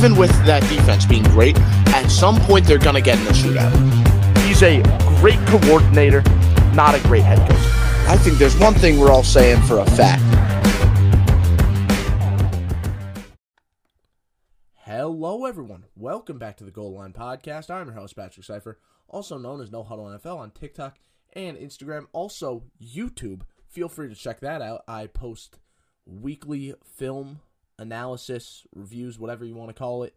even 0.00 0.16
with 0.16 0.30
that 0.46 0.62
defense 0.62 1.04
being 1.04 1.22
great, 1.24 1.58
at 1.88 2.08
some 2.08 2.40
point 2.40 2.64
they're 2.64 2.78
going 2.78 2.94
to 2.94 3.02
get 3.02 3.18
in 3.18 3.24
the 3.26 3.32
shootout. 3.32 3.70
He's 4.46 4.62
a 4.62 4.80
great 5.20 5.38
coordinator, 5.46 6.22
not 6.72 6.94
a 6.94 7.00
great 7.02 7.22
head 7.22 7.38
coach. 7.40 7.60
I 8.08 8.16
think 8.16 8.38
there's 8.38 8.56
one 8.56 8.72
thing 8.72 8.98
we're 8.98 9.10
all 9.10 9.22
saying 9.22 9.60
for 9.64 9.78
a 9.78 9.84
fact. 9.84 10.22
Hello, 14.72 15.44
everyone. 15.44 15.84
Welcome 15.94 16.38
back 16.38 16.56
to 16.56 16.64
the 16.64 16.70
Goal 16.70 16.94
Line 16.94 17.12
Podcast. 17.12 17.68
I'm 17.68 17.88
your 17.88 17.94
host, 17.94 18.16
Patrick 18.16 18.46
Cipher, 18.46 18.78
also 19.06 19.36
known 19.36 19.60
as 19.60 19.70
No 19.70 19.82
Huddle 19.82 20.06
NFL 20.06 20.38
on 20.38 20.50
TikTok 20.50 20.98
and 21.34 21.58
Instagram, 21.58 22.06
also 22.14 22.64
YouTube. 22.82 23.42
Feel 23.68 23.90
free 23.90 24.08
to 24.08 24.14
check 24.14 24.40
that 24.40 24.62
out. 24.62 24.82
I 24.88 25.08
post 25.08 25.58
weekly 26.06 26.72
film 26.86 27.40
analysis, 27.80 28.64
reviews, 28.74 29.18
whatever 29.18 29.44
you 29.44 29.54
want 29.54 29.70
to 29.70 29.74
call 29.74 30.02
it. 30.02 30.14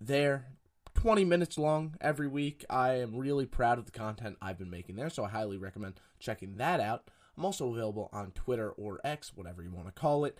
There, 0.00 0.46
20 0.94 1.24
minutes 1.24 1.58
long 1.58 1.96
every 2.00 2.28
week. 2.28 2.64
I 2.70 3.00
am 3.00 3.16
really 3.16 3.46
proud 3.46 3.78
of 3.78 3.86
the 3.86 3.92
content 3.92 4.36
I've 4.40 4.58
been 4.58 4.70
making 4.70 4.96
there, 4.96 5.10
so 5.10 5.24
I 5.24 5.28
highly 5.30 5.56
recommend 5.56 6.00
checking 6.18 6.56
that 6.56 6.80
out. 6.80 7.10
I'm 7.36 7.44
also 7.44 7.72
available 7.72 8.10
on 8.12 8.32
Twitter 8.32 8.70
or 8.70 9.00
X, 9.04 9.32
whatever 9.34 9.62
you 9.62 9.70
want 9.72 9.86
to 9.86 9.92
call 9.92 10.24
it, 10.24 10.38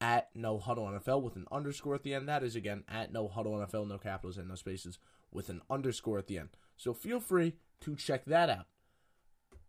at 0.00 0.30
No 0.34 0.58
Huddle 0.58 0.86
NFL 0.86 1.22
with 1.22 1.36
an 1.36 1.46
underscore 1.52 1.94
at 1.94 2.02
the 2.02 2.14
end. 2.14 2.28
That 2.28 2.42
is 2.42 2.56
again 2.56 2.84
at 2.88 3.12
No 3.12 3.28
Huddle 3.28 3.52
NFL, 3.52 3.88
no 3.88 3.98
capitals 3.98 4.36
and 4.36 4.48
no 4.48 4.54
spaces, 4.54 4.98
with 5.32 5.48
an 5.48 5.62
underscore 5.70 6.18
at 6.18 6.26
the 6.26 6.38
end. 6.38 6.50
So 6.76 6.92
feel 6.92 7.20
free 7.20 7.54
to 7.82 7.94
check 7.94 8.24
that 8.26 8.50
out. 8.50 8.66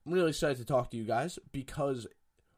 I'm 0.06 0.14
really 0.14 0.30
excited 0.30 0.58
to 0.58 0.66
talk 0.66 0.92
to 0.92 0.98
you 0.98 1.04
guys 1.04 1.40
because 1.52 2.08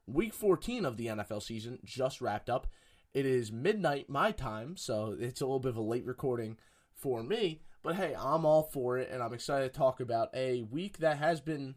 week 0.08 0.34
14 0.34 0.86
of 0.86 0.98
the 0.98 1.08
NFL 1.08 1.44
season 1.44 1.80
just 1.84 2.22
wrapped 2.22 2.50
up. 2.50 2.68
It 3.14 3.26
is 3.26 3.52
midnight 3.52 4.10
my 4.10 4.32
time, 4.32 4.78
so 4.78 5.16
it's 5.20 5.42
a 5.42 5.46
little 5.46 5.60
bit 5.60 5.70
of 5.70 5.78
a 5.78 5.82
late 5.82 6.06
recording 6.06 6.58
for 6.94 7.24
me. 7.24 7.62
But 7.84 7.96
hey, 7.96 8.16
I'm 8.18 8.46
all 8.46 8.64
for 8.64 8.98
it, 8.98 9.10
and 9.12 9.22
I'm 9.22 9.34
excited 9.34 9.72
to 9.72 9.78
talk 9.78 10.00
about 10.00 10.30
a 10.34 10.64
week 10.64 10.98
that 11.00 11.18
has 11.18 11.42
been 11.42 11.76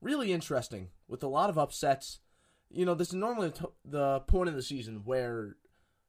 really 0.00 0.32
interesting 0.32 0.88
with 1.08 1.22
a 1.22 1.28
lot 1.28 1.50
of 1.50 1.58
upsets. 1.58 2.20
You 2.70 2.84
know, 2.84 2.94
this 2.94 3.08
is 3.08 3.14
normally 3.14 3.52
the 3.84 4.20
point 4.20 4.48
of 4.48 4.54
the 4.54 4.62
season 4.62 5.02
where 5.04 5.56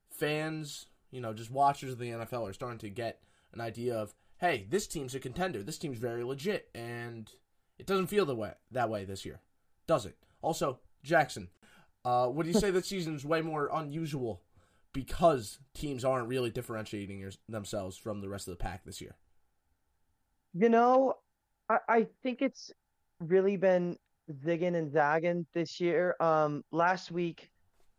fans, 0.09 0.87
you 1.11 1.21
know, 1.21 1.33
just 1.33 1.51
watchers 1.51 1.93
of 1.93 1.99
the 1.99 2.09
NFL 2.09 2.49
are 2.49 2.53
starting 2.53 2.79
to 2.79 2.89
get 2.89 3.21
an 3.53 3.61
idea 3.61 3.95
of, 3.95 4.13
hey, 4.39 4.65
this 4.69 4.87
team's 4.87 5.15
a 5.15 5.19
contender. 5.19 5.63
This 5.63 5.77
team's 5.77 5.99
very 5.99 6.23
legit, 6.23 6.69
and 6.73 7.31
it 7.77 7.85
doesn't 7.85 8.07
feel 8.07 8.25
the 8.25 8.35
way 8.35 8.53
that 8.71 8.89
way 8.89 9.05
this 9.05 9.25
year, 9.25 9.39
does 9.85 10.05
it? 10.05 10.17
Also, 10.41 10.79
Jackson, 11.03 11.49
uh, 12.05 12.29
would 12.31 12.47
you 12.47 12.53
say 12.53 12.71
that 12.71 12.85
season's 12.85 13.25
way 13.25 13.41
more 13.41 13.69
unusual 13.73 14.41
because 14.93 15.59
teams 15.73 16.03
aren't 16.03 16.27
really 16.27 16.49
differentiating 16.49 17.19
your, 17.19 17.31
themselves 17.49 17.97
from 17.97 18.21
the 18.21 18.29
rest 18.29 18.47
of 18.47 18.51
the 18.51 18.63
pack 18.63 18.83
this 18.83 19.01
year? 19.01 19.15
You 20.53 20.69
know, 20.69 21.15
I, 21.69 21.77
I 21.87 22.07
think 22.23 22.41
it's 22.41 22.71
really 23.19 23.57
been 23.57 23.97
zigging 24.43 24.75
and 24.75 24.91
zagging 24.91 25.45
this 25.53 25.79
year. 25.79 26.15
Um, 26.19 26.63
last 26.71 27.11
week, 27.11 27.49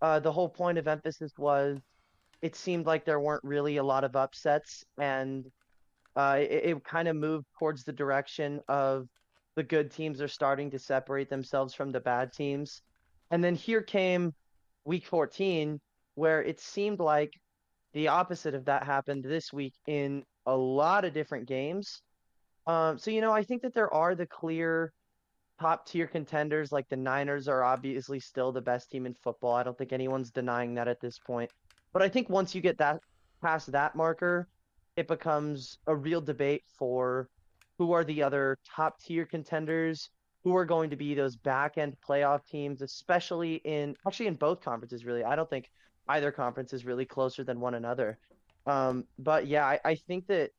uh, 0.00 0.20
the 0.20 0.32
whole 0.32 0.48
point 0.48 0.78
of 0.78 0.88
emphasis 0.88 1.32
was 1.38 1.78
it 2.42 2.54
seemed 2.54 2.86
like 2.86 3.04
there 3.04 3.20
weren't 3.20 3.44
really 3.44 3.76
a 3.78 3.82
lot 3.82 4.04
of 4.04 4.16
upsets, 4.16 4.84
and 4.98 5.44
uh, 6.16 6.38
it, 6.40 6.64
it 6.64 6.84
kind 6.84 7.08
of 7.08 7.16
moved 7.16 7.46
towards 7.58 7.84
the 7.84 7.92
direction 7.92 8.60
of 8.68 9.08
the 9.56 9.62
good 9.62 9.90
teams 9.90 10.20
are 10.20 10.28
starting 10.28 10.70
to 10.70 10.78
separate 10.78 11.28
themselves 11.28 11.74
from 11.74 11.90
the 11.90 12.00
bad 12.00 12.32
teams. 12.32 12.82
And 13.30 13.42
then 13.42 13.54
here 13.54 13.82
came 13.82 14.34
week 14.84 15.06
14, 15.06 15.80
where 16.14 16.42
it 16.42 16.60
seemed 16.60 16.98
like 16.98 17.32
the 17.92 18.08
opposite 18.08 18.54
of 18.54 18.64
that 18.66 18.84
happened 18.84 19.24
this 19.24 19.52
week 19.52 19.74
in 19.86 20.24
a 20.46 20.56
lot 20.56 21.04
of 21.04 21.14
different 21.14 21.46
games. 21.46 22.02
Um, 22.66 22.98
so, 22.98 23.10
you 23.10 23.20
know, 23.20 23.32
I 23.32 23.42
think 23.42 23.62
that 23.62 23.74
there 23.74 23.92
are 23.92 24.14
the 24.14 24.26
clear 24.26 24.92
top 25.60 25.86
tier 25.86 26.06
contenders. 26.06 26.72
Like 26.72 26.88
the 26.88 26.96
Niners 26.96 27.48
are 27.48 27.62
obviously 27.62 28.20
still 28.20 28.52
the 28.52 28.60
best 28.60 28.90
team 28.90 29.06
in 29.06 29.14
football. 29.14 29.54
I 29.54 29.62
don't 29.62 29.76
think 29.76 29.92
anyone's 29.92 30.30
denying 30.30 30.74
that 30.74 30.88
at 30.88 31.00
this 31.00 31.18
point. 31.18 31.50
But 31.92 32.02
I 32.02 32.08
think 32.08 32.28
once 32.28 32.54
you 32.54 32.60
get 32.60 32.78
that 32.78 33.00
past 33.42 33.72
that 33.72 33.94
marker, 33.94 34.48
it 34.96 35.08
becomes 35.08 35.78
a 35.86 35.94
real 35.94 36.20
debate 36.20 36.62
for 36.78 37.28
who 37.78 37.92
are 37.92 38.04
the 38.04 38.22
other 38.22 38.58
top 38.74 39.00
tier 39.00 39.24
contenders, 39.24 40.10
who 40.48 40.56
are 40.56 40.64
going 40.64 40.88
to 40.88 40.96
be 40.96 41.14
those 41.14 41.36
back 41.36 41.76
end 41.76 41.94
playoff 42.06 42.46
teams, 42.46 42.80
especially 42.80 43.56
in 43.66 43.94
actually 44.06 44.28
in 44.28 44.34
both 44.34 44.62
conferences, 44.62 45.04
really. 45.04 45.22
I 45.22 45.36
don't 45.36 45.50
think 45.50 45.70
either 46.08 46.32
conference 46.32 46.72
is 46.72 46.86
really 46.86 47.04
closer 47.04 47.44
than 47.44 47.60
one 47.60 47.74
another. 47.74 48.18
Um, 48.66 49.04
but 49.18 49.46
yeah, 49.46 49.66
I, 49.66 49.78
I 49.84 49.94
think 49.94 50.26
that 50.28 50.52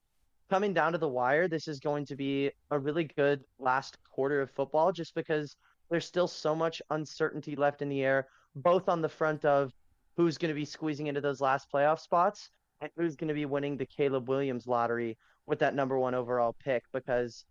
coming 0.48 0.76
down 0.76 0.92
to 0.92 1.00
the 1.00 1.08
wire, 1.08 1.48
this 1.48 1.68
is 1.68 1.80
going 1.80 2.06
to 2.06 2.16
be 2.16 2.52
a 2.70 2.78
really 2.78 3.06
good 3.06 3.44
last 3.58 3.98
quarter 4.12 4.42
of 4.42 4.52
football 4.52 4.92
just 4.92 5.16
because 5.16 5.56
there's 5.90 6.06
still 6.06 6.28
so 6.28 6.56
much 6.56 6.84
uncertainty 6.92 7.56
left 7.56 7.82
in 7.82 7.90
the 7.90 8.04
air, 8.04 8.28
both 8.56 8.90
on 8.90 9.02
the 9.02 9.10
front 9.10 9.44
of 9.44 9.74
who's 10.18 10.38
going 10.38 10.50
to 10.50 10.56
be 10.56 10.66
squeezing 10.66 11.08
into 11.08 11.22
those 11.22 11.42
last 11.42 11.68
playoff 11.74 12.00
spots 12.00 12.52
and 12.82 12.92
who's 12.96 13.16
going 13.16 13.28
to 13.28 13.34
be 13.34 13.48
winning 13.48 13.76
the 13.76 13.88
Caleb 13.88 14.30
Williams 14.30 14.68
lottery 14.68 15.18
with 15.48 15.58
that 15.58 15.74
number 15.74 15.98
one 15.98 16.14
overall 16.14 16.56
pick 16.64 16.84
because 16.94 17.44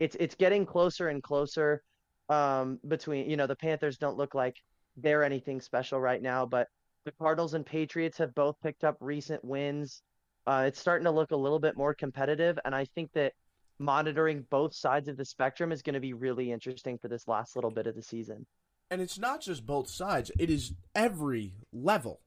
it's 0.00 0.16
it's 0.18 0.34
getting 0.34 0.66
closer 0.66 1.08
and 1.08 1.22
closer 1.22 1.82
um, 2.28 2.78
between 2.88 3.28
you 3.28 3.36
know 3.36 3.46
the 3.46 3.56
Panthers 3.56 3.98
don't 3.98 4.16
look 4.16 4.34
like 4.34 4.56
they're 4.96 5.24
anything 5.24 5.60
special 5.60 6.00
right 6.00 6.22
now, 6.22 6.46
but 6.46 6.68
the 7.04 7.12
Cardinals 7.12 7.54
and 7.54 7.66
Patriots 7.66 8.18
have 8.18 8.34
both 8.34 8.56
picked 8.62 8.84
up 8.84 8.96
recent 9.00 9.44
wins. 9.44 10.02
Uh, 10.46 10.64
it's 10.66 10.80
starting 10.80 11.04
to 11.04 11.10
look 11.10 11.30
a 11.30 11.36
little 11.36 11.58
bit 11.58 11.76
more 11.76 11.94
competitive, 11.94 12.58
and 12.64 12.74
I 12.74 12.84
think 12.94 13.12
that 13.14 13.32
monitoring 13.78 14.46
both 14.50 14.74
sides 14.74 15.08
of 15.08 15.16
the 15.16 15.24
spectrum 15.24 15.72
is 15.72 15.82
going 15.82 15.94
to 15.94 16.00
be 16.00 16.12
really 16.12 16.52
interesting 16.52 16.98
for 16.98 17.08
this 17.08 17.26
last 17.26 17.56
little 17.56 17.70
bit 17.70 17.86
of 17.86 17.94
the 17.94 18.02
season. 18.02 18.46
And 18.90 19.00
it's 19.00 19.18
not 19.18 19.40
just 19.40 19.66
both 19.66 19.88
sides; 19.88 20.30
it 20.38 20.50
is 20.50 20.72
every 20.94 21.54
level, 21.72 22.20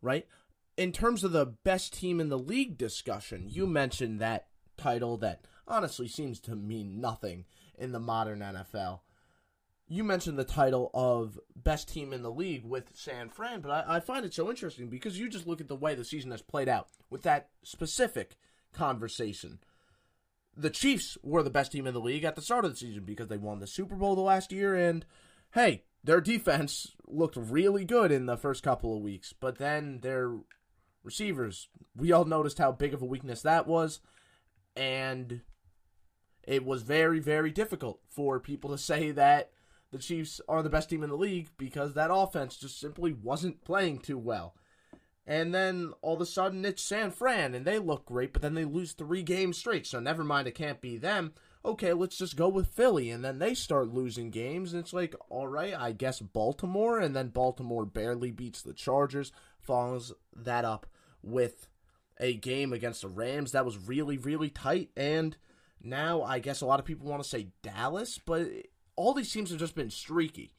right? 0.00 0.26
In 0.76 0.90
terms 0.92 1.22
of 1.22 1.32
the 1.32 1.46
best 1.46 1.92
team 1.92 2.20
in 2.20 2.28
the 2.28 2.38
league 2.38 2.76
discussion, 2.76 3.46
you 3.48 3.66
mentioned 3.66 4.20
that 4.20 4.46
title 4.76 5.16
that 5.18 5.46
honestly 5.66 6.08
seems 6.08 6.40
to 6.40 6.56
mean 6.56 7.00
nothing 7.00 7.44
in 7.76 7.92
the 7.92 8.00
modern 8.00 8.40
NFL. 8.40 9.00
You 9.86 10.02
mentioned 10.02 10.38
the 10.38 10.44
title 10.44 10.90
of 10.94 11.38
best 11.54 11.88
team 11.88 12.12
in 12.12 12.22
the 12.22 12.30
league 12.30 12.64
with 12.64 12.90
San 12.94 13.28
Fran, 13.28 13.60
but 13.60 13.70
I, 13.70 13.96
I, 13.96 14.00
find 14.00 14.24
it 14.24 14.32
so 14.32 14.48
interesting 14.48 14.88
because 14.88 15.18
you 15.18 15.28
just 15.28 15.46
look 15.46 15.60
at 15.60 15.68
the 15.68 15.76
way 15.76 15.94
the 15.94 16.04
season 16.04 16.30
has 16.30 16.40
played 16.40 16.68
out 16.68 16.88
with 17.10 17.22
that 17.22 17.50
specific 17.62 18.36
conversation. 18.72 19.58
The 20.56 20.70
Chiefs 20.70 21.18
were 21.22 21.42
the 21.42 21.50
best 21.50 21.72
team 21.72 21.86
in 21.86 21.92
the 21.92 22.00
league 22.00 22.24
at 22.24 22.34
the 22.34 22.42
start 22.42 22.64
of 22.64 22.70
the 22.70 22.76
season 22.76 23.04
because 23.04 23.28
they 23.28 23.36
won 23.36 23.58
the 23.58 23.66
Super 23.66 23.94
Bowl 23.94 24.14
the 24.14 24.22
last 24.22 24.52
year, 24.52 24.74
and 24.74 25.04
hey, 25.52 25.84
their 26.02 26.20
defense 26.20 26.92
looked 27.06 27.36
really 27.36 27.84
good 27.84 28.10
in 28.10 28.26
the 28.26 28.36
first 28.38 28.62
couple 28.62 28.96
of 28.96 29.02
weeks, 29.02 29.34
but 29.38 29.58
then 29.58 30.00
their 30.00 30.34
receivers, 31.02 31.68
we 31.94 32.10
all 32.10 32.24
noticed 32.24 32.58
how 32.58 32.72
big 32.72 32.94
of 32.94 33.02
a 33.02 33.06
weakness 33.06 33.42
that 33.42 33.66
was 33.66 34.00
and 34.76 35.42
it 36.46 36.64
was 36.64 36.82
very, 36.82 37.20
very 37.20 37.50
difficult 37.50 38.00
for 38.08 38.40
people 38.40 38.70
to 38.70 38.78
say 38.78 39.10
that 39.12 39.50
the 39.90 39.98
Chiefs 39.98 40.40
are 40.48 40.62
the 40.62 40.70
best 40.70 40.90
team 40.90 41.02
in 41.02 41.10
the 41.10 41.16
league 41.16 41.50
because 41.56 41.94
that 41.94 42.12
offense 42.12 42.56
just 42.56 42.80
simply 42.80 43.12
wasn't 43.12 43.64
playing 43.64 44.00
too 44.00 44.18
well. 44.18 44.54
And 45.26 45.54
then 45.54 45.92
all 46.02 46.14
of 46.14 46.20
a 46.20 46.26
sudden 46.26 46.64
it's 46.64 46.82
San 46.82 47.10
Fran 47.10 47.54
and 47.54 47.64
they 47.64 47.78
look 47.78 48.04
great, 48.04 48.32
but 48.32 48.42
then 48.42 48.54
they 48.54 48.64
lose 48.64 48.92
three 48.92 49.22
games 49.22 49.56
straight. 49.56 49.86
So 49.86 50.00
never 50.00 50.24
mind, 50.24 50.48
it 50.48 50.54
can't 50.54 50.80
be 50.80 50.98
them. 50.98 51.32
Okay, 51.64 51.94
let's 51.94 52.18
just 52.18 52.36
go 52.36 52.48
with 52.48 52.74
Philly. 52.74 53.10
And 53.10 53.24
then 53.24 53.38
they 53.38 53.54
start 53.54 53.94
losing 53.94 54.30
games. 54.30 54.74
And 54.74 54.82
it's 54.82 54.92
like, 54.92 55.14
all 55.30 55.48
right, 55.48 55.74
I 55.74 55.92
guess 55.92 56.20
Baltimore. 56.20 56.98
And 56.98 57.16
then 57.16 57.28
Baltimore 57.28 57.86
barely 57.86 58.30
beats 58.30 58.60
the 58.60 58.74
Chargers, 58.74 59.32
follows 59.60 60.12
that 60.36 60.66
up 60.66 60.86
with 61.22 61.68
a 62.20 62.34
game 62.34 62.72
against 62.72 63.02
the 63.02 63.08
Rams 63.08 63.52
that 63.52 63.64
was 63.64 63.78
really, 63.78 64.18
really 64.18 64.50
tight. 64.50 64.90
And 64.94 65.36
now 65.84 66.22
I 66.22 66.38
guess 66.38 66.60
a 66.60 66.66
lot 66.66 66.80
of 66.80 66.86
people 66.86 67.08
want 67.08 67.22
to 67.22 67.28
say 67.28 67.48
Dallas, 67.62 68.18
but 68.18 68.48
all 68.96 69.14
these 69.14 69.32
teams 69.32 69.50
have 69.50 69.58
just 69.58 69.74
been 69.74 69.90
streaky. 69.90 70.52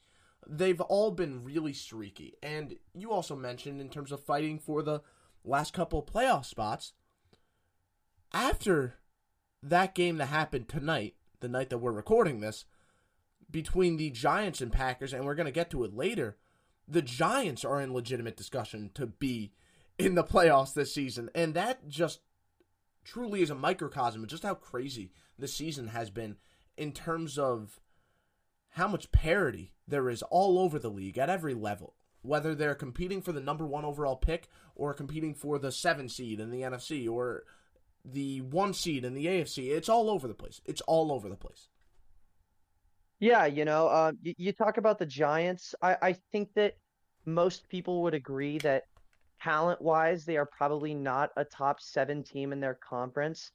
They've 0.48 0.80
all 0.80 1.10
been 1.10 1.42
really 1.42 1.72
streaky. 1.72 2.34
And 2.42 2.76
you 2.94 3.10
also 3.10 3.34
mentioned 3.34 3.80
in 3.80 3.88
terms 3.88 4.12
of 4.12 4.22
fighting 4.22 4.58
for 4.58 4.82
the 4.82 5.02
last 5.44 5.72
couple 5.72 5.98
of 5.98 6.06
playoff 6.06 6.44
spots, 6.44 6.92
after 8.32 8.94
that 9.62 9.94
game 9.94 10.18
that 10.18 10.26
happened 10.26 10.68
tonight, 10.68 11.14
the 11.40 11.48
night 11.48 11.70
that 11.70 11.78
we're 11.78 11.92
recording 11.92 12.40
this, 12.40 12.64
between 13.50 13.96
the 13.96 14.10
Giants 14.10 14.60
and 14.60 14.72
Packers, 14.72 15.12
and 15.12 15.24
we're 15.24 15.34
going 15.34 15.46
to 15.46 15.52
get 15.52 15.70
to 15.70 15.84
it 15.84 15.94
later, 15.94 16.36
the 16.86 17.02
Giants 17.02 17.64
are 17.64 17.80
in 17.80 17.92
legitimate 17.92 18.36
discussion 18.36 18.90
to 18.94 19.06
be 19.06 19.52
in 19.98 20.14
the 20.14 20.24
playoffs 20.24 20.74
this 20.74 20.94
season. 20.94 21.30
And 21.34 21.54
that 21.54 21.88
just 21.88 22.20
truly 23.06 23.40
is 23.40 23.50
a 23.50 23.54
microcosm 23.54 24.22
of 24.22 24.28
just 24.28 24.42
how 24.42 24.54
crazy 24.54 25.12
the 25.38 25.48
season 25.48 25.88
has 25.88 26.10
been 26.10 26.36
in 26.76 26.92
terms 26.92 27.38
of 27.38 27.80
how 28.70 28.88
much 28.88 29.10
parity 29.12 29.72
there 29.88 30.10
is 30.10 30.22
all 30.22 30.58
over 30.58 30.78
the 30.78 30.90
league 30.90 31.16
at 31.16 31.30
every 31.30 31.54
level. 31.54 31.94
whether 32.22 32.54
they're 32.54 32.74
competing 32.74 33.22
for 33.22 33.32
the 33.32 33.40
number 33.40 33.64
one 33.64 33.84
overall 33.84 34.16
pick 34.16 34.48
or 34.74 34.92
competing 34.92 35.32
for 35.34 35.58
the 35.58 35.70
seven 35.70 36.08
seed 36.08 36.40
in 36.40 36.50
the 36.50 36.62
NFC 36.62 37.08
or 37.08 37.44
the 38.04 38.40
one 38.40 38.74
seed 38.74 39.04
in 39.04 39.14
the 39.14 39.26
AFC. 39.26 39.68
It's 39.70 39.88
all 39.88 40.10
over 40.10 40.26
the 40.28 40.34
place. 40.34 40.60
It's 40.64 40.80
all 40.82 41.12
over 41.12 41.28
the 41.28 41.36
place. 41.36 41.68
Yeah, 43.20 43.46
you 43.46 43.64
know, 43.64 43.86
uh, 43.86 44.12
you, 44.22 44.34
you 44.36 44.52
talk 44.52 44.76
about 44.76 44.98
the 44.98 45.06
Giants. 45.06 45.74
I, 45.80 45.96
I 46.02 46.16
think 46.32 46.52
that 46.54 46.74
most 47.24 47.68
people 47.68 48.02
would 48.02 48.14
agree 48.14 48.58
that 48.58 48.84
talent 49.42 49.80
wise, 49.80 50.24
they 50.24 50.36
are 50.36 50.46
probably 50.46 50.94
not 50.94 51.30
a 51.36 51.44
top 51.44 51.80
seven 51.80 52.22
team 52.22 52.52
in 52.52 52.60
their 52.60 52.74
conference, 52.74 53.50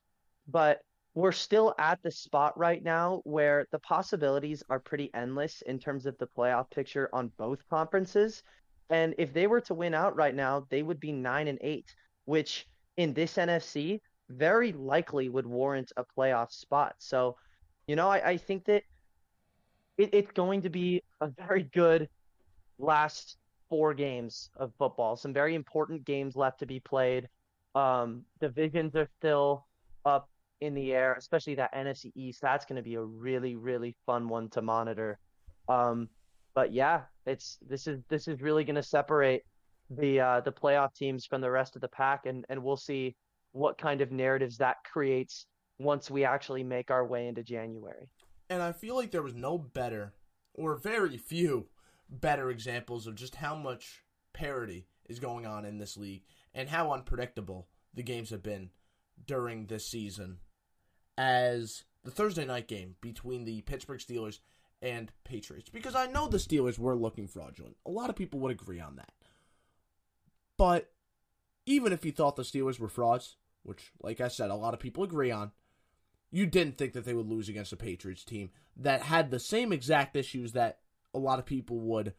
but 0.48 0.82
we're 1.14 1.32
still 1.32 1.76
at 1.78 2.02
the 2.04 2.12
spot 2.12 2.58
right 2.58 2.84
now 2.84 3.22
where 3.26 3.68
the 3.72 3.80
possibilities 3.80 4.64
are 4.70 4.80
pretty 4.80 5.10
endless 5.14 5.62
in 5.64 5.78
terms 5.78 6.06
of 6.06 6.18
the 6.18 6.28
playoff 6.28 6.70
picture 6.72 7.10
on 7.12 7.32
both 7.38 7.68
conferences. 7.70 8.44
And 8.90 9.14
if 9.18 9.34
they 9.34 9.48
were 9.48 9.62
to 9.62 9.74
win 9.74 9.94
out 9.94 10.16
right 10.16 10.36
now, 10.36 10.66
they 10.70 10.84
would 10.84 11.00
be 11.00 11.12
nine 11.12 11.48
and 11.48 11.60
eight, 11.62 11.94
which 12.26 12.68
in 12.98 13.14
this 13.14 13.36
NFC 13.36 14.00
very 14.30 14.72
likely 14.72 15.28
would 15.28 15.46
warrant 15.46 15.92
a 15.98 16.06
playoff 16.18 16.52
spot. 16.52 16.96
So, 17.00 17.36
you 17.88 17.96
know, 17.96 18.10
I, 18.10 18.30
I 18.32 18.38
think 18.38 18.66
that 18.66 18.84
it, 19.98 20.10
it's 20.14 20.32
going 20.32 20.62
to 20.62 20.70
be 20.70 21.04
a 21.20 21.28
very 21.28 21.64
good 21.64 22.08
last 22.80 23.38
four 23.72 23.94
games 23.94 24.50
of 24.58 24.74
football. 24.78 25.16
Some 25.16 25.32
very 25.34 25.56
important 25.56 26.04
games 26.04 26.36
left 26.36 26.60
to 26.60 26.66
be 26.66 26.82
played. 26.82 27.30
Um, 27.74 28.24
divisions 28.42 28.98
are 28.98 29.08
still 29.18 29.66
up 30.06 30.30
in 30.60 30.74
the 30.74 30.92
air, 30.92 31.14
especially 31.14 31.56
that 31.56 31.74
NFC 31.74 32.12
East. 32.14 32.42
That's 32.42 32.66
going 32.66 32.76
to 32.76 32.82
be 32.84 32.96
a 32.96 33.02
really, 33.02 33.56
really 33.56 33.96
fun 34.06 34.28
one 34.28 34.50
to 34.50 34.62
monitor. 34.62 35.20
Um, 35.70 36.10
but 36.54 36.74
yeah, 36.74 37.04
it's 37.26 37.60
this 37.66 37.88
is 37.88 38.02
this 38.10 38.28
is 38.28 38.42
really 38.42 38.66
going 38.66 38.76
to 38.76 38.84
separate 38.84 39.44
the 39.90 40.20
uh, 40.20 40.42
the 40.42 40.52
playoff 40.52 40.94
teams 40.94 41.26
from 41.26 41.40
the 41.40 41.50
rest 41.50 41.78
of 41.78 41.82
the 41.82 41.88
pack, 41.88 42.26
and 42.26 42.46
and 42.50 42.62
we'll 42.62 42.76
see 42.76 43.16
what 43.54 43.78
kind 43.78 44.02
of 44.02 44.12
narratives 44.12 44.58
that 44.58 44.78
creates 44.84 45.46
once 45.80 46.12
we 46.12 46.26
actually 46.26 46.64
make 46.64 46.92
our 46.92 47.08
way 47.08 47.28
into 47.28 47.42
January. 47.42 48.10
And 48.50 48.62
I 48.62 48.74
feel 48.74 48.96
like 48.96 49.12
there 49.12 49.22
was 49.22 49.34
no 49.34 49.58
better, 49.58 50.14
or 50.56 50.76
very 50.76 51.16
few 51.16 51.68
better 52.12 52.52
examples 52.52 53.08
of 53.08 53.16
just 53.16 53.36
how 53.36 53.56
much 53.56 54.04
parity 54.34 54.86
is 55.08 55.20
going 55.20 55.46
on 55.46 55.66
in 55.66 55.78
this 55.78 55.98
league 55.98 56.24
and 56.54 56.70
how 56.70 56.92
unpredictable 56.92 57.68
the 57.94 58.04
games 58.04 58.30
have 58.30 58.44
been 58.44 58.70
during 59.26 59.66
this 59.66 59.88
season 59.88 60.38
as 61.18 61.84
the 62.04 62.12
Thursday 62.12 62.46
night 62.46 62.68
game 62.68 62.96
between 63.02 63.46
the 63.46 63.62
Pittsburgh 63.62 64.00
Steelers 64.00 64.40
and 64.82 65.12
Patriots. 65.24 65.70
Because 65.70 65.96
I 65.96 66.08
know 66.08 66.28
the 66.28 66.38
Steelers 66.38 66.80
were 66.80 66.96
looking 66.96 67.28
fraudulent. 67.28 67.78
A 67.86 67.92
lot 67.92 68.10
of 68.10 68.16
people 68.16 68.40
would 68.40 68.52
agree 68.52 68.80
on 68.80 68.96
that. 68.96 69.12
But 70.58 70.92
even 71.66 71.94
if 71.94 72.06
you 72.06 72.12
thought 72.12 72.36
the 72.36 72.44
Steelers 72.44 72.80
were 72.80 72.90
frauds, 72.90 73.38
which, 73.64 73.92
like 74.02 74.20
I 74.22 74.28
said, 74.28 74.50
a 74.50 74.56
lot 74.56 74.74
of 74.74 74.80
people 74.80 75.04
agree 75.04 75.32
on, 75.32 75.52
you 76.32 76.46
didn't 76.46 76.78
think 76.78 76.94
that 76.94 77.06
they 77.06 77.14
would 77.14 77.28
lose 77.28 77.50
against 77.50 77.74
a 77.74 77.78
Patriots 77.78 78.24
team 78.24 78.52
that 78.78 79.04
had 79.04 79.30
the 79.30 79.40
same 79.40 79.72
exact 79.74 80.16
issues 80.16 80.54
that 80.54 80.80
a 81.14 81.20
lot 81.20 81.40
of 81.40 81.46
people 81.46 81.80
would 81.80 82.14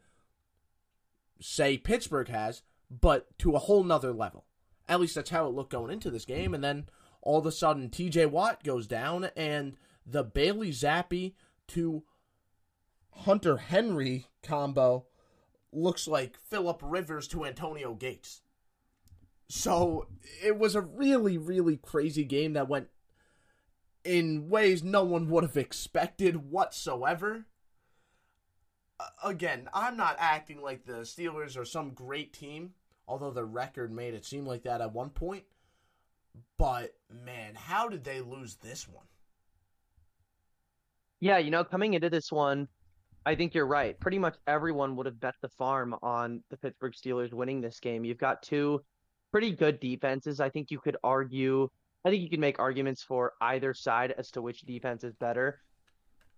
say 1.39 1.77
Pittsburgh 1.77 2.29
has, 2.29 2.61
but 2.89 3.37
to 3.39 3.55
a 3.55 3.59
whole 3.59 3.83
nother 3.83 4.13
level. 4.13 4.45
At 4.87 4.99
least 4.99 5.15
that's 5.15 5.29
how 5.29 5.47
it 5.47 5.53
looked 5.53 5.71
going 5.71 5.91
into 5.91 6.11
this 6.11 6.25
game. 6.25 6.53
And 6.53 6.63
then 6.63 6.87
all 7.21 7.39
of 7.39 7.45
a 7.45 7.51
sudden, 7.51 7.89
TJ 7.89 8.29
Watt 8.29 8.63
goes 8.63 8.85
down, 8.85 9.29
and 9.35 9.77
the 10.05 10.23
Bailey 10.23 10.71
Zappe 10.71 11.33
to 11.69 12.03
Hunter 13.11 13.57
Henry 13.57 14.27
combo 14.41 15.05
looks 15.71 16.07
like 16.07 16.37
Philip 16.49 16.81
Rivers 16.83 17.27
to 17.29 17.45
Antonio 17.45 17.93
Gates. 17.93 18.41
So 19.47 20.07
it 20.43 20.57
was 20.57 20.75
a 20.75 20.81
really, 20.81 21.37
really 21.37 21.77
crazy 21.77 22.23
game 22.23 22.53
that 22.53 22.67
went 22.67 22.87
in 24.03 24.49
ways 24.49 24.83
no 24.83 25.03
one 25.03 25.29
would 25.29 25.43
have 25.43 25.57
expected 25.57 26.49
whatsoever. 26.51 27.45
Again, 29.23 29.69
I'm 29.73 29.97
not 29.97 30.15
acting 30.19 30.61
like 30.61 30.85
the 30.85 31.01
Steelers 31.01 31.57
are 31.57 31.65
some 31.65 31.91
great 31.91 32.33
team, 32.33 32.73
although 33.07 33.31
the 33.31 33.45
record 33.45 33.91
made 33.91 34.13
it 34.13 34.25
seem 34.25 34.45
like 34.45 34.63
that 34.63 34.81
at 34.81 34.93
one 34.93 35.09
point. 35.09 35.43
But 36.57 36.95
man, 37.25 37.55
how 37.55 37.87
did 37.87 38.03
they 38.03 38.21
lose 38.21 38.55
this 38.55 38.87
one? 38.87 39.05
Yeah, 41.19 41.37
you 41.37 41.51
know, 41.51 41.63
coming 41.63 41.93
into 41.93 42.09
this 42.09 42.31
one, 42.31 42.67
I 43.25 43.35
think 43.35 43.53
you're 43.53 43.67
right. 43.67 43.97
Pretty 43.99 44.19
much 44.19 44.35
everyone 44.47 44.95
would 44.95 45.05
have 45.05 45.19
bet 45.19 45.35
the 45.41 45.49
farm 45.49 45.95
on 46.03 46.43
the 46.49 46.57
Pittsburgh 46.57 46.93
Steelers 46.93 47.33
winning 47.33 47.61
this 47.61 47.79
game. 47.79 48.03
You've 48.03 48.17
got 48.17 48.43
two 48.43 48.81
pretty 49.31 49.51
good 49.51 49.79
defenses. 49.79 50.39
I 50.39 50.49
think 50.49 50.69
you 50.69 50.79
could 50.79 50.97
argue, 51.03 51.69
I 52.03 52.09
think 52.09 52.21
you 52.21 52.29
could 52.29 52.39
make 52.39 52.59
arguments 52.59 53.01
for 53.01 53.33
either 53.41 53.73
side 53.73 54.13
as 54.17 54.31
to 54.31 54.41
which 54.41 54.61
defense 54.61 55.03
is 55.03 55.15
better. 55.15 55.59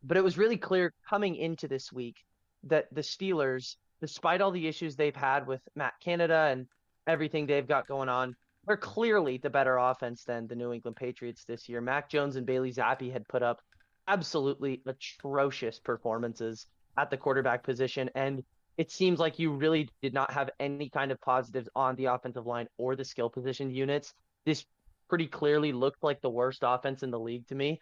But 0.04 0.18
it 0.18 0.24
was 0.24 0.38
really 0.38 0.58
clear 0.58 0.94
coming 1.10 1.36
into 1.36 1.68
this 1.68 1.92
week 1.92 2.18
that 2.66 2.94
the 2.94 3.02
Steelers, 3.02 3.76
despite 4.02 4.42
all 4.42 4.52
the 4.52 4.68
issues 4.68 4.96
they've 4.96 5.16
had 5.16 5.48
with 5.48 5.62
Matt 5.76 5.94
Canada 6.04 6.50
and 6.52 6.68
everything 7.08 7.46
they've 7.46 7.68
got 7.68 7.88
going 7.88 8.10
on, 8.10 8.36
are 8.68 8.78
clearly 8.78 9.38
the 9.38 9.50
better 9.50 9.78
offense 9.78 10.24
than 10.24 10.48
the 10.48 10.56
New 10.56 10.74
England 10.74 10.96
Patriots 10.96 11.46
this 11.46 11.70
year. 11.70 11.82
Mac 11.82 12.10
Jones 12.10 12.36
and 12.36 12.46
Bailey 12.46 12.74
Zappe 12.74 13.12
had 13.12 13.28
put 13.28 13.44
up 13.44 13.62
absolutely 14.08 14.82
atrocious 14.86 15.80
performances 15.80 16.66
at 16.98 17.10
the 17.10 17.18
quarterback 17.18 17.64
position. 17.64 18.10
And 18.16 18.44
it 18.78 18.92
seems 18.92 19.20
like 19.20 19.40
you 19.40 19.52
really 19.52 19.90
did 20.02 20.14
not 20.14 20.32
have 20.32 20.50
any 20.60 20.90
kind 20.90 21.12
of 21.12 21.22
positives 21.22 21.70
on 21.76 21.96
the 21.96 22.06
offensive 22.06 22.46
line 22.46 22.68
or 22.78 22.96
the 22.96 23.06
skill 23.06 23.30
position 23.30 23.70
units. 23.70 24.14
This 24.46 24.66
pretty 25.10 25.28
clearly 25.28 25.72
looked 25.72 26.04
like 26.04 26.22
the 26.22 26.30
worst 26.30 26.60
offense 26.64 27.04
in 27.04 27.12
the 27.12 27.20
league 27.20 27.48
to 27.48 27.56
me. 27.56 27.80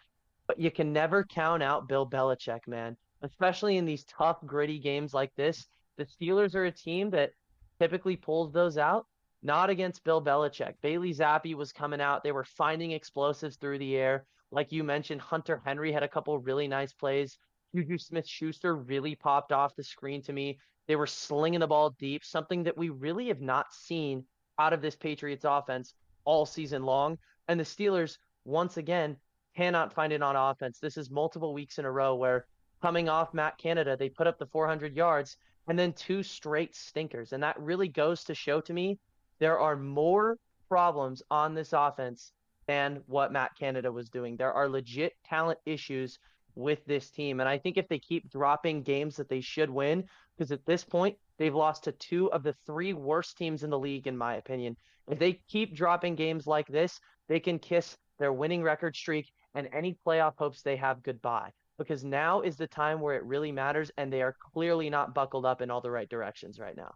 But 0.47 0.59
you 0.59 0.71
can 0.71 0.91
never 0.91 1.24
count 1.24 1.63
out 1.63 1.88
Bill 1.88 2.07
Belichick, 2.07 2.68
man, 2.68 2.97
especially 3.23 3.77
in 3.77 3.85
these 3.85 4.03
tough, 4.03 4.37
gritty 4.45 4.79
games 4.79 5.13
like 5.13 5.33
this. 5.35 5.67
The 5.97 6.05
Steelers 6.05 6.55
are 6.55 6.65
a 6.65 6.71
team 6.71 7.09
that 7.11 7.31
typically 7.79 8.17
pulls 8.17 8.51
those 8.51 8.77
out, 8.77 9.07
not 9.41 9.69
against 9.69 10.03
Bill 10.03 10.21
Belichick. 10.21 10.75
Bailey 10.81 11.13
Zappe 11.13 11.55
was 11.55 11.71
coming 11.71 12.01
out. 12.01 12.23
They 12.23 12.31
were 12.31 12.43
finding 12.43 12.91
explosives 12.91 13.55
through 13.55 13.79
the 13.79 13.95
air. 13.95 14.25
Like 14.51 14.71
you 14.71 14.83
mentioned, 14.83 15.21
Hunter 15.21 15.61
Henry 15.65 15.91
had 15.91 16.03
a 16.03 16.07
couple 16.07 16.37
really 16.37 16.67
nice 16.67 16.93
plays. 16.93 17.37
Juju 17.73 17.97
Smith 17.97 18.27
Schuster 18.27 18.75
really 18.75 19.15
popped 19.15 19.51
off 19.51 19.75
the 19.75 19.83
screen 19.83 20.21
to 20.23 20.33
me. 20.33 20.59
They 20.87 20.95
were 20.95 21.07
slinging 21.07 21.61
the 21.61 21.67
ball 21.67 21.91
deep, 21.91 22.23
something 22.23 22.63
that 22.63 22.77
we 22.77 22.89
really 22.89 23.29
have 23.29 23.41
not 23.41 23.73
seen 23.73 24.25
out 24.59 24.73
of 24.73 24.81
this 24.81 24.95
Patriots 24.95 25.45
offense 25.47 25.93
all 26.25 26.45
season 26.45 26.83
long. 26.83 27.17
And 27.48 27.59
the 27.59 27.63
Steelers, 27.63 28.17
once 28.45 28.77
again, 28.77 29.17
cannot 29.55 29.93
find 29.93 30.12
it 30.13 30.21
on 30.21 30.36
offense. 30.36 30.79
This 30.79 30.98
is 30.98 31.09
multiple 31.09 31.53
weeks 31.53 31.79
in 31.79 31.86
a 31.86 31.91
row 31.91 32.15
where 32.15 32.45
coming 32.83 33.07
off 33.07 33.33
Matt 33.33 33.57
Canada, 33.57 33.95
they 33.95 34.09
put 34.09 34.27
up 34.27 34.37
the 34.37 34.45
400 34.45 34.93
yards 34.93 35.37
and 35.69 35.79
then 35.79 35.93
two 35.93 36.21
straight 36.21 36.75
stinkers. 36.75 37.31
And 37.31 37.41
that 37.41 37.57
really 37.57 37.87
goes 37.87 38.25
to 38.25 38.35
show 38.35 38.59
to 38.59 38.73
me 38.73 38.99
there 39.39 39.57
are 39.57 39.77
more 39.77 40.37
problems 40.67 41.23
on 41.31 41.53
this 41.53 41.71
offense 41.71 42.33
than 42.67 43.01
what 43.07 43.31
Matt 43.31 43.51
Canada 43.57 43.89
was 43.89 44.09
doing. 44.09 44.35
There 44.35 44.51
are 44.51 44.67
legit 44.67 45.13
talent 45.23 45.59
issues 45.65 46.19
with 46.55 46.83
this 46.85 47.09
team. 47.09 47.39
And 47.39 47.47
I 47.47 47.57
think 47.57 47.77
if 47.77 47.87
they 47.87 47.99
keep 47.99 48.29
dropping 48.29 48.83
games 48.83 49.15
that 49.15 49.29
they 49.29 49.39
should 49.39 49.69
win, 49.69 50.03
because 50.35 50.51
at 50.51 50.65
this 50.65 50.83
point, 50.83 51.17
they've 51.37 51.55
lost 51.55 51.85
to 51.85 51.93
two 51.93 52.29
of 52.33 52.43
the 52.43 52.55
three 52.65 52.91
worst 52.91 53.37
teams 53.37 53.63
in 53.63 53.69
the 53.69 53.79
league, 53.79 54.07
in 54.07 54.17
my 54.17 54.35
opinion. 54.35 54.75
If 55.07 55.19
they 55.19 55.39
keep 55.47 55.73
dropping 55.73 56.15
games 56.15 56.47
like 56.47 56.67
this, 56.67 56.99
they 57.29 57.39
can 57.39 57.59
kiss 57.59 57.97
their 58.19 58.33
winning 58.33 58.61
record 58.61 58.93
streak 58.93 59.31
and 59.55 59.69
any 59.71 59.97
playoff 60.05 60.33
hopes 60.37 60.61
they 60.61 60.75
have 60.75 61.01
goodbye. 61.01 61.53
Because 61.83 62.03
now 62.03 62.41
is 62.41 62.55
the 62.55 62.67
time 62.67 62.99
where 62.99 63.15
it 63.15 63.23
really 63.23 63.51
matters, 63.51 63.91
and 63.97 64.11
they 64.11 64.21
are 64.21 64.35
clearly 64.53 64.89
not 64.89 65.13
buckled 65.13 65.45
up 65.45 65.61
in 65.61 65.69
all 65.69 65.81
the 65.81 65.91
right 65.91 66.09
directions 66.09 66.59
right 66.59 66.75
now. 66.75 66.93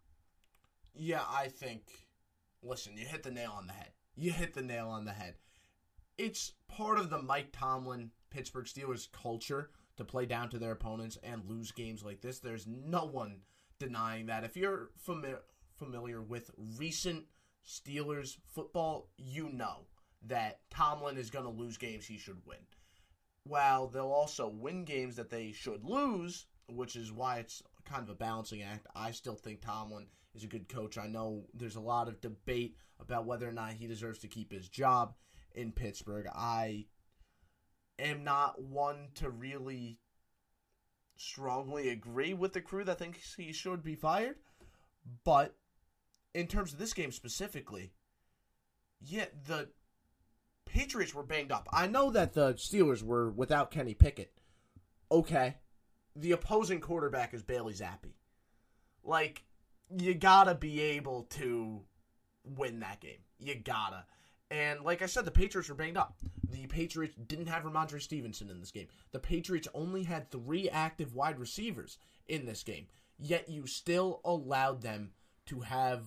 Yeah, 0.94 1.24
I 1.30 1.48
think. 1.48 1.84
Listen, 2.64 2.98
you 2.98 3.06
hit 3.06 3.24
the 3.24 3.32
nail 3.32 3.54
on 3.56 3.68
the 3.68 3.74
head. 3.74 3.92
You 4.16 4.32
hit 4.32 4.54
the 4.54 4.64
nail 4.64 4.90
on 4.90 5.06
the 5.06 5.12
head. 5.12 5.36
It's 6.18 6.54
part 6.68 6.98
of 6.98 7.10
the 7.10 7.22
Mike 7.22 7.50
Tomlin 7.52 8.12
Pittsburgh 8.32 8.66
Steelers 8.66 9.08
culture 9.12 9.70
to 9.98 10.04
play 10.04 10.26
down 10.26 10.50
to 10.50 10.60
their 10.60 10.72
opponents 10.72 11.18
and 11.24 11.46
lose 11.46 11.72
games 11.72 12.04
like 12.04 12.22
this. 12.22 12.40
There's 12.40 12.66
no 12.68 13.06
one 13.06 13.42
denying 13.80 14.26
that. 14.28 14.44
If 14.44 14.58
you're 14.58 14.90
fami- 15.08 15.38
familiar 15.78 16.22
with 16.22 16.52
recent 16.78 17.26
Steelers 17.66 18.38
football, 18.54 19.10
you 19.18 19.50
know 19.50 19.88
that 20.26 20.60
Tomlin 20.72 21.18
is 21.18 21.30
going 21.30 21.46
to 21.46 21.52
lose 21.52 21.78
games 21.78 22.06
he 22.06 22.18
should 22.18 22.42
win. 22.46 22.58
While 23.48 23.88
they'll 23.88 24.12
also 24.12 24.48
win 24.48 24.84
games 24.84 25.16
that 25.16 25.30
they 25.30 25.52
should 25.52 25.84
lose, 25.84 26.46
which 26.68 26.96
is 26.96 27.12
why 27.12 27.38
it's 27.38 27.62
kind 27.86 28.04
of 28.04 28.10
a 28.10 28.16
balancing 28.16 28.62
act. 28.62 28.88
I 28.96 29.12
still 29.12 29.36
think 29.36 29.62
Tomlin 29.62 30.08
is 30.36 30.44
a 30.44 30.48
good 30.48 30.68
coach. 30.68 30.98
I 30.98 31.08
know 31.08 31.46
there's 31.54 31.76
a 31.76 31.82
lot 31.82 32.08
of 32.08 32.22
debate 32.22 32.76
about 33.00 33.26
whether 33.26 33.48
or 33.48 33.54
not 33.54 33.74
he 33.74 33.88
deserves 33.88 34.20
to 34.20 34.28
keep 34.28 34.52
his 34.52 34.70
job 34.70 35.14
in 35.56 35.72
Pittsburgh. 35.72 36.28
I 36.34 36.86
am 38.00 38.24
not 38.24 38.62
one 38.62 39.10
to 39.16 39.30
really 39.30 40.00
strongly 41.16 41.90
agree 41.90 42.34
with 42.34 42.54
the 42.54 42.62
crew 42.62 42.84
that 42.84 43.00
thinks 43.00 43.34
he 43.36 43.52
should 43.52 43.84
be 43.84 43.96
fired. 43.96 44.36
But 45.24 45.56
in 46.34 46.48
terms 46.48 46.74
of 46.74 46.80
this 46.80 46.94
game 46.94 47.12
specifically, 47.12 47.94
yeah, 49.00 49.26
the 49.46 49.70
Patriots 50.78 51.16
were 51.16 51.24
banged 51.24 51.52
up. 51.52 51.68
I 51.74 51.88
know 51.88 52.12
that 52.12 52.34
the 52.34 52.54
Steelers 52.54 53.02
were 53.02 53.32
without 53.32 53.72
Kenny 53.72 53.96
Pickett. 53.96 54.32
Okay. 55.12 55.56
The 56.16 56.34
opposing 56.34 56.82
quarterback 56.82 57.34
is 57.34 57.42
Bailey 57.42 57.74
Zappe. 57.74 58.14
Like, 59.04 59.44
you 59.98 60.14
gotta 60.14 60.54
be 60.54 60.80
able 60.80 61.24
to 61.32 61.82
win 62.44 62.82
that 62.82 63.02
game. 63.02 63.22
You 63.40 63.56
gotta. 63.56 64.06
And 64.52 64.82
like 64.82 65.02
I 65.02 65.08
said, 65.08 65.26
the 65.26 65.32
Patriots 65.32 65.68
were 65.68 65.74
banged 65.74 65.98
up. 65.98 66.16
The 66.48 66.68
Patriots 66.68 67.16
didn't 67.26 67.48
have 67.48 67.64
Rhamondre 67.64 68.00
Stevenson 68.00 68.52
in 68.52 68.60
this 68.60 68.72
game. 68.72 68.88
The 69.14 69.20
Patriots 69.20 69.68
only 69.74 70.04
had 70.04 70.30
three 70.30 70.70
active 70.70 71.16
wide 71.16 71.40
receivers 71.40 71.98
in 72.28 72.46
this 72.46 72.62
game. 72.62 72.86
Yet 73.18 73.50
you 73.50 73.66
still 73.66 74.22
allowed 74.24 74.84
them 74.84 75.14
to 75.48 75.62
have 75.62 76.04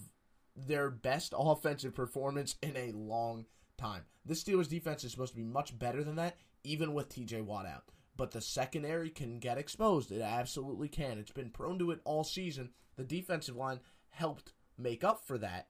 their 0.54 0.90
best 0.90 1.34
offensive 1.36 1.92
performance 1.94 2.54
in 2.62 2.76
a 2.76 2.92
long 2.92 3.46
time. 3.80 4.04
The 4.24 4.34
Steelers 4.34 4.68
defense 4.68 5.04
is 5.04 5.12
supposed 5.12 5.32
to 5.32 5.38
be 5.38 5.44
much 5.44 5.78
better 5.78 6.04
than 6.04 6.16
that, 6.16 6.36
even 6.64 6.94
with 6.94 7.08
TJ 7.08 7.42
Watt 7.44 7.66
out. 7.66 7.84
But 8.16 8.32
the 8.32 8.40
secondary 8.40 9.10
can 9.10 9.38
get 9.38 9.58
exposed. 9.58 10.12
It 10.12 10.20
absolutely 10.20 10.88
can. 10.88 11.18
It's 11.18 11.32
been 11.32 11.50
prone 11.50 11.78
to 11.78 11.90
it 11.90 12.00
all 12.04 12.22
season. 12.22 12.70
The 12.96 13.04
defensive 13.04 13.56
line 13.56 13.80
helped 14.10 14.52
make 14.76 15.02
up 15.02 15.26
for 15.26 15.38
that. 15.38 15.68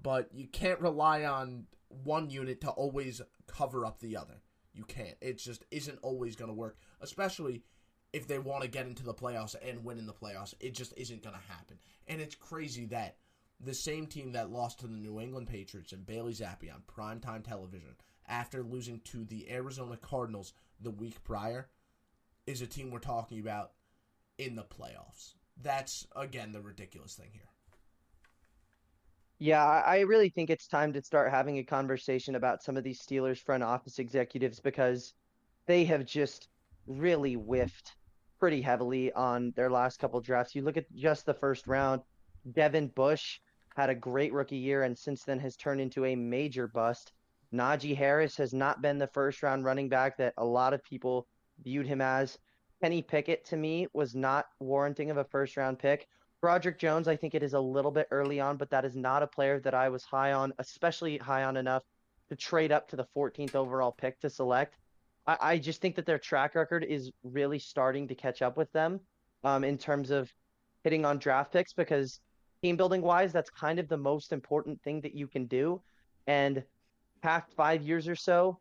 But 0.00 0.30
you 0.32 0.46
can't 0.46 0.80
rely 0.80 1.24
on 1.24 1.66
one 1.88 2.30
unit 2.30 2.60
to 2.62 2.70
always 2.70 3.20
cover 3.46 3.84
up 3.84 4.00
the 4.00 4.16
other. 4.16 4.42
You 4.72 4.84
can't. 4.84 5.16
It 5.20 5.38
just 5.38 5.64
isn't 5.70 5.98
always 6.02 6.36
going 6.36 6.50
to 6.50 6.54
work, 6.54 6.78
especially 7.00 7.64
if 8.12 8.26
they 8.26 8.38
want 8.38 8.62
to 8.62 8.68
get 8.68 8.86
into 8.86 9.04
the 9.04 9.14
playoffs 9.14 9.56
and 9.66 9.84
win 9.84 9.98
in 9.98 10.06
the 10.06 10.12
playoffs. 10.12 10.54
It 10.60 10.74
just 10.74 10.94
isn't 10.96 11.22
going 11.22 11.34
to 11.34 11.52
happen. 11.52 11.78
And 12.06 12.20
it's 12.20 12.34
crazy 12.34 12.86
that 12.86 13.16
the 13.60 13.74
same 13.74 14.06
team 14.06 14.32
that 14.32 14.50
lost 14.50 14.80
to 14.80 14.86
the 14.86 14.94
New 14.94 15.20
England 15.20 15.48
Patriots 15.48 15.92
and 15.92 16.06
Bailey 16.06 16.32
Zappe 16.32 16.72
on 16.72 16.82
primetime 16.86 17.42
television 17.42 17.96
after 18.28 18.62
losing 18.62 19.00
to 19.00 19.24
the 19.24 19.50
Arizona 19.50 19.96
Cardinals 19.96 20.52
the 20.80 20.90
week 20.90 21.22
prior 21.24 21.68
is 22.46 22.62
a 22.62 22.66
team 22.66 22.90
we're 22.90 22.98
talking 22.98 23.40
about 23.40 23.72
in 24.38 24.54
the 24.54 24.62
playoffs. 24.62 25.34
That's, 25.60 26.06
again, 26.14 26.52
the 26.52 26.60
ridiculous 26.60 27.14
thing 27.14 27.30
here. 27.32 27.42
Yeah, 29.40 29.64
I 29.64 30.00
really 30.00 30.30
think 30.30 30.50
it's 30.50 30.66
time 30.66 30.92
to 30.92 31.02
start 31.02 31.30
having 31.30 31.58
a 31.58 31.64
conversation 31.64 32.34
about 32.34 32.62
some 32.62 32.76
of 32.76 32.84
these 32.84 33.00
Steelers 33.00 33.38
front 33.38 33.62
office 33.62 33.98
executives 33.98 34.60
because 34.60 35.14
they 35.66 35.84
have 35.84 36.04
just 36.04 36.48
really 36.86 37.34
whiffed 37.34 37.94
pretty 38.38 38.62
heavily 38.62 39.12
on 39.12 39.52
their 39.56 39.70
last 39.70 39.98
couple 39.98 40.20
drafts. 40.20 40.54
You 40.54 40.62
look 40.62 40.76
at 40.76 40.92
just 40.92 41.26
the 41.26 41.34
first 41.34 41.66
round, 41.66 42.02
Devin 42.52 42.88
Bush 42.88 43.38
had 43.78 43.90
a 43.90 43.94
great 43.94 44.32
rookie 44.32 44.56
year 44.56 44.82
and 44.82 44.98
since 44.98 45.22
then 45.22 45.38
has 45.38 45.56
turned 45.56 45.80
into 45.80 46.04
a 46.04 46.16
major 46.16 46.66
bust. 46.66 47.12
Najee 47.54 47.96
Harris 47.96 48.36
has 48.36 48.52
not 48.52 48.82
been 48.82 48.98
the 48.98 49.06
first 49.06 49.40
round 49.40 49.64
running 49.64 49.88
back 49.88 50.16
that 50.18 50.34
a 50.36 50.44
lot 50.44 50.74
of 50.74 50.82
people 50.82 51.28
viewed 51.62 51.86
him 51.86 52.00
as. 52.00 52.38
Kenny 52.82 53.02
Pickett 53.02 53.44
to 53.44 53.56
me 53.56 53.86
was 53.92 54.16
not 54.16 54.46
warranting 54.58 55.12
of 55.12 55.16
a 55.16 55.24
first 55.24 55.56
round 55.56 55.78
pick. 55.78 56.08
Broderick 56.40 56.80
Jones, 56.80 57.06
I 57.06 57.14
think 57.14 57.36
it 57.36 57.42
is 57.44 57.54
a 57.54 57.60
little 57.60 57.92
bit 57.92 58.08
early 58.10 58.40
on, 58.40 58.56
but 58.56 58.68
that 58.70 58.84
is 58.84 58.96
not 58.96 59.22
a 59.22 59.28
player 59.28 59.60
that 59.60 59.74
I 59.74 59.88
was 59.88 60.02
high 60.02 60.32
on, 60.32 60.52
especially 60.58 61.16
high 61.16 61.44
on 61.44 61.56
enough 61.56 61.84
to 62.30 62.36
trade 62.36 62.72
up 62.72 62.88
to 62.88 62.96
the 62.96 63.06
14th 63.16 63.54
overall 63.54 63.92
pick 63.92 64.18
to 64.20 64.28
select. 64.28 64.76
I, 65.24 65.36
I 65.40 65.58
just 65.58 65.80
think 65.80 65.94
that 65.94 66.06
their 66.06 66.18
track 66.18 66.56
record 66.56 66.82
is 66.82 67.12
really 67.22 67.60
starting 67.60 68.08
to 68.08 68.16
catch 68.16 68.42
up 68.42 68.56
with 68.56 68.72
them 68.72 68.98
um, 69.44 69.62
in 69.62 69.78
terms 69.78 70.10
of 70.10 70.32
hitting 70.82 71.04
on 71.04 71.18
draft 71.18 71.52
picks 71.52 71.72
because 71.72 72.18
team 72.62 72.76
building 72.76 73.02
wise, 73.02 73.32
that's 73.32 73.50
kind 73.50 73.78
of 73.78 73.88
the 73.88 73.96
most 73.96 74.32
important 74.32 74.80
thing 74.82 75.00
that 75.02 75.14
you 75.14 75.26
can 75.26 75.46
do. 75.46 75.80
And 76.26 76.62
past 77.22 77.52
five 77.54 77.82
years 77.82 78.08
or 78.08 78.16
so, 78.16 78.58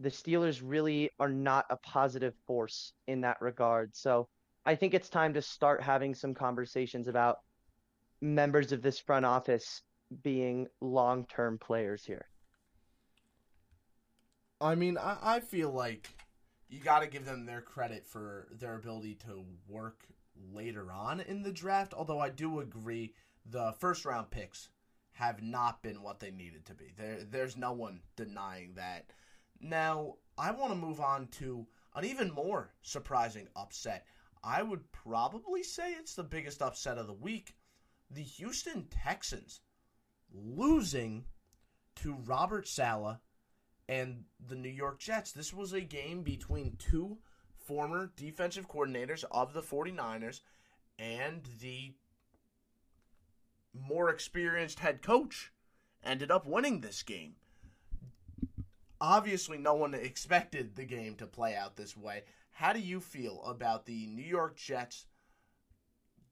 the 0.00 0.08
Steelers 0.08 0.60
really 0.64 1.10
are 1.20 1.28
not 1.28 1.66
a 1.70 1.76
positive 1.76 2.34
force 2.46 2.92
in 3.06 3.20
that 3.22 3.40
regard. 3.40 3.94
So 3.94 4.28
I 4.66 4.74
think 4.74 4.94
it's 4.94 5.08
time 5.08 5.34
to 5.34 5.42
start 5.42 5.82
having 5.82 6.14
some 6.14 6.34
conversations 6.34 7.08
about 7.08 7.38
members 8.20 8.72
of 8.72 8.82
this 8.82 8.98
front 8.98 9.24
office 9.24 9.82
being 10.22 10.66
long 10.80 11.26
term 11.26 11.58
players 11.58 12.04
here. 12.04 12.26
I 14.60 14.74
mean, 14.74 14.96
I, 14.98 15.16
I 15.20 15.40
feel 15.40 15.70
like 15.70 16.08
you 16.68 16.80
got 16.80 17.00
to 17.00 17.08
give 17.08 17.24
them 17.24 17.46
their 17.46 17.60
credit 17.60 18.06
for 18.06 18.48
their 18.52 18.76
ability 18.76 19.16
to 19.26 19.44
work 19.68 20.06
later 20.52 20.90
on 20.90 21.20
in 21.20 21.42
the 21.42 21.52
draft. 21.52 21.94
Although 21.94 22.20
I 22.20 22.30
do 22.30 22.60
agree, 22.60 23.14
the 23.46 23.74
first 23.78 24.04
round 24.04 24.30
picks 24.30 24.68
have 25.12 25.42
not 25.42 25.82
been 25.82 26.02
what 26.02 26.20
they 26.20 26.30
needed 26.30 26.64
to 26.66 26.74
be. 26.74 26.92
There, 26.96 27.18
there's 27.24 27.56
no 27.56 27.72
one 27.72 28.00
denying 28.16 28.74
that. 28.74 29.10
Now, 29.60 30.16
I 30.38 30.50
want 30.50 30.72
to 30.72 30.78
move 30.78 31.00
on 31.00 31.28
to 31.38 31.66
an 31.94 32.04
even 32.04 32.32
more 32.32 32.72
surprising 32.82 33.48
upset. 33.54 34.06
I 34.42 34.62
would 34.62 34.90
probably 34.90 35.62
say 35.62 35.92
it's 35.92 36.14
the 36.14 36.24
biggest 36.24 36.62
upset 36.62 36.98
of 36.98 37.06
the 37.06 37.12
week. 37.12 37.54
The 38.10 38.22
Houston 38.22 38.86
Texans 38.90 39.60
losing 40.34 41.24
to 41.96 42.14
Robert 42.24 42.66
Saleh 42.66 43.18
and 43.88 44.24
the 44.44 44.56
New 44.56 44.70
York 44.70 44.98
Jets. 44.98 45.32
This 45.32 45.52
was 45.52 45.72
a 45.72 45.80
game 45.80 46.22
between 46.22 46.76
two 46.76 47.18
former 47.72 48.12
defensive 48.16 48.68
coordinators 48.68 49.24
of 49.30 49.54
the 49.54 49.62
49ers 49.62 50.40
and 50.98 51.40
the 51.62 51.94
more 53.72 54.10
experienced 54.10 54.80
head 54.80 55.00
coach 55.00 55.52
ended 56.04 56.30
up 56.30 56.46
winning 56.46 56.82
this 56.82 57.02
game. 57.02 57.34
Obviously, 59.00 59.56
no 59.56 59.72
one 59.72 59.94
expected 59.94 60.76
the 60.76 60.84
game 60.84 61.14
to 61.14 61.26
play 61.26 61.56
out 61.56 61.76
this 61.76 61.96
way. 61.96 62.24
How 62.50 62.74
do 62.74 62.78
you 62.78 63.00
feel 63.00 63.42
about 63.46 63.86
the 63.86 64.06
New 64.06 64.22
York 64.22 64.56
Jets 64.56 65.06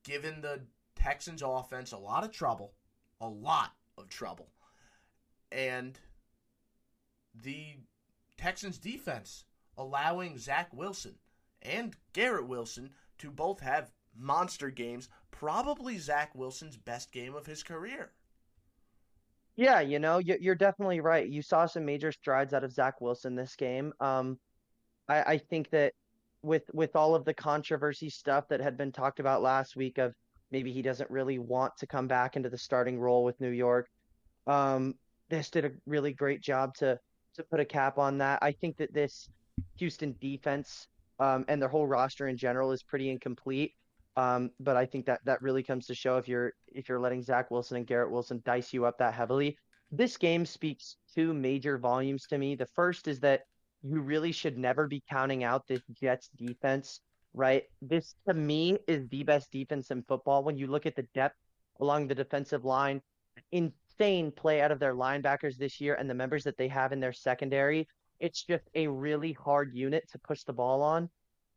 giving 0.04 0.42
the 0.42 0.60
Texans 0.94 1.42
offense 1.42 1.92
a 1.92 1.96
lot 1.96 2.22
of 2.22 2.32
trouble, 2.32 2.74
a 3.18 3.28
lot 3.28 3.72
of 3.96 4.10
trouble, 4.10 4.50
and 5.50 5.98
the 7.34 7.76
Texans 8.36 8.76
defense 8.76 9.44
allowing 9.78 10.36
Zach 10.36 10.68
Wilson 10.74 11.14
and 11.62 11.94
Garrett 12.12 12.46
Wilson 12.46 12.90
to 13.18 13.30
both 13.30 13.60
have 13.60 13.92
monster 14.16 14.70
games, 14.70 15.08
probably 15.30 15.98
Zach 15.98 16.34
Wilson's 16.34 16.76
best 16.76 17.12
game 17.12 17.34
of 17.34 17.46
his 17.46 17.62
career. 17.62 18.12
Yeah, 19.56 19.80
you 19.80 19.98
know, 19.98 20.18
you're 20.18 20.54
definitely 20.54 21.00
right. 21.00 21.28
You 21.28 21.42
saw 21.42 21.66
some 21.66 21.84
major 21.84 22.12
strides 22.12 22.54
out 22.54 22.64
of 22.64 22.72
Zach 22.72 23.00
Wilson 23.00 23.34
this 23.34 23.56
game. 23.56 23.92
Um, 24.00 24.38
I, 25.08 25.22
I 25.22 25.38
think 25.38 25.70
that 25.70 25.92
with 26.42 26.62
with 26.72 26.96
all 26.96 27.14
of 27.14 27.24
the 27.24 27.34
controversy 27.34 28.08
stuff 28.08 28.48
that 28.48 28.60
had 28.60 28.78
been 28.78 28.92
talked 28.92 29.20
about 29.20 29.42
last 29.42 29.76
week 29.76 29.98
of 29.98 30.14
maybe 30.50 30.72
he 30.72 30.82
doesn't 30.82 31.10
really 31.10 31.38
want 31.38 31.76
to 31.78 31.86
come 31.86 32.08
back 32.08 32.36
into 32.36 32.48
the 32.48 32.56
starting 32.56 32.98
role 32.98 33.24
with 33.24 33.40
New 33.40 33.50
York. 33.50 33.88
Um, 34.46 34.94
this 35.28 35.50
did 35.50 35.64
a 35.64 35.72
really 35.86 36.12
great 36.12 36.40
job 36.40 36.74
to 36.76 36.98
to 37.34 37.44
put 37.44 37.60
a 37.60 37.64
cap 37.64 37.98
on 37.98 38.18
that. 38.18 38.38
I 38.42 38.52
think 38.52 38.76
that 38.78 38.94
this 38.94 39.28
Houston 39.76 40.16
defense 40.20 40.88
um, 41.20 41.44
and 41.48 41.60
their 41.60 41.68
whole 41.68 41.86
roster 41.86 42.26
in 42.28 42.36
general 42.36 42.72
is 42.72 42.82
pretty 42.82 43.10
incomplete. 43.10 43.72
Um, 44.16 44.50
but 44.58 44.76
I 44.76 44.86
think 44.86 45.06
that 45.06 45.20
that 45.24 45.40
really 45.40 45.62
comes 45.62 45.86
to 45.86 45.94
show 45.94 46.16
if 46.16 46.26
you're 46.26 46.52
if 46.66 46.88
you're 46.88 46.98
letting 46.98 47.22
Zach 47.22 47.50
Wilson 47.50 47.76
and 47.76 47.86
Garrett 47.86 48.10
Wilson 48.10 48.42
dice 48.44 48.72
you 48.72 48.84
up 48.84 48.98
that 48.98 49.14
heavily. 49.14 49.56
This 49.92 50.16
game 50.16 50.44
speaks 50.44 50.96
two 51.14 51.32
major 51.32 51.78
volumes 51.78 52.26
to 52.28 52.38
me. 52.38 52.54
The 52.56 52.66
first 52.74 53.06
is 53.06 53.20
that 53.20 53.42
you 53.82 54.00
really 54.00 54.32
should 54.32 54.58
never 54.58 54.86
be 54.86 55.02
counting 55.08 55.44
out 55.44 55.66
this 55.66 55.82
Jets 56.00 56.28
defense, 56.36 57.00
right? 57.34 57.64
This 57.80 58.14
to 58.28 58.34
me 58.34 58.78
is 58.86 59.08
the 59.08 59.22
best 59.22 59.50
defense 59.52 59.90
in 59.90 60.02
football. 60.02 60.44
When 60.44 60.56
you 60.56 60.66
look 60.66 60.86
at 60.86 60.96
the 60.96 61.06
depth 61.14 61.36
along 61.80 62.08
the 62.08 62.14
defensive 62.14 62.64
line, 62.64 63.00
insane 63.52 64.32
play 64.32 64.60
out 64.60 64.72
of 64.72 64.80
their 64.80 64.94
linebackers 64.94 65.56
this 65.56 65.80
year 65.80 65.94
and 65.94 66.10
the 66.10 66.14
members 66.14 66.44
that 66.44 66.56
they 66.56 66.68
have 66.68 66.92
in 66.92 67.00
their 67.00 67.12
secondary. 67.12 67.88
It's 68.20 68.42
just 68.42 68.64
a 68.74 68.86
really 68.86 69.32
hard 69.32 69.74
unit 69.74 70.08
to 70.12 70.18
push 70.18 70.44
the 70.44 70.52
ball 70.52 70.82
on. 70.82 71.08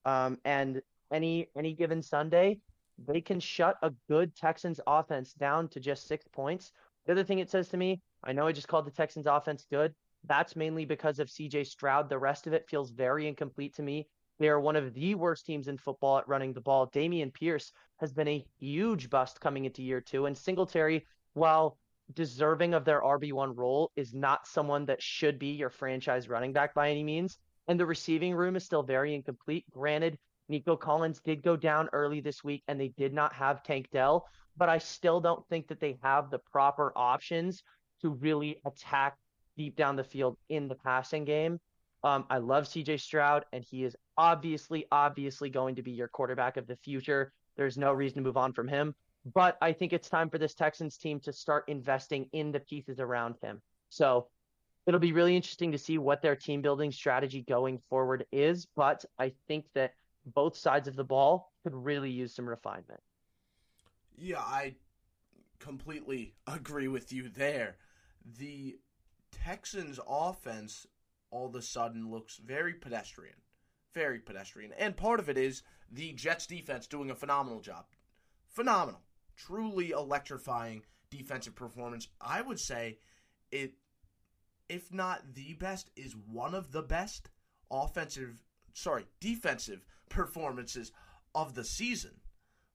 Um, 0.05 0.37
and 0.45 0.81
any 1.11 1.49
any 1.55 1.73
given 1.73 2.01
Sunday, 2.01 2.59
they 2.97 3.21
can 3.21 3.39
shut 3.39 3.77
a 3.81 3.91
good 4.09 4.35
Texans 4.35 4.79
offense 4.87 5.33
down 5.33 5.67
to 5.69 5.79
just 5.79 6.07
six 6.07 6.27
points. 6.27 6.71
The 7.05 7.11
other 7.11 7.23
thing 7.23 7.39
it 7.39 7.49
says 7.49 7.67
to 7.69 7.77
me, 7.77 8.01
I 8.23 8.31
know 8.33 8.47
I 8.47 8.51
just 8.51 8.67
called 8.67 8.85
the 8.85 8.91
Texans 8.91 9.27
offense 9.27 9.65
good. 9.69 9.93
That's 10.25 10.55
mainly 10.55 10.85
because 10.85 11.19
of 11.19 11.27
CJ 11.27 11.67
Stroud. 11.67 12.09
The 12.09 12.17
rest 12.17 12.47
of 12.47 12.53
it 12.53 12.67
feels 12.69 12.91
very 12.91 13.27
incomplete 13.27 13.75
to 13.75 13.83
me. 13.83 14.07
They 14.39 14.47
are 14.49 14.59
one 14.59 14.75
of 14.75 14.93
the 14.93 15.15
worst 15.15 15.45
teams 15.45 15.67
in 15.67 15.77
football 15.77 16.17
at 16.17 16.27
running 16.27 16.53
the 16.53 16.61
ball. 16.61 16.87
Dameon 16.87 17.33
Pierce 17.33 17.71
has 17.97 18.13
been 18.13 18.27
a 18.27 18.45
huge 18.59 19.09
bust 19.09 19.39
coming 19.41 19.65
into 19.65 19.83
year 19.83 20.01
two. 20.01 20.25
And 20.25 20.37
Singletary, 20.37 21.05
while 21.33 21.77
deserving 22.13 22.73
of 22.73 22.85
their 22.85 23.01
RB1 23.01 23.55
role, 23.55 23.91
is 23.95 24.13
not 24.13 24.47
someone 24.47 24.85
that 24.85 25.01
should 25.01 25.39
be 25.39 25.51
your 25.51 25.69
franchise 25.69 26.27
running 26.29 26.53
back 26.53 26.73
by 26.73 26.89
any 26.89 27.03
means. 27.03 27.37
And 27.67 27.79
the 27.79 27.85
receiving 27.85 28.35
room 28.35 28.55
is 28.55 28.65
still 28.65 28.83
very 28.83 29.15
incomplete. 29.15 29.65
Granted, 29.71 30.17
Nico 30.49 30.75
Collins 30.75 31.21
did 31.21 31.41
go 31.41 31.55
down 31.55 31.89
early 31.93 32.19
this 32.19 32.43
week, 32.43 32.63
and 32.67 32.79
they 32.79 32.89
did 32.89 33.13
not 33.13 33.33
have 33.33 33.63
Tank 33.63 33.89
Dell. 33.91 34.27
but 34.55 34.69
I 34.69 34.77
still 34.77 35.19
don't 35.19 35.47
think 35.47 35.67
that 35.69 35.79
they 35.79 35.97
have 36.03 36.29
the 36.29 36.37
proper 36.37 36.93
options 36.95 37.63
to 38.01 38.09
really 38.09 38.59
attack 38.65 39.17
deep 39.57 39.75
down 39.75 39.95
the 39.95 40.03
field 40.03 40.37
in 40.49 40.67
the 40.67 40.75
passing 40.75 41.25
game. 41.25 41.59
Um, 42.03 42.25
I 42.29 42.37
love 42.37 42.65
CJ 42.65 42.99
Stroud, 42.99 43.45
and 43.53 43.63
he 43.63 43.83
is 43.83 43.95
obviously, 44.17 44.85
obviously 44.91 45.49
going 45.49 45.75
to 45.75 45.81
be 45.81 45.91
your 45.91 46.09
quarterback 46.09 46.57
of 46.57 46.67
the 46.67 46.75
future. 46.75 47.31
There's 47.55 47.77
no 47.77 47.93
reason 47.93 48.17
to 48.17 48.21
move 48.21 48.37
on 48.37 48.53
from 48.53 48.67
him. 48.67 48.93
But 49.25 49.57
I 49.61 49.71
think 49.71 49.93
it's 49.93 50.09
time 50.09 50.29
for 50.29 50.37
this 50.37 50.53
Texans 50.53 50.97
team 50.97 51.19
to 51.21 51.31
start 51.31 51.65
investing 51.67 52.29
in 52.33 52.51
the 52.51 52.59
pieces 52.59 52.99
around 52.99 53.35
him. 53.41 53.61
So 53.89 54.27
it'll 54.85 54.99
be 54.99 55.13
really 55.13 55.35
interesting 55.35 55.71
to 55.71 55.77
see 55.77 55.97
what 55.97 56.21
their 56.21 56.35
team 56.35 56.61
building 56.61 56.91
strategy 56.91 57.41
going 57.47 57.79
forward 57.89 58.25
is. 58.31 58.67
But 58.75 59.05
I 59.17 59.33
think 59.47 59.65
that 59.75 59.93
both 60.25 60.57
sides 60.57 60.87
of 60.87 60.95
the 60.95 61.03
ball 61.03 61.53
could 61.63 61.73
really 61.73 62.09
use 62.09 62.35
some 62.35 62.47
refinement. 62.47 63.01
Yeah, 64.17 64.39
I 64.39 64.75
completely 65.59 66.33
agree 66.47 66.87
with 66.87 67.13
you 67.13 67.29
there. 67.29 67.77
The 68.37 68.77
Texans 69.31 69.99
offense 70.07 70.85
all 71.31 71.47
of 71.47 71.55
a 71.55 71.61
sudden 71.61 72.11
looks 72.11 72.37
very 72.37 72.73
pedestrian. 72.73 73.35
Very 73.93 74.19
pedestrian. 74.19 74.71
And 74.77 74.95
part 74.95 75.19
of 75.19 75.29
it 75.29 75.37
is 75.37 75.63
the 75.91 76.13
Jets 76.13 76.45
defense 76.47 76.87
doing 76.87 77.09
a 77.09 77.15
phenomenal 77.15 77.59
job. 77.59 77.85
Phenomenal. 78.49 79.01
Truly 79.35 79.91
electrifying 79.91 80.83
defensive 81.09 81.55
performance. 81.55 82.07
I 82.21 82.41
would 82.41 82.59
say 82.59 82.97
it 83.51 83.73
if 84.69 84.93
not 84.93 85.33
the 85.33 85.53
best 85.53 85.89
is 85.95 86.15
one 86.15 86.55
of 86.55 86.71
the 86.71 86.81
best 86.81 87.29
offensive 87.69 88.41
sorry, 88.73 89.05
defensive 89.19 89.85
performances 90.09 90.91
of 91.35 91.53
the 91.53 91.63
season. 91.63 92.11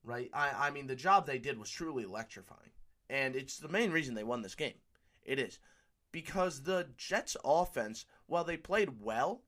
Right? 0.04 0.30
I 0.32 0.68
I 0.68 0.70
mean 0.70 0.86
the 0.86 0.96
job 0.96 1.26
they 1.26 1.38
did 1.38 1.58
was 1.58 1.70
truly 1.70 2.04
electrifying. 2.04 2.70
And 3.10 3.34
it's 3.34 3.58
the 3.58 3.68
main 3.68 3.90
reason 3.90 4.14
they 4.14 4.24
won 4.24 4.42
this 4.42 4.54
game. 4.54 4.74
It 5.24 5.38
is 5.38 5.58
because 6.12 6.62
the 6.62 6.88
Jets 6.96 7.36
offense, 7.44 8.06
while 8.26 8.44
they 8.44 8.56
played 8.56 9.00
well, 9.00 9.42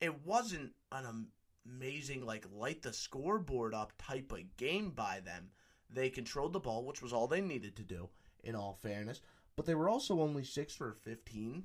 it 0.00 0.24
wasn't 0.24 0.72
an 0.92 1.28
amazing 1.66 2.24
like 2.24 2.46
light 2.52 2.82
the 2.82 2.92
scoreboard 2.92 3.74
up 3.74 3.92
type 3.98 4.32
of 4.32 4.56
game 4.56 4.90
by 4.90 5.20
them. 5.20 5.50
They 5.92 6.10
controlled 6.10 6.52
the 6.52 6.60
ball, 6.60 6.84
which 6.84 7.02
was 7.02 7.12
all 7.12 7.26
they 7.26 7.40
needed 7.40 7.76
to 7.76 7.82
do 7.82 8.08
in 8.42 8.54
all 8.54 8.78
fairness, 8.80 9.20
but 9.56 9.66
they 9.66 9.74
were 9.74 9.88
also 9.88 10.20
only 10.20 10.44
6 10.44 10.74
for 10.74 10.92
15 10.92 11.64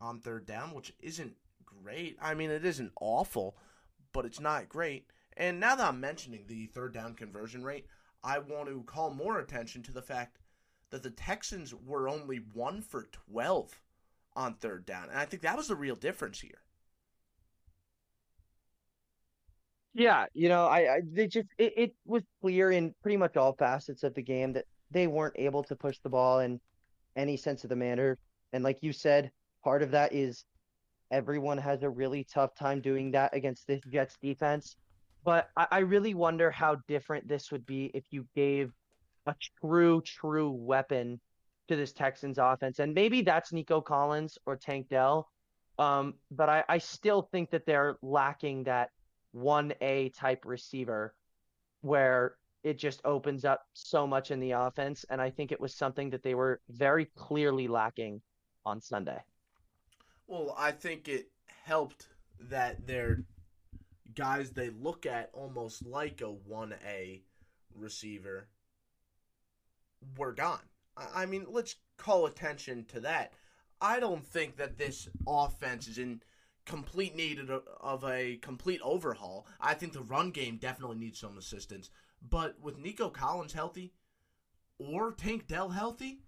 on 0.00 0.20
third 0.20 0.46
down, 0.46 0.74
which 0.74 0.94
isn't 1.00 1.34
great. 1.64 2.16
I 2.20 2.34
mean, 2.34 2.50
it 2.50 2.64
isn't 2.64 2.92
awful, 3.00 3.56
but 4.12 4.24
it's 4.24 4.40
not 4.40 4.68
great. 4.68 5.10
And 5.36 5.58
now 5.58 5.74
that 5.74 5.88
I'm 5.88 6.00
mentioning 6.00 6.44
the 6.46 6.66
third 6.66 6.92
down 6.94 7.14
conversion 7.14 7.64
rate, 7.64 7.86
I 8.22 8.38
want 8.38 8.68
to 8.68 8.82
call 8.84 9.10
more 9.10 9.38
attention 9.38 9.82
to 9.84 9.92
the 9.92 10.02
fact 10.02 10.38
that 10.90 11.02
the 11.02 11.10
Texans 11.10 11.74
were 11.74 12.08
only 12.08 12.36
1 12.52 12.82
for 12.82 13.08
12 13.30 13.80
on 14.36 14.54
third 14.54 14.86
down. 14.86 15.08
And 15.08 15.18
I 15.18 15.24
think 15.24 15.42
that 15.42 15.56
was 15.56 15.68
the 15.68 15.76
real 15.76 15.96
difference 15.96 16.40
here. 16.40 16.62
Yeah, 19.94 20.26
you 20.34 20.48
know, 20.48 20.66
I, 20.66 20.96
I 20.96 21.00
they 21.08 21.28
just 21.28 21.46
it, 21.56 21.72
it 21.76 21.94
was 22.04 22.22
clear 22.40 22.72
in 22.72 22.94
pretty 23.00 23.16
much 23.16 23.36
all 23.36 23.54
facets 23.54 24.02
of 24.02 24.14
the 24.14 24.22
game 24.22 24.52
that 24.54 24.64
they 24.90 25.06
weren't 25.06 25.34
able 25.38 25.62
to 25.64 25.76
push 25.76 25.98
the 26.02 26.08
ball 26.10 26.40
in 26.40 26.60
any 27.16 27.36
sense 27.36 27.62
of 27.62 27.70
the 27.70 27.76
manner. 27.76 28.18
And 28.52 28.64
like 28.64 28.78
you 28.82 28.92
said, 28.92 29.30
part 29.62 29.82
of 29.82 29.92
that 29.92 30.12
is 30.12 30.44
everyone 31.12 31.58
has 31.58 31.82
a 31.82 31.90
really 31.90 32.24
tough 32.24 32.54
time 32.56 32.80
doing 32.80 33.12
that 33.12 33.34
against 33.34 33.66
this 33.68 33.80
Jets 33.88 34.16
defense. 34.20 34.76
But 35.24 35.48
I, 35.56 35.66
I 35.70 35.78
really 35.78 36.14
wonder 36.14 36.50
how 36.50 36.76
different 36.88 37.28
this 37.28 37.52
would 37.52 37.64
be 37.64 37.90
if 37.94 38.04
you 38.10 38.26
gave 38.34 38.72
a 39.26 39.34
true, 39.60 40.02
true 40.02 40.50
weapon 40.50 41.20
to 41.68 41.76
this 41.76 41.92
Texans 41.92 42.38
offense. 42.38 42.80
And 42.80 42.94
maybe 42.94 43.22
that's 43.22 43.52
Nico 43.52 43.80
Collins 43.80 44.38
or 44.44 44.56
Tank 44.56 44.88
Dell. 44.88 45.28
Um, 45.78 46.14
but 46.30 46.48
I, 46.48 46.64
I 46.68 46.78
still 46.78 47.22
think 47.32 47.50
that 47.50 47.64
they're 47.64 47.96
lacking 48.02 48.64
that 48.64 48.90
1A 49.36 50.14
type 50.14 50.44
receiver 50.44 51.14
where 51.80 52.36
it 52.62 52.78
just 52.78 53.00
opens 53.04 53.44
up 53.44 53.66
so 53.74 54.06
much 54.06 54.30
in 54.30 54.40
the 54.40 54.52
offense. 54.52 55.04
And 55.10 55.20
I 55.20 55.30
think 55.30 55.52
it 55.52 55.60
was 55.60 55.74
something 55.74 56.10
that 56.10 56.22
they 56.22 56.34
were 56.34 56.60
very 56.70 57.06
clearly 57.16 57.68
lacking 57.68 58.22
on 58.64 58.80
Sunday. 58.80 59.18
Well, 60.26 60.54
I 60.56 60.72
think 60.72 61.08
it 61.08 61.28
helped 61.64 62.06
that 62.40 62.86
they're 62.86 63.24
guys 64.14 64.50
they 64.50 64.70
look 64.70 65.06
at 65.06 65.30
almost 65.32 65.84
like 65.84 66.20
a 66.20 66.32
1A 66.50 67.22
receiver 67.74 68.46
were 70.16 70.32
gone. 70.32 70.60
I 71.14 71.26
mean, 71.26 71.46
let's 71.48 71.76
call 71.96 72.26
attention 72.26 72.84
to 72.86 73.00
that. 73.00 73.32
I 73.80 73.98
don't 73.98 74.24
think 74.24 74.56
that 74.56 74.78
this 74.78 75.08
offense 75.26 75.88
is 75.88 75.98
in 75.98 76.22
complete 76.66 77.14
need 77.14 77.38
of 77.80 78.04
a 78.04 78.36
complete 78.36 78.80
overhaul. 78.82 79.46
I 79.60 79.74
think 79.74 79.92
the 79.92 80.02
run 80.02 80.30
game 80.30 80.56
definitely 80.56 80.96
needs 80.96 81.20
some 81.20 81.38
assistance. 81.38 81.90
But 82.28 82.56
with 82.60 82.78
Nico 82.78 83.10
Collins 83.10 83.52
healthy 83.52 83.92
or 84.78 85.12
Tank 85.12 85.46
Dell 85.46 85.68
healthy, 85.68 86.20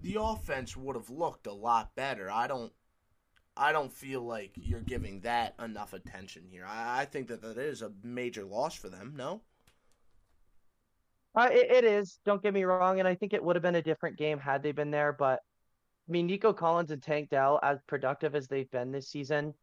the 0.00 0.16
offense 0.20 0.76
would 0.76 0.96
have 0.96 1.10
looked 1.10 1.46
a 1.46 1.52
lot 1.52 1.94
better. 1.94 2.30
I 2.30 2.46
don't 2.46 2.72
I 3.56 3.72
don't 3.72 3.92
feel 3.92 4.22
like 4.22 4.52
you're 4.56 4.80
giving 4.80 5.20
that 5.20 5.54
enough 5.62 5.92
attention 5.92 6.44
here. 6.50 6.64
I, 6.66 7.02
I 7.02 7.04
think 7.04 7.28
that 7.28 7.42
that 7.42 7.58
is 7.58 7.82
a 7.82 7.92
major 8.02 8.44
loss 8.44 8.74
for 8.74 8.88
them, 8.88 9.12
no? 9.16 9.42
Uh, 11.34 11.48
it, 11.50 11.70
it 11.70 11.84
is. 11.84 12.18
Don't 12.24 12.42
get 12.42 12.54
me 12.54 12.64
wrong, 12.64 12.98
and 12.98 13.08
I 13.08 13.14
think 13.14 13.32
it 13.32 13.42
would 13.42 13.56
have 13.56 13.62
been 13.62 13.74
a 13.74 13.82
different 13.82 14.16
game 14.16 14.38
had 14.38 14.62
they 14.62 14.72
been 14.72 14.90
there. 14.90 15.12
But 15.12 15.40
I 16.08 16.12
mean, 16.12 16.26
Nico 16.26 16.52
Collins 16.52 16.90
and 16.90 17.02
Tank 17.02 17.30
Dell, 17.30 17.60
as 17.62 17.78
productive 17.86 18.34
as 18.34 18.48
they've 18.48 18.70
been 18.70 18.90
this 18.90 19.08
season, 19.08 19.54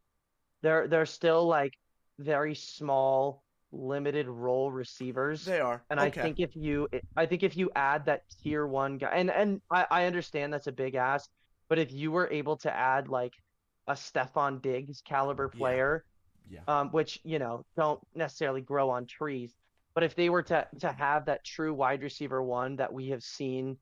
they're 0.62 0.88
they're 0.88 1.06
still 1.06 1.46
like 1.46 1.72
very 2.18 2.54
small, 2.54 3.42
limited 3.72 4.26
role 4.28 4.70
receivers. 4.70 5.44
They 5.44 5.60
are, 5.60 5.82
and 5.90 6.00
okay. 6.00 6.20
I 6.20 6.22
think 6.22 6.40
if 6.40 6.54
you, 6.54 6.88
I 7.16 7.26
think 7.26 7.42
if 7.42 7.56
you 7.56 7.70
add 7.74 8.06
that 8.06 8.22
tier 8.42 8.66
one 8.66 8.98
guy, 8.98 9.10
and 9.14 9.30
and 9.30 9.60
I, 9.70 9.86
I 9.90 10.04
understand 10.06 10.52
that's 10.52 10.66
a 10.66 10.72
big 10.72 10.94
ask, 10.94 11.28
but 11.68 11.78
if 11.78 11.92
you 11.92 12.10
were 12.12 12.28
able 12.30 12.56
to 12.58 12.74
add 12.74 13.08
like 13.08 13.32
a 13.86 13.94
Stefon 13.94 14.62
Diggs 14.62 15.02
caliber 15.02 15.48
player, 15.48 16.04
yeah. 16.50 16.60
yeah. 16.66 16.80
Um, 16.80 16.90
which 16.90 17.20
you 17.24 17.38
know 17.38 17.64
don't 17.76 18.00
necessarily 18.14 18.60
grow 18.60 18.90
on 18.90 19.06
trees 19.06 19.54
but 19.94 20.04
if 20.04 20.14
they 20.14 20.30
were 20.30 20.42
to 20.42 20.66
to 20.80 20.92
have 20.92 21.26
that 21.26 21.44
true 21.44 21.74
wide 21.74 22.02
receiver 22.02 22.42
one 22.42 22.76
that 22.76 22.92
we 22.92 23.08
have 23.08 23.22
seen 23.22 23.76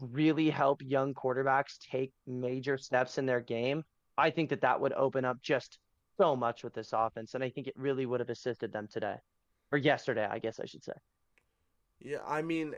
really 0.00 0.50
help 0.50 0.82
young 0.82 1.14
quarterbacks 1.14 1.78
take 1.78 2.12
major 2.26 2.76
steps 2.76 3.18
in 3.18 3.26
their 3.26 3.40
game, 3.40 3.82
I 4.18 4.30
think 4.30 4.50
that 4.50 4.60
that 4.62 4.80
would 4.80 4.92
open 4.92 5.24
up 5.24 5.40
just 5.42 5.78
so 6.16 6.36
much 6.36 6.64
with 6.64 6.74
this 6.74 6.92
offense, 6.92 7.34
and 7.34 7.44
I 7.44 7.50
think 7.50 7.66
it 7.66 7.74
really 7.76 8.06
would 8.06 8.20
have 8.20 8.30
assisted 8.30 8.72
them 8.72 8.88
today, 8.90 9.16
or 9.72 9.78
yesterday, 9.78 10.26
I 10.30 10.38
guess 10.38 10.60
I 10.60 10.66
should 10.66 10.84
say. 10.84 10.92
Yeah, 12.00 12.18
I 12.26 12.42
mean, 12.42 12.74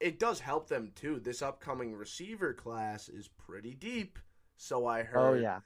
it 0.00 0.18
does 0.18 0.40
help 0.40 0.68
them 0.68 0.92
too. 0.94 1.20
This 1.20 1.42
upcoming 1.42 1.94
receiver 1.94 2.52
class 2.52 3.08
is 3.08 3.28
pretty 3.28 3.74
deep, 3.74 4.18
so 4.56 4.86
I 4.86 5.00
oh, 5.00 5.04
heard. 5.04 5.38
Oh 5.38 5.40
yeah. 5.40 5.60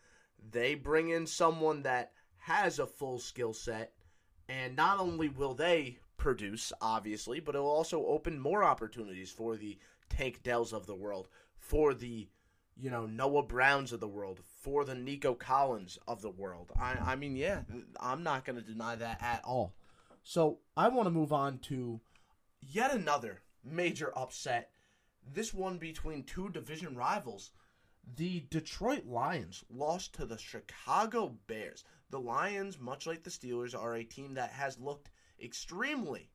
They 0.51 0.75
bring 0.75 1.11
in 1.11 1.27
someone 1.27 1.83
that 1.83 2.13
has 2.39 2.79
a 2.79 2.87
full 2.87 3.19
skill 3.19 3.53
set, 3.53 3.93
and 4.49 4.75
not 4.75 4.99
only 4.99 5.29
will 5.29 5.55
they 5.55 5.99
produce, 6.17 6.73
obviously, 6.81 7.41
but 7.41 7.55
it 7.55 7.59
will 7.59 7.71
also 7.71 8.07
open 8.07 8.39
more 8.39 8.65
opportunities 8.65 9.31
for 9.31 9.57
the 9.57 9.79
Tank 10.09 10.43
Dells 10.43 10.73
of 10.73 10.87
the 10.87 10.95
world, 10.95 11.29
for 11.59 11.93
the, 11.95 12.29
you 12.77 12.91
know, 12.91 13.07
Noah 13.07 13.43
Browns 13.43 13.93
of 13.93 14.01
the 14.01 14.09
world, 14.09 14.41
for 14.61 14.85
the 14.85 14.95
Nico 14.95 15.35
Collins 15.35 15.99
of 16.07 16.21
the 16.21 16.31
world. 16.31 16.71
I, 16.79 16.93
I 16.93 17.17
mean, 17.17 17.35
yeah, 17.35 17.63
I'm 17.99 18.23
not 18.23 18.45
going 18.45 18.57
to 18.57 18.65
deny 18.65 18.95
that 18.97 19.23
at 19.23 19.43
all. 19.45 19.75
So 20.23 20.59
I 20.77 20.89
want 20.89 21.07
to 21.07 21.11
move 21.11 21.33
on 21.33 21.59
to 21.61 22.01
yet 22.61 22.95
another 22.95 23.41
major 23.65 24.13
upset. 24.17 24.71
This 25.33 25.55
one 25.55 25.79
between 25.79 26.25
two 26.25 26.51
division 26.51 26.95
rivals. 26.95 27.51
The 28.17 28.45
Detroit 28.51 29.07
Lions 29.07 29.65
lost 29.71 30.15
to 30.15 30.27
the 30.27 30.39
Chicago 30.39 31.37
Bears. 31.47 31.85
The 32.11 32.21
Lions, 32.21 32.79
much 32.79 33.07
like 33.07 33.23
the 33.23 33.31
Steelers, 33.31 33.79
are 33.79 33.95
a 33.95 34.05
team 34.05 34.35
that 34.35 34.51
has 34.51 34.79
looked 34.79 35.11
extremely 35.43 36.29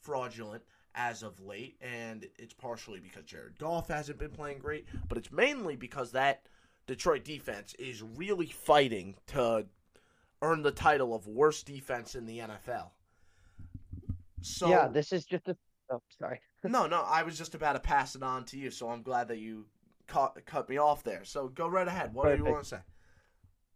fraudulent 0.00 0.62
as 0.94 1.22
of 1.22 1.40
late, 1.40 1.76
and 1.80 2.26
it's 2.38 2.52
partially 2.52 3.00
because 3.00 3.24
Jared 3.24 3.58
Goff 3.58 3.88
hasn't 3.88 4.18
been 4.18 4.30
playing 4.30 4.58
great, 4.58 4.86
but 5.08 5.16
it's 5.16 5.32
mainly 5.32 5.76
because 5.76 6.12
that 6.12 6.46
Detroit 6.86 7.24
defense 7.24 7.74
is 7.78 8.02
really 8.02 8.46
fighting 8.46 9.16
to 9.28 9.66
earn 10.42 10.62
the 10.62 10.72
title 10.72 11.14
of 11.14 11.26
worst 11.26 11.66
defense 11.66 12.14
in 12.14 12.26
the 12.26 12.40
NFL. 12.40 12.90
So 14.40 14.68
yeah, 14.68 14.88
this 14.88 15.12
is 15.12 15.24
just 15.24 15.48
a. 15.48 15.56
Oh, 15.90 16.02
sorry. 16.18 16.40
no, 16.64 16.86
no, 16.86 17.02
I 17.02 17.22
was 17.22 17.38
just 17.38 17.54
about 17.54 17.74
to 17.74 17.80
pass 17.80 18.14
it 18.16 18.22
on 18.22 18.44
to 18.46 18.58
you, 18.58 18.70
so 18.70 18.88
I'm 18.88 19.02
glad 19.02 19.28
that 19.28 19.38
you 19.38 19.66
cut 20.06 20.36
cut 20.44 20.68
me 20.68 20.78
off 20.78 21.04
there. 21.04 21.24
So 21.24 21.48
go 21.48 21.68
right 21.68 21.86
ahead. 21.86 22.12
What 22.12 22.24
Perfect. 22.24 22.42
do 22.42 22.48
you 22.48 22.52
want 22.52 22.64
to 22.64 22.68
say? 22.70 22.78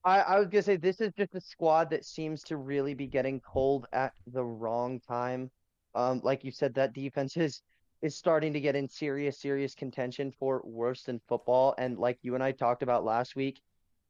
I, 0.05 0.21
I 0.21 0.39
was 0.39 0.49
gonna 0.49 0.63
say 0.63 0.77
this 0.77 1.01
is 1.01 1.13
just 1.17 1.35
a 1.35 1.41
squad 1.41 1.91
that 1.91 2.05
seems 2.05 2.43
to 2.45 2.57
really 2.57 2.95
be 2.95 3.07
getting 3.07 3.41
cold 3.41 3.87
at 3.93 4.13
the 4.27 4.45
wrong 4.45 5.01
time. 5.01 5.51
Um, 5.95 6.21
like 6.23 6.45
you 6.45 6.51
said, 6.51 6.75
that 6.75 6.93
defense 6.93 7.37
is 7.37 7.63
is 8.03 8.17
starting 8.17 8.53
to 8.53 8.61
get 8.61 8.77
in 8.77 8.89
serious, 8.89 9.41
serious 9.41 9.75
contention 9.75 10.33
for 10.39 10.63
worst 10.65 11.09
in 11.09 11.21
football. 11.29 11.75
And 11.79 11.99
like 11.99 12.19
you 12.23 12.35
and 12.35 12.43
I 12.43 12.53
talked 12.53 12.83
about 12.83 13.05
last 13.05 13.37
week, 13.37 13.61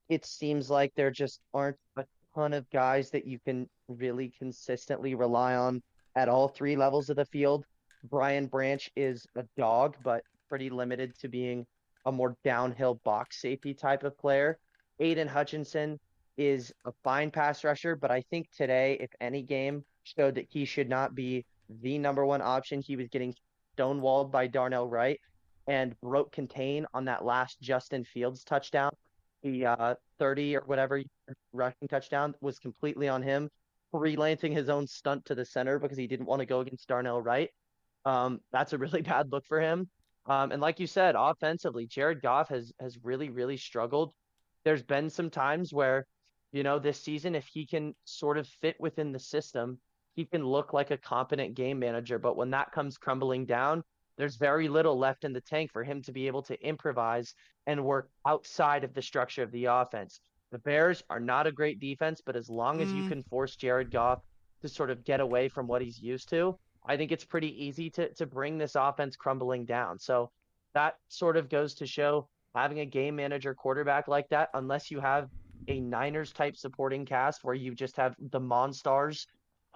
it 0.09 0.25
seems 0.25 0.71
like 0.71 0.93
there 0.95 1.11
just 1.11 1.41
aren't 1.55 1.77
a 1.97 2.05
ton 2.35 2.53
of 2.53 2.69
guys 2.71 3.11
that 3.11 3.27
you 3.27 3.39
can 3.39 3.69
really 3.89 4.33
consistently 4.39 5.15
rely 5.15 5.55
on 5.55 5.83
at 6.15 6.29
all 6.29 6.49
three 6.49 6.77
levels 6.77 7.11
of 7.11 7.17
the 7.17 7.25
field. 7.25 7.65
Brian 8.05 8.47
Branch 8.47 8.91
is 8.97 9.27
a 9.37 9.45
dog, 9.57 9.97
but 10.03 10.23
pretty 10.49 10.71
limited 10.71 11.19
to 11.19 11.29
being 11.29 11.67
a 12.05 12.13
more 12.13 12.37
downhill 12.45 13.01
box 13.05 13.41
safety 13.41 13.75
type 13.75 14.05
of 14.05 14.17
player. 14.19 14.59
Aidan 15.01 15.29
Hutchinson 15.29 15.99
is 16.37 16.73
a 16.85 16.93
fine 17.03 17.31
pass 17.31 17.65
rusher, 17.65 17.97
but 17.97 18.11
I 18.11 18.23
think 18.31 18.49
today, 18.57 18.97
if 19.01 19.11
any 19.21 19.43
game 19.43 19.85
showed 20.05 20.35
that 20.37 20.47
he 20.49 20.65
should 20.65 20.89
not 20.89 21.15
be 21.15 21.45
the 21.83 21.99
number 21.99 22.25
one 22.25 22.43
option, 22.43 22.81
he 22.81 22.97
was 22.97 23.09
getting 23.09 23.35
stonewalled 23.77 24.31
by 24.31 24.47
Darnell 24.47 24.89
Wright 24.89 25.21
and 25.67 25.99
broke 26.01 26.33
contain 26.33 26.87
on 26.95 27.05
that 27.07 27.25
last 27.25 27.61
Justin 27.61 28.05
Fields 28.05 28.45
touchdown. 28.45 28.91
The 29.43 29.67
uh, 29.67 29.95
30 30.19 30.57
or 30.57 30.63
whatever 30.67 31.03
rushing 31.53 31.89
touchdown 31.89 32.35
was 32.41 32.59
completely 32.59 33.09
on 33.09 33.23
him, 33.23 33.51
relancing 33.93 34.53
his 34.53 34.69
own 34.69 34.87
stunt 34.87 35.25
to 35.27 35.35
the 35.35 35.45
center 35.45 35.79
because 35.79 35.99
he 35.99 36.07
didn't 36.07 36.27
want 36.27 36.41
to 36.41 36.47
go 36.47 36.61
against 36.61 36.89
Darnell 36.89 37.21
Wright. 37.21 37.51
Um, 38.05 38.41
that's 38.53 38.73
a 38.73 38.79
really 38.79 39.03
bad 39.03 39.31
look 39.31 39.45
for 39.47 39.61
him. 39.61 39.89
Um, 40.27 40.51
and 40.53 40.61
like 40.61 40.81
you 40.81 40.87
said, 40.87 41.15
offensively, 41.17 41.87
Jared 41.87 42.21
Goff 42.21 42.49
has 42.49 42.73
has 42.81 42.99
really 43.03 43.31
really 43.31 43.57
struggled. 43.57 44.13
There's 44.65 44.83
been 44.83 45.09
some 45.09 45.31
times 45.31 45.73
where, 45.73 46.07
you 46.51 46.65
know, 46.65 46.81
this 46.81 47.01
season 47.01 47.37
if 47.37 47.47
he 47.47 47.67
can 47.67 47.95
sort 48.05 48.37
of 48.39 48.49
fit 48.49 48.77
within 48.81 49.13
the 49.13 49.21
system, 49.21 49.79
he 50.17 50.25
can 50.27 50.45
look 50.45 50.73
like 50.73 50.91
a 50.91 50.99
competent 50.99 51.55
game 51.55 51.79
manager. 51.79 52.19
But 52.19 52.37
when 52.37 52.51
that 52.51 52.73
comes 52.73 52.99
crumbling 52.99 53.47
down, 53.47 53.85
there's 54.17 54.37
very 54.37 54.69
little 54.69 54.99
left 54.99 55.25
in 55.25 55.33
the 55.33 55.43
tank 55.43 55.71
for 55.73 55.85
him 55.85 56.03
to 56.03 56.13
be 56.13 56.27
able 56.27 56.43
to 56.45 56.61
improvise 56.67 57.35
and 57.67 57.85
work 57.85 58.11
outside 58.27 58.83
of 58.83 58.95
the 58.95 59.03
structure 59.03 59.43
of 59.43 59.53
the 59.53 59.67
offense. 59.67 60.21
The 60.53 60.59
Bears 60.59 61.03
are 61.11 61.21
not 61.21 61.47
a 61.47 61.53
great 61.53 61.81
defense, 61.81 62.23
but 62.25 62.37
as 62.37 62.49
long 62.49 62.81
as 62.81 62.95
you 62.95 63.05
Mm. 63.05 63.09
can 63.09 63.23
force 63.25 63.57
Jared 63.57 63.91
Goff 63.91 64.21
to 64.63 64.69
sort 64.69 64.91
of 64.91 65.05
get 65.05 65.21
away 65.21 65.49
from 65.49 65.67
what 65.67 65.83
he's 65.83 66.01
used 66.01 66.31
to, 66.31 66.59
I 66.87 66.97
think 66.97 67.13
it's 67.13 67.25
pretty 67.25 67.65
easy 67.67 67.91
to 67.91 68.15
to 68.15 68.27
bring 68.27 68.57
this 68.59 68.75
offense 68.75 69.17
crumbling 69.17 69.67
down. 69.67 69.99
So 69.99 70.33
that 70.73 70.95
sort 71.09 71.37
of 71.37 71.49
goes 71.49 71.75
to 71.77 71.87
show 71.87 72.29
having 72.55 72.81
a 72.81 72.87
game 72.87 73.17
manager 73.17 73.55
quarterback 73.55 74.09
like 74.09 74.29
that, 74.31 74.49
unless 74.55 74.91
you 74.91 75.01
have 75.01 75.29
a 75.69 75.81
Niners 75.81 76.33
type 76.33 76.57
supporting 76.57 77.05
cast 77.05 77.45
where 77.45 77.55
you 77.55 77.75
just 77.75 77.97
have 77.97 78.15
the 78.19 78.41
Monstars 78.41 79.27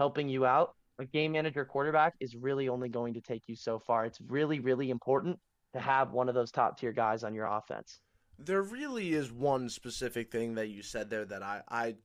helping 0.00 0.30
you 0.30 0.46
out, 0.46 0.76
a 0.98 1.04
game 1.04 1.32
manager 1.32 1.62
quarterback 1.62 2.14
is 2.20 2.34
really 2.34 2.70
only 2.70 2.88
going 2.88 3.12
to 3.12 3.20
take 3.20 3.42
you 3.48 3.54
so 3.54 3.78
far. 3.78 4.06
It's 4.06 4.18
really, 4.28 4.58
really 4.58 4.88
important 4.88 5.38
to 5.74 5.78
have 5.78 6.12
one 6.12 6.26
of 6.30 6.34
those 6.34 6.50
top 6.50 6.78
tier 6.78 6.90
guys 6.90 7.22
on 7.22 7.34
your 7.34 7.44
offense. 7.44 8.00
There 8.38 8.62
really 8.62 9.12
is 9.12 9.30
one 9.30 9.68
specific 9.68 10.32
thing 10.32 10.54
that 10.54 10.68
you 10.68 10.82
said 10.82 11.10
there 11.10 11.26
that 11.26 11.42
I, 11.42 11.60
I, 11.68 11.96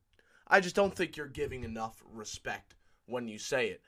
I 0.46 0.60
just 0.60 0.76
don't 0.76 0.94
think 0.94 1.16
you're 1.16 1.28
giving 1.28 1.64
enough 1.64 2.04
respect 2.12 2.76
when 3.06 3.30
you 3.30 3.40
say 3.40 3.70
it. 3.70 3.80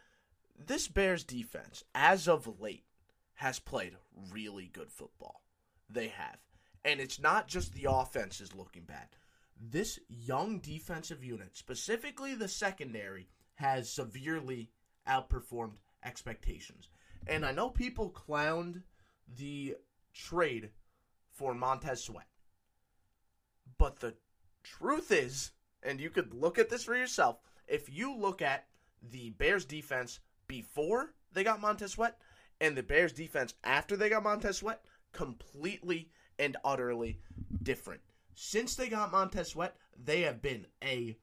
This 0.57 0.87
Bears 0.87 1.25
defense, 1.25 1.83
as 1.93 2.29
of 2.29 2.61
late, 2.61 2.85
has 3.33 3.59
played 3.59 3.97
really 4.31 4.69
good 4.71 4.89
football. 4.89 5.41
They 5.89 6.07
have. 6.07 6.37
And 6.85 7.01
it's 7.01 7.19
not 7.19 7.49
just 7.49 7.73
the 7.73 7.87
offense 7.91 8.39
is 8.39 8.55
looking 8.55 8.83
bad. 8.83 9.09
This 9.59 9.99
young 10.07 10.59
defensive 10.59 11.25
unit, 11.25 11.57
specifically 11.57 12.35
the 12.35 12.47
secondary, 12.47 13.27
has 13.57 13.89
severely 13.89 14.69
outperformed 15.07 15.73
expectations. 16.03 16.89
And 17.25 17.45
I 17.45 17.51
know 17.51 17.69
people 17.69 18.11
clowned 18.11 18.83
the 19.35 19.75
trade 20.13 20.69
for 21.31 21.53
Montez 21.53 22.03
Sweat. 22.03 22.27
But 23.77 23.99
the 23.99 24.15
truth 24.63 25.11
is, 25.11 25.51
and 25.83 25.99
you 25.99 26.09
could 26.09 26.33
look 26.33 26.57
at 26.57 26.69
this 26.69 26.83
for 26.83 26.95
yourself, 26.95 27.39
if 27.67 27.93
you 27.93 28.15
look 28.15 28.41
at 28.41 28.67
the 29.01 29.31
Bears 29.31 29.65
defense 29.65 30.19
before 30.47 31.13
they 31.33 31.43
got 31.43 31.61
Montez 31.61 31.91
Sweat 31.91 32.17
and 32.61 32.75
the 32.75 32.83
Bears 32.83 33.11
defense 33.11 33.53
after 33.63 33.97
they 33.97 34.09
got 34.09 34.23
Montez 34.23 34.57
Sweat, 34.57 34.83
completely 35.13 36.09
and 36.39 36.57
utterly 36.63 37.19
different. 37.63 38.01
Since 38.35 38.75
they 38.75 38.87
got 38.87 39.11
Montez 39.11 39.49
Sweat, 39.49 39.75
they 40.01 40.21
have 40.21 40.41
been 40.41 40.67
a 40.83 41.17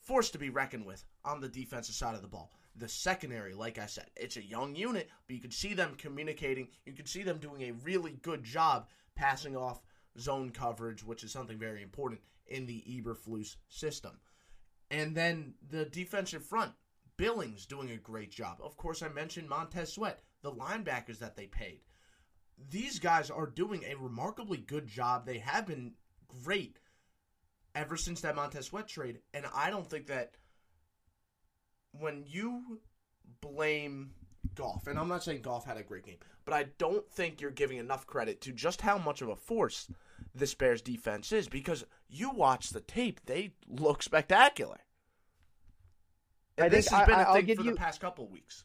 force 0.00 0.30
to 0.30 0.38
be 0.38 0.48
reckoned 0.48 0.86
with 0.86 1.04
on 1.24 1.40
the 1.40 1.48
defensive 1.48 1.94
side 1.94 2.14
of 2.14 2.22
the 2.22 2.28
ball. 2.28 2.52
The 2.76 2.88
secondary, 2.88 3.54
like 3.54 3.78
I 3.78 3.86
said, 3.86 4.10
it's 4.16 4.36
a 4.36 4.44
young 4.44 4.74
unit, 4.74 5.08
but 5.26 5.34
you 5.34 5.42
can 5.42 5.50
see 5.50 5.74
them 5.74 5.94
communicating. 5.96 6.68
You 6.86 6.92
can 6.92 7.06
see 7.06 7.22
them 7.22 7.38
doing 7.38 7.62
a 7.62 7.72
really 7.72 8.12
good 8.22 8.44
job 8.44 8.88
passing 9.14 9.56
off 9.56 9.82
zone 10.18 10.50
coverage, 10.50 11.04
which 11.04 11.24
is 11.24 11.32
something 11.32 11.58
very 11.58 11.82
important 11.82 12.20
in 12.46 12.66
the 12.66 12.82
Eberflus 12.88 13.56
system. 13.68 14.18
And 14.90 15.14
then 15.14 15.54
the 15.70 15.84
defensive 15.84 16.44
front, 16.44 16.72
Billings 17.16 17.66
doing 17.66 17.90
a 17.90 17.96
great 17.96 18.30
job. 18.30 18.58
Of 18.62 18.76
course, 18.76 19.02
I 19.02 19.08
mentioned 19.08 19.48
Montez 19.48 19.92
Sweat, 19.92 20.22
the 20.42 20.52
linebackers 20.52 21.18
that 21.18 21.36
they 21.36 21.46
paid. 21.46 21.80
These 22.70 22.98
guys 22.98 23.30
are 23.30 23.46
doing 23.46 23.84
a 23.84 23.94
remarkably 23.94 24.58
good 24.58 24.86
job. 24.86 25.26
They 25.26 25.38
have 25.38 25.66
been 25.66 25.92
great 26.42 26.78
ever 27.74 27.96
since 27.96 28.22
that 28.22 28.36
Montez 28.36 28.66
Sweat 28.66 28.88
trade, 28.88 29.20
and 29.34 29.44
I 29.54 29.70
don't 29.70 29.88
think 29.88 30.06
that 30.06 30.32
when 31.92 32.24
you 32.26 32.80
blame 33.40 34.12
Goff, 34.54 34.86
and 34.86 34.98
I'm 34.98 35.08
not 35.08 35.22
saying 35.22 35.42
Goff 35.42 35.64
had 35.66 35.76
a 35.76 35.82
great 35.82 36.04
game, 36.04 36.16
but 36.44 36.54
I 36.54 36.64
don't 36.78 37.08
think 37.10 37.40
you're 37.40 37.50
giving 37.50 37.78
enough 37.78 38.06
credit 38.06 38.40
to 38.42 38.52
just 38.52 38.80
how 38.80 38.98
much 38.98 39.22
of 39.22 39.28
a 39.28 39.36
force 39.36 39.88
this 40.34 40.54
Bears 40.54 40.82
defense 40.82 41.32
is 41.32 41.48
because 41.48 41.84
you 42.08 42.30
watch 42.30 42.70
the 42.70 42.80
tape, 42.80 43.20
they 43.26 43.54
look 43.68 44.02
spectacular. 44.02 44.78
And 46.56 46.66
I 46.66 46.68
this 46.68 46.88
has 46.88 47.06
been 47.06 47.14
I- 47.16 47.22
a 47.22 47.26
I'll 47.26 47.34
thing 47.34 47.56
for 47.56 47.62
you- 47.62 47.70
the 47.72 47.76
past 47.76 48.00
couple 48.00 48.28
weeks. 48.28 48.64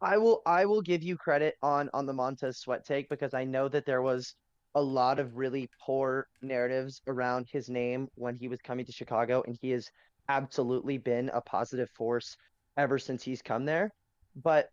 I 0.00 0.18
will 0.18 0.42
I 0.44 0.66
will 0.66 0.82
give 0.82 1.02
you 1.02 1.16
credit 1.16 1.56
on 1.62 1.88
on 1.94 2.04
the 2.04 2.12
Montez 2.12 2.58
Sweat 2.58 2.84
take 2.84 3.08
because 3.08 3.32
I 3.32 3.44
know 3.44 3.68
that 3.68 3.86
there 3.86 4.02
was 4.02 4.34
a 4.74 4.82
lot 4.82 5.18
of 5.18 5.36
really 5.36 5.70
poor 5.80 6.26
narratives 6.42 7.00
around 7.06 7.46
his 7.50 7.68
name 7.70 8.08
when 8.16 8.34
he 8.36 8.48
was 8.48 8.60
coming 8.60 8.84
to 8.84 8.92
Chicago, 8.92 9.42
and 9.46 9.56
he 9.62 9.70
has 9.70 9.88
absolutely 10.28 10.98
been 10.98 11.30
a 11.32 11.40
positive 11.40 11.90
force 11.90 12.36
ever 12.76 12.98
since 12.98 13.22
he's 13.22 13.42
come 13.42 13.64
there. 13.64 13.90
But 14.36 14.70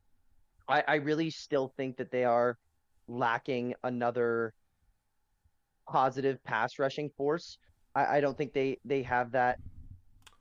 I, 0.68 0.84
I 0.88 0.96
really 0.96 1.30
still 1.30 1.74
think 1.78 1.98
that 1.98 2.12
they 2.12 2.24
are 2.24 2.58
lacking 3.08 3.74
another 3.84 4.54
positive 5.88 6.44
pass 6.44 6.80
rushing 6.80 7.10
force. 7.18 7.58
I, 7.96 8.18
I 8.18 8.22
don't 8.22 8.38
think 8.38 8.54
they 8.54 8.78
they 8.86 9.04
have 9.04 9.32
that 9.34 9.60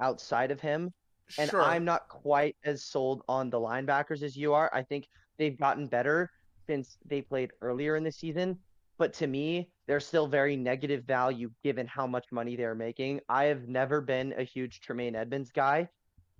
outside 0.01 0.51
of 0.51 0.61
him. 0.61 0.93
And 1.39 1.51
sure. 1.51 1.63
I'm 1.63 1.85
not 1.85 2.09
quite 2.09 2.57
as 2.65 2.85
sold 2.85 3.23
on 3.29 3.51
the 3.51 3.59
linebackers 3.59 4.23
as 4.23 4.37
you 4.37 4.53
are. 4.53 4.71
I 4.75 4.83
think 4.83 5.07
they've 5.39 5.59
gotten 5.59 5.87
better 5.87 6.31
since 6.67 6.99
they 7.05 7.23
played 7.23 7.51
earlier 7.61 7.97
in 7.97 8.03
the 8.03 8.11
season. 8.13 8.59
But 9.01 9.15
to 9.15 9.27
me, 9.27 9.71
they're 9.87 9.99
still 9.99 10.27
very 10.27 10.59
negative 10.59 11.05
value 11.05 11.51
given 11.65 11.87
how 11.87 12.07
much 12.07 12.31
money 12.31 12.55
they're 12.55 12.75
making. 12.75 13.23
I 13.31 13.45
have 13.45 13.67
never 13.67 14.03
been 14.03 14.35
a 14.37 14.43
huge 14.43 14.83
Tremaine 14.83 15.17
Edmunds 15.17 15.51
guy. 15.51 15.89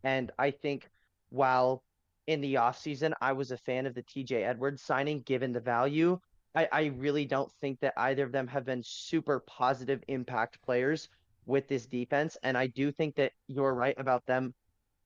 And 0.05 0.31
I 0.39 0.51
think 0.51 0.91
while 1.31 1.83
in 2.27 2.43
the 2.43 2.57
offseason 2.57 3.15
I 3.23 3.33
was 3.33 3.51
a 3.51 3.57
fan 3.57 3.87
of 3.87 3.95
the 3.95 4.03
TJ 4.03 4.47
Edwards 4.47 4.83
signing 4.83 5.23
given 5.23 5.53
the 5.53 5.61
value, 5.61 6.21
I, 6.55 6.69
I 6.71 6.85
really 6.99 7.25
don't 7.25 7.51
think 7.63 7.81
that 7.81 7.95
either 7.97 8.25
of 8.25 8.33
them 8.33 8.47
have 8.49 8.67
been 8.67 8.83
super 8.85 9.41
positive 9.47 10.05
impact 10.09 10.61
players 10.61 11.09
with 11.47 11.67
this 11.67 11.87
defense. 11.87 12.37
And 12.43 12.59
I 12.59 12.67
do 12.67 12.93
think 12.93 13.15
that 13.15 13.33
you're 13.49 13.73
right 13.73 13.99
about 13.99 14.27
them 14.27 14.53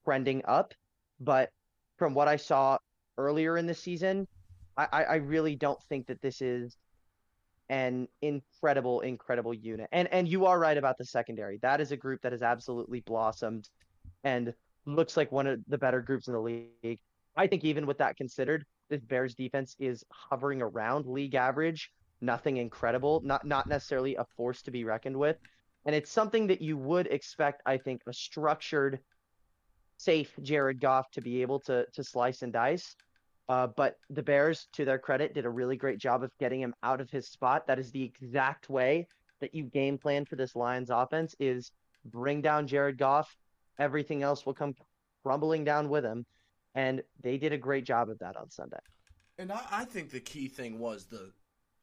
trending 0.05 0.43
up. 0.49 0.75
But 1.21 1.53
from 1.99 2.15
what 2.15 2.27
I 2.27 2.35
saw 2.35 2.79
earlier 3.17 3.59
in 3.59 3.67
the 3.69 3.75
season, 3.75 4.27
I, 4.77 4.89
I, 4.93 5.05
I 5.05 5.15
really 5.19 5.55
don't 5.55 5.81
think 5.85 6.09
that 6.09 6.21
this 6.21 6.43
is 6.43 6.77
an 7.69 8.09
incredible, 8.21 9.01
incredible 9.01 9.55
unit. 9.55 9.89
And 9.93 10.09
and 10.13 10.29
you 10.29 10.47
are 10.47 10.59
right 10.59 10.77
about 10.77 10.99
the 10.99 11.05
secondary. 11.05 11.59
That 11.63 11.81
is 11.81 11.93
a 11.93 11.97
group 11.97 12.23
that 12.23 12.33
has 12.33 12.43
absolutely 12.43 13.01
blossomed 13.01 13.69
and 14.23 14.53
looks 14.87 15.17
like 15.17 15.33
one 15.33 15.47
of 15.47 15.61
the 15.69 15.79
better 15.79 16.01
groups 16.01 16.29
in 16.29 16.35
the 16.35 16.41
league. 16.41 17.01
I 17.37 17.47
think 17.47 17.65
even 17.65 17.87
with 17.87 17.99
that 17.99 18.17
considered, 18.17 18.65
this 18.91 19.01
Bears 19.03 19.35
defense 19.35 19.75
is 19.79 20.05
hovering 20.11 20.63
around 20.63 21.07
league 21.07 21.35
average. 21.35 21.91
Nothing 22.21 22.59
incredible, 22.59 23.21
not 23.25 23.47
not 23.47 23.67
necessarily 23.67 24.17
a 24.17 24.25
force 24.37 24.63
to 24.63 24.71
be 24.71 24.85
reckoned 24.85 25.17
with. 25.17 25.37
And 25.87 25.95
it's 25.95 26.11
something 26.11 26.47
that 26.47 26.63
you 26.63 26.79
would 26.79 27.07
expect, 27.09 27.63
I 27.67 27.77
think, 27.77 28.03
a 28.07 28.13
structured, 28.13 29.01
safe 29.99 30.33
Jared 30.43 30.81
Goff 30.81 31.11
to 31.13 31.21
be 31.21 31.43
able 31.43 31.61
to 31.61 31.87
to 31.93 32.05
slice 32.05 32.43
and 32.43 32.53
dice. 32.53 32.95
Uh, 33.49 33.67
but 33.67 33.99
the 34.11 34.23
Bears, 34.23 34.69
to 34.73 34.85
their 34.85 34.99
credit, 34.99 35.35
did 35.35 35.45
a 35.45 35.51
really 35.51 35.77
great 35.77 35.99
job 35.99 36.23
of 36.23 36.31
getting 36.39 36.61
him 36.61 36.75
out 36.83 37.01
of 37.01 37.11
his 37.11 37.29
spot. 37.29 37.67
That 37.67 37.79
is 37.79 37.91
the 37.91 38.03
exact 38.03 38.71
way 38.71 39.07
that 39.41 39.55
you 39.55 39.65
game 39.65 39.99
plan 39.99 40.25
for 40.25 40.37
this 40.37 40.57
Lions 40.57 40.91
offense 40.91 41.35
is 41.39 41.71
bring 42.07 42.41
down 42.41 42.67
Jared 42.67 42.97
Goff. 42.97 43.37
Everything 43.79 44.23
else 44.23 44.47
will 44.47 44.55
come 44.55 44.75
crumbling 45.23 45.65
down 45.65 45.89
with 45.89 46.05
him. 46.05 46.25
And 46.75 47.03
they 47.23 47.37
did 47.37 47.53
a 47.53 47.59
great 47.59 47.85
job 47.85 48.09
of 48.09 48.19
that 48.21 48.37
on 48.37 48.51
Sunday. 48.51 48.79
And 49.39 49.53
I, 49.53 49.61
I 49.71 49.85
think 49.85 50.11
the 50.11 50.21
key 50.21 50.49
thing 50.49 50.79
was 50.79 51.05
the 51.05 51.31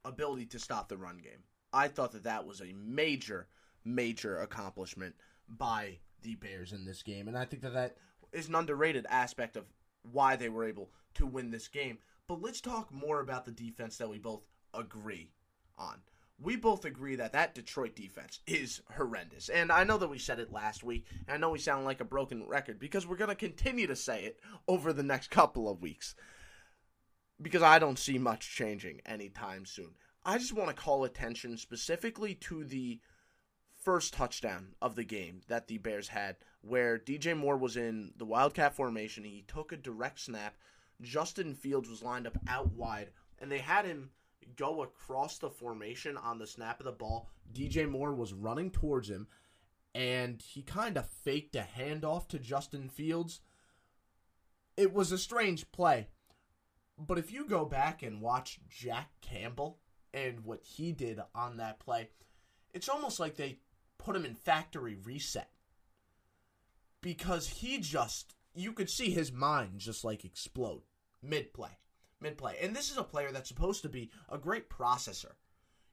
ability 0.04 0.48
to 0.48 0.60
stop 0.60 0.90
the 0.90 0.98
run 0.98 1.18
game. 1.18 1.44
I 1.74 1.88
thought 1.88 2.12
that 2.14 2.24
that 2.24 2.46
was 2.46 2.62
a 2.62 2.74
major, 2.74 3.48
major 3.86 4.40
accomplishment 4.40 5.16
by 5.48 6.00
the 6.22 6.36
Bears 6.36 6.74
in 6.74 6.86
this 6.86 7.04
game, 7.04 7.28
and 7.28 7.38
I 7.38 7.46
think 7.46 7.64
that 7.64 7.74
that 7.74 7.98
is 8.32 8.48
an 8.48 8.56
underrated 8.56 9.06
aspect 9.10 9.56
of 9.56 9.66
why 10.12 10.36
they 10.36 10.50
were 10.50 10.64
able 10.64 10.90
to 11.16 11.26
win 11.26 11.52
this 11.52 11.68
game. 11.68 12.00
But 12.28 12.42
let's 12.42 12.62
talk 12.62 12.92
more 12.92 13.20
about 13.20 13.46
the 13.46 13.52
defense 13.52 13.98
that 13.98 14.10
we 14.10 14.18
both 14.18 14.44
agree 14.74 15.32
on. 15.78 16.02
We 16.40 16.56
both 16.56 16.86
agree 16.86 17.16
that 17.18 17.34
that 17.34 17.54
Detroit 17.54 17.96
defense 17.96 18.40
is 18.48 18.82
horrendous. 18.96 19.50
And 19.50 19.72
I 19.72 19.84
know 19.84 19.98
that 19.98 20.10
we 20.10 20.18
said 20.18 20.40
it 20.40 20.52
last 20.52 20.84
week, 20.84 21.06
and 21.28 21.36
I 21.36 21.38
know 21.38 21.52
we 21.52 21.60
sound 21.60 21.86
like 21.86 22.02
a 22.02 22.06
broken 22.06 22.48
record 22.48 22.80
because 22.80 23.06
we're 23.06 23.16
going 23.16 23.30
to 23.30 23.36
continue 23.36 23.86
to 23.88 23.96
say 23.96 24.24
it 24.24 24.40
over 24.68 24.92
the 24.92 25.04
next 25.04 25.30
couple 25.30 25.70
of 25.70 25.82
weeks 25.82 26.16
because 27.42 27.62
I 27.62 27.80
don't 27.80 28.00
see 28.00 28.18
much 28.18 28.56
changing 28.56 29.02
anytime 29.06 29.66
soon. 29.66 29.92
I 30.24 30.38
just 30.38 30.54
want 30.54 30.70
to 30.70 30.76
call 30.76 31.04
attention 31.04 31.58
specifically 31.58 32.36
to 32.36 32.64
the 32.64 33.00
first 33.82 34.14
touchdown 34.14 34.76
of 34.82 34.96
the 34.96 35.04
game 35.04 35.42
that 35.48 35.68
the 35.68 35.80
Bears 35.80 36.10
had, 36.10 36.38
where 36.62 37.00
DJ 37.00 37.36
Moore 37.36 37.58
was 37.58 37.76
in 37.76 38.14
the 38.18 38.26
Wildcat 38.26 38.76
formation. 38.76 39.24
He 39.24 39.44
took 39.48 39.72
a 39.72 39.78
direct 39.78 40.20
snap. 40.20 40.56
Justin 41.02 41.56
Fields 41.56 41.90
was 41.90 42.04
lined 42.04 42.28
up 42.28 42.38
out 42.48 42.72
wide, 42.74 43.10
and 43.40 43.52
they 43.52 43.60
had 43.60 43.86
him 43.86 44.12
go 44.56 44.84
across 44.84 45.38
the 45.38 45.50
formation 45.50 46.18
on 46.18 46.38
the 46.38 46.48
snap 46.48 46.80
of 46.80 46.86
the 46.86 46.92
ball. 46.92 47.30
DJ 47.54 47.90
Moore 47.90 48.14
was 48.14 48.34
running 48.34 48.70
towards 48.70 49.10
him, 49.10 49.28
and 49.94 50.42
he 50.42 50.62
kind 50.62 50.98
of 50.98 51.08
faked 51.08 51.56
a 51.56 51.66
handoff 51.78 52.28
to 52.30 52.40
Justin 52.40 52.90
Fields. 52.90 53.42
It 54.78 54.94
was 54.94 55.12
a 55.12 55.18
strange 55.18 55.72
play. 55.72 56.08
But 56.98 57.18
if 57.18 57.32
you 57.32 57.48
go 57.48 57.66
back 57.66 58.04
and 58.04 58.22
watch 58.22 58.60
Jack 58.70 59.10
Campbell 59.22 59.80
and 60.14 60.42
what 60.42 60.64
he 60.64 60.92
did 60.92 61.20
on 61.34 61.58
that 61.58 61.80
play, 61.80 62.10
it's 62.74 62.90
almost 62.90 63.20
like 63.20 63.36
they 63.36 63.60
put 63.98 64.16
him 64.16 64.26
in 64.26 64.36
factory 64.36 64.96
reset. 65.04 65.50
Because 67.02 67.48
he 67.48 67.80
just, 67.80 68.36
you 68.54 68.72
could 68.72 68.90
see 68.90 69.10
his 69.10 69.32
mind 69.32 69.80
just 69.80 70.04
like 70.04 70.24
explode 70.24 70.84
mid 71.22 71.54
play. 71.54 71.78
Mid 72.20 72.38
play. 72.38 72.58
And 72.62 72.76
this 72.76 72.92
is 72.92 72.98
a 72.98 73.04
player 73.04 73.32
that's 73.32 73.50
supposed 73.50 73.82
to 73.84 73.90
be 73.90 74.12
a 74.30 74.38
great 74.38 74.70
processor, 74.70 75.34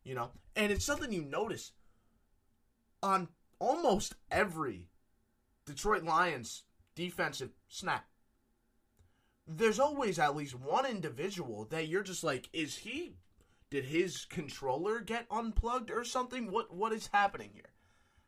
you 0.05 0.15
know? 0.15 0.31
And 0.57 0.71
it's 0.71 0.85
something 0.85 1.13
you 1.13 1.25
notice 1.25 1.73
on 3.03 3.29
almost 3.59 4.15
every 4.31 4.89
Detroit 5.65 6.03
Lions 6.03 6.65
defensive 6.95 7.51
snap 7.69 8.07
there's 9.49 9.81
always 9.81 10.19
at 10.19 10.37
least 10.37 10.55
one 10.55 10.85
individual 10.85 11.65
that 11.71 11.89
you're 11.89 12.03
just 12.03 12.23
like, 12.23 12.51
is 12.53 12.77
he? 12.77 13.17
Did 13.71 13.87
his 13.87 14.27
controller 14.27 15.01
get 15.01 15.27
unplugged 15.31 15.91
or 15.91 16.05
something? 16.05 16.51
What 16.51 16.75
what 16.75 16.93
is 16.93 17.09
happening 17.13 17.51
here? 17.53 17.73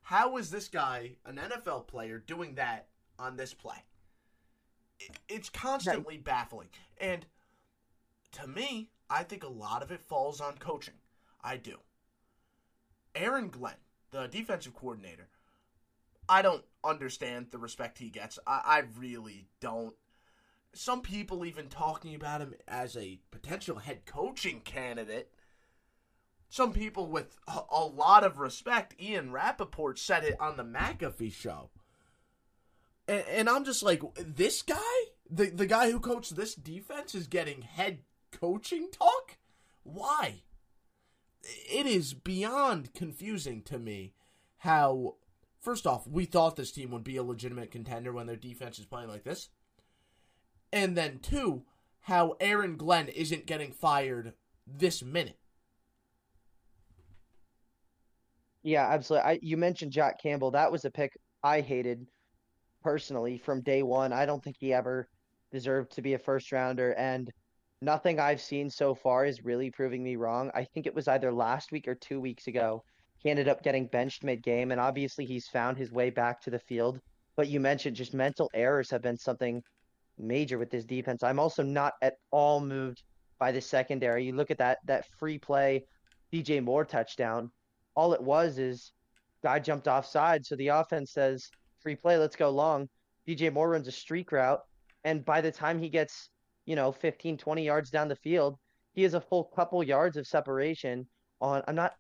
How 0.02 0.38
is 0.38 0.50
this 0.50 0.68
guy, 0.68 1.16
an 1.26 1.36
NFL 1.36 1.86
player, 1.86 2.18
doing 2.18 2.54
that 2.54 2.88
on 3.18 3.36
this 3.36 3.54
play? 3.54 3.84
It, 5.00 5.18
it's 5.28 5.48
constantly 5.48 6.16
right. 6.16 6.24
baffling, 6.24 6.68
and 6.98 7.26
to 8.32 8.46
me, 8.46 8.90
I 9.08 9.24
think 9.24 9.42
a 9.42 9.48
lot 9.48 9.82
of 9.82 9.90
it 9.90 10.02
falls 10.02 10.40
on 10.40 10.58
coaching. 10.58 10.94
I 11.42 11.56
do. 11.56 11.78
Aaron 13.14 13.48
Glenn, 13.48 13.74
the 14.12 14.28
defensive 14.28 14.74
coordinator, 14.74 15.28
I 16.28 16.42
don't 16.42 16.64
understand 16.84 17.48
the 17.50 17.58
respect 17.58 17.98
he 17.98 18.08
gets. 18.08 18.38
I, 18.46 18.60
I 18.64 18.82
really 18.98 19.48
don't 19.60 19.94
some 20.72 21.02
people 21.02 21.44
even 21.44 21.68
talking 21.68 22.14
about 22.14 22.40
him 22.40 22.54
as 22.68 22.96
a 22.96 23.18
potential 23.30 23.76
head 23.76 24.06
coaching 24.06 24.60
candidate. 24.60 25.32
Some 26.48 26.72
people 26.72 27.06
with 27.06 27.36
a, 27.46 27.60
a 27.70 27.84
lot 27.84 28.24
of 28.24 28.38
respect, 28.38 28.94
Ian 29.00 29.32
Rapoport 29.32 29.98
said 29.98 30.24
it 30.24 30.40
on 30.40 30.56
the 30.56 30.64
McAfee 30.64 31.32
show. 31.32 31.70
And, 33.10 33.24
and 33.28 33.48
I'm 33.48 33.64
just 33.64 33.82
like, 33.82 34.02
this 34.14 34.62
guy, 34.62 34.76
the, 35.28 35.46
the 35.46 35.66
guy 35.66 35.90
who 35.90 35.98
coached 35.98 36.36
this 36.36 36.54
defense, 36.54 37.12
is 37.12 37.26
getting 37.26 37.62
head 37.62 38.02
coaching 38.30 38.88
talk? 38.92 39.36
Why? 39.82 40.42
It 41.42 41.86
is 41.86 42.14
beyond 42.14 42.94
confusing 42.94 43.62
to 43.62 43.80
me 43.80 44.14
how, 44.58 45.16
first 45.60 45.88
off, 45.88 46.06
we 46.06 46.24
thought 46.24 46.54
this 46.54 46.70
team 46.70 46.92
would 46.92 47.02
be 47.02 47.16
a 47.16 47.24
legitimate 47.24 47.72
contender 47.72 48.12
when 48.12 48.28
their 48.28 48.36
defense 48.36 48.78
is 48.78 48.86
playing 48.86 49.08
like 49.08 49.24
this. 49.24 49.48
And 50.72 50.96
then 50.96 51.18
two, 51.18 51.64
how 52.02 52.36
Aaron 52.38 52.76
Glenn 52.76 53.08
isn't 53.08 53.46
getting 53.46 53.72
fired 53.72 54.34
this 54.64 55.02
minute. 55.02 55.40
Yeah, 58.62 58.86
absolutely. 58.88 59.28
I, 59.28 59.38
you 59.42 59.56
mentioned 59.56 59.90
Jack 59.90 60.22
Campbell. 60.22 60.52
That 60.52 60.70
was 60.70 60.84
a 60.84 60.90
pick 60.90 61.18
I 61.42 61.60
hated 61.60 62.06
personally 62.82 63.38
from 63.38 63.62
day 63.62 63.82
one. 63.82 64.12
I 64.12 64.26
don't 64.26 64.42
think 64.42 64.56
he 64.58 64.72
ever 64.72 65.08
deserved 65.52 65.92
to 65.92 66.02
be 66.02 66.14
a 66.14 66.18
first 66.18 66.52
rounder, 66.52 66.92
and 66.92 67.30
nothing 67.82 68.20
I've 68.20 68.40
seen 68.40 68.70
so 68.70 68.94
far 68.94 69.24
is 69.24 69.44
really 69.44 69.70
proving 69.70 70.02
me 70.02 70.16
wrong. 70.16 70.50
I 70.54 70.64
think 70.64 70.86
it 70.86 70.94
was 70.94 71.08
either 71.08 71.32
last 71.32 71.72
week 71.72 71.88
or 71.88 71.94
two 71.94 72.20
weeks 72.20 72.46
ago. 72.46 72.82
He 73.18 73.30
ended 73.30 73.48
up 73.48 73.62
getting 73.62 73.86
benched 73.86 74.24
mid 74.24 74.42
game, 74.42 74.70
and 74.70 74.80
obviously 74.80 75.26
he's 75.26 75.48
found 75.48 75.76
his 75.76 75.92
way 75.92 76.10
back 76.10 76.40
to 76.42 76.50
the 76.50 76.58
field. 76.58 77.00
But 77.36 77.48
you 77.48 77.60
mentioned 77.60 77.96
just 77.96 78.14
mental 78.14 78.50
errors 78.54 78.90
have 78.90 79.02
been 79.02 79.18
something 79.18 79.62
major 80.18 80.58
with 80.58 80.70
this 80.70 80.84
defense. 80.84 81.22
I'm 81.22 81.38
also 81.38 81.62
not 81.62 81.94
at 82.02 82.14
all 82.30 82.60
moved 82.60 83.02
by 83.38 83.52
the 83.52 83.60
secondary. 83.60 84.24
You 84.24 84.34
look 84.34 84.50
at 84.50 84.58
that 84.58 84.78
that 84.86 85.06
free 85.18 85.38
play 85.38 85.84
DJ 86.32 86.62
Moore 86.62 86.84
touchdown. 86.84 87.50
All 87.94 88.12
it 88.12 88.22
was 88.22 88.58
is 88.58 88.92
guy 89.42 89.58
jumped 89.58 89.88
offside, 89.88 90.44
so 90.44 90.56
the 90.56 90.68
offense 90.68 91.12
says 91.12 91.50
free 91.82 91.96
play, 91.96 92.16
let's 92.16 92.36
go 92.36 92.50
long. 92.50 92.88
DJ 93.28 93.52
Moore 93.52 93.70
runs 93.70 93.88
a 93.88 93.92
streak 93.92 94.32
route, 94.32 94.60
and 95.04 95.24
by 95.24 95.40
the 95.40 95.52
time 95.52 95.78
he 95.78 95.88
gets, 95.88 96.30
you 96.66 96.76
know, 96.76 96.92
15, 96.92 97.36
20 97.36 97.64
yards 97.64 97.90
down 97.90 98.08
the 98.08 98.16
field, 98.16 98.56
he 98.92 99.02
has 99.02 99.14
a 99.14 99.20
full 99.20 99.44
couple 99.54 99.82
yards 99.82 100.16
of 100.16 100.26
separation 100.26 101.06
on 101.40 101.62
I'm 101.68 101.74
not 101.74 101.92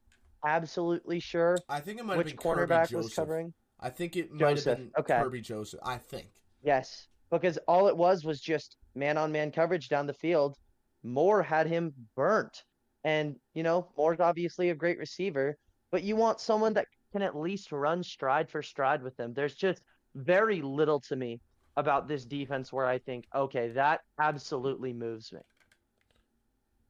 absolutely 0.44 1.20
sure 1.20 1.56
I 1.68 1.80
think 1.80 2.00
it 2.00 2.04
might 2.04 2.18
which 2.18 2.30
have 2.30 2.38
been 2.38 2.52
cornerback 2.52 2.92
was 2.92 3.14
covering. 3.14 3.52
I 3.78 3.90
think 3.90 4.16
it 4.16 4.32
might 4.32 4.56
Joseph. 4.56 4.66
have 4.66 4.78
been 4.78 4.90
Okay. 4.98 5.14
Kerby 5.14 5.42
Joseph. 5.42 5.80
I 5.82 5.98
think. 5.98 6.28
Yes 6.62 7.08
because 7.30 7.58
all 7.68 7.88
it 7.88 7.96
was 7.96 8.24
was 8.24 8.40
just 8.40 8.76
man 8.94 9.16
on 9.16 9.32
man 9.32 9.50
coverage 9.50 9.88
down 9.88 10.06
the 10.06 10.12
field. 10.14 10.56
Moore 11.02 11.42
had 11.42 11.66
him 11.66 11.94
burnt. 12.16 12.64
And, 13.04 13.36
you 13.54 13.62
know, 13.62 13.88
Moore's 13.96 14.20
obviously 14.20 14.70
a 14.70 14.74
great 14.74 14.98
receiver, 14.98 15.56
but 15.90 16.02
you 16.02 16.16
want 16.16 16.40
someone 16.40 16.74
that 16.74 16.86
can 17.12 17.22
at 17.22 17.36
least 17.36 17.72
run 17.72 18.02
stride 18.02 18.48
for 18.48 18.62
stride 18.62 19.02
with 19.02 19.16
them. 19.16 19.32
There's 19.34 19.54
just 19.54 19.82
very 20.14 20.62
little 20.62 21.00
to 21.00 21.16
me 21.16 21.40
about 21.76 22.08
this 22.08 22.24
defense 22.24 22.72
where 22.72 22.86
I 22.86 22.98
think, 22.98 23.26
okay, 23.34 23.68
that 23.70 24.00
absolutely 24.18 24.92
moves 24.92 25.32
me. 25.32 25.40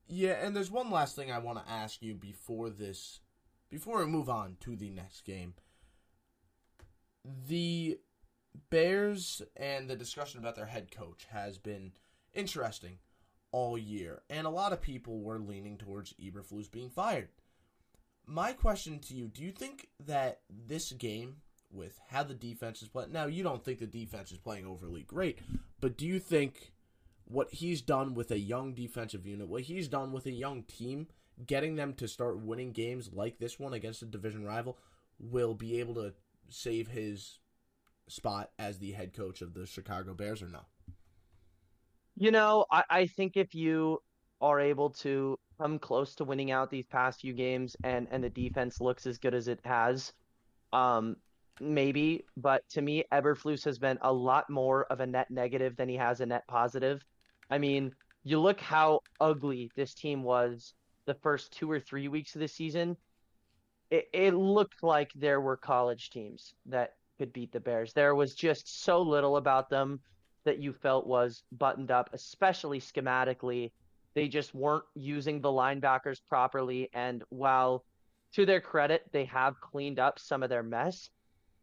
Yeah, 0.08 0.44
and 0.44 0.56
there's 0.56 0.70
one 0.70 0.90
last 0.90 1.14
thing 1.14 1.30
I 1.30 1.38
want 1.38 1.64
to 1.64 1.70
ask 1.70 2.02
you 2.02 2.14
before 2.14 2.70
this, 2.70 3.20
before 3.70 3.98
we 3.98 4.06
move 4.06 4.28
on 4.28 4.56
to 4.60 4.74
the 4.74 4.90
next 4.90 5.24
game. 5.24 5.54
The 7.46 7.98
Bears 8.70 9.42
and 9.56 9.88
the 9.88 9.94
discussion 9.96 10.40
about 10.40 10.56
their 10.56 10.66
head 10.66 10.90
coach 10.90 11.26
has 11.30 11.58
been 11.58 11.92
interesting 12.34 12.98
all 13.52 13.78
year, 13.78 14.22
and 14.28 14.46
a 14.46 14.50
lot 14.50 14.72
of 14.72 14.80
people 14.80 15.20
were 15.20 15.38
leaning 15.38 15.76
towards 15.76 16.14
Eberflus 16.14 16.70
being 16.70 16.90
fired. 16.90 17.28
My 18.30 18.52
question 18.52 19.00
to 19.00 19.14
you: 19.14 19.26
Do 19.26 19.42
you 19.42 19.50
think 19.50 19.88
that 20.06 20.42
this 20.48 20.92
game, 20.92 21.38
with 21.72 21.98
how 22.08 22.22
the 22.22 22.32
defense 22.32 22.80
is 22.80 22.88
playing, 22.88 23.10
now 23.10 23.26
you 23.26 23.42
don't 23.42 23.64
think 23.64 23.80
the 23.80 23.86
defense 23.88 24.30
is 24.30 24.38
playing 24.38 24.66
overly 24.66 25.02
great, 25.02 25.40
but 25.80 25.98
do 25.98 26.06
you 26.06 26.20
think 26.20 26.72
what 27.24 27.52
he's 27.52 27.82
done 27.82 28.14
with 28.14 28.30
a 28.30 28.38
young 28.38 28.72
defensive 28.72 29.26
unit, 29.26 29.48
what 29.48 29.62
he's 29.62 29.88
done 29.88 30.12
with 30.12 30.26
a 30.26 30.30
young 30.30 30.62
team, 30.62 31.08
getting 31.44 31.74
them 31.74 31.92
to 31.94 32.06
start 32.06 32.38
winning 32.38 32.70
games 32.70 33.10
like 33.12 33.40
this 33.40 33.58
one 33.58 33.72
against 33.72 34.02
a 34.02 34.06
division 34.06 34.44
rival, 34.44 34.78
will 35.18 35.54
be 35.54 35.80
able 35.80 35.94
to 35.94 36.14
save 36.48 36.86
his 36.86 37.40
spot 38.08 38.50
as 38.60 38.78
the 38.78 38.92
head 38.92 39.12
coach 39.12 39.42
of 39.42 39.54
the 39.54 39.66
Chicago 39.66 40.14
Bears 40.14 40.40
or 40.40 40.48
no? 40.48 40.60
You 42.14 42.30
know, 42.30 42.64
I, 42.70 42.84
I 42.90 43.06
think 43.08 43.36
if 43.36 43.56
you 43.56 44.02
are 44.40 44.60
able 44.60 44.90
to 44.90 45.36
come 45.60 45.78
close 45.78 46.14
to 46.14 46.24
winning 46.24 46.50
out 46.50 46.70
these 46.70 46.86
past 46.86 47.20
few 47.20 47.34
games 47.34 47.76
and, 47.84 48.08
and 48.10 48.24
the 48.24 48.30
defense 48.30 48.80
looks 48.80 49.06
as 49.06 49.18
good 49.18 49.34
as 49.34 49.46
it 49.46 49.60
has, 49.64 50.12
um, 50.72 51.16
maybe. 51.60 52.24
But 52.36 52.66
to 52.70 52.80
me, 52.80 53.04
Eberflus 53.12 53.64
has 53.64 53.78
been 53.78 53.98
a 54.00 54.12
lot 54.12 54.48
more 54.48 54.84
of 54.84 55.00
a 55.00 55.06
net 55.06 55.30
negative 55.30 55.76
than 55.76 55.88
he 55.88 55.96
has 55.96 56.20
a 56.20 56.26
net 56.26 56.46
positive. 56.48 57.04
I 57.50 57.58
mean, 57.58 57.92
you 58.24 58.40
look 58.40 58.60
how 58.60 59.00
ugly 59.20 59.70
this 59.76 59.92
team 59.92 60.22
was 60.22 60.72
the 61.06 61.14
first 61.14 61.52
two 61.52 61.70
or 61.70 61.80
three 61.80 62.08
weeks 62.08 62.34
of 62.34 62.40
the 62.40 62.48
season. 62.48 62.96
It, 63.90 64.08
it 64.14 64.34
looked 64.34 64.82
like 64.82 65.10
there 65.14 65.40
were 65.40 65.56
college 65.56 66.10
teams 66.10 66.54
that 66.66 66.94
could 67.18 67.32
beat 67.32 67.52
the 67.52 67.60
Bears. 67.60 67.92
There 67.92 68.14
was 68.14 68.34
just 68.34 68.82
so 68.82 69.02
little 69.02 69.36
about 69.36 69.68
them 69.68 70.00
that 70.44 70.58
you 70.58 70.72
felt 70.72 71.06
was 71.06 71.42
buttoned 71.52 71.90
up, 71.90 72.08
especially 72.14 72.80
schematically. 72.80 73.72
They 74.14 74.28
just 74.28 74.54
weren't 74.54 74.84
using 74.94 75.40
the 75.40 75.48
linebackers 75.48 76.20
properly. 76.28 76.88
And 76.92 77.22
while 77.28 77.84
to 78.34 78.46
their 78.46 78.60
credit, 78.60 79.02
they 79.12 79.24
have 79.26 79.60
cleaned 79.60 79.98
up 79.98 80.18
some 80.18 80.42
of 80.42 80.50
their 80.50 80.62
mess, 80.62 81.10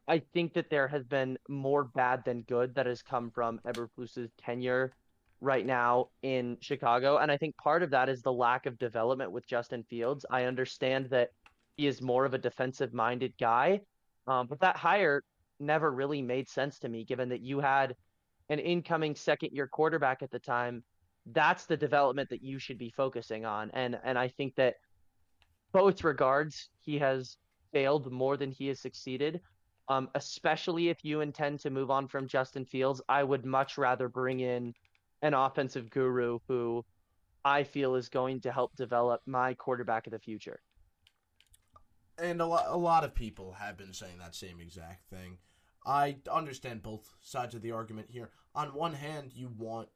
I 0.07 0.21
think 0.33 0.53
that 0.53 0.69
there 0.69 0.88
has 0.88 1.03
been 1.03 1.38
more 1.49 1.83
bad 1.83 2.23
than 2.23 2.43
good 2.43 2.75
that 2.75 2.86
has 2.86 3.01
come 3.01 3.29
from 3.29 3.60
Eberflus's 3.65 4.31
tenure 4.38 4.93
right 5.41 5.65
now 5.65 6.07
in 6.21 6.57
Chicago. 6.62 7.17
And 7.17 7.31
I 7.31 7.38
think 7.38 7.57
part 7.57 7.83
of 7.83 7.89
that 7.91 8.07
is 8.07 8.21
the 8.21 8.31
lack 8.31 8.65
of 8.65 8.79
development 8.79 9.31
with 9.31 9.45
Justin 9.45 9.83
Fields. 9.89 10.25
I 10.31 10.45
understand 10.45 11.10
that 11.10 11.29
he 11.75 11.88
is 11.88 12.01
more 12.01 12.25
of 12.25 12.33
a 12.33 12.39
defensive 12.39 12.93
minded 12.93 13.33
guy, 13.39 13.81
um, 14.27 14.47
but 14.47 14.62
that 14.62 14.77
hire 14.77 15.23
never 15.60 15.91
really 15.91 16.21
made 16.21 16.47
sense 16.47 16.79
to 16.79 16.89
me, 16.89 17.03
given 17.03 17.29
that 17.29 17.41
you 17.41 17.60
had 17.60 17.95
an 18.49 18.60
incoming 18.60 19.13
second 19.13 19.51
year 19.51 19.67
quarterback 19.67 20.23
at 20.23 20.31
the 20.31 20.39
time. 20.39 20.83
That's 21.33 21.65
the 21.65 21.77
development 21.77 22.29
that 22.29 22.43
you 22.43 22.59
should 22.59 22.77
be 22.77 22.89
focusing 22.89 23.45
on. 23.45 23.69
And 23.73 23.99
and 24.03 24.17
I 24.17 24.27
think 24.27 24.55
that 24.55 24.75
both 25.71 26.03
regards, 26.03 26.69
he 26.79 26.97
has 26.99 27.37
failed 27.71 28.11
more 28.11 28.37
than 28.37 28.51
he 28.51 28.67
has 28.67 28.79
succeeded. 28.79 29.41
Um, 29.89 30.09
especially 30.15 30.89
if 30.89 31.05
you 31.05 31.21
intend 31.21 31.61
to 31.61 31.69
move 31.69 31.89
on 31.89 32.09
from 32.09 32.27
Justin 32.27 32.65
Fields, 32.65 33.01
I 33.07 33.23
would 33.23 33.45
much 33.45 33.77
rather 33.77 34.09
bring 34.09 34.41
in 34.41 34.73
an 35.21 35.33
offensive 35.33 35.89
guru 35.89 36.39
who 36.47 36.83
I 37.45 37.63
feel 37.63 37.95
is 37.95 38.09
going 38.09 38.41
to 38.41 38.51
help 38.51 38.75
develop 38.75 39.21
my 39.25 39.53
quarterback 39.53 40.05
of 40.05 40.11
the 40.11 40.19
future. 40.19 40.59
And 42.17 42.41
a 42.41 42.45
lot, 42.45 42.65
a 42.67 42.75
lot 42.75 43.05
of 43.05 43.15
people 43.15 43.53
have 43.53 43.77
been 43.77 43.93
saying 43.93 44.17
that 44.19 44.35
same 44.35 44.59
exact 44.59 45.09
thing. 45.09 45.37
I 45.85 46.17
understand 46.29 46.83
both 46.83 47.15
sides 47.21 47.55
of 47.55 47.61
the 47.61 47.71
argument 47.71 48.09
here. 48.09 48.31
On 48.55 48.73
one 48.73 48.93
hand, 48.93 49.31
you 49.33 49.49
want 49.57 49.87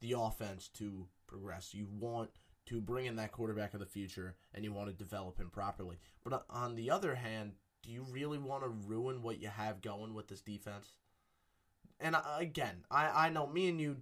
the 0.00 0.14
offense 0.18 0.68
to 0.74 1.06
progress. 1.26 1.74
You 1.74 1.86
want 1.98 2.30
to 2.66 2.80
bring 2.80 3.06
in 3.06 3.16
that 3.16 3.32
quarterback 3.32 3.74
of 3.74 3.80
the 3.80 3.86
future 3.86 4.36
and 4.54 4.64
you 4.64 4.72
want 4.72 4.88
to 4.88 4.94
develop 4.94 5.38
him 5.38 5.50
properly. 5.50 5.98
But 6.22 6.32
uh, 6.32 6.40
on 6.50 6.74
the 6.74 6.90
other 6.90 7.14
hand, 7.14 7.52
do 7.82 7.90
you 7.90 8.04
really 8.10 8.38
want 8.38 8.62
to 8.62 8.68
ruin 8.68 9.22
what 9.22 9.40
you 9.40 9.48
have 9.48 9.82
going 9.82 10.14
with 10.14 10.28
this 10.28 10.40
defense? 10.40 10.96
And 11.98 12.14
uh, 12.14 12.22
again, 12.38 12.84
I, 12.90 13.26
I 13.26 13.30
know 13.30 13.46
me 13.46 13.68
and 13.68 13.80
you 13.80 13.96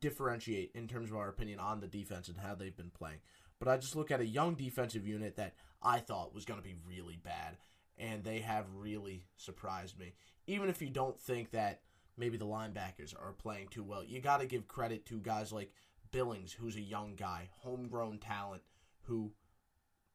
differentiate 0.00 0.72
in 0.74 0.88
terms 0.88 1.10
of 1.10 1.16
our 1.16 1.28
opinion 1.28 1.60
on 1.60 1.80
the 1.80 1.86
defense 1.86 2.28
and 2.28 2.38
how 2.38 2.54
they've 2.54 2.76
been 2.76 2.90
playing. 2.90 3.18
But 3.58 3.68
I 3.68 3.76
just 3.76 3.96
look 3.96 4.10
at 4.10 4.20
a 4.20 4.26
young 4.26 4.54
defensive 4.54 5.06
unit 5.06 5.36
that 5.36 5.54
I 5.82 5.98
thought 5.98 6.34
was 6.34 6.44
going 6.44 6.60
to 6.60 6.66
be 6.66 6.76
really 6.86 7.18
bad, 7.22 7.56
and 7.96 8.22
they 8.22 8.40
have 8.40 8.66
really 8.74 9.26
surprised 9.36 9.98
me. 9.98 10.14
Even 10.46 10.68
if 10.68 10.82
you 10.82 10.90
don't 10.90 11.18
think 11.18 11.52
that 11.52 11.80
maybe 12.16 12.36
the 12.36 12.46
linebackers 12.46 13.14
are 13.14 13.32
playing 13.32 13.68
too 13.68 13.84
well, 13.84 14.04
you 14.04 14.20
got 14.20 14.40
to 14.40 14.46
give 14.46 14.68
credit 14.68 15.06
to 15.06 15.18
guys 15.18 15.52
like 15.52 15.72
Billings, 16.10 16.52
who's 16.52 16.76
a 16.76 16.80
young 16.80 17.14
guy, 17.14 17.48
homegrown 17.58 18.18
talent, 18.18 18.62
who 19.02 19.32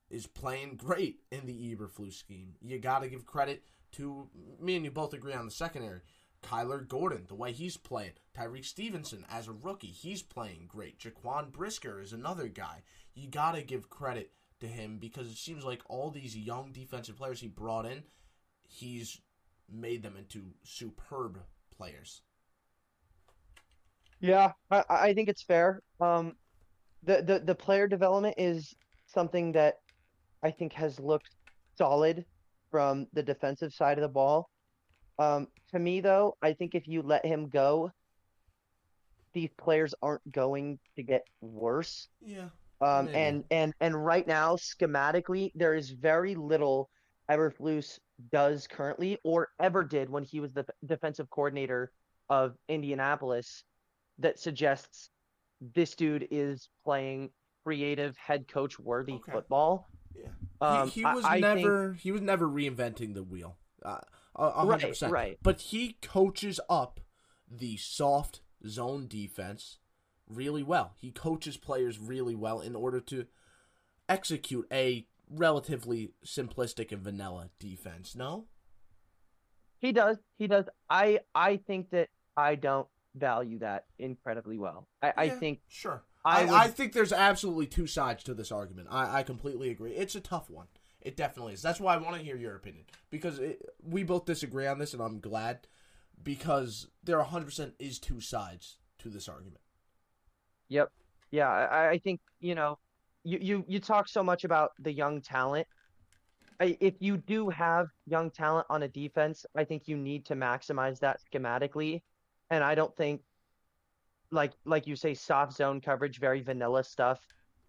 is 0.10 0.28
playing 0.28 0.76
great 0.76 1.20
in 1.32 1.46
the 1.46 1.76
Eberflus 1.76 2.14
scheme. 2.14 2.56
You 2.62 2.80
got 2.80 3.00
to 3.00 3.10
give 3.10 3.26
credit 3.26 3.64
to 3.94 4.28
me 4.60 4.76
and 4.76 4.86
you 4.86 4.92
both 4.92 5.14
agree 5.14 5.34
on 5.34 5.46
the 5.46 5.52
secondary. 5.52 6.02
Kyler 6.44 6.88
Gordon, 6.88 7.26
the 7.28 7.36
way 7.36 7.52
he's 7.52 7.78
playing. 7.78 8.14
Tyrique 8.36 8.66
Stevenson 8.66 9.26
as 9.30 9.48
a 9.48 9.52
rookie, 9.52 9.88
he's 9.88 10.24
playing 10.24 10.66
great. 10.68 11.00
Jaquan 11.00 11.52
Brisker 11.52 12.02
is 12.02 12.14
another 12.14 12.48
guy. 12.48 12.82
You 13.14 13.28
got 13.28 13.54
to 13.54 13.62
give 13.62 13.90
credit 13.90 14.32
to 14.60 14.68
him 14.68 14.98
because 14.98 15.28
it 15.28 15.38
seems 15.38 15.64
like 15.64 15.82
all 15.88 16.10
these 16.10 16.36
young 16.36 16.72
defensive 16.72 17.18
players 17.18 17.42
he 17.42 17.48
brought 17.48 17.86
in, 17.86 18.04
he's 18.68 19.20
made 19.72 20.02
them 20.02 20.16
into 20.18 20.54
superb 20.64 21.40
players. 21.82 22.22
Yeah, 24.20 24.52
I, 24.70 24.84
I 24.90 25.14
think 25.14 25.30
it's 25.30 25.42
fair. 25.42 25.82
Um, 26.00 26.34
the, 27.04 27.24
the 27.24 27.40
the 27.40 27.56
player 27.56 27.88
development 27.88 28.36
is 28.38 28.76
something 29.08 29.52
that 29.54 29.80
I 30.44 30.52
think 30.52 30.74
has 30.74 31.00
looked 31.00 31.32
solid 31.76 32.24
from 32.70 33.08
the 33.14 33.24
defensive 33.24 33.74
side 33.74 33.98
of 33.98 34.04
the 34.04 34.08
ball. 34.08 34.50
Um, 35.18 35.48
to 35.72 35.80
me, 35.80 36.02
though, 36.02 36.38
I 36.42 36.54
think 36.54 36.76
if 36.76 36.88
you 36.88 37.02
let 37.02 37.26
him 37.26 37.50
go, 37.50 37.92
these 39.34 39.50
players 39.58 39.96
aren't 40.04 40.32
going 40.32 40.78
to 40.96 41.04
get 41.04 41.24
worse. 41.42 42.08
Yeah. 42.24 42.50
Um, 42.80 43.10
and 43.14 43.44
and 43.50 43.74
and 43.80 44.06
right 44.06 44.28
now, 44.28 44.56
schematically, 44.56 45.52
there 45.56 45.74
is 45.74 45.90
very 45.90 46.36
little 46.36 46.90
Eberflus 47.30 47.98
does 48.32 48.68
currently 48.68 49.18
or 49.24 49.50
ever 49.60 49.84
did 49.84 50.10
when 50.10 50.24
he 50.24 50.40
was 50.40 50.54
the 50.54 50.66
defensive 50.86 51.30
coordinator 51.30 51.92
of 52.30 52.56
Indianapolis 52.70 53.64
that 54.20 54.40
suggests 54.40 55.10
this 55.74 55.96
dude 55.96 56.28
is 56.32 56.70
playing 56.84 57.30
creative 57.64 58.18
head 58.18 58.48
coach 58.48 58.80
worthy 58.80 59.14
okay. 59.14 59.32
football. 59.32 59.88
Yeah. 60.16 60.28
Um, 60.60 60.90
he, 60.90 61.02
he, 61.02 61.06
was 61.06 61.24
I, 61.26 61.40
never 61.40 61.90
think... 61.90 62.02
he 62.02 62.12
was 62.12 62.22
never 62.22 62.48
reinventing 62.48 63.14
the 63.14 63.24
wheel. 63.24 63.58
Uh, 63.84 64.00
hundred 64.36 64.90
percent. 64.90 65.12
Right, 65.12 65.22
right. 65.22 65.38
But 65.42 65.62
he 65.62 65.98
coaches 66.02 66.60
up 66.70 67.00
the 67.50 67.78
soft 67.78 68.42
zone 68.68 69.08
defense 69.08 69.78
really 70.28 70.64
well. 70.64 70.94
He 70.98 71.12
coaches 71.12 71.58
players 71.58 72.00
really 72.00 72.36
well 72.36 72.62
in 72.62 72.76
order 72.76 73.00
to 73.02 73.26
execute 74.08 74.68
a 74.72 75.08
relatively 75.34 76.12
simplistic 76.26 76.92
and 76.92 77.02
vanilla 77.02 77.50
defense. 77.60 78.16
No, 78.16 78.46
he 79.80 79.92
does. 79.92 80.18
He 80.38 80.48
does. 80.48 80.66
I 80.90 81.20
I 81.34 81.58
think 81.58 81.90
that 81.92 82.10
I 82.38 82.56
don't 82.56 82.88
value 83.16 83.60
that 83.60 83.86
incredibly 84.00 84.58
well. 84.58 84.88
I, 85.02 85.08
yeah, 85.08 85.14
I 85.18 85.30
think 85.30 85.60
sure. 85.68 86.04
I, 86.24 86.42
I, 86.42 86.46
would... 86.46 86.54
I, 86.54 86.68
think 86.68 86.94
there's 86.94 87.12
absolutely 87.12 87.66
two 87.68 87.88
sides 87.88 88.24
to 88.26 88.34
this 88.34 88.52
argument. 88.52 88.88
I, 88.92 89.20
I 89.20 89.24
completely 89.24 89.70
agree. 89.72 89.92
It's 89.94 90.16
a 90.16 90.22
tough 90.22 90.50
one. 90.50 90.68
It 91.02 91.18
definitely 91.18 91.54
is. 91.54 91.64
That's 91.64 91.80
why 91.80 91.96
I 91.96 91.98
want 91.98 92.16
to 92.18 92.22
hear 92.22 92.38
your 92.38 92.56
opinion 92.56 92.86
because 93.10 93.40
it, 93.40 93.66
we 93.84 94.04
both 94.04 94.26
disagree 94.26 94.68
on 94.68 94.78
this, 94.78 94.94
and 94.94 95.02
I'm 95.02 95.20
glad 95.20 95.68
because 96.24 96.88
there 97.04 97.20
100% 97.20 97.74
is 97.80 97.98
two 97.98 98.22
sides 98.22 98.78
to 99.00 99.10
this 99.10 99.28
argument. 99.28 99.62
Yep. 100.70 100.92
Yeah, 101.32 101.50
I, 101.50 101.90
I 101.90 101.98
think 101.98 102.20
you 102.40 102.56
know, 102.56 102.78
you 103.24 103.40
you 103.42 103.66
you 103.68 103.80
talk 103.80 104.08
so 104.08 104.24
much 104.24 104.44
about 104.44 104.72
the 104.80 104.92
young 104.92 105.22
talent. 105.22 105.68
If 106.60 106.96
you 107.00 107.18
do 107.18 107.50
have 107.50 107.88
young 108.06 108.30
talent 108.30 108.68
on 108.70 108.84
a 108.84 108.88
defense, 108.88 109.46
I 109.56 109.64
think 109.64 109.88
you 109.88 109.98
need 109.98 110.26
to 110.28 110.36
maximize 110.36 111.00
that 111.00 111.20
schematically, 111.22 112.02
and 112.52 112.64
I 112.64 112.76
don't 112.76 112.96
think, 112.96 113.22
like 114.32 114.54
like 114.66 114.86
you 114.86 114.96
say, 114.96 115.14
soft 115.14 115.54
zone 115.54 115.82
coverage, 115.82 116.20
very 116.20 116.42
vanilla 116.42 116.84
stuff, 116.84 117.20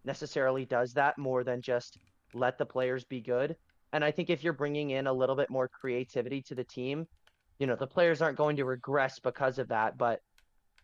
necessarily 0.05 0.65
does 0.65 0.93
that 0.93 1.17
more 1.17 1.43
than 1.43 1.61
just 1.61 1.97
let 2.33 2.57
the 2.57 2.65
players 2.65 3.03
be 3.03 3.21
good. 3.21 3.55
And 3.93 4.03
I 4.03 4.11
think 4.11 4.29
if 4.29 4.43
you're 4.43 4.53
bringing 4.53 4.91
in 4.91 5.07
a 5.07 5.13
little 5.13 5.35
bit 5.35 5.49
more 5.49 5.67
creativity 5.67 6.41
to 6.43 6.55
the 6.55 6.63
team, 6.63 7.07
you 7.59 7.67
know, 7.67 7.75
the 7.75 7.87
players 7.87 8.21
aren't 8.21 8.37
going 8.37 8.57
to 8.57 8.65
regress 8.65 9.19
because 9.19 9.59
of 9.59 9.69
that. 9.69 9.97
But 9.97 10.19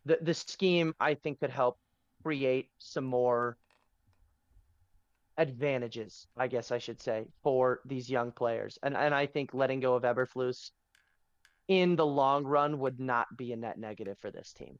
the 0.05 0.17
the 0.21 0.34
scheme 0.34 0.93
I 0.99 1.13
think 1.13 1.39
could 1.39 1.49
help 1.49 1.77
create 2.23 2.69
some 2.79 3.05
more 3.05 3.58
advantages, 5.39 6.28
I 6.38 6.47
guess 6.47 6.69
I 6.69 6.78
should 6.78 7.02
say, 7.02 7.25
for 7.41 7.80
these 7.86 8.10
young 8.10 8.32
players. 8.32 8.78
And 8.84 8.95
and 8.95 9.15
I 9.15 9.25
think 9.25 9.54
letting 9.54 9.80
go 9.80 9.95
of 9.95 10.04
Eberflus 10.04 10.71
in 11.67 11.95
the 11.95 12.06
long 12.06 12.43
run 12.43 12.78
would 12.80 12.99
not 12.99 13.25
be 13.36 13.54
a 13.54 13.56
net 13.56 13.80
negative 13.80 14.17
for 14.19 14.30
this 14.30 14.54
team. 14.54 14.78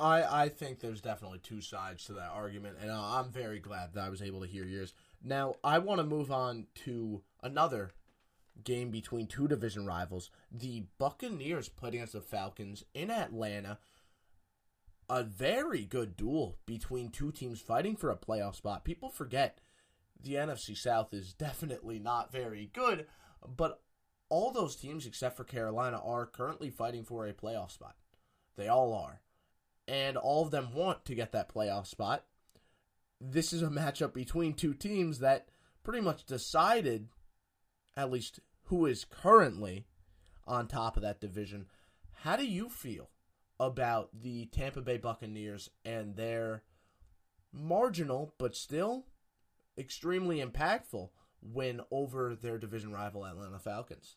I 0.00 0.44
I 0.44 0.48
think 0.48 0.80
there's 0.80 1.02
definitely 1.02 1.40
two 1.40 1.60
sides 1.60 2.04
to 2.06 2.14
that 2.14 2.30
argument, 2.32 2.78
and 2.80 2.90
I'm 2.90 3.30
very 3.30 3.60
glad 3.60 3.92
that 3.92 4.04
I 4.04 4.08
was 4.08 4.22
able 4.22 4.40
to 4.40 4.46
hear 4.46 4.64
yours. 4.64 4.94
Now 5.22 5.56
I 5.62 5.78
want 5.78 6.00
to 6.00 6.06
move 6.06 6.32
on 6.32 6.66
to 6.86 7.22
another 7.42 7.92
game 8.64 8.90
between 8.90 9.26
two 9.26 9.46
division 9.46 9.86
rivals. 9.86 10.30
The 10.50 10.84
Buccaneers 10.98 11.68
played 11.68 11.94
against 11.94 12.14
the 12.14 12.22
Falcons 12.22 12.82
in 12.94 13.10
Atlanta. 13.10 13.78
A 15.10 15.22
very 15.22 15.84
good 15.84 16.16
duel 16.16 16.58
between 16.66 17.10
two 17.10 17.32
teams 17.32 17.60
fighting 17.60 17.96
for 17.96 18.10
a 18.10 18.16
playoff 18.16 18.56
spot. 18.56 18.84
People 18.84 19.08
forget 19.08 19.60
the 20.20 20.34
NFC 20.34 20.76
South 20.76 21.14
is 21.14 21.32
definitely 21.32 21.98
not 21.98 22.30
very 22.30 22.70
good, 22.74 23.06
but 23.56 23.80
all 24.28 24.52
those 24.52 24.76
teams 24.76 25.06
except 25.06 25.36
for 25.36 25.44
Carolina 25.44 26.00
are 26.04 26.26
currently 26.26 26.70
fighting 26.70 27.04
for 27.04 27.26
a 27.26 27.32
playoff 27.32 27.70
spot. 27.70 27.96
They 28.56 28.68
all 28.68 28.92
are 28.92 29.22
and 29.88 30.18
all 30.18 30.44
of 30.44 30.50
them 30.50 30.74
want 30.74 31.06
to 31.06 31.14
get 31.14 31.32
that 31.32 31.52
playoff 31.52 31.86
spot. 31.86 32.26
This 33.20 33.52
is 33.52 33.62
a 33.62 33.68
matchup 33.68 34.12
between 34.12 34.52
two 34.52 34.74
teams 34.74 35.18
that 35.20 35.48
pretty 35.82 36.02
much 36.02 36.26
decided, 36.26 37.08
at 37.96 38.10
least, 38.10 38.40
who 38.64 38.84
is 38.84 39.06
currently 39.06 39.86
on 40.46 40.68
top 40.68 40.96
of 40.96 41.02
that 41.02 41.20
division. 41.20 41.66
How 42.22 42.36
do 42.36 42.46
you 42.46 42.68
feel 42.68 43.08
about 43.60 44.10
the 44.12 44.46
Tampa 44.46 44.80
Bay 44.80 44.98
Buccaneers 44.98 45.70
and 45.84 46.16
their 46.16 46.62
marginal 47.52 48.34
but 48.38 48.54
still 48.54 49.06
extremely 49.76 50.40
impactful 50.40 51.10
win 51.40 51.80
over 51.90 52.34
their 52.34 52.58
division 52.58 52.92
rival 52.92 53.24
Atlanta 53.24 53.58
Falcons? 53.58 54.16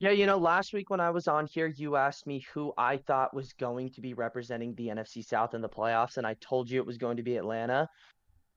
Yeah, 0.00 0.10
you 0.10 0.26
know, 0.26 0.38
last 0.38 0.72
week 0.72 0.90
when 0.90 1.00
I 1.00 1.10
was 1.10 1.28
on 1.28 1.46
here, 1.46 1.66
you 1.66 1.96
asked 1.96 2.26
me 2.26 2.44
who 2.52 2.72
I 2.76 2.96
thought 2.96 3.32
was 3.32 3.52
going 3.52 3.90
to 3.90 4.00
be 4.00 4.12
representing 4.12 4.74
the 4.74 4.88
NFC 4.88 5.24
South 5.24 5.54
in 5.54 5.62
the 5.62 5.68
playoffs, 5.68 6.16
and 6.16 6.26
I 6.26 6.34
told 6.40 6.68
you 6.68 6.80
it 6.80 6.86
was 6.86 6.98
going 6.98 7.16
to 7.16 7.22
be 7.22 7.36
Atlanta. 7.36 7.88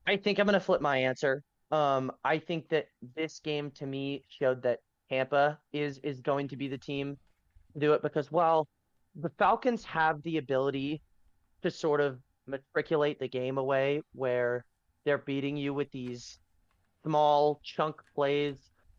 I 0.06 0.16
think 0.16 0.38
I'm 0.38 0.46
going 0.46 0.54
to 0.54 0.60
flip 0.60 0.80
my 0.80 0.98
answer. 0.98 1.42
Um, 1.70 2.10
I 2.24 2.38
think 2.38 2.68
that 2.70 2.86
this 3.14 3.40
game 3.40 3.70
to 3.72 3.86
me 3.86 4.24
showed 4.28 4.62
that 4.62 4.80
Tampa 5.08 5.58
is 5.72 5.98
is 6.02 6.20
going 6.20 6.48
to 6.48 6.56
be 6.56 6.68
the 6.68 6.78
team 6.78 7.16
to 7.74 7.78
do 7.78 7.92
it 7.92 8.02
because, 8.02 8.32
well, 8.32 8.66
the 9.18 9.30
Falcons 9.38 9.84
have 9.84 10.22
the 10.22 10.38
ability 10.38 11.02
to 11.62 11.70
sort 11.70 12.00
of 12.00 12.18
matriculate 12.46 13.18
the 13.18 13.28
game 13.28 13.58
away 13.58 14.00
where 14.14 14.64
they're 15.04 15.18
beating 15.18 15.56
you 15.56 15.74
with 15.74 15.90
these 15.90 16.38
small 17.04 17.60
chunk 17.64 17.96
plays 18.14 18.56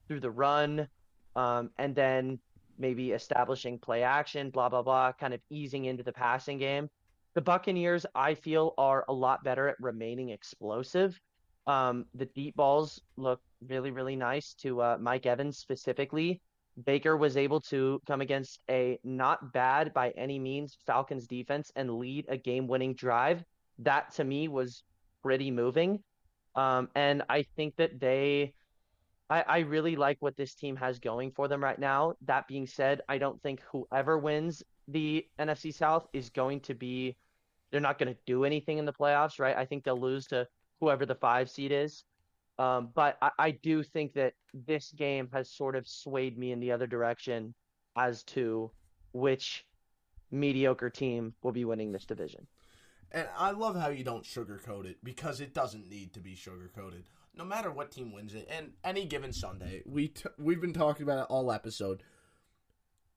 through 0.07 0.19
the 0.19 0.31
run, 0.31 0.87
um, 1.35 1.69
and 1.77 1.95
then 1.95 2.39
maybe 2.77 3.11
establishing 3.11 3.79
play 3.79 4.03
action, 4.03 4.49
blah, 4.49 4.69
blah, 4.69 4.81
blah, 4.81 5.11
kind 5.13 5.33
of 5.33 5.39
easing 5.49 5.85
into 5.85 6.03
the 6.03 6.11
passing 6.11 6.57
game. 6.57 6.89
The 7.35 7.41
Buccaneers, 7.41 8.05
I 8.15 8.33
feel, 8.33 8.73
are 8.77 9.05
a 9.07 9.13
lot 9.13 9.43
better 9.43 9.67
at 9.69 9.75
remaining 9.79 10.29
explosive. 10.29 11.19
Um, 11.67 12.05
the 12.15 12.25
deep 12.25 12.55
balls 12.55 12.99
look 13.15 13.39
really, 13.67 13.91
really 13.91 14.15
nice 14.15 14.53
to 14.55 14.81
uh, 14.81 14.97
Mike 14.99 15.25
Evans 15.25 15.57
specifically. 15.57 16.41
Baker 16.85 17.17
was 17.17 17.37
able 17.37 17.61
to 17.61 18.01
come 18.07 18.21
against 18.21 18.59
a 18.69 18.99
not 19.03 19.53
bad 19.53 19.93
by 19.93 20.11
any 20.11 20.39
means 20.39 20.77
Falcons 20.85 21.27
defense 21.27 21.71
and 21.75 21.97
lead 21.97 22.25
a 22.29 22.37
game 22.37 22.67
winning 22.67 22.93
drive. 22.93 23.43
That 23.79 24.11
to 24.15 24.23
me 24.23 24.47
was 24.47 24.83
pretty 25.21 25.51
moving. 25.51 26.03
Um, 26.55 26.89
and 26.95 27.23
I 27.29 27.45
think 27.55 27.75
that 27.77 27.99
they, 27.99 28.53
I, 29.29 29.41
I 29.47 29.59
really 29.59 29.95
like 29.95 30.17
what 30.19 30.35
this 30.35 30.55
team 30.55 30.75
has 30.77 30.99
going 30.99 31.31
for 31.31 31.47
them 31.47 31.63
right 31.63 31.79
now. 31.79 32.13
That 32.25 32.47
being 32.47 32.67
said, 32.67 33.01
I 33.07 33.17
don't 33.17 33.41
think 33.41 33.61
whoever 33.71 34.17
wins 34.17 34.63
the 34.87 35.25
NFC 35.39 35.73
South 35.73 36.07
is 36.13 36.29
going 36.29 36.61
to 36.61 36.73
be, 36.73 37.15
they're 37.71 37.79
not 37.79 37.99
going 37.99 38.13
to 38.13 38.19
do 38.25 38.43
anything 38.45 38.77
in 38.77 38.85
the 38.85 38.93
playoffs, 38.93 39.39
right? 39.39 39.55
I 39.55 39.65
think 39.65 39.83
they'll 39.83 39.99
lose 39.99 40.25
to 40.27 40.47
whoever 40.79 41.05
the 41.05 41.15
five 41.15 41.49
seed 41.49 41.71
is. 41.71 42.03
Um, 42.59 42.89
but 42.93 43.17
I, 43.21 43.31
I 43.39 43.51
do 43.51 43.81
think 43.81 44.13
that 44.13 44.33
this 44.53 44.91
game 44.91 45.29
has 45.31 45.49
sort 45.49 45.77
of 45.77 45.87
swayed 45.87 46.37
me 46.37 46.51
in 46.51 46.59
the 46.59 46.73
other 46.73 46.87
direction 46.87 47.53
as 47.95 48.21
to 48.25 48.69
which 49.13 49.65
mediocre 50.29 50.89
team 50.89 51.33
will 51.41 51.53
be 51.53 51.63
winning 51.63 51.93
this 51.93 52.05
division. 52.05 52.45
And 53.13 53.27
I 53.37 53.51
love 53.51 53.77
how 53.77 53.87
you 53.87 54.03
don't 54.03 54.25
sugarcoat 54.25 54.85
it 54.85 54.97
because 55.03 55.39
it 55.39 55.53
doesn't 55.53 55.89
need 55.89 56.13
to 56.13 56.19
be 56.19 56.35
sugarcoated. 56.35 57.03
No 57.33 57.45
matter 57.45 57.71
what 57.71 57.91
team 57.91 58.11
wins 58.11 58.35
it, 58.35 58.47
and 58.51 58.73
any 58.83 59.05
given 59.05 59.31
Sunday, 59.31 59.81
we 59.85 60.09
t- 60.09 60.29
we've 60.37 60.61
been 60.61 60.73
talking 60.73 61.03
about 61.03 61.19
it 61.19 61.27
all 61.29 61.51
episode. 61.51 62.03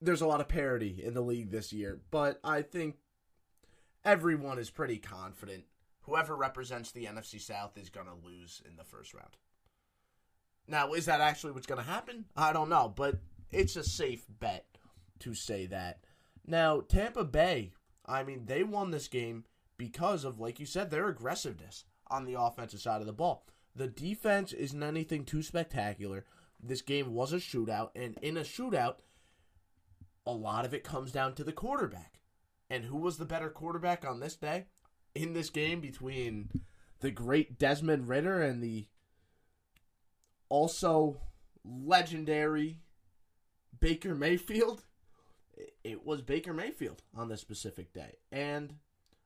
There's 0.01 0.21
a 0.21 0.27
lot 0.27 0.39
of 0.39 0.47
parity 0.47 1.01
in 1.03 1.13
the 1.13 1.21
league 1.21 1.51
this 1.51 1.73
year, 1.73 1.99
but 2.11 2.39
I 2.43 2.61
think 2.61 2.95
everyone 4.05 4.57
is 4.57 4.69
pretty 4.69 4.97
confident 4.97 5.65
whoever 6.03 6.35
represents 6.35 6.91
the 6.91 7.05
NFC 7.05 7.39
South 7.41 7.77
is 7.77 7.89
going 7.89 8.07
to 8.07 8.27
lose 8.27 8.61
in 8.67 8.75
the 8.75 8.83
first 8.83 9.13
round. 9.13 9.37
Now, 10.67 10.93
is 10.93 11.05
that 11.07 11.21
actually 11.21 11.51
what's 11.51 11.67
going 11.67 11.83
to 11.83 11.89
happen? 11.89 12.25
I 12.35 12.53
don't 12.53 12.69
know, 12.69 12.93
but 12.95 13.19
it's 13.51 13.75
a 13.75 13.83
safe 13.83 14.25
bet 14.29 14.65
to 15.19 15.33
say 15.33 15.65
that. 15.67 15.99
Now, 16.45 16.81
Tampa 16.81 17.23
Bay, 17.23 17.73
I 18.05 18.23
mean, 18.23 18.45
they 18.45 18.63
won 18.63 18.91
this 18.91 19.07
game 19.07 19.45
because 19.77 20.23
of, 20.23 20.39
like 20.39 20.59
you 20.59 20.65
said, 20.65 20.89
their 20.89 21.07
aggressiveness 21.07 21.85
on 22.07 22.25
the 22.25 22.39
offensive 22.39 22.79
side 22.79 23.01
of 23.01 23.07
the 23.07 23.13
ball. 23.13 23.45
The 23.75 23.87
defense 23.87 24.53
isn't 24.53 24.83
anything 24.83 25.25
too 25.25 25.41
spectacular. 25.41 26.25
This 26.61 26.81
game 26.81 27.13
was 27.13 27.33
a 27.33 27.37
shootout, 27.37 27.89
and 27.95 28.17
in 28.21 28.37
a 28.37 28.41
shootout, 28.41 28.95
a 30.25 30.31
lot 30.31 30.65
of 30.65 30.73
it 30.73 30.83
comes 30.83 31.11
down 31.11 31.33
to 31.35 31.43
the 31.43 31.51
quarterback. 31.51 32.19
And 32.69 32.85
who 32.85 32.97
was 32.97 33.17
the 33.17 33.25
better 33.25 33.49
quarterback 33.49 34.05
on 34.05 34.19
this 34.19 34.35
day? 34.35 34.65
In 35.15 35.33
this 35.33 35.49
game 35.49 35.79
between 35.79 36.49
the 36.99 37.11
great 37.11 37.59
Desmond 37.59 38.07
Ridder 38.07 38.41
and 38.41 38.63
the 38.63 38.87
also 40.49 41.19
legendary 41.65 42.79
Baker 43.79 44.15
Mayfield. 44.15 44.83
It 45.83 46.05
was 46.05 46.21
Baker 46.21 46.53
Mayfield 46.53 47.01
on 47.15 47.27
this 47.27 47.41
specific 47.41 47.93
day. 47.93 48.17
And 48.31 48.75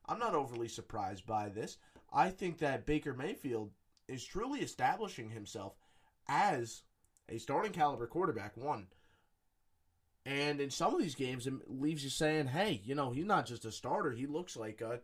I'm 0.08 0.20
not 0.20 0.36
overly 0.36 0.68
surprised 0.68 1.26
by 1.26 1.50
this. 1.50 1.78
I 2.12 2.30
think 2.30 2.60
that 2.60 2.86
Baker 2.86 3.14
Mayfield 3.14 3.72
is 4.08 4.24
truly 4.24 4.62
establishing 4.62 5.30
himself 5.30 5.74
as 6.28 6.84
a 7.30 7.38
starting 7.38 7.74
caliber 7.74 8.08
quarterback, 8.08 8.56
one. 8.56 8.88
And 10.26 10.60
in 10.60 10.70
some 10.70 10.94
of 10.94 11.02
these 11.02 11.16
games, 11.16 11.48
it 11.48 11.54
leaves 11.68 12.04
you 12.04 12.10
saying, 12.10 12.48
hey, 12.48 12.82
you 12.84 12.96
know, 12.96 13.12
he's 13.12 13.26
not 13.26 13.46
just 13.46 13.66
a 13.66 13.72
starter. 13.72 14.12
He 14.12 14.26
looks 14.26 14.58
like 14.58 14.82
a 14.82 15.02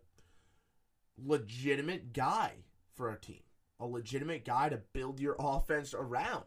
legitimate 1.17 2.13
guy 2.13 2.51
for 2.93 3.11
a 3.11 3.19
team, 3.19 3.41
a 3.79 3.85
legitimate 3.85 4.45
guy 4.45 4.69
to 4.69 4.81
build 4.93 5.19
your 5.19 5.35
offense 5.39 5.93
around. 5.93 6.45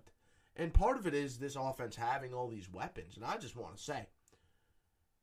And 0.57 0.73
part 0.73 0.97
of 0.97 1.07
it 1.07 1.15
is 1.15 1.39
this 1.39 1.57
offense 1.57 1.97
having 1.97 2.33
all 2.33 2.49
these 2.49 2.71
weapons. 2.73 3.17
And 3.17 3.25
I 3.25 3.37
just 3.37 3.57
want 3.57 3.77
to 3.77 3.83
say, 3.83 4.09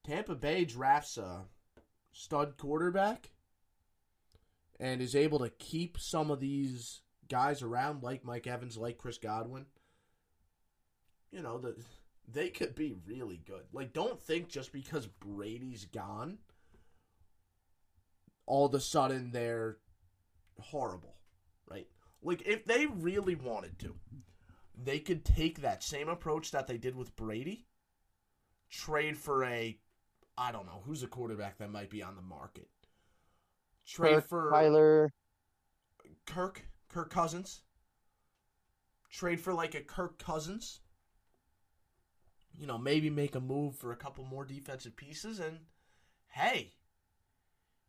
Tampa 0.06 0.36
Bay 0.36 0.66
drafts 0.66 1.18
a 1.18 1.46
stud 2.12 2.58
quarterback 2.58 3.32
and 4.80 5.02
is 5.02 5.16
able 5.16 5.40
to 5.40 5.50
keep 5.50 5.98
some 6.00 6.30
of 6.30 6.40
these 6.40 7.02
guys 7.30 7.62
around, 7.62 8.04
like 8.04 8.24
Mike 8.24 8.48
Evans, 8.48 8.78
like 8.78 8.98
Chris 8.98 9.18
Godwin. 9.18 9.66
You 11.32 11.42
know, 11.42 11.58
the, 11.58 11.76
they 12.32 12.50
could 12.50 12.76
be 12.76 12.94
really 13.08 13.42
good. 13.44 13.64
Like, 13.72 13.94
don't 13.94 14.22
think 14.22 14.50
just 14.50 14.72
because 14.72 15.08
Brady's 15.08 15.86
gone– 15.86 16.38
all 18.46 18.66
of 18.66 18.74
a 18.74 18.80
sudden 18.80 19.32
they're 19.32 19.78
horrible, 20.60 21.16
right? 21.70 21.88
Like 22.22 22.42
if 22.46 22.66
they 22.66 22.86
really 22.86 23.36
wanted 23.36 23.80
to, 23.80 23.96
they 24.82 25.00
could 25.00 25.24
take 25.24 25.62
that 25.62 25.84
same 25.84 26.10
approach 26.10 26.52
that 26.52 26.68
they 26.68 26.78
did 26.78 26.96
with 26.96 27.16
Brady, 27.16 27.66
trade 28.70 29.18
for 29.18 29.44
a 29.44 29.78
I 30.38 30.52
don't 30.52 30.66
know, 30.66 30.82
who's 30.86 31.04
a 31.04 31.08
quarterback 31.08 31.60
that 31.60 31.72
might 31.72 31.90
be 31.92 32.02
on 32.02 32.16
the 32.16 32.22
market. 32.22 32.68
Trade 33.86 34.16
Kirk, 34.16 34.30
for 34.30 34.50
Tyler 34.52 35.14
Kirk, 36.26 36.66
Kirk 36.90 37.10
Cousins. 37.10 37.62
Trade 39.12 39.40
for 39.40 39.54
like 39.54 39.76
a 39.76 39.82
Kirk 39.82 40.18
Cousins. 40.18 40.80
You 42.58 42.66
know, 42.66 42.78
maybe 42.78 43.10
make 43.10 43.36
a 43.36 43.40
move 43.40 43.76
for 43.76 43.92
a 43.92 43.96
couple 43.96 44.24
more 44.26 44.46
defensive 44.46 44.96
pieces 44.96 45.40
and 45.40 45.60
hey, 46.30 46.74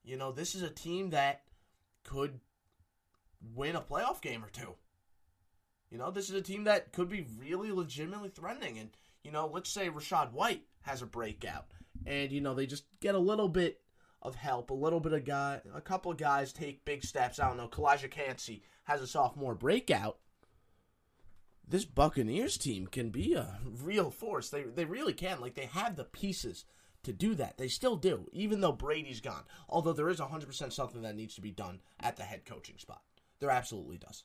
you 0.05 0.17
know, 0.17 0.33
this 0.33 0.55
is 0.55 0.63
a 0.63 0.71
team 0.71 1.11
that 1.11 1.43
could 2.05 2.41
win 3.55 3.77
a 3.77 3.81
playoff 3.81 4.21
game 4.21 4.45
or 4.45 4.51
two. 4.51 4.75
You 5.91 5.99
know, 5.99 6.11
this 6.11 6.29
is 6.29 6.35
a 6.35 6.43
team 6.43 6.65
that 6.65 6.93
could 6.93 7.09
be 7.09 7.27
really 7.39 7.73
legitimately 7.73 8.31
threatening. 8.31 8.79
And, 8.79 8.91
you 9.23 9.31
know, 9.31 9.51
let's 9.53 9.71
say 9.71 9.89
Rachaad 9.89 10.33
White 10.33 10.63
has 10.83 11.03
a 11.03 11.07
breakout 11.07 11.67
and, 12.07 12.31
you 12.33 12.41
know, 12.41 12.55
they 12.55 12.67
just 12.67 12.85
get 13.01 13.15
a 13.15 13.19
little 13.19 13.49
bit 13.49 13.81
of 14.21 14.35
help, 14.35 14.71
a 14.71 14.75
little 14.75 15.01
bit 15.01 15.13
of 15.13 15.25
guy, 15.25 15.61
a 15.75 15.81
couple 15.81 16.11
of 16.11 16.19
guys 16.19 16.53
take 16.53 16.85
big 16.85 17.05
steps. 17.05 17.39
I 17.39 17.49
don't 17.49 17.57
know, 17.57 17.69
Calaijah 17.69 18.11
Kancey 18.11 18.63
has 18.85 19.01
a 19.01 19.07
sophomore 19.07 19.55
breakout. 19.55 20.19
This 21.67 21.85
Buccaneers 21.85 22.59
team 22.59 22.87
can 22.87 23.11
be 23.11 23.35
a 23.35 23.59
real 23.65 24.11
force. 24.11 24.51
They 24.51 24.65
they 24.65 24.85
really 24.85 25.15
can. 25.15 25.41
Like 25.41 25.55
they 25.55 25.65
have 25.65 25.97
the 25.97 26.05
pieces 26.05 26.67
to 27.05 27.13
do 27.13 27.35
that. 27.37 27.59
They 27.59 27.69
still 27.69 27.97
do, 27.97 28.29
even 28.33 28.61
though 28.61 28.73
Brady's 28.73 29.21
gone. 29.21 29.45
Although 29.69 29.93
there 29.93 30.09
is 30.09 30.21
100% 30.21 30.73
something 30.73 31.03
that 31.03 31.17
needs 31.17 31.35
to 31.37 31.41
be 31.41 31.51
done 31.51 31.81
at 32.01 32.17
the 32.17 32.23
head 32.23 32.45
coaching 32.45 32.79
spot. 32.79 33.03
There 33.41 33.51
absolutely 33.51 33.99
does. 33.99 34.25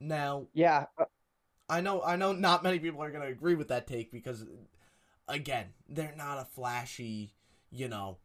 Now, 0.00 0.46
yeah, 0.52 0.86
uh, 0.98 1.04
I 1.68 1.80
know 1.80 2.02
I 2.02 2.16
know 2.16 2.32
not 2.32 2.62
many 2.64 2.78
people 2.78 3.02
are 3.02 3.10
going 3.10 3.22
to 3.22 3.32
agree 3.32 3.54
with 3.54 3.68
that 3.68 3.86
take 3.86 4.10
because 4.10 4.44
again, 5.28 5.68
they're 5.88 6.14
not 6.16 6.38
a 6.38 6.44
flashy, 6.44 7.34
you 7.70 7.88
know, 7.88 8.18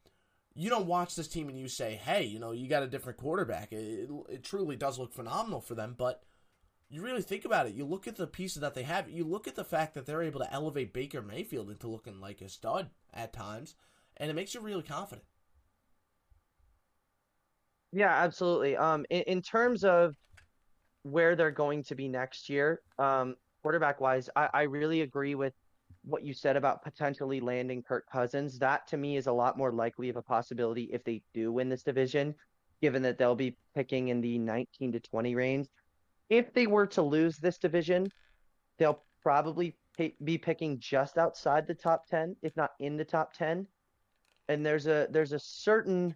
you 0.58 0.72
don't 0.72 0.88
watch 0.88 1.16
this 1.16 1.28
team 1.28 1.50
and 1.50 1.60
you 1.60 1.68
say, 1.68 1.96
"Hey, 1.96 2.24
you 2.24 2.40
know, 2.40 2.52
you 2.52 2.68
got 2.68 2.82
a 2.84 2.88
different 2.88 3.20
quarterback." 3.20 3.72
It, 3.72 4.10
it, 4.10 4.10
it 4.30 4.44
truly 4.44 4.76
does 4.76 4.98
look 4.98 5.14
phenomenal 5.14 5.62
for 5.62 5.76
them, 5.76 5.94
but 5.96 6.24
you 6.90 7.02
really 7.02 7.22
think 7.22 7.44
about 7.44 7.68
it, 7.68 7.74
you 7.74 7.86
look 7.86 8.08
at 8.08 8.16
the 8.16 8.28
pieces 8.28 8.62
that 8.62 8.74
they 8.74 8.84
have, 8.84 9.10
you 9.10 9.26
look 9.26 9.48
at 9.48 9.56
the 9.56 9.64
fact 9.64 9.94
that 9.94 10.06
they're 10.06 10.24
able 10.24 10.40
to 10.40 10.54
elevate 10.54 10.94
Baker 10.94 11.22
Mayfield 11.22 11.70
into 11.70 11.88
looking 11.88 12.22
like 12.22 12.42
a 12.42 12.48
stud 12.48 12.90
at 13.14 13.34
times, 13.34 13.76
and 14.18 14.30
it 14.30 14.34
makes 14.34 14.54
you 14.54 14.62
really 14.62 14.84
confident. 14.84 15.26
Yeah, 17.92 18.14
absolutely. 18.14 18.78
Um, 18.78 19.06
in, 19.10 19.22
in 19.24 19.42
terms 19.42 19.84
of 19.84 20.16
where 21.04 21.36
they're 21.36 21.52
going 21.52 21.84
to 21.84 21.96
be 21.96 22.08
next 22.08 22.50
year, 22.50 22.82
um, 23.00 23.36
quarterback 23.62 24.00
wise, 24.00 24.30
I, 24.36 24.50
I 24.54 24.62
really 24.64 25.02
agree 25.02 25.36
with 25.36 25.54
what 26.04 26.24
you 26.24 26.34
said 26.34 26.56
about 26.56 26.84
potentially 26.84 27.42
landing 27.42 27.84
Kirk 27.84 28.06
Cousins. 28.10 28.60
That 28.60 28.88
to 28.88 28.98
me 28.98 29.18
is 29.18 29.28
a 29.28 29.32
lot 29.32 29.58
more 29.58 29.74
likely 29.74 30.08
of 30.08 30.16
a 30.16 30.22
possibility 30.22 30.90
if 30.94 31.04
they 31.04 31.22
do 31.34 31.52
win 31.52 31.68
this 31.68 31.84
division, 31.84 32.34
given 32.82 33.02
that 33.02 33.18
they'll 33.18 33.36
be 33.36 33.58
picking 33.76 34.08
in 34.08 34.22
the 34.22 34.38
19 34.38 34.94
to 34.94 35.00
20 35.02 35.36
range 35.36 35.68
if 36.30 36.53
they 36.53 36.67
were 36.67 36.88
to 36.88 37.01
lose 37.01 37.38
this 37.38 37.57
division, 37.57 38.11
they'll 38.78 39.03
probably 39.21 39.75
be 40.23 40.38
picking 40.38 40.80
just 40.80 41.17
outside 41.17 41.65
the 41.67 41.73
top 41.73 42.07
10, 42.07 42.36
if 42.41 42.55
not 42.55 42.71
in 42.80 42.97
the 42.97 43.05
top 43.05 43.34
10. 43.34 43.67
And 44.49 44.65
there's 44.65 44.88
a 44.88 45.07
there's 45.09 45.34
a 45.34 45.39
certain 45.39 46.15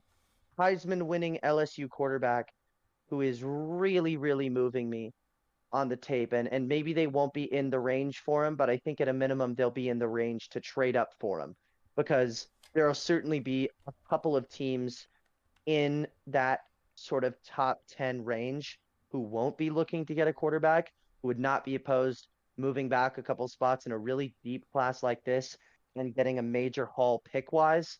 Heisman 0.57 1.03
winning 1.03 1.39
LSU 1.43 1.89
quarterback 1.89 2.53
who 3.09 3.21
is 3.21 3.43
really 3.43 4.15
really 4.15 4.49
moving 4.49 4.89
me 4.89 5.13
on 5.73 5.89
the 5.89 5.97
tape 5.97 6.33
and 6.33 6.47
and 6.47 6.67
maybe 6.67 6.93
they 6.93 7.07
won't 7.07 7.33
be 7.33 7.51
in 7.53 7.69
the 7.69 7.79
range 7.79 8.19
for 8.19 8.45
him, 8.45 8.55
but 8.55 8.69
I 8.69 8.77
think 8.77 9.01
at 9.01 9.07
a 9.07 9.13
minimum 9.13 9.55
they'll 9.55 9.71
be 9.71 9.89
in 9.89 9.99
the 9.99 10.07
range 10.07 10.49
to 10.49 10.59
trade 10.61 10.95
up 10.95 11.13
for 11.19 11.39
him 11.39 11.55
because 11.97 12.47
there'll 12.73 12.93
certainly 12.93 13.39
be 13.39 13.69
a 13.87 13.93
couple 14.09 14.35
of 14.35 14.47
teams 14.49 15.07
in 15.65 16.07
that 16.27 16.61
sort 16.95 17.23
of 17.23 17.35
top 17.43 17.81
10 17.89 18.23
range 18.23 18.79
who 19.11 19.19
won't 19.19 19.57
be 19.57 19.69
looking 19.69 20.05
to 20.05 20.13
get 20.13 20.27
a 20.27 20.33
quarterback, 20.33 20.91
who 21.21 21.27
would 21.27 21.39
not 21.39 21.65
be 21.65 21.75
opposed 21.75 22.27
moving 22.57 22.89
back 22.89 23.17
a 23.17 23.23
couple 23.23 23.47
spots 23.47 23.85
in 23.85 23.91
a 23.91 23.97
really 23.97 24.33
deep 24.43 24.65
class 24.71 25.03
like 25.03 25.23
this 25.23 25.57
and 25.95 26.15
getting 26.15 26.39
a 26.39 26.43
major 26.43 26.85
haul 26.85 27.21
pick 27.25 27.51
wise. 27.51 27.99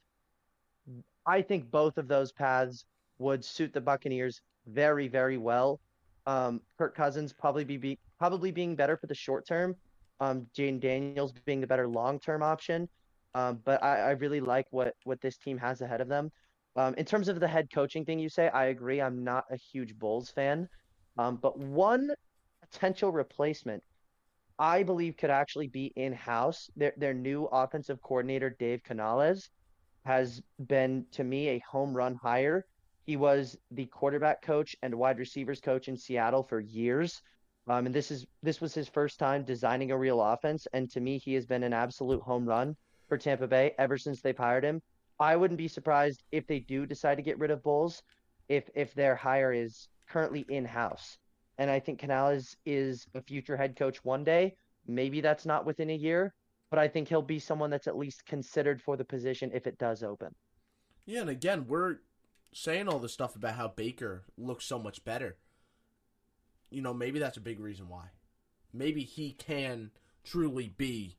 I 1.26 1.42
think 1.42 1.70
both 1.70 1.98
of 1.98 2.08
those 2.08 2.32
paths 2.32 2.86
would 3.20 3.44
suit 3.46 3.74
the 3.74 3.82
Buccaneers 3.82 4.42
very, 4.68 5.08
very 5.08 5.38
well. 5.38 5.80
Um, 6.26 6.62
Kirk 6.78 6.96
Cousins 6.96 7.34
probably 7.34 7.64
be, 7.64 7.78
be 7.78 8.00
probably 8.20 8.52
being 8.52 8.76
better 8.76 8.98
for 8.98 9.08
the 9.08 9.16
short 9.16 9.48
term. 9.48 9.76
Um, 10.20 10.48
Jayden 10.56 10.80
Daniels 10.80 11.34
being 11.46 11.62
the 11.62 11.68
better 11.68 11.88
long 11.88 12.20
term 12.20 12.44
option. 12.44 12.88
Um, 13.34 13.60
but 13.64 13.82
I, 13.82 14.00
I 14.00 14.12
really 14.12 14.42
like 14.42 14.68
what 14.72 14.94
what 15.04 15.22
this 15.22 15.38
team 15.38 15.58
has 15.58 15.82
ahead 15.82 16.02
of 16.02 16.08
them. 16.08 16.32
Um, 16.76 16.94
in 16.96 17.06
terms 17.06 17.28
of 17.28 17.40
the 17.40 17.48
head 17.48 17.70
coaching 17.74 18.06
thing 18.06 18.20
you 18.20 18.30
say, 18.30 18.50
I 18.50 18.66
agree. 18.66 19.02
I'm 19.02 19.24
not 19.24 19.46
a 19.50 19.58
huge 19.58 19.98
Bowles 19.98 20.30
fan. 20.30 20.70
Um, 21.22 21.36
but 21.36 21.58
one 21.58 22.10
potential 22.62 23.12
replacement 23.12 23.84
I 24.58 24.84
believe 24.84 25.18
could 25.18 25.30
actually 25.30 25.68
be 25.68 25.94
in 25.96 26.14
house. 26.14 26.70
Their 26.76 26.94
their 26.98 27.14
new 27.14 27.46
offensive 27.46 28.02
coordinator, 28.02 28.50
Dave 28.50 28.84
Canales, 28.84 29.50
has 30.06 30.42
been 30.68 31.06
to 31.12 31.24
me 31.24 31.50
a 31.50 31.60
home 31.60 31.96
run 31.96 32.16
hire. 32.16 32.66
He 33.06 33.18
was 33.18 33.58
the 33.72 33.86
quarterback 33.88 34.42
coach 34.42 34.76
and 34.82 34.96
wide 34.96 35.20
receivers 35.20 35.60
coach 35.60 35.88
in 35.88 35.98
Seattle 35.98 36.44
for 36.44 36.60
years. 36.60 37.22
Um, 37.68 37.86
and 37.86 37.94
this 37.94 38.10
is 38.10 38.26
this 38.42 38.60
was 38.60 38.74
his 38.74 38.88
first 38.88 39.20
time 39.20 39.44
designing 39.44 39.92
a 39.92 39.98
real 39.98 40.22
offense. 40.22 40.68
And 40.74 40.90
to 40.92 41.00
me, 41.02 41.20
he 41.20 41.34
has 41.36 41.46
been 41.46 41.64
an 41.64 41.74
absolute 41.74 42.22
home 42.22 42.46
run 42.46 42.76
for 43.10 43.18
Tampa 43.18 43.48
Bay 43.48 43.76
ever 43.78 43.98
since 43.98 44.22
they've 44.22 44.38
hired 44.38 44.64
him. 44.64 44.82
I 45.20 45.36
wouldn't 45.36 45.60
be 45.60 45.68
surprised 45.68 46.24
if 46.32 46.48
they 46.48 46.60
do 46.60 46.86
decide 46.88 47.16
to 47.16 47.24
get 47.24 47.38
rid 47.38 47.52
of 47.52 47.64
Bowles 47.64 48.02
if 48.50 48.70
if 48.76 48.94
their 48.94 49.16
hire 49.16 49.54
is 49.54 49.88
currently 50.12 50.46
in 50.50 50.66
house. 50.66 51.18
And 51.58 51.70
I 51.70 51.80
think 51.80 52.00
Canales 52.00 52.56
is 52.66 53.08
a 53.14 53.22
future 53.22 53.56
head 53.56 53.76
coach 53.76 54.04
one 54.04 54.24
day. 54.24 54.56
Maybe 54.88 55.22
that's 55.22 55.46
not 55.46 55.66
within 55.66 55.90
a 55.90 55.96
year, 55.96 56.34
but 56.70 56.80
I 56.80 56.88
think 56.88 57.08
he'll 57.08 57.22
be 57.22 57.40
someone 57.40 57.70
that's 57.70 57.88
at 57.88 57.98
least 57.98 58.26
considered 58.26 58.82
for 58.82 58.98
the 58.98 59.06
position 59.06 59.52
if 59.54 59.68
it 59.68 59.78
does 59.78 60.04
open. 60.04 60.34
Yeah, 61.06 61.22
and 61.22 61.30
again, 61.30 61.66
we're 61.68 61.98
saying 62.54 62.88
all 62.88 63.00
this 63.00 63.14
stuff 63.14 63.36
about 63.36 63.56
how 63.56 63.68
Baker 63.68 64.24
looks 64.38 64.66
so 64.66 64.80
much 64.80 65.04
better. 65.04 65.38
You 66.70 66.82
know, 66.82 66.94
maybe 66.94 67.20
that's 67.20 67.38
a 67.38 67.42
big 67.42 67.60
reason 67.60 67.90
why. 67.90 68.06
Maybe 68.74 69.04
he 69.04 69.32
can 69.34 69.92
truly 70.24 70.74
be, 70.78 71.18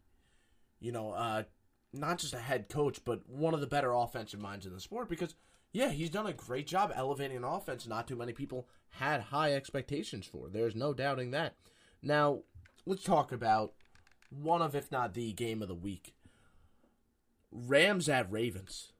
you 0.80 0.93
know, 0.93 1.12
uh, 1.12 1.45
not 1.93 2.18
just 2.18 2.34
a 2.34 2.38
head 2.38 2.68
coach, 2.68 3.01
but 3.05 3.28
one 3.28 3.55
of 3.55 3.61
the 3.61 3.66
better 3.66 3.93
offensive 3.93 4.40
minds 4.40 4.66
in 4.66 4.72
the 4.72 4.80
sport 4.80 5.09
because, 5.09 5.34
yeah, 5.73 5.89
he's 5.89 6.11
done 6.11 6.27
a 6.27 6.33
great 6.33 6.66
job 6.66 6.93
elevating 6.95 7.37
an 7.37 7.45
offense 7.45 7.87
not 7.87 8.07
too 8.07 8.16
many 8.16 8.33
people 8.33 8.68
had 8.91 9.20
high 9.20 9.55
expectations 9.55 10.27
for. 10.27 10.49
There's 10.49 10.77
no 10.77 10.93
doubting 10.93 11.31
that. 11.31 11.57
Now, 12.03 12.41
let's 12.85 13.03
talk 13.03 13.33
about 13.33 13.73
one 14.31 14.62
of, 14.62 14.75
if 14.75 14.91
not 14.93 15.14
the 15.14 15.33
game 15.33 15.62
of 15.62 15.68
the 15.68 15.75
week 15.75 16.14
Rams 17.51 18.09
at 18.09 18.31
Ravens. 18.33 18.93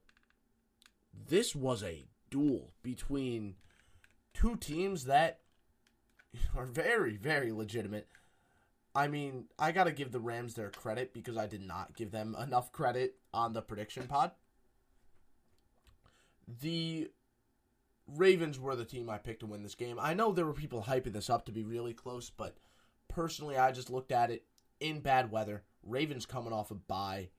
This 1.29 1.55
was 1.55 1.83
a 1.83 2.07
duel 2.31 2.73
between 2.83 3.57
two 4.35 4.57
teams 4.57 5.05
that 5.05 5.41
are 6.57 6.67
very, 6.67 7.17
very 7.17 7.53
legitimate. 7.53 8.09
I 8.95 9.09
mean, 9.09 9.47
I 9.59 9.73
got 9.73 9.85
to 9.85 9.93
give 9.93 10.13
the 10.13 10.21
Rams 10.21 10.55
their 10.55 10.71
credit 10.71 11.15
because 11.15 11.37
I 11.37 11.47
did 11.47 11.63
not 11.63 11.97
give 11.97 12.11
them 12.11 12.37
enough 12.41 12.73
credit 12.73 13.17
on 13.33 13.53
the 13.53 13.63
prediction 13.63 14.07
pod. 14.07 14.33
The 16.61 17.11
Ravens 18.07 18.59
were 18.59 18.77
the 18.77 18.85
team 18.85 19.09
I 19.09 19.19
picked 19.19 19.41
to 19.41 19.47
win 19.47 19.63
this 19.63 19.75
game. 19.75 19.99
I 20.01 20.15
know 20.15 20.33
there 20.33 20.47
were 20.47 20.53
people 20.53 20.85
hyping 20.89 21.13
this 21.13 21.31
up 21.31 21.47
to 21.47 21.53
be 21.53 21.65
really 21.65 21.95
close, 21.95 22.31
but 22.31 22.59
personally, 23.09 23.57
I 23.57 23.73
just 23.73 23.91
looked 23.91 24.13
at 24.13 24.31
it 24.31 24.45
in 24.81 25.01
bad 25.01 25.31
weather. 25.31 25.63
Ravens 25.83 26.27
coming 26.27 26.53
off 26.53 26.71
a 26.71 26.75
bye. 26.75 27.31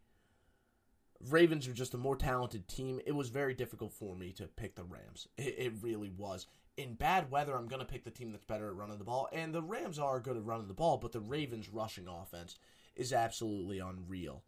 Ravens 1.30 1.68
are 1.68 1.74
just 1.74 1.93
a 1.93 1.97
more 1.97 2.16
talented 2.16 2.68
team. 2.68 2.99
It 3.05 3.14
was 3.14 3.30
very 3.30 3.53
difficult 3.53 3.93
for 3.93 4.16
me 4.16 4.32
to 4.34 4.47
pick 4.47 4.76
the 4.76 4.84
Rams. 4.84 5.28
It, 5.38 5.55
it 5.57 5.74
really 5.82 6.09
was. 6.09 6.47
In 6.76 6.95
bad 6.95 7.30
weather, 7.30 7.55
I'm 7.55 7.68
going 7.68 7.80
to 7.80 7.86
pick 7.86 8.03
the 8.03 8.11
team 8.11 8.32
that's 8.32 8.45
better 8.45 8.68
at 8.68 8.76
running 8.76 8.97
the 8.97 9.03
ball. 9.03 9.30
And 9.32 9.53
the 9.53 9.61
Rams 9.61 9.99
are 9.99 10.20
good 10.20 10.38
at 10.38 10.45
running 10.45 10.68
the 10.68 10.74
ball, 10.74 10.97
but 10.97 11.11
the 11.11 11.22
Ravens' 11.22 11.70
rushing 11.70 12.07
offense 12.07 12.57
is 12.95 13.14
absolutely 13.14 13.80
unreal. 13.80 14.43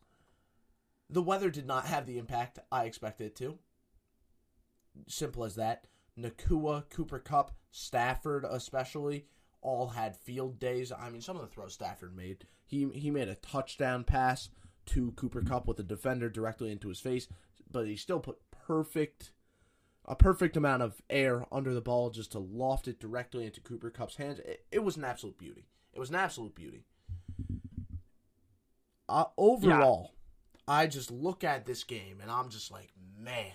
The 1.10 1.22
weather 1.22 1.50
did 1.50 1.68
not 1.68 1.86
have 1.86 2.06
the 2.06 2.18
impact 2.18 2.60
I 2.72 2.86
expected 2.86 3.28
it 3.28 3.36
to. 3.38 3.60
Simple 5.08 5.44
as 5.44 5.56
that. 5.56 5.86
Nacua, 6.18 6.90
Cooper 6.90 7.20
Kupp, 7.20 7.52
Stafford, 7.72 8.46
especially, 8.50 9.26
all 9.62 9.88
had 9.88 10.16
field 10.16 10.60
days. 10.60 10.92
I 10.92 11.10
mean, 11.10 11.22
some 11.22 11.36
of 11.36 11.42
the 11.42 11.48
throws 11.48 11.74
Stafford 11.74 12.16
made. 12.16 12.46
He 12.66 12.88
he 12.94 13.12
made 13.12 13.28
a 13.28 13.36
touchdown 13.36 14.04
pass 14.04 14.50
to 14.88 15.12
Cooper 15.12 15.42
Kupp 15.42 15.68
with 15.68 15.78
the 15.78 15.84
defender 15.84 16.30
directly 16.30 16.72
into 16.72 16.90
his 16.90 17.00
face, 17.00 17.28
but 17.72 17.88
he 17.88 17.96
still 17.96 18.20
put 18.20 18.40
perfect 18.52 19.32
a 20.08 20.16
perfect 20.16 20.56
amount 20.56 20.84
of 20.84 21.02
air 21.10 21.46
under 21.52 21.74
the 21.74 21.82
ball 21.82 22.10
just 22.10 22.32
to 22.32 22.40
loft 22.40 22.88
it 22.88 23.00
directly 23.00 23.46
into 23.46 23.60
Cooper 23.60 23.90
Kupp's 23.90 24.18
hands. 24.18 24.40
It, 24.40 24.66
it 24.72 24.84
was 24.84 24.98
an 24.98 25.04
absolute 25.04 25.38
beauty. 25.38 25.66
It 25.94 26.00
was 26.00 26.10
an 26.10 26.16
absolute 26.16 26.54
beauty. 26.56 26.86
Uh, 29.08 29.26
overall, 29.38 30.12
yeah. 30.68 30.76
I 30.76 30.88
just 30.88 31.12
look 31.12 31.44
at 31.44 31.66
this 31.66 31.84
game 31.84 32.20
and 32.22 32.30
I'm 32.30 32.50
just 32.50 32.72
like, 32.72 32.92
man. 33.20 33.52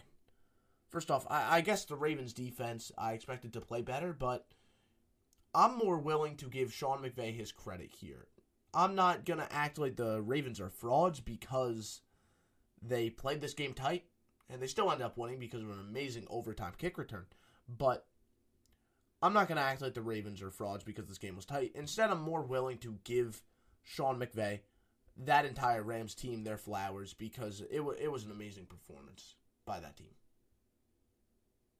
First 0.90 1.10
off, 1.10 1.26
I, 1.30 1.58
I 1.58 1.60
guess 1.60 1.84
the 1.84 1.96
Ravens 1.96 2.32
defense 2.32 2.90
I 2.98 3.12
expected 3.12 3.52
to 3.52 3.60
play 3.60 3.82
better, 3.82 4.12
but 4.12 4.46
I'm 5.54 5.78
more 5.78 5.98
willing 5.98 6.36
to 6.36 6.46
give 6.46 6.72
Sean 6.72 7.02
McVay 7.02 7.34
his 7.34 7.52
credit 7.52 7.90
here. 7.92 8.26
I'm 8.74 8.94
not 8.94 9.24
to 9.40 9.52
act 9.52 9.78
like 9.78 9.96
the 9.96 10.20
Ravens 10.20 10.60
are 10.60 10.70
frauds 10.70 11.20
because 11.20 12.02
they 12.82 13.10
played 13.10 13.40
this 13.40 13.54
game 13.54 13.74
tight 13.74 14.04
and 14.48 14.60
they 14.60 14.66
still 14.66 14.90
end 14.90 15.02
up 15.02 15.16
winning 15.16 15.38
because 15.38 15.62
of 15.62 15.70
an 15.70 15.80
amazing 15.80 16.26
overtime 16.28 16.72
kick 16.76 16.98
return. 16.98 17.26
But 17.68 18.06
I'm 19.22 19.32
not 19.32 19.48
to 19.56 19.62
act 19.62 19.82
like 19.82 19.94
the 19.94 20.02
Ravens 20.02 20.42
are 20.42 20.50
frauds 20.50 20.84
because 20.84 21.06
this 21.06 21.18
game 21.18 21.36
was 21.36 21.44
tight. 21.44 21.72
Instead, 21.74 22.10
I'm 22.10 22.20
more 22.20 22.42
willing 22.42 22.78
to 22.78 22.98
give 23.04 23.42
Sean 23.82 24.18
McVay, 24.18 24.60
that 25.16 25.44
entire 25.44 25.82
Rams 25.82 26.14
team, 26.14 26.44
their 26.44 26.56
flowers 26.56 27.12
because 27.12 27.60
it, 27.60 27.78
w- 27.78 27.98
it 28.00 28.10
was 28.10 28.24
an 28.24 28.30
amazing 28.30 28.66
performance 28.66 29.34
by 29.66 29.80
that 29.80 29.96
team. 29.96 30.08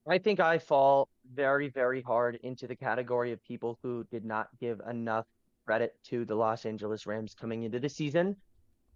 I 0.08 0.18
think 0.18 0.40
I 0.40 0.58
fall 0.58 1.08
very, 1.34 1.68
very 1.68 2.02
hard 2.02 2.38
into 2.42 2.66
the 2.66 2.76
category 2.76 3.32
of 3.32 3.44
people 3.44 3.78
who 3.82 4.04
did 4.10 4.24
not 4.24 4.48
give 4.58 4.80
enough 4.88 5.26
credit 5.66 5.94
to 6.04 6.24
the 6.24 6.34
Los 6.34 6.64
Angeles 6.64 7.06
Rams 7.06 7.34
coming 7.38 7.62
into 7.62 7.78
the 7.78 7.88
season. 7.88 8.36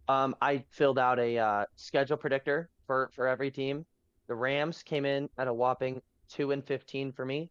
Um, 0.08 0.34
I 0.40 0.64
filled 0.70 0.98
out 0.98 1.18
a 1.18 1.38
uh, 1.38 1.64
schedule 1.76 2.16
predictor 2.16 2.68
for 2.86 3.10
for 3.14 3.28
every 3.28 3.50
team. 3.50 3.86
The 4.28 4.34
Rams 4.34 4.82
came 4.82 5.04
in 5.04 5.28
at 5.38 5.48
a 5.48 5.54
whopping 5.54 6.00
two 6.28 6.52
and 6.52 6.64
fifteen 6.64 7.12
for 7.12 7.24
me, 7.24 7.50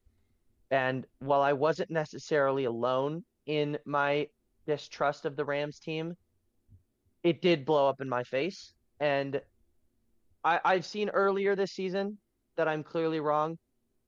and 0.71 1.05
while 1.19 1.41
I 1.41 1.53
wasn't 1.53 1.89
necessarily 1.89 2.65
alone 2.65 3.23
in 3.45 3.77
my 3.85 4.27
distrust 4.65 5.25
of 5.25 5.35
the 5.35 5.45
Rams 5.45 5.79
team, 5.79 6.15
it 7.23 7.41
did 7.41 7.65
blow 7.65 7.87
up 7.87 8.01
in 8.01 8.09
my 8.09 8.23
face. 8.23 8.73
And 8.99 9.41
I, 10.43 10.59
I've 10.65 10.85
seen 10.85 11.09
earlier 11.09 11.55
this 11.55 11.71
season 11.71 12.17
that 12.57 12.67
I'm 12.67 12.83
clearly 12.83 13.19
wrong. 13.19 13.57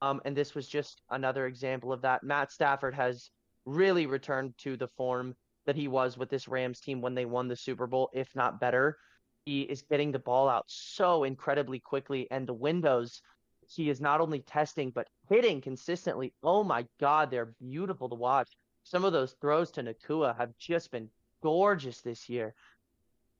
Um, 0.02 0.22
and 0.26 0.36
this 0.36 0.54
was 0.54 0.68
just 0.68 1.02
another 1.10 1.48
example 1.48 1.92
of 1.92 2.02
that. 2.02 2.24
Matt 2.24 2.52
Stafford 2.52 2.94
has 2.94 3.30
really 3.66 4.06
returned 4.06 4.54
to 4.60 4.78
the 4.78 4.90
form 4.98 5.36
that 5.66 5.76
he 5.76 5.88
was 5.88 6.18
with 6.18 6.30
this 6.30 6.48
Rams 6.48 6.80
team 6.80 7.02
when 7.02 7.16
they 7.16 7.26
won 7.26 7.48
the 7.48 7.56
Super 7.56 7.88
Bowl, 7.88 8.10
if 8.14 8.30
not 8.36 8.60
better. 8.60 8.98
He 9.46 9.62
is 9.62 9.82
getting 9.82 10.12
the 10.12 10.20
ball 10.20 10.50
out 10.50 10.66
so 10.68 11.24
incredibly 11.24 11.80
quickly, 11.80 12.28
and 12.32 12.48
the 12.48 12.54
windows 12.54 13.22
he 13.68 13.90
is 13.90 14.00
not 14.00 14.22
only 14.22 14.40
testing 14.40 14.92
but 14.92 15.08
hitting 15.28 15.62
consistently. 15.62 16.34
Oh 16.44 16.64
my 16.64 16.86
God, 17.00 17.32
they're 17.32 17.54
beautiful 17.60 18.10
to 18.10 18.16
watch. 18.16 18.52
Some 18.84 19.04
of 19.04 19.14
those 19.14 19.36
throws 19.42 19.72
to 19.72 19.84
Nacua 19.84 20.38
have 20.38 20.56
just 20.60 20.92
been 20.92 21.10
gorgeous 21.42 22.02
this 22.02 22.30
year. 22.30 22.54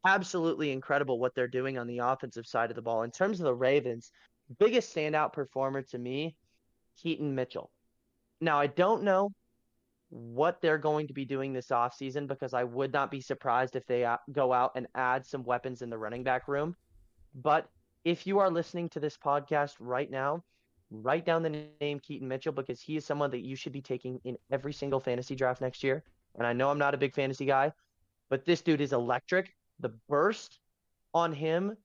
Absolutely 0.06 0.72
incredible 0.72 1.20
what 1.20 1.36
they're 1.36 1.48
doing 1.48 1.78
on 1.78 1.88
the 1.88 2.00
offensive 2.00 2.48
side 2.48 2.72
of 2.72 2.76
the 2.76 2.82
ball. 2.82 3.04
In 3.04 3.12
terms 3.12 3.40
of 3.40 3.46
the 3.46 3.54
Ravens, 3.54 4.12
biggest 4.60 4.96
standout 4.96 5.34
performer 5.34 5.82
to 5.84 5.98
me, 5.98 6.36
Keaton 7.02 7.36
Mitchell. 7.36 7.72
Now, 8.42 8.60
I 8.60 8.68
don't 8.68 9.04
know 9.04 9.32
what 10.10 10.62
they're 10.62 10.78
going 10.78 11.08
to 11.08 11.14
be 11.14 11.26
doing 11.26 11.54
this 11.54 11.68
offseason 11.68 12.28
because 12.28 12.54
I 12.54 12.64
would 12.64 12.94
not 12.94 13.12
be 13.12 13.22
surprised 13.22 13.76
if 13.76 13.86
they 13.86 14.06
uh, 14.06 14.18
go 14.32 14.54
out 14.54 14.72
and 14.76 14.88
add 14.96 15.26
some 15.26 15.44
weapons 15.44 15.82
in 15.82 15.90
the 15.90 15.98
running 15.98 16.24
back 16.24 16.48
room. 16.48 16.76
But 17.34 17.68
if 18.04 18.28
you 18.28 18.40
are 18.40 18.50
listening 18.50 18.90
to 18.90 19.00
this 19.00 19.18
podcast 19.18 19.76
right 19.80 20.10
now, 20.10 20.44
write 20.92 21.26
down 21.26 21.44
the 21.44 21.68
name 21.82 22.00
Keaton 22.00 22.28
Mitchell 22.28 22.54
because 22.54 22.80
he 22.80 22.96
is 22.96 23.06
someone 23.06 23.32
that 23.32 23.44
you 23.46 23.56
should 23.56 23.74
be 23.74 23.82
taking 23.82 24.20
in 24.24 24.38
every 24.52 24.74
single 24.74 25.00
fantasy 25.00 25.36
draft 25.36 25.62
next 25.62 25.84
year. 25.84 26.04
And 26.36 26.46
I 26.46 26.54
know 26.54 26.70
I'm 26.70 26.78
not 26.78 26.94
a 26.94 26.98
big 26.98 27.14
fantasy 27.14 27.46
guy, 27.46 27.72
but 28.30 28.46
this 28.46 28.62
dude 28.62 28.82
is 28.82 28.94
electric. 28.94 29.54
The 29.80 29.94
burst 30.08 30.60
on 31.14 31.34
him, 31.34 31.76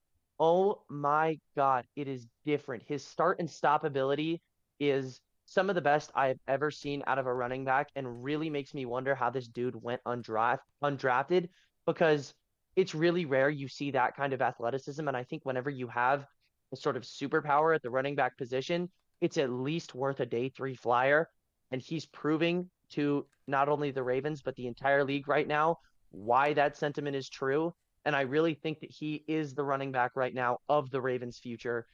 oh 0.41 0.83
my 0.89 1.39
God, 1.55 1.85
it 1.95 2.09
is 2.09 2.27
different. 2.47 2.83
His 2.87 3.05
start 3.07 3.39
and 3.39 3.49
stop 3.49 3.85
ability 3.85 4.41
is 4.81 5.21
some 5.45 5.69
of 5.69 5.75
the 5.75 5.83
best 5.83 6.11
I've 6.15 6.39
ever 6.49 6.71
seen 6.71 7.03
out 7.07 7.19
of 7.19 7.27
a 7.27 7.35
running 7.35 7.65
back 7.65 7.89
and 7.95 8.25
really 8.25 8.49
makes 8.49 8.73
me 8.73 8.87
wonder 8.87 9.15
how 9.15 9.31
this 9.31 9.49
dude 9.49 9.81
went 9.81 10.01
undraft, 10.07 10.61
undrafted 10.83 11.49
because 11.87 12.33
it's 12.75 12.95
really 12.95 13.27
rare 13.27 13.51
you 13.51 13.69
see 13.69 13.91
that 13.91 14.17
kind 14.17 14.33
of 14.33 14.41
athleticism. 14.41 15.07
And 15.07 15.17
I 15.17 15.25
think 15.25 15.45
whenever 15.45 15.69
you 15.69 15.89
have 15.89 16.25
a 16.73 16.77
sort 16.77 16.97
of 16.97 17.03
superpower 17.03 17.75
at 17.75 17.83
the 17.83 17.91
running 17.91 18.15
back 18.15 18.39
position, 18.39 18.89
it's 19.21 19.37
at 19.37 19.51
least 19.51 19.95
worth 19.95 20.21
a 20.21 20.27
day 20.27 20.49
three 20.49 20.75
flyer. 20.75 21.29
And 21.71 21.83
he's 21.83 22.07
proving 22.07 22.71
to 22.93 23.27
not 23.47 23.69
only 23.69 23.91
the 23.91 24.03
Ravens, 24.03 24.41
but 24.43 24.57
the 24.57 24.69
entire 24.69 25.05
league 25.05 25.29
right 25.29 25.47
now 25.47 25.77
why 26.13 26.53
that 26.55 26.77
sentiment 26.77 27.17
is 27.17 27.29
true. 27.29 27.73
And 28.05 28.17
I 28.17 28.23
really 28.23 28.55
think 28.55 28.81
that 28.81 28.91
he 28.91 29.25
is 29.29 29.55
the 29.55 29.65
running 29.65 29.93
back 29.93 30.13
right 30.15 30.35
now 30.35 30.59
of 30.69 30.91
the 30.91 31.01
Ravens' 31.01 31.39
future. 31.39 31.87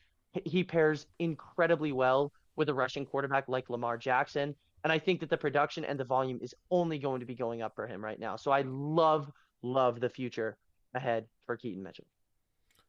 He 0.44 0.62
pairs 0.62 1.06
incredibly 1.18 1.92
well 1.92 2.32
with 2.56 2.68
a 2.68 2.74
rushing 2.74 3.04
quarterback 3.04 3.48
like 3.48 3.68
Lamar 3.70 3.98
Jackson. 3.98 4.54
And 4.84 4.92
I 4.92 4.98
think 4.98 5.20
that 5.20 5.30
the 5.30 5.36
production 5.36 5.84
and 5.84 5.98
the 5.98 6.04
volume 6.04 6.38
is 6.40 6.54
only 6.70 6.98
going 6.98 7.20
to 7.20 7.26
be 7.26 7.34
going 7.34 7.62
up 7.62 7.74
for 7.74 7.86
him 7.86 8.04
right 8.04 8.20
now. 8.20 8.36
So 8.36 8.52
I 8.52 8.62
love, 8.66 9.30
love 9.62 10.00
the 10.00 10.08
future 10.08 10.56
ahead 10.94 11.26
for 11.44 11.56
Keaton 11.56 11.82
Mitchell. 11.82 12.06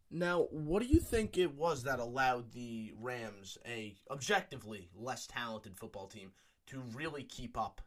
Now, 0.09 0.47
what 0.51 0.82
do 0.82 0.88
you 0.88 0.99
think 0.99 1.38
it 1.38 1.53
was 1.55 1.84
that 1.84 1.99
allowed 1.99 2.53
the 2.53 2.93
Rams, 2.97 3.57
a 3.68 3.95
objectively 4.09 4.89
less 4.95 5.28
talented 5.28 5.76
football 5.76 6.07
team, 6.07 6.32
to 6.68 6.82
really 6.93 7.24
keep 7.24 7.57
up 7.57 7.82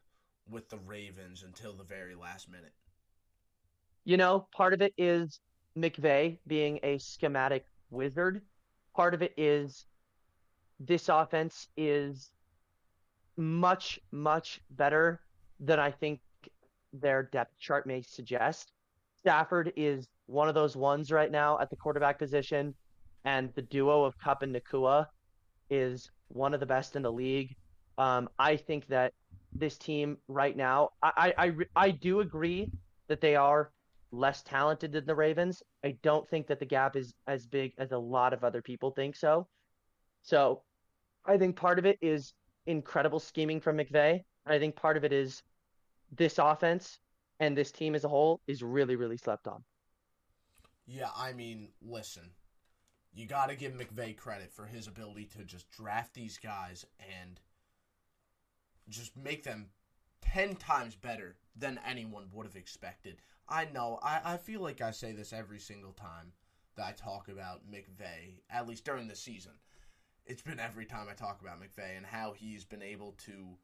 with 0.50 0.68
the 0.68 0.78
Ravens 0.78 1.42
until 1.42 1.72
the 1.72 1.84
very 1.84 2.14
last 2.14 2.50
minute? 2.50 2.74
You 4.04 4.16
know, 4.16 4.46
part 4.54 4.72
of 4.72 4.82
it 4.82 4.92
is 4.96 5.40
McVay 5.76 6.38
being 6.46 6.80
a 6.82 6.98
schematic 6.98 7.64
wizard. 7.90 8.42
Part 8.94 9.14
of 9.14 9.22
it 9.22 9.32
is 9.36 9.86
this 10.78 11.08
offense 11.08 11.68
is 11.76 12.30
much, 13.36 14.00
much 14.10 14.60
better 14.70 15.20
than 15.60 15.78
I 15.78 15.90
think 15.90 16.20
their 16.92 17.24
depth 17.24 17.58
chart 17.58 17.86
may 17.86 18.02
suggest. 18.02 18.72
Stafford 19.22 19.72
is 19.76 20.08
one 20.26 20.48
of 20.48 20.54
those 20.54 20.76
ones 20.76 21.12
right 21.12 21.30
now 21.30 21.58
at 21.58 21.70
the 21.70 21.76
quarterback 21.76 22.18
position, 22.18 22.74
and 23.24 23.52
the 23.54 23.62
duo 23.62 24.04
of 24.04 24.18
Kupp 24.18 24.42
and 24.42 24.54
Nacua 24.54 25.06
is 25.68 26.10
one 26.28 26.54
of 26.54 26.60
the 26.60 26.66
best 26.66 26.96
in 26.96 27.02
the 27.02 27.12
league. 27.12 27.54
Um, 27.98 28.28
I 28.38 28.56
think 28.56 28.86
that 28.88 29.12
this 29.52 29.76
team 29.76 30.16
right 30.28 30.56
now, 30.56 30.90
I, 31.02 31.34
I, 31.36 31.46
I, 31.46 31.52
I 31.76 31.90
do 31.90 32.20
agree 32.20 32.70
that 33.08 33.20
they 33.20 33.36
are 33.36 33.70
less 34.12 34.42
talented 34.42 34.92
than 34.92 35.06
the 35.06 35.14
Ravens. 35.14 35.62
I 35.84 35.96
don't 36.02 36.28
think 36.28 36.46
that 36.48 36.58
the 36.58 36.66
gap 36.66 36.96
is 36.96 37.14
as 37.26 37.46
big 37.46 37.72
as 37.78 37.92
a 37.92 37.98
lot 37.98 38.32
of 38.32 38.44
other 38.44 38.62
people 38.62 38.90
think 38.90 39.16
so. 39.16 39.46
So 40.22 40.62
I 41.24 41.38
think 41.38 41.56
part 41.56 41.78
of 41.78 41.86
it 41.86 41.98
is 42.00 42.34
incredible 42.66 43.20
scheming 43.20 43.60
from 43.60 43.78
McVay. 43.78 44.20
I 44.46 44.58
think 44.58 44.76
part 44.76 44.96
of 44.96 45.04
it 45.04 45.12
is 45.12 45.42
this 46.16 46.38
offense 46.38 46.98
and 47.38 47.56
this 47.56 47.72
team 47.72 47.94
as 47.94 48.04
a 48.04 48.08
whole 48.08 48.40
is 48.46 48.62
really, 48.62 48.96
really 48.96 49.16
slept 49.16 49.46
on. 49.46 49.62
Yeah, 50.86 51.10
I 51.16 51.32
mean, 51.32 51.68
listen, 51.80 52.30
you 53.12 53.26
got 53.26 53.48
to 53.48 53.56
give 53.56 53.72
McVay 53.72 54.16
credit 54.16 54.52
for 54.52 54.66
his 54.66 54.86
ability 54.86 55.26
to 55.36 55.44
just 55.44 55.70
draft 55.70 56.14
these 56.14 56.38
guys 56.38 56.84
and 57.22 57.40
just 58.88 59.16
make 59.16 59.44
them 59.44 59.68
10 60.22 60.56
times 60.56 60.94
better 60.94 61.36
than 61.56 61.80
anyone 61.86 62.26
would 62.32 62.46
have 62.46 62.56
expected. 62.56 63.16
I 63.48 63.66
know, 63.72 63.98
I, 64.02 64.20
I 64.24 64.36
feel 64.36 64.60
like 64.60 64.80
I 64.80 64.90
say 64.90 65.12
this 65.12 65.32
every 65.32 65.58
single 65.58 65.92
time 65.92 66.32
that 66.76 66.86
I 66.86 66.92
talk 66.92 67.28
about 67.28 67.70
McVay, 67.70 68.40
at 68.48 68.68
least 68.68 68.84
during 68.84 69.08
the 69.08 69.16
season. 69.16 69.52
It's 70.26 70.42
been 70.42 70.60
every 70.60 70.86
time 70.86 71.08
I 71.10 71.14
talk 71.14 71.40
about 71.40 71.60
McVay 71.60 71.96
and 71.96 72.06
how 72.06 72.32
he's 72.32 72.64
been 72.64 72.82
able 72.82 73.16
to 73.26 73.58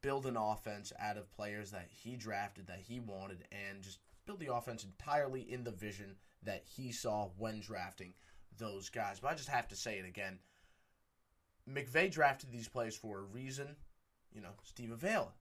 build 0.00 0.26
an 0.26 0.36
offense 0.36 0.92
out 0.98 1.16
of 1.16 1.30
players 1.30 1.70
that 1.70 1.88
he 1.90 2.16
drafted, 2.16 2.66
that 2.66 2.80
he 2.80 3.00
wanted, 3.00 3.44
and 3.52 3.82
just 3.82 3.98
build 4.26 4.40
the 4.40 4.52
offense 4.52 4.84
entirely 4.84 5.42
in 5.42 5.64
the 5.64 5.70
vision 5.70 6.16
that 6.42 6.62
he 6.64 6.92
saw 6.92 7.28
when 7.36 7.60
drafting 7.60 8.14
those 8.58 8.88
guys. 8.88 9.20
But 9.20 9.32
I 9.32 9.34
just 9.34 9.48
have 9.48 9.68
to 9.68 9.76
say 9.76 9.98
it 9.98 10.06
again. 10.06 10.38
McVay 11.70 12.10
drafted 12.10 12.50
these 12.50 12.68
players 12.68 12.96
for 12.96 13.18
a 13.18 13.22
reason. 13.22 13.76
You 14.32 14.40
know, 14.40 14.52
Steve 14.62 14.92
Avila, 14.92 15.32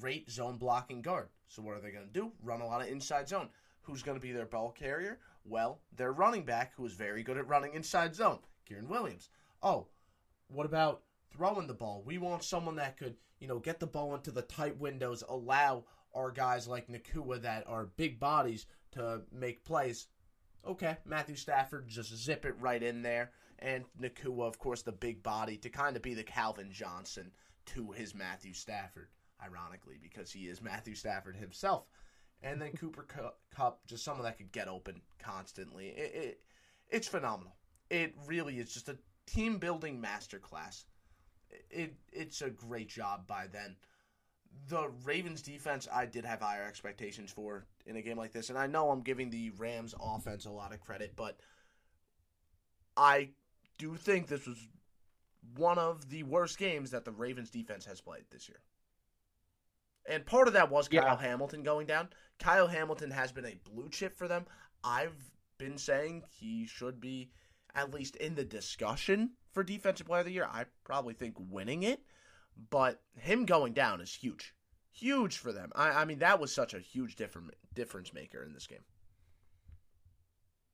great 0.00 0.30
zone 0.30 0.56
blocking 0.56 1.02
guard. 1.02 1.28
So 1.48 1.62
what 1.62 1.76
are 1.76 1.80
they 1.80 1.90
going 1.90 2.06
to 2.06 2.12
do? 2.12 2.32
Run 2.42 2.60
a 2.60 2.66
lot 2.66 2.82
of 2.82 2.88
inside 2.88 3.28
zone. 3.28 3.48
Who's 3.82 4.02
going 4.02 4.16
to 4.16 4.22
be 4.22 4.32
their 4.32 4.46
ball 4.46 4.70
carrier? 4.70 5.20
Well, 5.44 5.80
their 5.96 6.12
running 6.12 6.44
back, 6.44 6.72
who 6.74 6.84
is 6.86 6.92
very 6.92 7.22
good 7.22 7.38
at 7.38 7.46
running 7.46 7.74
inside 7.74 8.14
zone, 8.14 8.40
Kyren 8.68 8.88
Williams. 8.88 9.28
Oh, 9.62 9.86
what 10.48 10.66
about 10.66 11.02
throwing 11.32 11.66
the 11.66 11.74
ball? 11.74 12.02
We 12.04 12.18
want 12.18 12.42
someone 12.42 12.76
that 12.76 12.96
could, 12.96 13.14
you 13.38 13.46
know, 13.46 13.60
get 13.60 13.78
the 13.78 13.86
ball 13.86 14.14
into 14.14 14.32
the 14.32 14.42
tight 14.42 14.78
windows, 14.78 15.22
allow 15.28 15.84
our 16.14 16.32
guys 16.32 16.66
like 16.66 16.88
Nacua 16.88 17.42
that 17.42 17.64
are 17.68 17.90
big 17.96 18.18
bodies 18.18 18.66
to 18.92 19.22
make 19.32 19.64
plays. 19.64 20.08
Okay, 20.66 20.96
Matthew 21.04 21.36
Stafford 21.36 21.86
just 21.86 22.16
zip 22.16 22.44
it 22.44 22.56
right 22.58 22.82
in 22.82 23.02
there, 23.02 23.30
and 23.60 23.84
Nacua, 24.00 24.48
of 24.48 24.58
course, 24.58 24.82
the 24.82 24.90
big 24.90 25.22
body 25.22 25.56
to 25.58 25.68
kind 25.68 25.94
of 25.94 26.02
be 26.02 26.14
the 26.14 26.24
Calvin 26.24 26.72
Johnson 26.72 27.30
to 27.66 27.92
his 27.92 28.14
Matthew 28.14 28.52
Stafford, 28.52 29.08
ironically, 29.44 29.98
because 30.00 30.32
he 30.32 30.48
is 30.48 30.62
Matthew 30.62 30.94
Stafford 30.94 31.36
himself. 31.36 31.86
And 32.42 32.60
then 32.60 32.72
Cooper 32.78 33.06
Kupp, 33.54 33.86
just 33.86 34.04
someone 34.04 34.24
that 34.24 34.38
could 34.38 34.52
get 34.52 34.68
open 34.68 35.00
constantly. 35.18 35.88
It, 35.88 36.14
it 36.14 36.40
it's 36.88 37.08
phenomenal. 37.08 37.56
It 37.90 38.14
really 38.26 38.58
is 38.58 38.72
just 38.72 38.88
a 38.88 38.98
team 39.26 39.58
building 39.58 40.00
masterclass. 40.00 40.84
It 41.70 41.94
it's 42.12 42.42
a 42.42 42.50
great 42.50 42.88
job 42.88 43.26
by 43.26 43.46
then 43.52 43.76
the 44.68 44.88
Ravens 45.04 45.42
defense, 45.42 45.86
I 45.92 46.06
did 46.06 46.24
have 46.24 46.40
higher 46.40 46.64
expectations 46.64 47.30
for 47.30 47.66
in 47.86 47.96
a 47.96 48.02
game 48.02 48.16
like 48.16 48.32
this, 48.32 48.50
and 48.50 48.58
I 48.58 48.66
know 48.66 48.90
I'm 48.90 49.02
giving 49.02 49.30
the 49.30 49.50
Rams 49.50 49.94
offense 50.00 50.46
a 50.46 50.50
lot 50.50 50.72
of 50.72 50.80
credit, 50.80 51.12
but 51.16 51.38
I 52.96 53.30
do 53.78 53.94
think 53.96 54.26
this 54.26 54.46
was 54.46 54.58
one 55.56 55.78
of 55.78 56.08
the 56.08 56.22
worst 56.24 56.58
games 56.58 56.90
that 56.90 57.04
the 57.04 57.12
Ravens 57.12 57.50
defense 57.50 57.84
has 57.84 58.00
played 58.00 58.24
this 58.30 58.48
year. 58.48 58.60
And 60.08 60.24
part 60.24 60.48
of 60.48 60.54
that 60.54 60.70
was 60.70 60.88
Kyle 60.88 61.02
yeah. 61.02 61.16
Hamilton 61.16 61.62
going 61.62 61.86
down. 61.86 62.08
Kyle 62.38 62.66
Hamilton 62.66 63.10
has 63.10 63.32
been 63.32 63.46
a 63.46 63.58
blue 63.70 63.88
chip 63.88 64.16
for 64.16 64.28
them. 64.28 64.46
I've 64.84 65.16
been 65.58 65.78
saying 65.78 66.22
he 66.28 66.66
should 66.66 67.00
be 67.00 67.30
at 67.74 67.92
least 67.92 68.16
in 68.16 68.34
the 68.34 68.44
discussion 68.44 69.30
for 69.52 69.62
defensive 69.62 70.06
player 70.06 70.20
of 70.20 70.26
the 70.26 70.32
year. 70.32 70.48
I 70.50 70.64
probably 70.84 71.14
think 71.14 71.34
winning 71.38 71.82
it. 71.82 72.00
But 72.70 73.02
him 73.18 73.44
going 73.44 73.74
down 73.74 74.00
is 74.00 74.14
huge. 74.14 74.54
Huge 74.92 75.36
for 75.36 75.52
them. 75.52 75.70
I, 75.74 75.90
I 75.90 76.04
mean, 76.04 76.20
that 76.20 76.40
was 76.40 76.54
such 76.54 76.72
a 76.72 76.78
huge 76.78 77.16
different 77.16 77.52
difference 77.74 78.14
maker 78.14 78.42
in 78.42 78.54
this 78.54 78.66
game. 78.66 78.84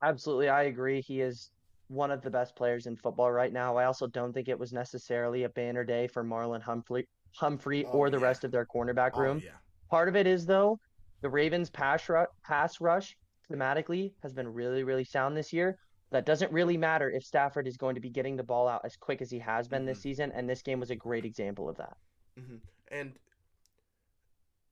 Absolutely, 0.00 0.48
I 0.48 0.64
agree. 0.64 1.00
He 1.00 1.20
is 1.20 1.50
one 1.88 2.10
of 2.10 2.22
the 2.22 2.30
best 2.30 2.54
players 2.56 2.86
in 2.86 2.96
football 2.96 3.30
right 3.30 3.52
now. 3.52 3.76
I 3.76 3.84
also 3.84 4.06
don't 4.06 4.32
think 4.32 4.48
it 4.48 4.58
was 4.58 4.72
necessarily 4.72 5.42
a 5.42 5.48
banner 5.48 5.84
day 5.84 6.06
for 6.06 6.24
Marlon 6.24 6.62
Humphrey, 6.62 7.08
Humphrey 7.34 7.84
oh, 7.84 7.90
or 7.90 8.10
the 8.10 8.18
yeah. 8.18 8.24
rest 8.24 8.44
of 8.44 8.50
their 8.50 8.66
cornerback 8.66 9.16
room. 9.16 9.40
Oh, 9.42 9.44
yeah. 9.44 9.56
Part 9.90 10.08
of 10.08 10.16
it 10.16 10.26
is 10.26 10.46
though, 10.46 10.78
the 11.20 11.28
Ravens 11.28 11.70
pass 11.70 12.08
rush, 12.08 12.28
pass 12.44 12.80
rush 12.80 13.16
thematically 13.50 14.12
has 14.22 14.32
been 14.32 14.48
really 14.48 14.84
really 14.84 15.04
sound 15.04 15.36
this 15.36 15.52
year. 15.52 15.78
That 16.10 16.26
doesn't 16.26 16.52
really 16.52 16.76
matter 16.76 17.10
if 17.10 17.24
Stafford 17.24 17.66
is 17.66 17.78
going 17.78 17.94
to 17.94 18.00
be 18.00 18.10
getting 18.10 18.36
the 18.36 18.42
ball 18.42 18.68
out 18.68 18.82
as 18.84 18.96
quick 18.96 19.22
as 19.22 19.30
he 19.30 19.38
has 19.38 19.66
been 19.66 19.80
mm-hmm. 19.80 19.88
this 19.88 20.02
season, 20.02 20.30
and 20.34 20.48
this 20.48 20.60
game 20.60 20.78
was 20.78 20.90
a 20.90 20.96
great 20.96 21.24
example 21.24 21.70
of 21.70 21.78
that. 21.78 21.96
Mm-hmm. 22.38 22.56
And 22.90 23.12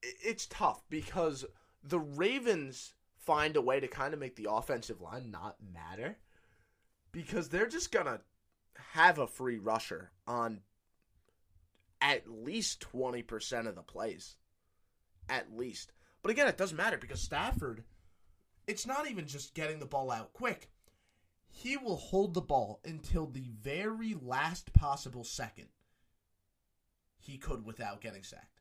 it's 0.02 0.46
tough 0.46 0.82
because 0.90 1.46
the 1.82 1.98
Ravens 1.98 2.92
find 3.18 3.56
a 3.56 3.60
way 3.62 3.80
to 3.80 3.88
kind 3.88 4.12
of 4.12 4.20
make 4.20 4.36
the 4.36 4.48
offensive 4.50 5.00
line 5.00 5.30
not 5.30 5.56
matter 5.72 6.18
because 7.12 7.48
they're 7.48 7.66
just 7.66 7.92
gonna 7.92 8.20
have 8.92 9.18
a 9.18 9.26
free 9.26 9.58
rusher 9.58 10.10
on 10.26 10.60
at 12.00 12.28
least 12.28 12.84
20% 12.92 13.66
of 13.66 13.74
the 13.74 13.82
plays. 13.82 14.36
At 15.28 15.56
least. 15.56 15.92
But 16.22 16.30
again, 16.30 16.48
it 16.48 16.58
doesn't 16.58 16.76
matter 16.76 16.98
because 16.98 17.20
Stafford, 17.20 17.84
it's 18.66 18.86
not 18.86 19.10
even 19.10 19.26
just 19.26 19.54
getting 19.54 19.78
the 19.78 19.86
ball 19.86 20.10
out 20.10 20.32
quick 20.32 20.70
he 21.50 21.76
will 21.76 21.96
hold 21.96 22.34
the 22.34 22.40
ball 22.40 22.80
until 22.84 23.26
the 23.26 23.50
very 23.60 24.14
last 24.22 24.72
possible 24.72 25.24
second 25.24 25.68
he 27.18 27.36
could 27.36 27.66
without 27.66 28.00
getting 28.00 28.22
sacked. 28.22 28.60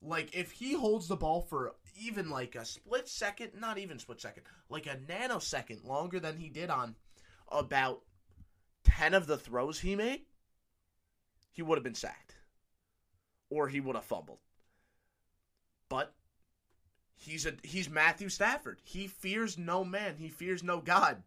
Like 0.00 0.34
if 0.34 0.52
he 0.52 0.74
holds 0.74 1.08
the 1.08 1.16
ball 1.16 1.40
for 1.42 1.74
even 2.00 2.30
like 2.30 2.54
a 2.54 2.64
split 2.64 3.08
second, 3.08 3.52
not 3.58 3.78
even 3.78 3.98
split 3.98 4.20
second, 4.20 4.44
like 4.68 4.86
a 4.86 4.96
nanosecond 4.96 5.84
longer 5.84 6.20
than 6.20 6.38
he 6.38 6.48
did 6.48 6.70
on 6.70 6.96
about 7.50 8.02
10 8.84 9.14
of 9.14 9.26
the 9.26 9.36
throws 9.36 9.80
he 9.80 9.94
made, 9.94 10.22
he 11.58 11.62
would 11.62 11.76
have 11.76 11.82
been 11.82 11.92
sacked. 11.92 12.36
Or 13.50 13.66
he 13.66 13.80
would 13.80 13.96
have 13.96 14.04
fumbled. 14.04 14.38
But 15.88 16.14
he's 17.16 17.46
a 17.46 17.54
he's 17.64 17.90
Matthew 17.90 18.28
Stafford. 18.28 18.78
He 18.84 19.08
fears 19.08 19.58
no 19.58 19.82
man, 19.84 20.14
he 20.18 20.28
fears 20.28 20.62
no 20.62 20.80
God. 20.80 21.20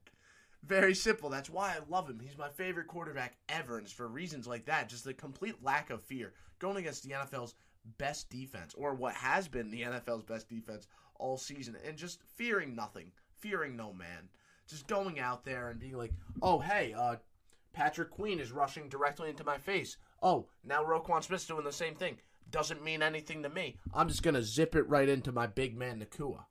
Very 0.64 0.96
simple. 0.96 1.30
That's 1.30 1.50
why 1.50 1.72
I 1.72 1.80
love 1.90 2.10
him. 2.10 2.22
He's 2.22 2.38
my 2.38 2.48
favorite 2.48 2.88
quarterback 2.88 3.36
ever, 3.50 3.78
and 3.78 3.84
it's 3.84 3.92
for 3.92 4.08
reasons 4.08 4.48
like 4.48 4.64
that. 4.68 4.88
Just 4.88 5.04
the 5.04 5.14
complete 5.14 5.62
lack 5.62 5.90
of 5.90 6.02
fear 6.02 6.32
going 6.60 6.78
against 6.78 7.04
the 7.04 7.14
NFL's 7.14 7.56
best 7.98 8.30
defense, 8.30 8.74
or 8.78 8.94
what 8.94 9.16
has 9.16 9.50
been 9.50 9.70
the 9.70 9.82
NFL's 9.82 10.24
best 10.24 10.48
defense 10.48 10.88
all 11.16 11.38
season, 11.38 11.76
and 11.86 11.98
just 11.98 12.22
fearing 12.38 12.74
nothing, 12.74 13.12
fearing 13.40 13.76
no 13.76 13.92
man. 13.92 14.30
Just 14.70 14.88
going 14.88 15.20
out 15.20 15.44
there 15.44 15.68
and 15.68 15.80
being 15.80 15.98
like, 15.98 16.14
oh, 16.42 16.60
hey, 16.60 16.94
uh, 16.98 17.18
Patrick 17.74 18.12
Queen 18.12 18.40
is 18.40 18.52
rushing 18.52 18.90
directly 18.90 19.30
into 19.30 19.44
my 19.44 19.58
face. 19.58 19.98
Oh, 20.22 20.47
now 20.63 20.84
Roquan 20.84 21.24
Smith's 21.24 21.47
doing 21.47 21.63
the 21.63 21.72
same 21.72 21.95
thing. 21.95 22.17
Doesn't 22.49 22.84
mean 22.84 23.01
anything 23.01 23.43
to 23.43 23.49
me. 23.49 23.78
I'm 23.93 24.07
just 24.07 24.24
going 24.24 24.36
to 24.36 24.43
zip 24.43 24.76
it 24.76 24.88
right 24.89 25.09
into 25.09 25.32
my 25.32 25.47
big 25.47 25.78
man, 25.78 25.99
Nacua. 25.99 26.45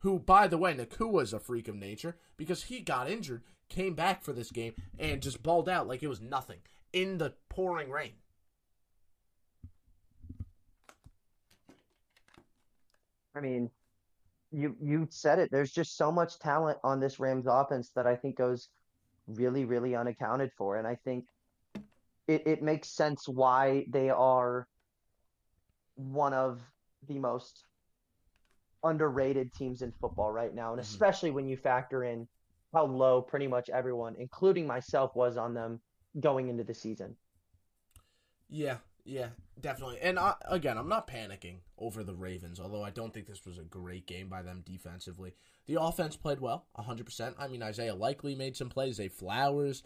Who, 0.00 0.18
by 0.18 0.48
the 0.48 0.58
way, 0.58 0.74
Nacua 0.74 1.22
is 1.22 1.32
a 1.32 1.40
freak 1.40 1.68
of 1.68 1.74
nature 1.74 2.16
because 2.36 2.64
he 2.64 2.80
got 2.80 3.10
injured, 3.10 3.42
came 3.68 3.94
back 3.94 4.22
for 4.22 4.32
this 4.32 4.50
game, 4.50 4.74
and 4.98 5.22
just 5.22 5.42
balled 5.42 5.68
out 5.68 5.86
like 5.86 6.02
it 6.02 6.08
was 6.08 6.20
nothing 6.20 6.58
in 6.92 7.18
the 7.18 7.34
pouring 7.48 7.90
rain. 7.90 8.12
I 13.34 13.40
mean, 13.40 13.70
you 14.50 14.76
you 14.80 15.06
said 15.10 15.38
it. 15.38 15.50
There's 15.50 15.72
just 15.72 15.96
so 15.96 16.10
much 16.10 16.38
talent 16.38 16.78
on 16.82 17.00
this 17.00 17.20
Rams 17.20 17.46
offense 17.46 17.90
that 17.94 18.06
I 18.06 18.16
think 18.16 18.36
goes 18.36 18.70
really, 19.26 19.64
really 19.64 19.94
unaccounted 19.94 20.52
for. 20.56 20.76
And 20.76 20.86
I 20.86 20.94
think 20.94 21.26
it, 22.28 22.46
it 22.46 22.62
makes 22.62 22.88
sense 22.88 23.28
why 23.28 23.86
they 23.88 24.10
are 24.10 24.66
one 25.94 26.34
of 26.34 26.60
the 27.08 27.18
most 27.18 27.64
underrated 28.84 29.52
teams 29.54 29.82
in 29.82 29.92
football 30.00 30.30
right 30.30 30.54
now. 30.54 30.72
And 30.72 30.80
mm-hmm. 30.80 30.92
especially 30.92 31.30
when 31.30 31.48
you 31.48 31.56
factor 31.56 32.04
in 32.04 32.26
how 32.72 32.86
low 32.86 33.22
pretty 33.22 33.46
much 33.46 33.70
everyone, 33.70 34.14
including 34.18 34.66
myself, 34.66 35.14
was 35.14 35.36
on 35.36 35.54
them 35.54 35.80
going 36.20 36.48
into 36.48 36.64
the 36.64 36.74
season. 36.74 37.16
Yeah, 38.48 38.76
yeah, 39.04 39.28
definitely. 39.60 39.98
And 40.02 40.18
I, 40.18 40.34
again, 40.48 40.78
I'm 40.78 40.88
not 40.88 41.08
panicking 41.08 41.58
over 41.78 42.02
the 42.02 42.14
Ravens, 42.14 42.60
although 42.60 42.82
I 42.82 42.90
don't 42.90 43.12
think 43.12 43.26
this 43.26 43.46
was 43.46 43.58
a 43.58 43.64
great 43.64 44.06
game 44.06 44.28
by 44.28 44.42
them 44.42 44.62
defensively. 44.64 45.34
The 45.66 45.80
offense 45.80 46.16
played 46.16 46.40
well, 46.40 46.66
100%. 46.78 47.34
I 47.38 47.48
mean, 47.48 47.62
Isaiah 47.62 47.94
Likely 47.94 48.34
made 48.34 48.56
some 48.56 48.68
plays. 48.68 48.96
Zay 48.96 49.08
Flowers, 49.08 49.82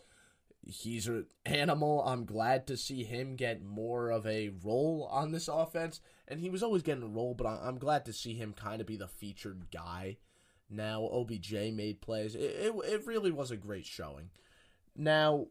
he's 0.62 1.06
an 1.06 1.26
animal. 1.46 2.02
I'm 2.06 2.24
glad 2.24 2.66
to 2.66 2.76
see 2.76 3.04
him 3.04 3.36
get 3.36 3.62
more 3.62 4.11
of 4.11 4.26
a 4.26 4.50
role 4.62 5.08
on 5.11 5.32
this 5.32 5.48
offense. 5.48 6.00
And 6.28 6.40
he 6.40 6.50
was 6.50 6.62
always 6.62 6.82
getting 6.82 7.02
a 7.02 7.08
role, 7.08 7.34
but 7.34 7.46
I'm 7.46 7.78
glad 7.78 8.04
to 8.04 8.12
see 8.12 8.34
him 8.34 8.52
kind 8.52 8.80
of 8.80 8.86
be 8.86 8.96
the 8.96 9.08
featured 9.08 9.66
guy. 9.72 10.18
Now, 10.68 11.08
OBJ 11.12 11.52
made 11.72 12.00
plays. 12.00 12.34
It, 12.34 12.40
it, 12.40 12.74
it 12.84 13.06
really 13.06 13.32
was 13.32 13.50
a 13.50 13.56
great 13.56 13.86
showing. 13.86 14.30
Now, 14.96 15.46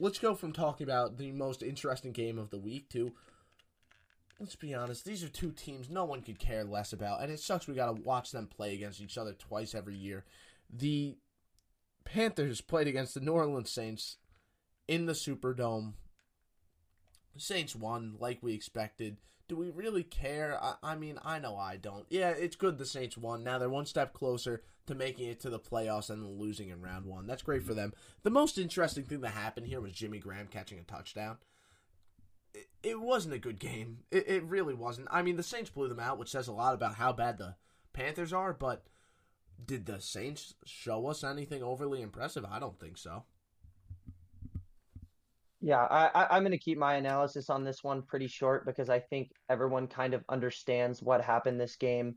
let's 0.00 0.18
go 0.18 0.34
from 0.34 0.52
talking 0.52 0.86
about 0.86 1.18
the 1.18 1.32
most 1.32 1.62
interesting 1.62 2.12
game 2.12 2.38
of 2.38 2.50
the 2.50 2.58
week 2.58 2.88
to 2.90 3.12
let's 4.40 4.56
be 4.56 4.74
honest, 4.74 5.04
these 5.04 5.22
are 5.22 5.28
two 5.28 5.52
teams 5.52 5.88
no 5.88 6.04
one 6.04 6.20
could 6.20 6.38
care 6.38 6.64
less 6.64 6.92
about, 6.92 7.22
and 7.22 7.30
it 7.30 7.40
sucks 7.40 7.66
we 7.66 7.74
got 7.74 7.94
to 7.94 8.02
watch 8.02 8.32
them 8.32 8.46
play 8.46 8.74
against 8.74 9.00
each 9.00 9.16
other 9.16 9.32
twice 9.32 9.74
every 9.74 9.94
year. 9.94 10.24
The 10.68 11.16
Panthers 12.04 12.60
played 12.60 12.86
against 12.86 13.14
the 13.14 13.20
New 13.20 13.32
Orleans 13.32 13.70
Saints 13.70 14.16
in 14.88 15.06
the 15.06 15.12
Superdome. 15.12 15.94
Saints 17.36 17.74
won 17.74 18.14
like 18.18 18.38
we 18.42 18.54
expected. 18.54 19.16
Do 19.48 19.56
we 19.56 19.70
really 19.70 20.04
care? 20.04 20.58
I, 20.62 20.74
I, 20.82 20.96
mean, 20.96 21.18
I 21.24 21.38
know 21.38 21.56
I 21.56 21.76
don't. 21.76 22.06
Yeah, 22.08 22.30
it's 22.30 22.56
good 22.56 22.78
the 22.78 22.86
Saints 22.86 23.16
won. 23.16 23.42
Now 23.42 23.58
they're 23.58 23.68
one 23.68 23.86
step 23.86 24.12
closer 24.12 24.62
to 24.86 24.94
making 24.94 25.28
it 25.28 25.40
to 25.40 25.50
the 25.50 25.58
playoffs 25.58 26.10
and 26.10 26.38
losing 26.38 26.68
in 26.68 26.80
round 26.80 27.06
one. 27.06 27.26
That's 27.26 27.42
great 27.42 27.62
for 27.62 27.74
them. 27.74 27.92
The 28.22 28.30
most 28.30 28.58
interesting 28.58 29.04
thing 29.04 29.20
that 29.22 29.30
happened 29.30 29.66
here 29.66 29.80
was 29.80 29.92
Jimmy 29.92 30.18
Graham 30.18 30.46
catching 30.46 30.78
a 30.78 30.82
touchdown. 30.82 31.38
It, 32.54 32.68
it 32.82 33.00
wasn't 33.00 33.34
a 33.34 33.38
good 33.38 33.58
game. 33.58 33.98
It, 34.10 34.28
it 34.28 34.44
really 34.44 34.74
wasn't. 34.74 35.08
I 35.10 35.22
mean, 35.22 35.36
the 35.36 35.42
Saints 35.42 35.70
blew 35.70 35.88
them 35.88 36.00
out, 36.00 36.18
which 36.18 36.30
says 36.30 36.48
a 36.48 36.52
lot 36.52 36.74
about 36.74 36.96
how 36.96 37.12
bad 37.12 37.38
the 37.38 37.56
Panthers 37.92 38.32
are, 38.32 38.52
but 38.52 38.84
did 39.64 39.86
the 39.86 40.00
Saints 40.00 40.54
show 40.64 41.06
us 41.06 41.24
anything 41.24 41.62
overly 41.62 42.02
impressive? 42.02 42.44
I 42.44 42.58
don't 42.58 42.78
think 42.78 42.98
so. 42.98 43.24
Yeah, 45.66 45.80
I, 45.90 46.36
am 46.36 46.42
going 46.42 46.52
to 46.52 46.58
keep 46.58 46.76
my 46.76 46.96
analysis 46.96 47.48
on 47.48 47.64
this 47.64 47.82
one 47.82 48.02
pretty 48.02 48.26
short 48.26 48.66
because 48.66 48.90
I 48.90 48.98
think 48.98 49.30
everyone 49.48 49.86
kind 49.86 50.12
of 50.12 50.22
understands 50.28 51.00
what 51.00 51.22
happened 51.22 51.58
this 51.58 51.76
game. 51.76 52.16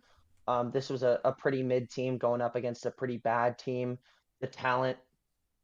Um, 0.50 0.70
this 0.70 0.90
was 0.90 1.02
a, 1.02 1.22
a 1.24 1.32
pretty 1.32 1.64
mid 1.64 1.90
team 1.90 2.18
going 2.18 2.42
up 2.42 2.58
against 2.58 2.86
a 2.86 2.92
pretty 2.92 3.16
bad 3.16 3.58
team. 3.58 4.00
The 4.42 4.48
talent 4.48 4.98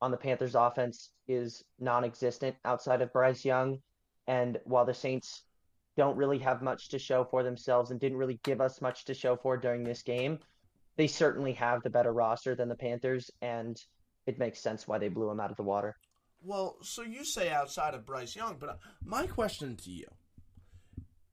on 0.01 0.11
the 0.11 0.17
Panthers 0.17 0.55
offense 0.55 1.09
is 1.27 1.61
non 1.77 2.05
existent 2.05 2.55
outside 2.63 3.01
of 3.01 3.11
Bryce 3.11 3.43
Young. 3.43 3.79
And 4.27 4.61
while 4.63 4.85
the 4.85 4.93
Saints 4.93 5.43
don't 5.97 6.15
really 6.15 6.39
have 6.39 6.61
much 6.61 6.87
to 6.87 6.99
show 6.99 7.25
for 7.25 7.43
themselves 7.43 7.91
and 7.91 7.99
didn't 7.99 8.17
really 8.17 8.39
give 8.45 8.61
us 8.61 8.79
much 8.79 9.03
to 9.05 9.13
show 9.13 9.35
for 9.35 9.57
during 9.57 9.83
this 9.83 10.03
game, 10.03 10.39
they 10.95 11.07
certainly 11.07 11.51
have 11.51 11.83
the 11.83 11.89
better 11.89 12.13
roster 12.13 12.55
than 12.55 12.69
the 12.69 12.75
Panthers. 12.75 13.29
And 13.41 13.77
it 14.25 14.39
makes 14.39 14.61
sense 14.61 14.87
why 14.87 14.99
they 14.99 15.09
blew 15.09 15.27
them 15.27 15.41
out 15.41 15.51
of 15.51 15.57
the 15.57 15.63
water. 15.63 15.97
Well, 16.43 16.77
so 16.81 17.03
you 17.03 17.23
say 17.23 17.49
outside 17.49 17.93
of 17.93 18.05
Bryce 18.05 18.35
Young, 18.35 18.57
but 18.59 18.69
uh, 18.69 18.75
my 19.03 19.27
question 19.27 19.77
to 19.77 19.89
you 19.89 20.07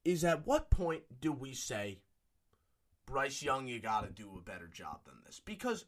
is 0.05 0.25
at 0.25 0.47
what 0.47 0.71
point 0.71 1.03
do 1.21 1.33
we 1.33 1.53
say, 1.53 1.99
Bryce 3.07 3.43
Young, 3.43 3.67
you 3.67 3.81
got 3.81 4.07
to 4.07 4.13
do 4.13 4.31
a 4.39 4.41
better 4.41 4.69
job 4.69 5.01
than 5.05 5.17
this? 5.27 5.41
Because, 5.45 5.85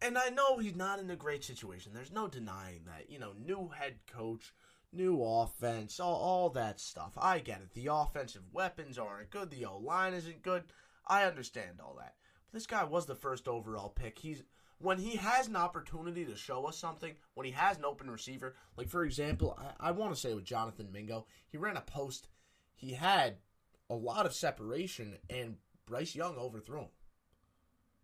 and 0.00 0.16
I 0.16 0.30
know 0.30 0.56
he's 0.56 0.74
not 0.74 0.98
in 0.98 1.10
a 1.10 1.16
great 1.16 1.44
situation. 1.44 1.92
There's 1.94 2.10
no 2.10 2.26
denying 2.26 2.84
that. 2.86 3.10
You 3.10 3.18
know, 3.18 3.32
new 3.38 3.68
head 3.68 3.96
coach, 4.10 4.54
new 4.92 5.22
offense, 5.22 6.00
all, 6.00 6.14
all 6.16 6.50
that 6.50 6.80
stuff. 6.80 7.12
I 7.18 7.38
get 7.38 7.60
it. 7.60 7.74
The 7.74 7.92
offensive 7.92 8.42
weapons 8.50 8.98
aren't 8.98 9.30
good. 9.30 9.50
The 9.50 9.66
O 9.66 9.76
line 9.76 10.14
isn't 10.14 10.42
good. 10.42 10.64
I 11.06 11.24
understand 11.24 11.80
all 11.82 11.96
that. 11.98 12.14
But 12.50 12.54
this 12.54 12.66
guy 12.66 12.84
was 12.84 13.04
the 13.04 13.14
first 13.14 13.46
overall 13.46 13.90
pick. 13.90 14.18
He's 14.18 14.42
when 14.82 14.98
he 14.98 15.16
has 15.16 15.46
an 15.46 15.56
opportunity 15.56 16.24
to 16.24 16.36
show 16.36 16.64
us 16.66 16.76
something, 16.76 17.14
when 17.34 17.46
he 17.46 17.52
has 17.52 17.78
an 17.78 17.84
open 17.84 18.10
receiver, 18.10 18.56
like 18.76 18.88
for 18.88 19.04
example, 19.04 19.58
I, 19.80 19.88
I 19.88 19.90
want 19.92 20.14
to 20.14 20.20
say 20.20 20.34
with 20.34 20.44
Jonathan 20.44 20.88
Mingo, 20.92 21.26
he 21.48 21.56
ran 21.56 21.76
a 21.76 21.82
post, 21.82 22.28
he 22.74 22.92
had 22.92 23.36
a 23.88 23.94
lot 23.94 24.26
of 24.26 24.34
separation, 24.34 25.16
and 25.30 25.56
Bryce 25.86 26.14
Young 26.14 26.36
overthrew 26.36 26.80
him. 26.80 26.88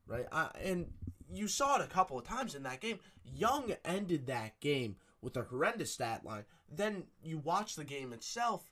Right? 0.07 0.27
I, 0.33 0.49
and 0.63 0.93
you 1.31 1.49
saw 1.49 1.77
it 1.77 1.85
a 1.85 1.89
couple 1.89 2.19
of 2.19 2.25
times 2.25 2.55
in 2.55 2.63
that 2.63 2.81
game. 2.81 2.99
Young 3.25 3.75
ended 3.85 4.27
that 4.27 4.59
game 4.61 4.97
with 5.21 5.37
a 5.37 5.43
horrendous 5.43 5.93
stat 5.93 6.25
line. 6.25 6.45
Then 6.71 7.05
you 7.23 7.39
watch 7.39 7.75
the 7.75 7.85
game 7.85 8.13
itself, 8.13 8.71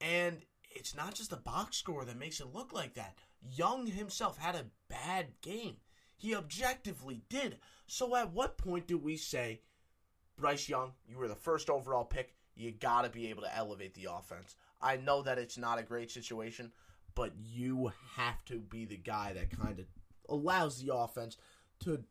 and 0.00 0.42
it's 0.70 0.94
not 0.94 1.14
just 1.14 1.30
the 1.30 1.36
box 1.36 1.78
score 1.78 2.04
that 2.04 2.18
makes 2.18 2.40
it 2.40 2.54
look 2.54 2.72
like 2.72 2.94
that. 2.94 3.16
Young 3.40 3.86
himself 3.86 4.38
had 4.38 4.54
a 4.54 4.66
bad 4.88 5.28
game. 5.40 5.76
He 6.22 6.36
objectively 6.36 7.24
did. 7.28 7.56
So 7.88 8.14
at 8.14 8.32
what 8.32 8.56
point 8.56 8.86
do 8.86 8.96
we 8.96 9.16
say, 9.16 9.60
Bryce 10.38 10.68
Young, 10.68 10.92
you 11.04 11.18
were 11.18 11.26
the 11.26 11.34
first 11.34 11.68
overall 11.68 12.04
pick. 12.04 12.36
You 12.54 12.70
got 12.70 13.02
to 13.02 13.10
be 13.10 13.28
able 13.28 13.42
to 13.42 13.56
elevate 13.56 13.94
the 13.94 14.06
offense. 14.08 14.54
I 14.80 14.98
know 14.98 15.22
that 15.22 15.38
it's 15.38 15.58
not 15.58 15.80
a 15.80 15.82
great 15.82 16.12
situation, 16.12 16.70
but 17.16 17.32
you 17.36 17.90
have 18.14 18.44
to 18.44 18.60
be 18.60 18.84
the 18.84 18.96
guy 18.96 19.32
that 19.32 19.58
kind 19.58 19.80
of 19.80 19.86
allows 20.28 20.78
the 20.78 20.94
offense 20.94 21.38
to 21.80 22.04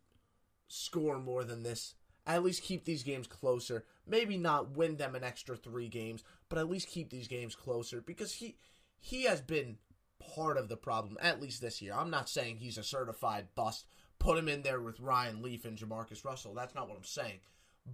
score 0.68 1.18
more 1.18 1.46
than 1.46 1.64
this. 1.64 1.96
At 2.28 2.44
least 2.44 2.64
keep 2.64 2.84
these 2.84 3.04
games 3.04 3.28
closer. 3.28 3.86
Maybe 4.06 4.36
not 4.36 4.76
win 4.76 4.98
them 4.98 5.16
an 5.16 5.24
extra 5.24 5.56
three 5.56 5.88
games, 5.88 6.22
but 6.50 6.60
at 6.60 6.70
least 6.70 6.90
keep 6.90 7.12
these 7.12 7.30
games 7.30 7.56
closer 7.56 8.02
because 8.02 8.34
he 8.34 8.58
he 9.00 9.24
has 9.24 9.40
been 9.40 9.78
part 10.20 10.58
of 10.58 10.68
the 10.68 10.78
problem 10.78 11.18
at 11.22 11.42
least 11.42 11.62
this 11.62 11.82
year. 11.82 11.94
I'm 11.96 12.10
not 12.10 12.28
saying 12.28 12.58
he's 12.58 12.78
a 12.78 12.84
certified 12.84 13.48
bust 13.56 13.86
put 14.22 14.38
him 14.38 14.48
in 14.48 14.62
there 14.62 14.80
with 14.80 15.00
Ryan 15.00 15.42
Leaf 15.42 15.66
and 15.66 15.78
JaMarcus 15.78 16.24
Russell. 16.24 16.54
That's 16.54 16.76
not 16.76 16.88
what 16.88 16.98
I'm 16.98 17.04
saying. 17.04 17.40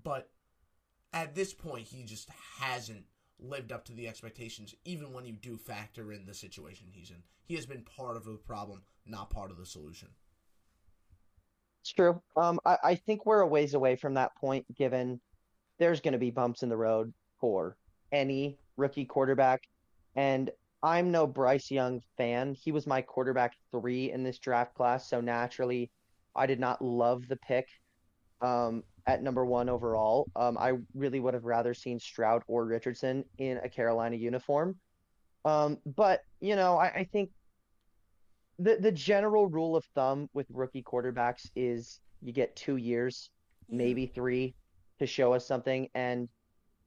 But 0.04 0.30
at 1.14 1.34
this 1.34 1.54
point, 1.54 1.88
he 1.88 2.04
just 2.04 2.30
hasn't 2.60 3.06
lived 3.40 3.72
up 3.72 3.86
to 3.86 3.94
the 3.94 4.08
expectations, 4.08 4.76
even 4.84 5.14
when 5.14 5.26
you 5.26 5.34
do 5.34 5.58
factor 5.58 6.12
in 6.12 6.26
the 6.26 6.34
situation 6.34 6.88
he's 6.92 7.12
in. 7.12 7.24
He 7.46 7.56
has 7.56 7.66
been 7.66 7.84
part 7.84 8.18
of 8.18 8.26
the 8.26 8.34
problem, 8.34 8.82
not 9.06 9.30
part 9.30 9.52
of 9.52 9.58
the 9.58 9.66
solution. 9.66 10.10
It's 11.82 11.94
true. 11.94 12.22
Um, 12.36 12.60
I, 12.66 12.78
I 12.84 12.96
think 12.96 13.26
we're 13.26 13.40
a 13.40 13.48
ways 13.48 13.74
away 13.74 13.96
from 13.96 14.16
that 14.16 14.36
point, 14.36 14.66
given 14.76 15.22
there's 15.80 16.02
going 16.02 16.12
to 16.12 16.18
be 16.18 16.32
bumps 16.32 16.62
in 16.62 16.70
the 16.70 16.76
road 16.76 17.14
for 17.40 17.78
any 18.12 18.58
rookie 18.76 19.06
quarterback. 19.06 19.62
And 20.16 20.52
I'm 20.84 21.12
no 21.12 21.26
Bryce 21.26 21.72
Young 21.72 22.02
fan. 22.18 22.54
He 22.54 22.74
was 22.74 22.86
my 22.86 23.02
quarterback 23.02 23.56
three 23.72 24.12
in 24.12 24.24
this 24.24 24.40
draft 24.40 24.74
class, 24.76 25.10
so 25.10 25.22
naturally, 25.22 25.90
I 26.38 26.46
did 26.46 26.60
not 26.60 26.82
love 26.82 27.28
the 27.28 27.38
pick 27.38 27.68
um, 28.42 28.84
at 29.06 29.24
number 29.24 29.46
one 29.46 29.70
overall. 29.70 30.28
Um, 30.36 30.58
I 30.58 30.74
really 30.94 31.20
would 31.20 31.34
have 31.34 31.46
rather 31.46 31.74
seen 31.74 32.00
Stroud 32.00 32.44
or 32.48 32.66
Richardson 32.66 33.24
in 33.38 33.58
a 33.64 33.70
Carolina 33.70 34.16
uniform. 34.16 34.76
Um, 35.46 35.78
but 35.86 36.22
you 36.40 36.56
know, 36.56 36.78
I, 36.78 36.88
I 36.88 37.04
think 37.12 37.30
the 38.60 38.78
the 38.80 38.92
general 38.92 39.48
rule 39.48 39.76
of 39.76 39.86
thumb 39.96 40.30
with 40.34 40.48
rookie 40.50 40.84
quarterbacks 40.84 41.50
is 41.56 42.00
you 42.22 42.34
get 42.34 42.56
two 42.56 42.78
years, 42.78 43.30
maybe 43.70 44.08
three, 44.08 44.56
to 45.00 45.06
show 45.06 45.34
us 45.34 45.48
something, 45.48 45.88
and 45.96 46.28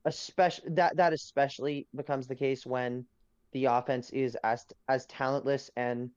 especially 0.05 0.71
that 0.75 0.97
that 0.97 1.13
especially 1.13 1.87
becomes 1.95 2.27
the 2.27 2.35
case 2.35 2.67
when 2.67 3.05
the 3.53 3.67
offense 3.67 4.11
is 4.11 4.37
as 4.45 4.65
as 4.89 5.07
talentless 5.07 5.71
and 5.77 6.11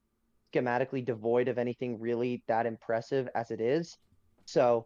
schematically 0.53 1.03
devoid 1.03 1.47
of 1.47 1.57
anything 1.57 1.99
really 1.99 2.43
that 2.47 2.65
impressive 2.65 3.27
as 3.35 3.51
it 3.51 3.59
is. 3.61 3.97
So 4.45 4.85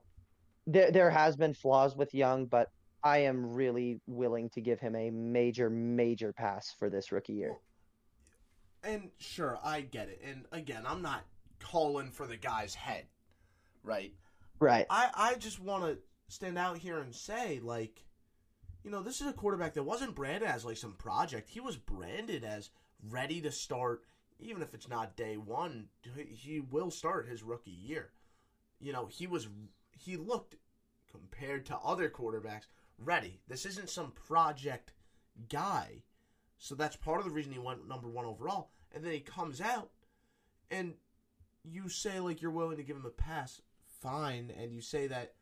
there 0.65 0.91
there 0.91 1.09
has 1.09 1.35
been 1.35 1.53
flaws 1.53 1.95
with 1.95 2.13
Young, 2.13 2.45
but 2.45 2.71
I 3.03 3.19
am 3.19 3.53
really 3.53 4.01
willing 4.07 4.49
to 4.51 4.61
give 4.61 4.79
him 4.79 4.95
a 4.95 5.09
major 5.09 5.69
major 5.69 6.33
pass 6.33 6.73
for 6.77 6.89
this 6.89 7.11
rookie 7.11 7.33
year. 7.33 7.57
And 8.83 9.09
sure, 9.17 9.57
I 9.63 9.81
get 9.81 10.09
it. 10.09 10.21
And 10.23 10.45
again, 10.51 10.83
I'm 10.85 11.01
not 11.01 11.23
calling 11.59 12.11
for 12.11 12.27
the 12.27 12.37
guy's 12.37 12.75
head, 12.75 13.05
right? 13.83 14.13
Right. 14.59 14.85
I 14.89 15.09
I 15.13 15.35
just 15.35 15.59
want 15.59 15.83
to 15.83 15.97
stand 16.29 16.57
out 16.57 16.77
here 16.77 16.99
and 16.99 17.13
say 17.13 17.59
like 17.63 18.03
you 18.83 18.91
know, 18.91 19.03
this 19.03 19.19
is 19.19 19.27
a 19.27 19.33
quarterback 19.33 19.73
that 19.73 19.83
wasn't 19.83 20.15
branded 20.15 20.47
as 20.47 20.63
like 20.63 20.77
some 20.77 20.93
project. 20.93 21.49
He 21.49 21.59
was 21.59 21.75
branded 21.75 22.45
as 22.45 22.69
ready 23.09 23.41
to 23.41 23.51
start 23.51 24.03
even 24.39 24.61
if 24.61 24.73
it's 24.73 24.89
not 24.89 25.15
day 25.15 25.37
1. 25.37 25.87
He 26.29 26.59
will 26.59 26.91
start 26.91 27.27
his 27.27 27.43
rookie 27.43 27.71
year. 27.71 28.11
You 28.79 28.93
know, 28.93 29.07
he 29.07 29.27
was 29.27 29.47
he 29.91 30.17
looked 30.17 30.55
compared 31.09 31.65
to 31.67 31.77
other 31.77 32.09
quarterbacks 32.09 32.67
ready. 32.97 33.39
This 33.47 33.65
isn't 33.65 33.89
some 33.89 34.11
project 34.11 34.93
guy. 35.49 36.03
So 36.57 36.75
that's 36.75 36.95
part 36.95 37.19
of 37.19 37.25
the 37.25 37.31
reason 37.31 37.53
he 37.53 37.59
went 37.59 37.87
number 37.87 38.07
1 38.07 38.25
overall. 38.25 38.71
And 38.93 39.03
then 39.03 39.11
he 39.11 39.19
comes 39.19 39.61
out 39.61 39.91
and 40.71 40.93
you 41.63 41.89
say 41.89 42.19
like 42.19 42.41
you're 42.41 42.51
willing 42.51 42.77
to 42.77 42.83
give 42.83 42.95
him 42.95 43.05
a 43.05 43.09
pass, 43.09 43.61
fine, 44.01 44.51
and 44.57 44.73
you 44.73 44.81
say 44.81 45.07
that 45.07 45.33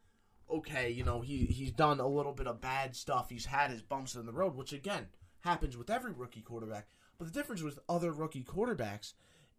okay, 0.49 0.89
you 0.91 1.03
know, 1.03 1.21
he 1.21 1.45
he's 1.45 1.71
done 1.71 1.99
a 1.99 2.07
little 2.07 2.33
bit 2.33 2.47
of 2.47 2.61
bad 2.61 2.95
stuff. 2.95 3.29
He's 3.29 3.45
had 3.45 3.71
his 3.71 3.81
bumps 3.81 4.15
in 4.15 4.25
the 4.25 4.33
road, 4.33 4.55
which 4.55 4.73
again 4.73 5.07
happens 5.41 5.77
with 5.77 5.89
every 5.89 6.11
rookie 6.11 6.41
quarterback. 6.41 6.87
But 7.17 7.27
the 7.27 7.33
difference 7.33 7.61
with 7.61 7.79
other 7.87 8.11
rookie 8.11 8.43
quarterbacks 8.43 9.13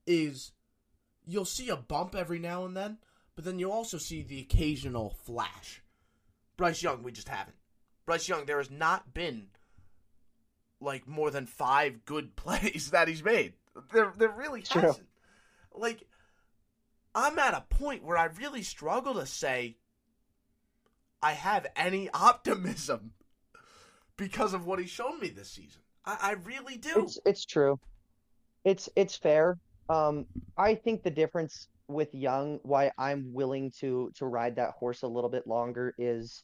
is 0.07 0.53
you'll 1.27 1.45
see 1.45 1.69
a 1.69 1.77
bump 1.77 2.15
every 2.15 2.39
now 2.39 2.65
and 2.65 2.77
then, 2.77 2.99
but 3.35 3.45
then 3.45 3.59
you'll 3.59 3.73
also 3.73 3.99
see 3.99 4.23
the 4.23 4.41
occasional 4.41 5.11
flash. 5.25 5.83
Bryce 6.57 6.83
Young, 6.83 7.03
we 7.03 7.13
just 7.13 7.29
haven't. 7.29 7.57
Bryce 8.07 8.29
Young, 8.29 8.47
there 8.47 8.59
has 8.59 8.71
not 8.71 9.13
been 9.13 9.49
like 10.81 11.07
more 11.09 11.31
than 11.31 11.47
five 11.47 12.05
good 12.05 12.37
plays 12.37 12.91
that 12.93 13.09
he's 13.09 13.23
made. 13.23 13.55
There, 13.93 14.13
there 14.17 14.31
really 14.31 14.63
True. 14.63 14.83
hasn't. 14.83 15.09
Like, 15.75 16.07
I'm 17.15 17.39
at 17.39 17.55
a 17.55 17.75
point 17.75 18.05
where 18.05 18.17
I 18.17 18.27
really 18.27 18.63
struggle 18.63 19.15
to 19.15 19.27
say 19.27 19.77
I 21.23 21.33
have 21.33 21.67
any 21.77 22.09
optimism 22.15 23.13
because 24.17 24.55
of 24.55 24.67
what 24.67 24.79
he's 24.79 24.91
shown 24.91 25.21
me 25.21 25.29
this 25.29 25.51
season. 25.51 25.83
I, 26.07 26.17
I 26.21 26.33
really 26.33 26.77
do. 26.77 27.03
It's 27.03 27.19
it's 27.25 27.45
true. 27.45 27.79
It's 28.65 28.89
it's 28.97 29.17
fair. 29.17 29.59
Um, 29.89 30.27
I 30.57 30.75
think 30.75 31.03
the 31.03 31.11
difference 31.11 31.69
with 31.89 32.15
Young, 32.15 32.59
why 32.63 32.91
I'm 32.99 33.33
willing 33.33 33.73
to 33.81 34.11
to 34.17 34.27
ride 34.27 34.57
that 34.57 34.73
horse 34.73 35.03
a 35.03 35.09
little 35.09 35.31
bit 35.31 35.47
longer 35.47 35.95
is, 35.99 36.43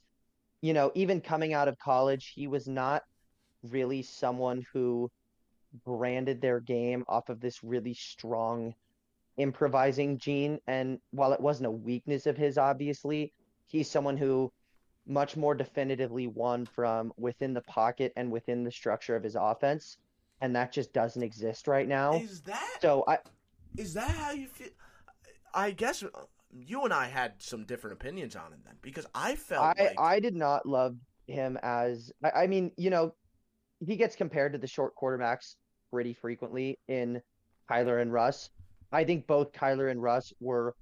you 0.60 0.72
know, 0.72 0.92
even 0.94 1.20
coming 1.20 1.52
out 1.54 1.68
of 1.68 1.78
college, 1.78 2.32
he 2.34 2.46
was 2.46 2.68
not 2.68 3.02
really 3.62 4.02
someone 4.02 4.64
who 4.72 5.10
branded 5.84 6.40
their 6.40 6.60
game 6.60 7.04
off 7.08 7.28
of 7.28 7.40
this 7.40 7.62
really 7.62 7.94
strong 7.94 8.74
improvising 9.36 10.18
gene. 10.18 10.58
And 10.66 10.98
while 11.10 11.32
it 11.32 11.40
wasn't 11.40 11.68
a 11.68 11.70
weakness 11.70 12.26
of 12.26 12.36
his, 12.36 12.58
obviously, 12.58 13.32
he's 13.66 13.90
someone 13.90 14.16
who 14.16 14.52
much 15.06 15.36
more 15.36 15.54
definitively 15.54 16.26
won 16.26 16.64
from 16.66 17.12
within 17.16 17.54
the 17.54 17.60
pocket 17.62 18.12
and 18.16 18.30
within 18.30 18.64
the 18.64 18.70
structure 18.70 19.16
of 19.16 19.22
his 19.22 19.36
offense. 19.38 19.96
And 20.40 20.54
that 20.56 20.72
just 20.72 20.92
doesn't 20.92 21.22
exist 21.22 21.68
right 21.68 21.86
now. 21.86 22.14
Is 22.14 22.40
that 22.42 22.78
So 22.80 23.04
I 23.06 23.18
is 23.76 23.94
that 23.94 24.10
how 24.10 24.32
you 24.32 24.48
feel? 24.48 24.68
I 25.54 25.70
guess 25.70 26.04
you 26.52 26.82
and 26.84 26.92
I 26.92 27.06
had 27.06 27.34
some 27.38 27.64
different 27.64 27.94
opinions 27.94 28.36
on 28.36 28.52
it 28.52 28.58
then 28.64 28.74
because 28.82 29.06
I 29.14 29.36
felt 29.36 29.78
I, 29.78 29.84
like 29.84 30.00
I 30.00 30.20
did 30.20 30.34
not 30.34 30.66
love 30.66 30.96
him 31.26 31.58
as 31.62 32.12
I, 32.24 32.42
I 32.42 32.46
mean, 32.46 32.72
you 32.76 32.90
know, 32.90 33.14
he 33.86 33.96
gets 33.96 34.16
compared 34.16 34.52
to 34.52 34.58
the 34.58 34.66
short 34.66 34.94
quarterbacks 35.00 35.54
pretty 35.90 36.12
frequently 36.12 36.78
in 36.88 37.20
Kyler 37.70 38.00
and 38.00 38.12
Russ. 38.12 38.50
I 38.90 39.04
think 39.04 39.26
both 39.26 39.52
Kyler 39.52 39.90
and 39.90 40.02
Russ 40.02 40.32
were 40.40 40.74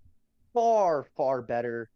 far, 0.53 1.07
far 1.16 1.43
better 1.43 1.89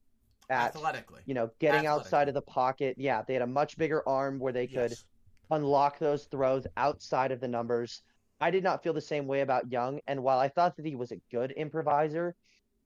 at 0.54 0.74
athletically. 0.76 1.22
you 1.26 1.34
know 1.34 1.50
getting 1.58 1.86
outside 1.86 2.28
of 2.28 2.34
the 2.34 2.42
pocket. 2.42 2.96
Yeah, 2.98 3.22
they 3.22 3.32
had 3.34 3.42
a 3.42 3.46
much 3.46 3.76
bigger 3.76 4.06
arm 4.08 4.38
where 4.38 4.52
they 4.52 4.66
could 4.66 4.90
Yes. 4.90 5.04
unlock 5.50 5.98
those 5.98 6.24
throws 6.26 6.66
outside 6.76 7.32
of 7.32 7.40
the 7.40 7.48
numbers. 7.48 8.02
I 8.40 8.50
did 8.50 8.64
not 8.64 8.82
feel 8.82 8.92
the 8.92 9.00
same 9.00 9.26
way 9.26 9.40
about 9.42 9.70
Young, 9.70 10.00
and 10.06 10.22
while 10.22 10.38
I 10.38 10.48
thought 10.48 10.76
that 10.76 10.86
he 10.86 10.96
was 10.96 11.12
a 11.12 11.20
good 11.30 11.52
improviser, 11.52 12.34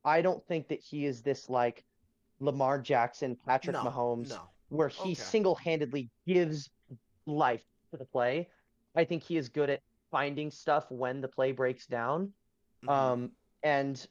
I 0.04 0.22
don't 0.22 0.44
think 0.46 0.68
that 0.68 0.80
he 0.80 1.04
is 1.06 1.22
this 1.22 1.48
like 1.48 1.84
Lamar 2.40 2.80
Jackson, 2.80 3.36
Patrick 3.46 3.74
no, 3.74 3.82
Mahomes, 3.84 4.30
No. 4.30 4.50
where 4.68 4.88
he 4.88 5.12
Okay. 5.12 5.14
single-handedly 5.14 6.10
gives 6.26 6.70
life 7.26 7.64
to 7.90 7.96
the 7.96 8.04
play. 8.04 8.48
I 8.94 9.04
think 9.04 9.22
he 9.22 9.36
is 9.36 9.48
good 9.48 9.70
at 9.70 9.82
finding 10.10 10.50
stuff 10.50 10.90
when 10.90 11.20
the 11.20 11.28
play 11.28 11.52
breaks 11.52 11.86
down. 11.86 12.32
Mhm. 12.84 12.88
Um, 12.90 13.32
and 13.62 14.06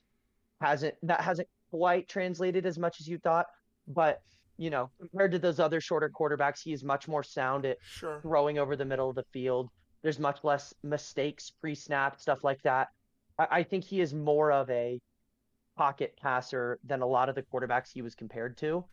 hasn't 0.59 0.95
that 1.03 1.21
hasn't 1.21 1.47
quite 1.69 2.07
translated 2.07 2.65
as 2.65 2.77
much 2.77 2.99
as 2.99 3.07
you 3.07 3.17
thought, 3.17 3.45
but 3.87 4.21
you 4.57 4.69
know, 4.69 4.89
compared 4.99 5.31
to 5.31 5.39
those 5.39 5.59
other 5.59 5.79
shorter 5.79 6.09
quarterbacks, 6.09 6.61
he 6.63 6.73
is 6.73 6.83
much 6.83 7.07
more 7.07 7.23
sound 7.23 7.65
at 7.65 7.77
sure. 7.81 8.19
throwing 8.21 8.57
over 8.57 8.75
the 8.75 8.85
middle 8.85 9.09
of 9.09 9.15
the 9.15 9.25
field. 9.31 9.69
There's 10.01 10.19
much 10.19 10.43
less 10.43 10.73
mistakes 10.83 11.51
pre-snap, 11.61 12.19
stuff 12.19 12.43
like 12.43 12.61
that. 12.63 12.87
I, 13.37 13.47
I 13.51 13.63
think 13.63 13.83
he 13.83 14.01
is 14.01 14.13
more 14.13 14.51
of 14.51 14.69
a 14.69 14.99
pocket 15.77 16.17
passer 16.19 16.79
than 16.83 17.01
a 17.01 17.05
lot 17.05 17.29
of 17.29 17.35
the 17.35 17.43
quarterbacks 17.43 17.91
he 17.93 18.01
was 18.01 18.15
compared 18.15 18.57
to. 18.57 18.83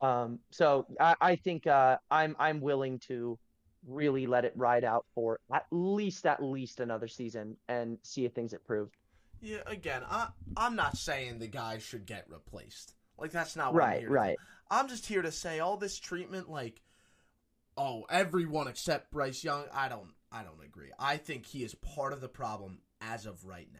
Um, 0.00 0.38
so 0.50 0.86
I, 1.00 1.14
I 1.20 1.36
think 1.36 1.66
uh, 1.66 1.96
I'm 2.10 2.36
I'm 2.38 2.60
willing 2.60 3.00
to 3.08 3.38
really 3.86 4.26
let 4.26 4.44
it 4.44 4.52
ride 4.56 4.84
out 4.84 5.06
for 5.14 5.40
at 5.52 5.64
least 5.70 6.26
at 6.26 6.42
least 6.42 6.80
another 6.80 7.08
season 7.08 7.56
and 7.68 7.98
see 8.02 8.24
if 8.24 8.32
things 8.32 8.52
improve. 8.52 8.90
Yeah, 9.40 9.58
again, 9.66 10.02
I 10.08 10.28
I'm 10.56 10.76
not 10.76 10.96
saying 10.96 11.38
the 11.38 11.46
guy 11.46 11.78
should 11.78 12.06
get 12.06 12.26
replaced. 12.30 12.94
Like 13.18 13.30
that's 13.30 13.56
not 13.56 13.74
what 13.74 13.82
I'm 13.82 13.88
Right, 13.88 13.98
here 14.00 14.08
to 14.08 14.14
right. 14.14 14.36
I'm 14.70 14.88
just 14.88 15.06
here 15.06 15.22
to 15.22 15.32
say 15.32 15.60
all 15.60 15.76
this 15.76 15.98
treatment 15.98 16.50
like 16.50 16.82
oh, 17.76 18.04
everyone 18.10 18.66
except 18.68 19.10
Bryce 19.12 19.44
Young, 19.44 19.64
I 19.72 19.88
don't 19.88 20.10
I 20.32 20.42
don't 20.42 20.62
agree. 20.64 20.90
I 20.98 21.16
think 21.16 21.46
he 21.46 21.62
is 21.64 21.74
part 21.74 22.12
of 22.12 22.20
the 22.20 22.28
problem 22.28 22.80
as 23.00 23.26
of 23.26 23.44
right 23.44 23.68
now. 23.72 23.78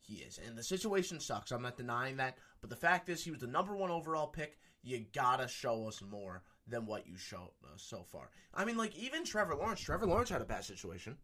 He 0.00 0.16
is. 0.16 0.38
And 0.46 0.56
the 0.56 0.62
situation 0.62 1.18
sucks. 1.20 1.50
I'm 1.50 1.62
not 1.62 1.76
denying 1.76 2.16
that, 2.18 2.38
but 2.60 2.70
the 2.70 2.76
fact 2.76 3.08
is 3.08 3.24
he 3.24 3.30
was 3.30 3.40
the 3.40 3.46
number 3.48 3.74
1 3.74 3.90
overall 3.90 4.28
pick. 4.28 4.58
You 4.82 5.04
got 5.12 5.40
to 5.40 5.48
show 5.48 5.88
us 5.88 6.00
more 6.00 6.42
than 6.68 6.86
what 6.86 7.06
you 7.08 7.16
showed 7.16 7.50
us 7.64 7.70
uh, 7.72 7.76
so 7.76 8.04
far. 8.04 8.30
I 8.54 8.64
mean 8.64 8.76
like 8.76 8.96
even 8.96 9.24
Trevor 9.24 9.54
Lawrence, 9.54 9.80
Trevor 9.80 10.06
Lawrence 10.06 10.30
had 10.30 10.42
a 10.42 10.46
bad 10.46 10.64
situation. 10.64 11.16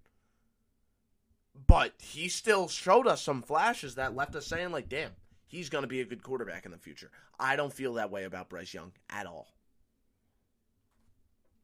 But 1.66 1.92
he 1.98 2.28
still 2.28 2.68
showed 2.68 3.06
us 3.06 3.22
some 3.22 3.42
flashes 3.42 3.94
that 3.96 4.16
left 4.16 4.34
us 4.34 4.46
saying, 4.46 4.72
like, 4.72 4.88
damn, 4.88 5.10
he's 5.46 5.68
going 5.68 5.82
to 5.82 5.88
be 5.88 6.00
a 6.00 6.04
good 6.04 6.22
quarterback 6.22 6.64
in 6.64 6.72
the 6.72 6.78
future. 6.78 7.10
I 7.38 7.56
don't 7.56 7.72
feel 7.72 7.94
that 7.94 8.10
way 8.10 8.24
about 8.24 8.48
Bryce 8.48 8.72
Young 8.72 8.92
at 9.10 9.26
all. 9.26 9.48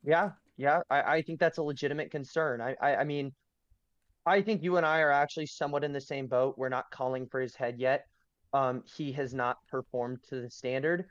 Yeah, 0.04 0.32
yeah, 0.56 0.80
I, 0.90 1.02
I 1.02 1.22
think 1.22 1.40
that's 1.40 1.58
a 1.58 1.62
legitimate 1.62 2.10
concern. 2.10 2.60
I, 2.60 2.76
I, 2.80 2.96
I 2.96 3.04
mean, 3.04 3.32
I 4.26 4.42
think 4.42 4.62
you 4.62 4.76
and 4.76 4.84
I 4.84 5.00
are 5.00 5.10
actually 5.10 5.46
somewhat 5.46 5.84
in 5.84 5.92
the 5.92 6.00
same 6.00 6.26
boat. 6.26 6.58
We're 6.58 6.68
not 6.68 6.90
calling 6.90 7.26
for 7.26 7.40
his 7.40 7.54
head 7.54 7.78
yet. 7.78 8.04
Um, 8.52 8.82
he 8.96 9.12
has 9.12 9.32
not 9.34 9.58
performed 9.70 10.18
to 10.28 10.40
the 10.40 10.50
standard, 10.50 11.06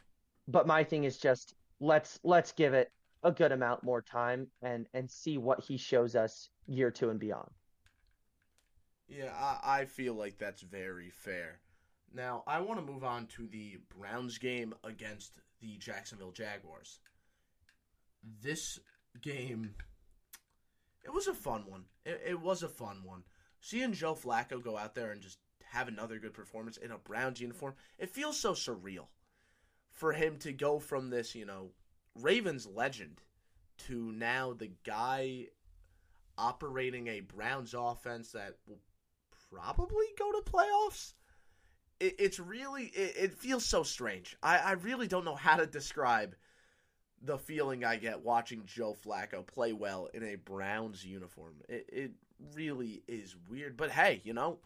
but 0.47 0.67
my 0.67 0.83
thing 0.83 1.03
is 1.03 1.17
just 1.17 1.55
let's 1.79 2.19
let's 2.23 2.51
give 2.51 2.73
it 2.73 2.91
a 3.23 3.31
good 3.31 3.51
amount 3.51 3.83
more 3.83 4.01
time 4.01 4.47
and 4.61 4.87
and 4.93 5.09
see 5.09 5.37
what 5.37 5.63
he 5.63 5.77
shows 5.77 6.15
us 6.15 6.49
year 6.67 6.91
two 6.91 7.09
and 7.09 7.19
beyond. 7.19 7.49
Yeah, 9.07 9.31
I, 9.33 9.81
I 9.81 9.85
feel 9.85 10.13
like 10.13 10.37
that's 10.37 10.61
very 10.61 11.09
fair. 11.09 11.59
Now, 12.13 12.43
I 12.47 12.61
want 12.61 12.79
to 12.79 12.91
move 12.91 13.03
on 13.03 13.27
to 13.37 13.47
the 13.47 13.77
Browns 13.97 14.37
game 14.37 14.73
against 14.83 15.33
the 15.61 15.77
Jacksonville 15.77 16.31
Jaguars. 16.31 16.99
This 18.41 18.79
game, 19.21 19.75
it 21.03 21.13
was 21.13 21.27
a 21.27 21.33
fun 21.33 21.63
one. 21.67 21.85
It, 22.05 22.21
it 22.27 22.41
was 22.41 22.63
a 22.63 22.69
fun 22.69 23.01
one. 23.03 23.23
seeing 23.61 23.93
Joe 23.93 24.15
Flacco 24.15 24.61
go 24.61 24.77
out 24.77 24.95
there 24.95 25.11
and 25.11 25.21
just 25.21 25.39
have 25.71 25.87
another 25.87 26.19
good 26.19 26.33
performance 26.33 26.77
in 26.77 26.91
a 26.91 26.97
Browns 26.97 27.41
uniform, 27.41 27.73
it 27.97 28.09
feels 28.09 28.39
so 28.39 28.53
surreal 28.53 29.07
for 29.91 30.13
him 30.13 30.37
to 30.37 30.53
go 30.53 30.79
from 30.79 31.09
this, 31.09 31.35
you 31.35 31.45
know, 31.45 31.71
Ravens 32.15 32.67
legend 32.67 33.21
to 33.87 34.11
now 34.11 34.53
the 34.53 34.71
guy 34.83 35.47
operating 36.37 37.07
a 37.07 37.19
Browns 37.19 37.73
offense 37.77 38.31
that 38.31 38.55
will 38.67 38.79
probably 39.51 40.05
go 40.17 40.31
to 40.31 40.51
playoffs. 40.51 41.13
It, 41.99 42.15
it's 42.19 42.39
really, 42.39 42.85
it, 42.85 43.15
it, 43.17 43.33
feels 43.33 43.65
so 43.65 43.83
strange. 43.83 44.37
I, 44.43 44.57
I 44.57 44.71
really 44.73 45.07
don't 45.07 45.25
know 45.25 45.35
how 45.35 45.57
to 45.57 45.65
describe 45.65 46.35
the 47.21 47.37
feeling 47.37 47.83
I 47.83 47.97
get 47.97 48.21
watching 48.23 48.63
Joe 48.65 48.95
Flacco 49.05 49.45
play 49.45 49.73
well 49.73 50.07
in 50.13 50.23
a 50.23 50.35
Browns 50.35 51.03
uniform. 51.03 51.55
It, 51.67 51.89
it 51.91 52.11
really 52.53 53.03
is 53.07 53.35
weird. 53.49 53.77
But 53.77 53.91
hey, 53.91 54.21
you 54.23 54.33
know, 54.33 54.59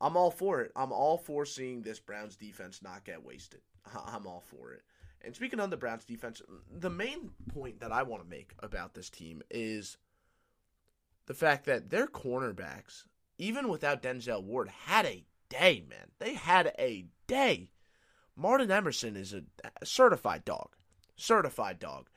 I'm 0.00 0.16
all 0.16 0.30
for 0.30 0.60
it. 0.60 0.72
I'm 0.76 0.92
all 0.92 1.18
for 1.18 1.44
seeing 1.44 1.82
this 1.82 2.00
Browns 2.00 2.36
defense 2.36 2.82
not 2.82 3.04
get 3.04 3.24
wasted. 3.24 3.60
I'm 4.06 4.26
all 4.26 4.42
for 4.46 4.72
it. 4.72 4.82
And 5.22 5.34
speaking 5.34 5.60
on 5.60 5.70
the 5.70 5.76
Browns 5.76 6.04
defense, 6.04 6.40
the 6.70 6.90
main 6.90 7.30
point 7.52 7.80
that 7.80 7.92
I 7.92 8.02
want 8.04 8.22
to 8.22 8.28
make 8.28 8.54
about 8.60 8.94
this 8.94 9.10
team 9.10 9.42
is 9.50 9.98
the 11.26 11.34
fact 11.34 11.66
that 11.66 11.90
their 11.90 12.06
cornerbacks, 12.06 13.04
even 13.40 13.68
without 13.68 14.02
Denzel 14.02 14.44
Ward, 14.44 14.68
had 14.68 15.06
a 15.06 15.24
day, 15.48 15.82
man. 15.88 16.10
They 16.18 16.34
had 16.34 16.74
a 16.78 17.06
day. 17.26 17.70
Martin 18.36 18.70
Emerson 18.70 19.16
is 19.16 19.32
a 19.32 19.42
certified 19.82 20.44
dog. 20.44 20.76
Certified 21.16 21.78
dog. 21.78 22.10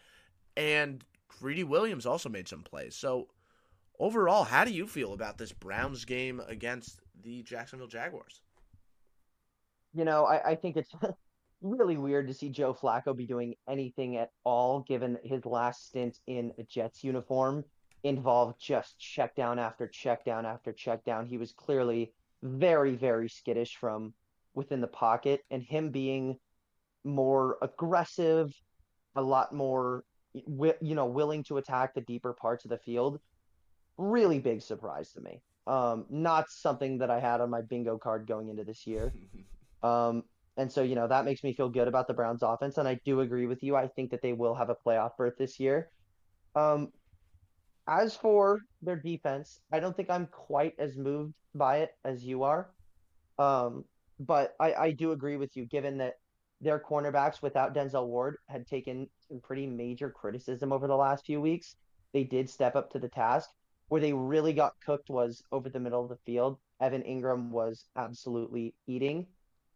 And 0.58 1.04
Greedy 1.30 1.64
Williams 1.64 2.06
also 2.06 2.28
made 2.28 2.50
some 2.50 2.62
plays. 2.62 2.96
So, 2.96 3.30
overall, 3.98 4.44
how 4.44 4.66
do 4.66 4.72
you 4.72 4.86
feel 4.86 5.14
about 5.14 5.38
this 5.38 5.54
Browns 5.54 6.04
game 6.04 6.42
against 6.46 7.00
the 7.24 7.42
Jacksonville 7.44 7.88
Jaguars? 7.88 8.42
You 9.94 10.04
know, 10.04 10.26
I, 10.26 10.52
I 10.52 10.56
think 10.56 10.76
it's 10.76 10.92
really 11.62 11.96
weird 11.96 12.28
to 12.28 12.34
see 12.34 12.50
Joe 12.50 12.74
Flacco 12.74 13.16
be 13.16 13.26
doing 13.26 13.56
anything 13.68 14.18
at 14.18 14.32
all, 14.44 14.82
given 14.82 15.18
his 15.24 15.46
last 15.46 15.88
stint 15.88 16.20
in 16.28 16.52
a 16.60 16.64
Jets 16.64 17.02
uniform 17.02 17.64
involved 18.04 18.60
just 18.60 19.00
check 19.00 19.36
down 19.36 19.60
after 19.60 19.88
check 19.88 20.26
down 20.26 20.46
after 20.46 20.72
check 20.74 21.04
down. 21.04 21.26
He 21.26 21.38
was 21.38 21.52
clearly 21.52 22.14
very, 22.42 22.96
very 22.96 23.30
skittish 23.30 23.78
from 23.78 24.14
within 24.54 24.82
the 24.82 24.88
pocket, 24.88 25.42
and 25.50 25.64
him 25.64 25.90
being 25.90 26.38
more 27.04 27.58
aggressive, 27.62 28.54
a 29.16 29.22
lot 29.22 29.54
more, 29.54 30.04
you 30.34 30.96
know, 30.96 31.06
willing 31.06 31.44
to 31.44 31.58
attack 31.58 31.94
the 31.94 32.02
deeper 32.02 32.34
parts 32.34 32.66
of 32.66 32.70
the 32.70 32.78
field. 32.78 33.20
Really 33.98 34.40
big 34.40 34.62
surprise 34.62 35.12
to 35.14 35.22
me. 35.22 35.42
Um, 35.66 36.06
not 36.10 36.50
something 36.50 36.98
that 36.98 37.10
I 37.10 37.20
had 37.20 37.40
on 37.40 37.50
my 37.50 37.62
bingo 37.62 37.98
card 37.98 38.28
going 38.28 38.50
into 38.50 38.64
this 38.64 38.86
year. 38.86 39.14
Um, 39.84 40.24
and 40.56 40.72
so, 40.72 40.82
you 40.82 40.96
know, 40.96 41.10
that 41.10 41.26
makes 41.26 41.44
me 41.44 41.52
feel 41.52 41.68
good 41.68 41.90
about 41.90 42.08
the 42.08 42.14
Browns 42.14 42.42
offense. 42.42 42.78
And 42.78 42.88
I 42.88 43.02
do 43.04 43.20
agree 43.20 43.48
with 43.48 43.64
you. 43.64 43.76
I 43.76 43.88
think 43.88 44.12
that 44.12 44.22
they 44.22 44.32
will 44.32 44.56
have 44.56 44.70
a 44.70 44.76
playoff 44.76 45.18
berth 45.18 45.34
this 45.38 45.60
year. 45.60 45.90
Um, 46.56 46.94
as 47.88 48.16
for 48.16 48.62
their 48.82 48.96
defense, 48.96 49.60
I 49.72 49.80
don't 49.80 49.96
think 49.96 50.10
I'm 50.10 50.28
quite 50.28 50.74
as 50.80 50.96
moved 50.96 51.34
by 51.54 51.78
it 51.78 51.92
as 52.06 52.24
you 52.24 52.44
are. 52.44 52.70
Um, 53.38 53.86
but 54.20 54.56
I, 54.60 54.74
I 54.74 54.92
do 54.92 55.12
agree 55.12 55.38
with 55.38 55.56
you, 55.56 55.66
given 55.66 55.98
that 55.98 56.16
their 56.62 56.80
cornerbacks 56.80 57.42
without 57.42 57.76
Denzel 57.76 58.08
Ward 58.08 58.38
had 58.48 58.66
taken 58.68 59.10
some 59.28 59.40
pretty 59.42 59.68
major 59.68 60.10
criticism 60.10 60.72
over 60.72 60.88
the 60.88 60.96
last 60.96 61.26
few 61.26 61.42
weeks. 61.42 61.76
They 62.14 62.24
did 62.24 62.50
step 62.50 62.76
up 62.76 62.90
to 62.92 63.00
the 63.00 63.10
task. 63.10 63.50
Where 63.90 64.02
they 64.02 64.14
really 64.14 64.54
got 64.54 64.74
cooked 64.84 65.10
was 65.10 65.44
over 65.52 65.70
the 65.70 65.80
middle 65.80 66.02
of 66.02 66.10
the 66.10 66.18
field. 66.26 66.58
Evan 66.80 67.04
Engram 67.04 67.50
was 67.50 67.86
absolutely 67.96 68.74
eating. 68.88 69.28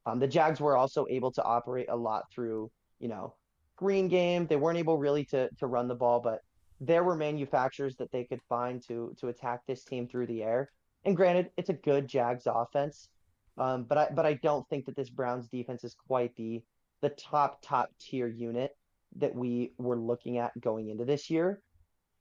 Um, 0.06 0.20
the 0.20 0.28
Jags 0.28 0.62
were 0.62 0.78
also 0.78 1.06
able 1.10 1.32
to 1.34 1.44
operate 1.44 1.88
a 1.90 1.96
lot 1.96 2.24
through, 2.32 2.72
you 3.00 3.10
know, 3.10 3.36
screen 3.76 4.08
game. 4.08 4.48
They 4.48 4.56
weren't 4.56 4.80
able 4.80 4.98
really 4.98 5.26
to 5.26 5.50
to 5.60 5.68
run 5.68 5.88
the 5.88 5.96
ball, 5.96 6.20
but 6.20 6.42
there 6.80 7.04
were 7.04 7.16
manufacturers 7.16 7.96
that 7.98 8.12
they 8.12 8.24
could 8.24 8.42
find 8.48 8.82
to 8.88 9.16
to 9.20 9.28
attack 9.28 9.62
this 9.66 9.84
team 9.84 10.08
through 10.08 10.28
the 10.28 10.44
air. 10.44 10.72
And 11.06 11.16
granted, 11.16 11.52
it's 11.58 11.70
a 11.70 11.74
good 11.74 12.08
Jags 12.08 12.48
offense, 12.48 13.10
um, 13.58 13.84
but 13.84 13.98
I 13.98 14.10
but 14.14 14.26
I 14.26 14.34
don't 14.34 14.68
think 14.70 14.86
that 14.86 14.96
this 14.96 15.10
Browns 15.10 15.48
defense 15.48 15.84
is 15.84 15.96
quite 16.08 16.36
the 16.36 16.64
the 17.02 17.10
top 17.10 17.60
top 17.62 17.90
tier 18.00 18.28
unit 18.28 18.76
that 19.16 19.36
we 19.36 19.72
were 19.78 19.98
looking 19.98 20.38
at 20.38 20.60
going 20.60 20.90
into 20.90 21.06
this 21.06 21.30
year. 21.30 21.62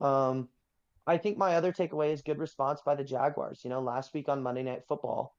Um, 0.00 0.48
I 1.06 1.18
think 1.18 1.38
my 1.38 1.54
other 1.54 1.72
takeaway 1.72 2.12
is 2.12 2.22
good 2.22 2.38
response 2.38 2.80
by 2.84 2.94
the 2.94 3.04
Jaguars. 3.04 3.60
You 3.62 3.70
know, 3.70 3.80
last 3.80 4.14
week 4.14 4.28
on 4.28 4.42
Monday 4.42 4.62
Night 4.62 4.82
Football, 4.88 5.34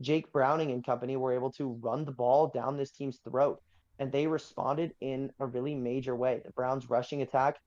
Jake 0.00 0.32
Browning 0.32 0.70
and 0.70 0.84
company 0.84 1.16
were 1.16 1.34
able 1.34 1.52
to 1.52 1.78
run 1.80 2.04
the 2.04 2.12
ball 2.12 2.48
down 2.48 2.76
this 2.76 2.90
team's 2.90 3.18
throat, 3.18 3.60
and 3.98 4.10
they 4.10 4.26
responded 4.26 4.94
in 5.00 5.30
a 5.38 5.46
really 5.46 5.74
major 5.74 6.14
way. 6.16 6.40
The 6.44 6.52
Browns' 6.52 6.88
rushing 6.88 7.22
attack 7.22 7.60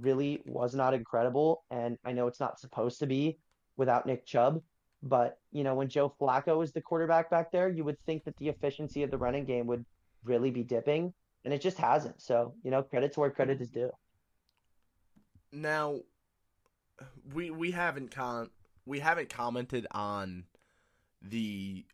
really 0.00 0.42
was 0.44 0.74
not 0.74 0.94
incredible, 0.94 1.64
and 1.70 1.98
I 2.04 2.12
know 2.12 2.26
it's 2.26 2.40
not 2.40 2.58
supposed 2.58 2.98
to 3.00 3.06
be 3.06 3.38
without 3.76 4.06
Nick 4.06 4.26
Chubb, 4.26 4.62
but 5.02 5.38
you 5.52 5.64
know 5.64 5.74
when 5.74 5.88
Joe 5.88 6.14
Flacco 6.20 6.62
is 6.62 6.72
the 6.72 6.80
quarterback 6.80 7.30
back 7.30 7.52
there, 7.52 7.68
you 7.68 7.84
would 7.84 8.00
think 8.06 8.24
that 8.24 8.36
the 8.38 8.48
efficiency 8.48 9.02
of 9.02 9.10
the 9.10 9.18
running 9.18 9.44
game 9.44 9.66
would 9.66 9.84
really 10.24 10.50
be 10.50 10.62
dipping, 10.62 11.12
and 11.44 11.52
it 11.52 11.60
just 11.60 11.78
hasn't. 11.78 12.20
So 12.20 12.54
you 12.62 12.70
know, 12.70 12.82
credit 12.82 13.12
to 13.14 13.20
where 13.20 13.30
credit 13.30 13.60
is 13.60 13.68
due. 13.68 13.90
Now, 15.52 16.00
we 17.32 17.50
we 17.50 17.70
haven't 17.70 18.10
con 18.10 18.50
we 18.86 19.00
haven't 19.00 19.28
commented 19.28 19.86
on 19.92 20.44
the 21.22 21.84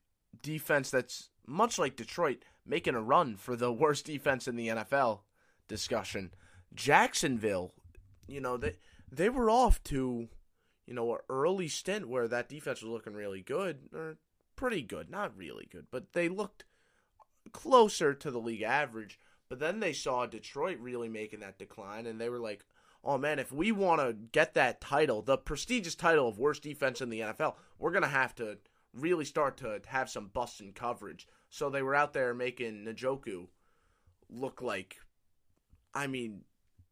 defense 0.42 0.90
that's 0.90 1.30
much 1.46 1.78
like 1.78 1.96
Detroit 1.96 2.44
making 2.66 2.94
a 2.94 3.02
run 3.02 3.36
for 3.36 3.56
the 3.56 3.72
worst 3.72 4.06
defense 4.06 4.48
in 4.48 4.56
the 4.56 4.68
NFL 4.68 5.20
discussion. 5.68 6.32
Jacksonville, 6.74 7.72
you 8.30 8.40
know, 8.40 8.56
they 8.56 8.74
they 9.10 9.28
were 9.28 9.50
off 9.50 9.82
to, 9.84 10.28
you 10.86 10.94
know, 10.94 11.14
an 11.14 11.20
early 11.28 11.68
stint 11.68 12.08
where 12.08 12.28
that 12.28 12.48
defense 12.48 12.82
was 12.82 12.90
looking 12.90 13.14
really 13.14 13.42
good, 13.42 13.78
or 13.94 14.16
pretty 14.56 14.82
good, 14.82 15.10
not 15.10 15.36
really 15.36 15.68
good, 15.70 15.86
but 15.90 16.12
they 16.12 16.28
looked 16.28 16.64
closer 17.52 18.14
to 18.14 18.30
the 18.30 18.38
league 18.38 18.62
average. 18.62 19.18
But 19.48 19.58
then 19.58 19.80
they 19.80 19.92
saw 19.92 20.26
Detroit 20.26 20.78
really 20.78 21.08
making 21.08 21.40
that 21.40 21.58
decline, 21.58 22.06
and 22.06 22.20
they 22.20 22.28
were 22.28 22.38
like, 22.38 22.64
oh 23.02 23.18
man, 23.18 23.38
if 23.38 23.52
we 23.52 23.72
want 23.72 24.00
to 24.00 24.12
get 24.12 24.54
that 24.54 24.80
title, 24.80 25.22
the 25.22 25.36
prestigious 25.36 25.94
title 25.94 26.28
of 26.28 26.38
worst 26.38 26.62
defense 26.62 27.00
in 27.00 27.10
the 27.10 27.20
NFL, 27.20 27.54
we're 27.78 27.90
going 27.90 28.02
to 28.02 28.08
have 28.08 28.34
to 28.36 28.58
really 28.94 29.24
start 29.24 29.56
to 29.58 29.80
have 29.86 30.10
some 30.10 30.30
busts 30.32 30.60
in 30.60 30.72
coverage. 30.72 31.26
So 31.48 31.70
they 31.70 31.82
were 31.82 31.94
out 31.94 32.12
there 32.12 32.34
making 32.34 32.84
Njoku 32.84 33.46
look 34.28 34.62
like, 34.62 34.98
I 35.94 36.06
mean, 36.06 36.42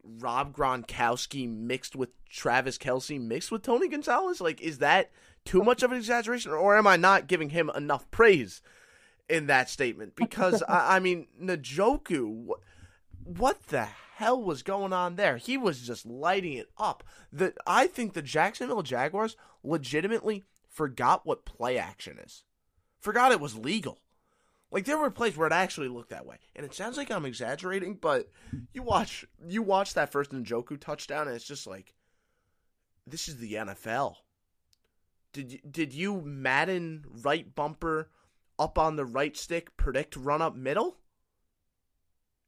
Rob 0.03 0.55
Gronkowski 0.55 1.47
mixed 1.49 1.95
with 1.95 2.09
Travis 2.29 2.77
Kelce 2.77 3.19
mixed 3.19 3.51
with 3.51 3.63
Tony 3.63 3.87
Gonzalez? 3.87 4.41
Like, 4.41 4.61
is 4.61 4.79
that 4.79 5.11
too 5.45 5.63
much 5.63 5.83
of 5.83 5.91
an 5.91 5.97
exaggeration, 5.97 6.51
or 6.51 6.77
am 6.77 6.87
I 6.87 6.95
not 6.95 7.27
giving 7.27 7.49
him 7.49 7.71
enough 7.75 8.09
praise 8.11 8.61
in 9.29 9.47
that 9.47 9.69
statement? 9.69 10.15
Because 10.15 10.63
I, 10.63 10.97
I, 10.97 10.99
mean, 10.99 11.27
Njoku, 11.41 12.27
what, 12.27 12.59
what 13.23 13.67
the 13.67 13.87
hell 14.15 14.41
was 14.41 14.63
going 14.63 14.93
on 14.93 15.15
there? 15.15 15.37
He 15.37 15.57
was 15.57 15.81
just 15.81 16.05
lighting 16.05 16.53
it 16.53 16.69
up. 16.77 17.03
The 17.31 17.53
I 17.65 17.87
think 17.87 18.13
the 18.13 18.21
Jacksonville 18.21 18.83
Jaguars 18.83 19.35
legitimately 19.63 20.43
forgot 20.67 21.25
what 21.25 21.45
play 21.45 21.77
action 21.77 22.19
is, 22.19 22.43
forgot 22.99 23.31
it 23.31 23.39
was 23.39 23.57
legal. 23.57 23.99
Like 24.71 24.85
there 24.85 24.97
were 24.97 25.09
plays 25.09 25.35
where 25.35 25.47
it 25.47 25.53
actually 25.53 25.87
looked 25.87 26.11
that 26.11 26.27
way, 26.27 26.37
and 26.55 26.65
it 26.65 26.75
sounds 26.75 26.95
like 26.95 27.09
I'm 27.09 27.25
exaggerating, 27.25 27.95
but 27.95 28.29
you 28.71 28.83
watch 28.83 29.25
you 29.47 29.63
watch 29.63 29.95
that 29.95 30.11
first 30.11 30.31
Njoku 30.31 30.79
touchdown, 30.79 31.27
and 31.27 31.35
it's 31.35 31.45
just 31.45 31.65
like, 31.65 31.95
this 33.07 33.27
is 33.27 33.37
the 33.37 33.53
NFL. 33.53 34.15
Did 35.33 35.51
you, 35.53 35.59
did 35.69 35.93
you 35.93 36.21
Madden 36.21 37.05
right 37.23 37.53
bumper 37.53 38.09
up 38.59 38.77
on 38.77 38.95
the 38.95 39.05
right 39.05 39.35
stick 39.35 39.75
predict 39.75 40.15
run 40.15 40.41
up 40.41 40.55
middle 40.55 40.97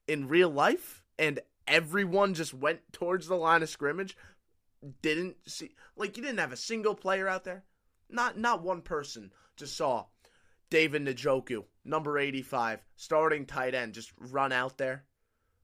in 0.08 0.28
real 0.28 0.50
life, 0.50 1.04
and 1.18 1.40
everyone 1.68 2.36
just 2.36 2.54
went 2.54 2.82
towards 2.92 3.28
the 3.28 3.36
line 3.36 3.64
of 3.64 3.70
scrimmage? 3.70 4.16
Didn't 5.02 5.38
see 5.48 5.72
like 5.96 6.18
you 6.18 6.24
didn't 6.24 6.40
have 6.40 6.54
a 6.54 6.58
single 6.58 6.94
player 6.94 7.28
out 7.28 7.46
there, 7.46 7.64
not 8.10 8.38
not 8.38 8.62
one 8.62 8.82
person 8.82 9.32
just 9.56 9.76
saw 9.76 10.06
David 10.70 11.06
Njoku, 11.06 11.66
number 11.84 12.18
85, 12.18 12.84
starting 12.96 13.46
tight 13.46 13.74
end, 13.74 13.94
just 13.94 14.12
run 14.18 14.52
out 14.52 14.78
there, 14.78 15.06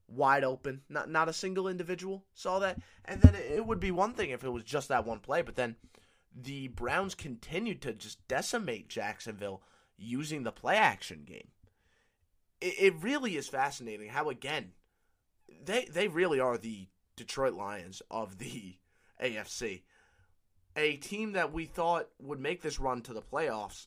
wide 0.08 0.44
open. 0.44 0.82
Not 0.88 1.10
not 1.10 1.28
a 1.28 1.32
single 1.32 1.68
individual 1.68 2.24
saw 2.34 2.58
that. 2.60 2.80
And 3.04 3.20
then 3.22 3.34
it, 3.34 3.66
would 3.66 3.80
be 3.80 3.90
one 3.90 4.14
thing 4.14 4.30
if 4.30 4.44
it 4.44 4.50
was 4.50 4.64
just 4.64 4.88
that 4.88 5.06
one 5.06 5.20
play, 5.20 5.42
but 5.42 5.56
then 5.56 5.76
the 6.34 6.68
Browns 6.68 7.14
continued 7.14 7.82
to 7.82 7.92
just 7.92 8.26
decimate 8.28 8.88
Jacksonville 8.88 9.62
using 9.96 10.42
the 10.42 10.52
play 10.52 10.76
action 10.76 11.24
game. 11.24 11.48
It, 12.60 12.74
it 12.78 13.02
really 13.02 13.36
is 13.36 13.48
fascinating 13.48 14.08
how 14.08 14.28
again 14.28 14.72
they 15.64 15.86
they 15.86 16.08
really 16.08 16.40
are 16.40 16.58
the 16.58 16.88
Detroit 17.16 17.54
Lions 17.54 18.02
of 18.10 18.38
the 18.38 18.76
AFC. 19.22 19.82
a 20.76 20.96
team 20.96 21.32
that 21.32 21.52
we 21.52 21.64
thought 21.66 22.08
would 22.20 22.38
make 22.38 22.62
this 22.62 22.78
run 22.78 23.02
to 23.02 23.12
the 23.12 23.22
playoffs 23.22 23.86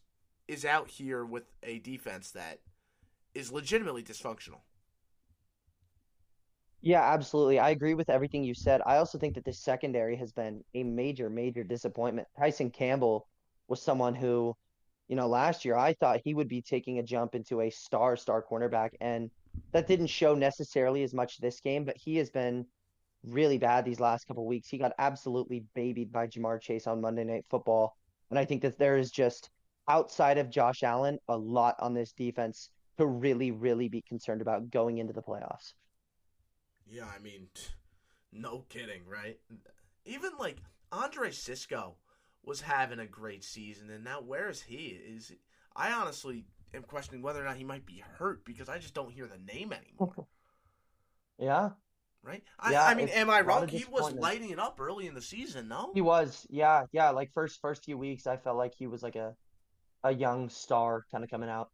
is 0.52 0.66
out 0.66 0.90
here 0.90 1.24
with 1.24 1.44
a 1.64 1.80
defense 1.80 2.32
that 2.32 2.60
is 3.34 3.54
legitimately 3.54 4.04
dysfunctional. 4.04 4.60
Yeah, 6.82 7.02
absolutely. 7.02 7.58
I 7.58 7.70
agree 7.70 7.94
with 7.94 8.10
everything 8.10 8.44
you 8.44 8.54
said. 8.54 8.82
I 8.86 8.98
also 8.98 9.18
think 9.18 9.36
that 9.36 9.46
the 9.46 9.54
secondary 9.54 10.18
has 10.18 10.34
been 10.34 10.62
a 10.74 10.84
major, 10.84 11.30
major 11.30 11.64
disappointment. 11.64 12.28
Tyson 12.38 12.70
Campbell 12.70 13.30
was 13.70 13.82
someone 13.82 14.14
who, 14.14 14.54
you 15.08 15.16
know, 15.16 15.28
last 15.28 15.64
year 15.64 15.78
I 15.78 15.94
thought 15.94 16.20
he 16.22 16.34
would 16.34 16.50
be 16.50 16.62
taking 16.62 17.00
a 17.00 17.04
jump 17.04 17.34
into 17.34 17.62
a 17.62 17.70
star, 17.70 18.18
star 18.18 18.44
cornerback, 18.44 18.90
and 19.00 19.32
that 19.72 19.88
didn't 19.88 20.08
show 20.08 20.36
necessarily 20.36 21.04
as 21.04 21.14
much 21.14 21.38
this 21.38 21.62
game, 21.62 21.86
but 21.86 21.96
he 21.96 22.18
has 22.18 22.30
been 22.30 22.66
really 23.24 23.58
bad 23.58 23.86
these 23.86 24.02
last 24.02 24.28
couple 24.28 24.46
weeks. 24.46 24.68
He 24.68 24.78
got 24.78 24.92
absolutely 24.98 25.64
babied 25.76 26.12
by 26.12 26.28
Ja'Marr 26.28 26.60
Chase 26.60 26.88
on 26.88 27.00
Monday 27.00 27.24
Night 27.24 27.46
Football. 27.50 27.96
And 28.30 28.38
I 28.38 28.44
think 28.44 28.64
that 28.64 28.78
there 28.78 28.98
is 28.98 29.12
just 29.12 29.50
outside 29.88 30.38
of 30.38 30.50
Josh 30.50 30.84
Allen, 30.84 31.20
a 31.28 31.38
lot 31.38 31.76
on 31.80 31.94
this 31.94 32.14
defense 32.14 32.70
to 32.98 33.06
really, 33.06 33.52
really 33.52 33.90
be 33.90 34.02
concerned 34.02 34.42
about 34.42 34.70
going 34.70 34.98
into 34.98 35.14
the 35.14 35.22
playoffs. 35.22 35.74
Yeah, 36.88 37.08
I 37.08 37.20
mean, 37.20 37.48
no 38.32 38.66
kidding, 38.70 39.02
right? 39.08 39.40
Even 40.06 40.32
like 40.40 40.58
Andre 40.92 41.32
Cisco 41.32 41.96
was 42.44 42.62
having 42.62 43.00
a 43.00 43.06
great 43.06 43.44
season, 43.44 43.90
and 43.90 44.04
now 44.04 44.22
where 44.22 44.50
is 44.50 44.62
he? 44.62 45.00
Is 45.08 45.32
I 45.76 45.94
honestly 45.94 46.46
am 46.74 46.84
questioning 46.84 47.22
whether 47.22 47.42
or 47.42 47.46
not 47.46 47.58
he 47.58 47.64
might 47.64 47.86
be 47.86 48.04
hurt 48.18 48.44
because 48.46 48.70
I 48.70 48.78
just 48.78 48.94
don't 48.94 49.12
hear 49.12 49.28
the 49.28 49.54
name 49.54 49.74
anymore. 49.74 50.28
yeah. 51.38 51.70
Right? 52.24 52.44
I, 52.60 52.74
Yeah, 52.74 52.86
I 52.86 52.94
mean, 52.94 53.10
am 53.10 53.30
I 53.30 53.42
wrong? 53.42 53.68
He 53.68 53.86
was 53.90 54.14
lighting 54.14 54.52
it 54.52 54.60
up 54.60 54.80
early 54.80 55.08
in 55.08 55.16
the 55.16 55.22
season, 55.22 55.68
no? 55.68 55.92
He 55.94 56.02
was, 56.02 56.46
yeah, 56.50 56.84
yeah. 56.92 57.10
Like 57.10 57.32
first 57.34 57.60
first 57.62 57.84
few 57.84 57.98
weeks, 57.98 58.28
I 58.28 58.38
felt 58.38 58.58
like 58.58 58.74
he 58.76 58.86
was 58.86 59.02
like 59.02 59.16
a 59.16 59.34
a 60.04 60.14
young 60.14 60.50
star 60.50 61.06
kind 61.12 61.24
of 61.24 61.30
coming 61.30 61.50
out. 61.50 61.70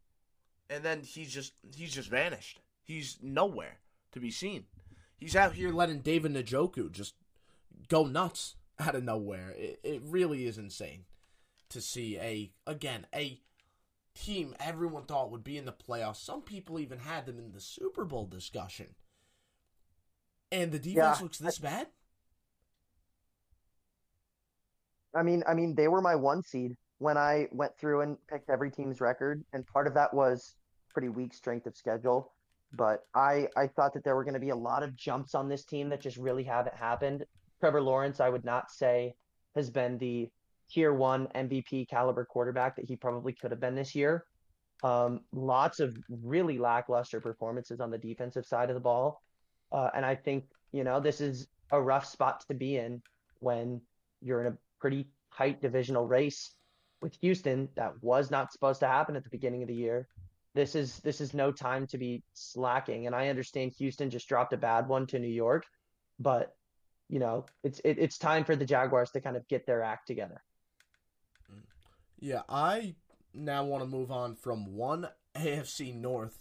and 0.70 0.84
then 0.84 1.02
he's 1.02 1.32
just 1.34 1.54
he's 1.76 1.94
just 1.94 2.10
vanished. 2.10 2.62
He's 2.84 3.18
nowhere 3.22 3.80
to 4.12 4.20
be 4.20 4.32
seen. 4.32 4.66
He's 5.18 5.36
out 5.36 5.54
here 5.54 5.72
letting 5.72 6.02
David 6.02 6.34
Njoku 6.34 6.92
just 6.92 7.16
go 7.90 8.06
nuts 8.06 8.56
out 8.80 8.96
of 8.96 9.04
nowhere. 9.04 9.52
It, 9.58 9.80
it 9.84 10.02
really 10.04 10.46
is 10.46 10.58
insane 10.58 11.06
to 11.70 11.82
see 11.82 12.18
a 12.20 12.52
again 12.66 13.08
a 13.16 13.42
team 14.16 14.56
everyone 14.60 15.06
thought 15.06 15.32
would 15.32 15.44
be 15.44 15.58
in 15.58 15.66
the 15.66 15.74
playoffs. 15.74 16.18
Some 16.18 16.42
people 16.42 16.80
even 16.80 17.00
had 17.00 17.26
them 17.26 17.40
in 17.40 17.52
the 17.52 17.62
Super 17.62 18.06
Bowl 18.06 18.26
discussion, 18.26 18.96
and 20.52 20.72
the 20.72 20.80
defense 20.80 21.20
Yeah, 21.20 21.22
looks 21.22 21.38
this 21.38 21.60
bad. 21.60 21.88
I 25.14 25.24
mean, 25.24 25.44
I 25.48 25.54
mean, 25.54 25.76
they 25.76 25.88
were 25.88 26.02
my 26.02 26.16
one 26.16 26.44
seed 26.44 26.76
when 27.00 27.18
I 27.18 27.48
went 27.52 27.78
through 27.78 28.02
and 28.02 28.18
picked 28.28 28.50
every 28.50 28.72
team's 28.72 29.02
record, 29.02 29.44
and 29.54 29.66
part 29.68 29.88
of 29.88 29.94
that 29.94 30.14
was 30.14 30.56
pretty 30.90 31.10
weak 31.10 31.34
strength 31.34 31.68
of 31.68 31.76
schedule. 31.76 32.32
But 32.74 33.06
I 33.16 33.48
I 33.56 33.68
thought 33.68 33.94
that 33.94 34.04
there 34.04 34.16
were 34.16 34.24
going 34.24 34.34
to 34.34 34.40
be 34.40 34.50
a 34.50 34.56
lot 34.56 34.84
of 34.84 34.96
jumps 34.96 35.36
on 35.36 35.48
this 35.48 35.64
team 35.64 35.90
that 35.90 36.02
just 36.02 36.18
really 36.18 36.44
haven't 36.44 36.76
happened. 36.76 37.26
Trevor 37.60 37.82
Lawrence, 37.82 38.20
I 38.20 38.30
would 38.30 38.46
not 38.46 38.72
say, 38.72 39.16
has 39.56 39.70
been 39.70 39.98
the 39.98 40.30
tier 40.70 40.94
one 40.94 41.28
MVP 41.34 41.90
caliber 41.90 42.26
quarterback 42.26 42.76
that 42.76 42.86
he 42.86 42.96
probably 42.96 43.34
could 43.34 43.52
have 43.52 43.60
been 43.60 43.76
this 43.76 43.96
year. 43.96 44.26
Um, 44.84 45.22
lots 45.32 45.80
of 45.80 45.98
really 46.10 46.60
lackluster 46.60 47.20
performances 47.20 47.80
on 47.80 47.90
the 47.90 47.98
defensive 47.98 48.46
side 48.46 48.70
of 48.70 48.76
the 48.76 48.82
ball. 48.82 49.24
Uh, 49.72 49.90
and 49.96 50.06
I 50.06 50.16
think, 50.16 50.46
you 50.72 50.84
know, 50.84 51.00
this 51.00 51.22
is 51.22 51.48
a 51.72 51.82
rough 51.82 52.06
spot 52.06 52.44
to 52.48 52.54
be 52.54 52.78
in 52.78 53.02
when 53.40 53.82
you're 54.22 54.42
in 54.42 54.54
a 54.54 54.58
pretty 54.80 55.08
tight 55.36 55.62
divisional 55.62 56.06
race 56.06 56.54
with 57.02 57.16
Houston. 57.22 57.70
That 57.76 58.02
was 58.02 58.32
not 58.32 58.52
supposed 58.52 58.80
to 58.82 58.88
happen 58.88 59.16
at 59.16 59.24
the 59.24 59.30
beginning 59.30 59.62
of 59.62 59.68
the 59.68 59.76
year. 59.76 60.08
This 60.54 60.76
is 60.76 61.00
this 61.00 61.22
is 61.22 61.34
no 61.34 61.52
time 61.52 61.86
to 61.88 61.98
be 61.98 62.24
slacking. 62.34 63.06
And 63.06 63.16
I 63.16 63.28
understand 63.28 63.74
Houston 63.78 64.10
just 64.10 64.28
dropped 64.28 64.54
a 64.54 64.58
bad 64.58 64.88
one 64.88 65.06
to 65.08 65.20
New 65.20 65.28
York, 65.28 65.66
but 66.20 66.56
you 67.10 67.20
know, 67.20 67.46
it's 67.64 67.80
it, 67.80 67.98
it's 68.00 68.18
time 68.18 68.44
for 68.44 68.56
the 68.56 68.66
Jaguars 68.66 69.12
to 69.12 69.22
kind 69.22 69.38
of 69.38 69.48
get 69.48 69.66
their 69.66 69.84
act 69.84 70.08
together. 70.08 70.42
Yeah, 72.20 72.42
I 72.50 72.96
now 73.34 73.64
want 73.64 73.84
to 73.84 73.88
move 73.90 74.12
on 74.12 74.36
from 74.36 74.74
one 74.74 75.08
AFC 75.36 75.94
North 75.94 76.40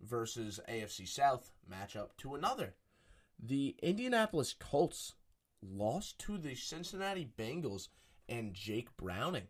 versus 0.00 0.60
AFC 0.68 1.06
South 1.06 1.50
matchup 1.70 2.08
to 2.18 2.34
another. 2.34 2.74
The 3.38 3.76
Indianapolis 3.82 4.54
Colts 4.58 5.14
lost 5.62 6.18
to 6.20 6.38
the 6.38 6.54
Cincinnati 6.54 7.28
Bengals 7.38 7.88
and 8.28 8.54
Jake 8.54 8.96
Browning. 8.96 9.48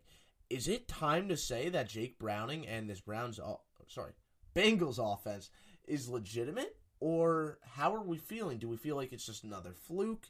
Is 0.55 0.69
it 0.69 0.87
time 0.87 1.27
to 1.27 1.35
say 1.35 1.67
that 1.67 1.89
Jake 1.89 2.17
Browning 2.17 2.65
and 2.65 2.89
this 2.89 3.01
Browns, 3.01 3.41
sorry, 3.89 4.13
Bengals 4.55 4.99
offense 5.03 5.49
is 5.85 6.07
legitimate, 6.07 6.77
or 7.01 7.59
how 7.73 7.93
are 7.93 8.01
we 8.01 8.17
feeling? 8.17 8.57
Do 8.57 8.69
we 8.69 8.77
feel 8.77 8.95
like 8.95 9.11
it's 9.11 9.25
just 9.25 9.43
another 9.43 9.73
fluke? 9.73 10.29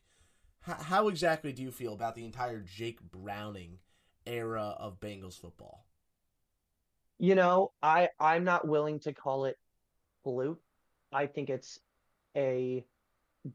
How, 0.61 0.81
how 0.81 1.07
exactly 1.09 1.53
do 1.53 1.61
you 1.61 1.69
feel 1.69 1.93
about 1.93 2.15
the 2.15 2.25
entire 2.25 2.61
Jake 2.61 3.03
Browning 3.11 3.77
era 4.25 4.75
of 4.79 4.99
Bengals 4.99 5.39
football? 5.39 5.85
You 7.19 7.35
know, 7.35 7.73
I 7.83 8.09
I'm 8.19 8.43
not 8.43 8.67
willing 8.67 8.99
to 9.01 9.13
call 9.13 9.45
it 9.45 9.59
fluke. 10.23 10.59
I 11.13 11.27
think 11.27 11.51
it's 11.51 11.79
a 12.35 12.83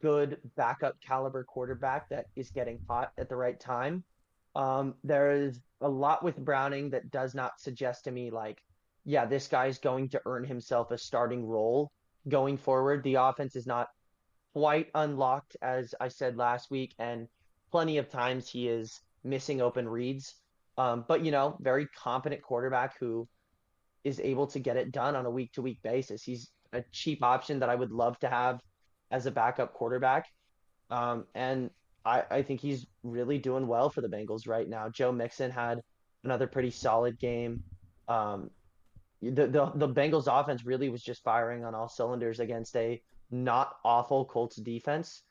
good 0.00 0.38
backup 0.56 1.00
caliber 1.04 1.42
quarterback 1.42 2.08
that 2.10 2.26
is 2.36 2.52
getting 2.52 2.78
hot 2.88 3.10
at 3.18 3.28
the 3.28 3.34
right 3.34 3.58
time. 3.58 4.04
Um, 4.54 4.94
there 5.04 5.30
is 5.30 5.60
a 5.80 5.88
lot 5.88 6.22
with 6.22 6.36
Browning 6.36 6.90
that 6.90 7.10
does 7.10 7.34
not 7.34 7.60
suggest 7.60 8.04
to 8.04 8.10
me 8.10 8.30
like, 8.30 8.62
yeah, 9.04 9.24
this 9.24 9.48
guy's 9.48 9.78
going 9.78 10.08
to 10.10 10.20
earn 10.26 10.44
himself 10.44 10.90
a 10.90 10.98
starting 10.98 11.46
role 11.46 11.90
going 12.28 12.56
forward. 12.56 13.02
The 13.02 13.14
offense 13.14 13.56
is 13.56 13.66
not 13.66 13.88
quite 14.52 14.88
unlocked, 14.94 15.56
as 15.62 15.94
I 16.00 16.08
said 16.08 16.36
last 16.36 16.70
week, 16.70 16.94
and 16.98 17.28
plenty 17.70 17.98
of 17.98 18.10
times 18.10 18.48
he 18.48 18.68
is 18.68 19.00
missing 19.24 19.60
open 19.60 19.88
reads. 19.88 20.34
Um, 20.76 21.04
but 21.06 21.24
you 21.24 21.30
know, 21.30 21.56
very 21.60 21.86
competent 21.86 22.42
quarterback 22.42 22.98
who 22.98 23.28
is 24.04 24.20
able 24.20 24.46
to 24.48 24.58
get 24.58 24.76
it 24.76 24.92
done 24.92 25.14
on 25.14 25.26
a 25.26 25.30
week 25.30 25.52
to 25.52 25.62
week 25.62 25.78
basis. 25.82 26.22
He's 26.22 26.50
a 26.72 26.82
cheap 26.92 27.22
option 27.22 27.60
that 27.60 27.68
I 27.68 27.74
would 27.74 27.92
love 27.92 28.18
to 28.20 28.28
have 28.28 28.60
as 29.10 29.26
a 29.26 29.30
backup 29.30 29.72
quarterback. 29.72 30.26
Um, 30.90 31.26
and 31.34 31.70
I, 32.04 32.22
I 32.30 32.42
think 32.42 32.60
he's 32.60 32.86
really 33.02 33.38
doing 33.38 33.66
well 33.66 33.90
for 33.90 34.00
the 34.00 34.08
Bengals 34.08 34.48
right 34.48 34.68
now. 34.68 34.88
Joe 34.88 35.12
Mixon 35.12 35.50
had 35.50 35.80
another 36.24 36.46
pretty 36.46 36.70
solid 36.70 37.18
game. 37.18 37.62
Um, 38.08 38.50
the, 39.22 39.46
the 39.46 39.72
the 39.74 39.88
Bengals 39.88 40.26
offense 40.26 40.64
really 40.64 40.88
was 40.88 41.02
just 41.02 41.22
firing 41.22 41.64
on 41.64 41.74
all 41.74 41.88
cylinders 41.88 42.40
against 42.40 42.74
a 42.76 43.02
not 43.30 43.76
awful 43.84 44.24
Colts 44.24 44.56
defense. 44.56 45.22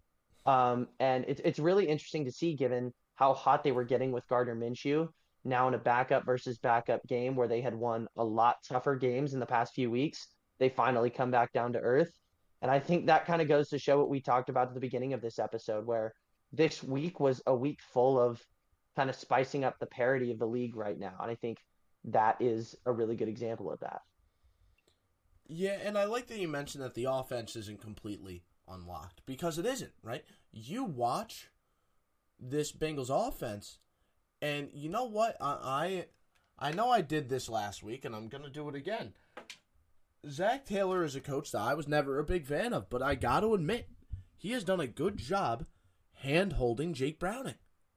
Um, 0.46 0.88
and 1.00 1.26
it's 1.28 1.42
it's 1.44 1.60
really 1.60 1.88
interesting 1.88 2.26
to 2.26 2.32
see 2.32 2.54
given 2.54 2.94
how 3.16 3.34
hot 3.34 3.64
they 3.64 3.72
were 3.72 3.84
getting 3.84 4.12
with 4.12 4.28
Gardner 4.28 4.56
Minshew 4.56 5.10
now 5.44 5.68
in 5.68 5.74
a 5.74 5.80
backup 5.80 6.26
versus 6.26 6.58
backup 6.58 7.06
game 7.08 7.36
where 7.36 7.48
they 7.48 7.62
had 7.62 7.76
won 7.76 8.08
a 8.18 8.24
lot 8.24 8.58
tougher 8.68 8.96
games 8.96 9.34
in 9.34 9.40
the 9.40 9.46
past 9.46 9.74
few 9.74 9.90
weeks. 9.90 10.28
They 10.60 10.70
finally 10.70 11.10
come 11.10 11.32
back 11.32 11.52
down 11.52 11.74
to 11.74 11.80
earth. 11.80 12.12
And 12.62 12.70
I 12.70 12.80
think 12.80 13.06
that 13.06 13.26
kind 13.26 13.42
of 13.42 13.48
goes 13.48 13.70
to 13.70 13.80
show 13.80 13.98
what 13.98 14.10
we 14.10 14.20
talked 14.20 14.50
about 14.50 14.68
at 14.68 14.74
the 14.74 14.80
beginning 14.80 15.14
of 15.14 15.22
this 15.22 15.40
episode, 15.40 15.86
where 15.86 16.14
this 16.52 16.84
week 16.84 17.20
was 17.20 17.42
a 17.46 17.56
week 17.56 17.80
full 17.82 18.20
of 18.20 18.42
kind 18.96 19.10
of 19.10 19.16
spicing 19.16 19.64
up 19.64 19.80
the 19.80 19.86
parity 19.86 20.32
of 20.32 20.40
the 20.40 20.48
league 20.48 20.76
right 20.76 21.00
now. 21.00 21.14
And 21.22 21.32
I 21.32 21.36
think 21.36 21.60
that 22.06 22.38
is 22.40 22.76
a 22.86 22.92
really 22.92 23.16
good 23.16 23.28
example 23.28 23.72
of 23.72 23.80
that. 23.82 24.02
Yeah, 25.48 25.78
and 25.84 25.98
I 25.98 26.06
like 26.06 26.28
that 26.28 26.40
you 26.40 26.48
mentioned 26.48 26.84
that 26.84 26.94
the 26.94 27.06
offense 27.06 27.56
isn't 27.56 27.82
completely 27.82 28.44
unlocked 28.68 29.22
because 29.26 29.58
it 29.58 29.66
isn't, 29.66 29.94
right? 30.04 30.24
You 30.52 30.84
watch 30.84 31.50
this 32.40 32.72
Bengals 32.72 33.10
offense, 33.10 33.80
and 34.42 34.70
you 34.74 34.90
know 34.90 35.06
what? 35.06 35.36
I 35.42 36.06
I, 36.60 36.68
I 36.70 36.72
know 36.72 36.90
I 36.90 37.02
did 37.02 37.30
this 37.30 37.50
last 37.50 37.82
week, 37.82 38.06
and 38.06 38.16
I'm 38.16 38.28
gonna 38.28 38.50
do 38.50 38.70
it 38.70 38.76
again. 38.76 39.14
Zac 40.30 40.66
Taylor 40.66 41.04
is 41.04 41.16
a 41.16 41.22
coach 41.22 41.52
that 41.52 41.62
I 41.62 41.74
was 41.74 41.88
never 41.88 42.20
a 42.20 42.24
big 42.24 42.46
fan 42.46 42.74
of, 42.74 42.90
but 42.90 43.02
I 43.02 43.16
got 43.16 43.40
to 43.40 43.54
admit, 43.54 43.88
he 44.38 44.52
has 44.52 44.64
done 44.64 44.80
a 44.80 44.88
good 44.88 45.18
job 45.18 45.66
hand 46.20 46.54
holding 46.54 46.94
Jake 46.94 47.20
Browning. 47.20 47.56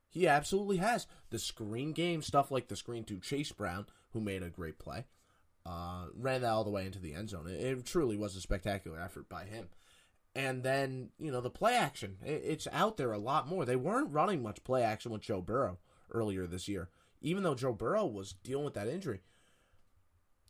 He 0.09 0.29
absolutely 0.29 0.77
has. 0.79 1.07
The 1.31 1.39
screen 1.39 1.93
game 1.93 2.23
stuff 2.23 2.51
like 2.51 2.69
the 2.69 2.77
screen 2.77 3.05
to 3.05 3.19
Chase 3.19 3.53
Brown, 3.53 3.87
who 4.13 4.21
made 4.21 4.43
a 4.43 4.51
great 4.51 4.79
play, 4.79 5.07
uh, 5.65 6.07
ran 6.15 6.43
that 6.43 6.51
all 6.51 6.65
the 6.65 6.71
way 6.71 6.85
into 6.85 6.99
the 6.99 7.15
end 7.15 7.31
zone. 7.31 7.47
It, 7.49 7.61
it 7.61 7.87
truly 7.87 8.17
was 8.17 8.37
a 8.37 8.41
spectacular 8.41 9.01
effort 9.01 9.29
by 9.29 9.45
him. 9.45 9.69
And 10.35 10.63
then, 10.63 11.11
you 11.19 11.31
know, 11.31 11.41
the 11.41 11.51
play 11.51 11.75
action, 11.75 12.17
it, 12.25 12.43
it's 12.45 12.69
out 12.73 12.97
there 12.97 13.13
a 13.13 13.19
lot 13.19 13.49
more. 13.49 13.65
They 13.65 13.77
weren't 13.77 14.13
running 14.13 14.43
much 14.43 14.65
play 14.65 14.83
action 14.83 15.13
with 15.13 15.23
Joe 15.23 15.41
Burrow 15.41 15.79
earlier 16.11 16.47
this 16.47 16.69
year, 16.69 16.91
even 17.21 17.43
though 17.43 17.55
Joe 17.55 17.73
Burrow 17.73 18.07
was 18.07 18.35
dealing 18.43 18.65
with 18.65 18.75
that 18.75 18.89
injury 18.89 19.21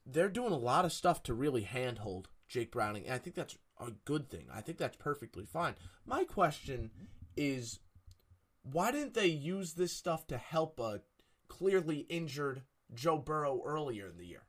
they're 0.06 0.28
doing 0.28 0.52
a 0.52 0.58
lot 0.58 0.84
of 0.84 0.92
stuff 0.92 1.22
to 1.24 1.34
really 1.34 1.62
handhold 1.62 2.28
Jake 2.48 2.72
Browning, 2.72 3.04
and 3.04 3.14
I 3.14 3.18
think 3.18 3.36
that's 3.36 3.56
a 3.80 3.90
good 4.04 4.28
thing. 4.28 4.46
I 4.52 4.60
think 4.60 4.78
that's 4.78 4.96
perfectly 4.96 5.44
fine. 5.44 5.74
My 6.06 6.24
question 6.24 6.90
is 7.36 7.80
why 8.62 8.92
didn't 8.92 9.14
they 9.14 9.26
use 9.26 9.74
this 9.74 9.92
stuff 9.92 10.26
to 10.28 10.36
help 10.36 10.78
a 10.78 11.00
clearly 11.48 12.06
injured 12.08 12.62
Joe 12.94 13.18
Burrow 13.18 13.62
earlier 13.64 14.08
in 14.08 14.16
the 14.16 14.26
year? 14.26 14.44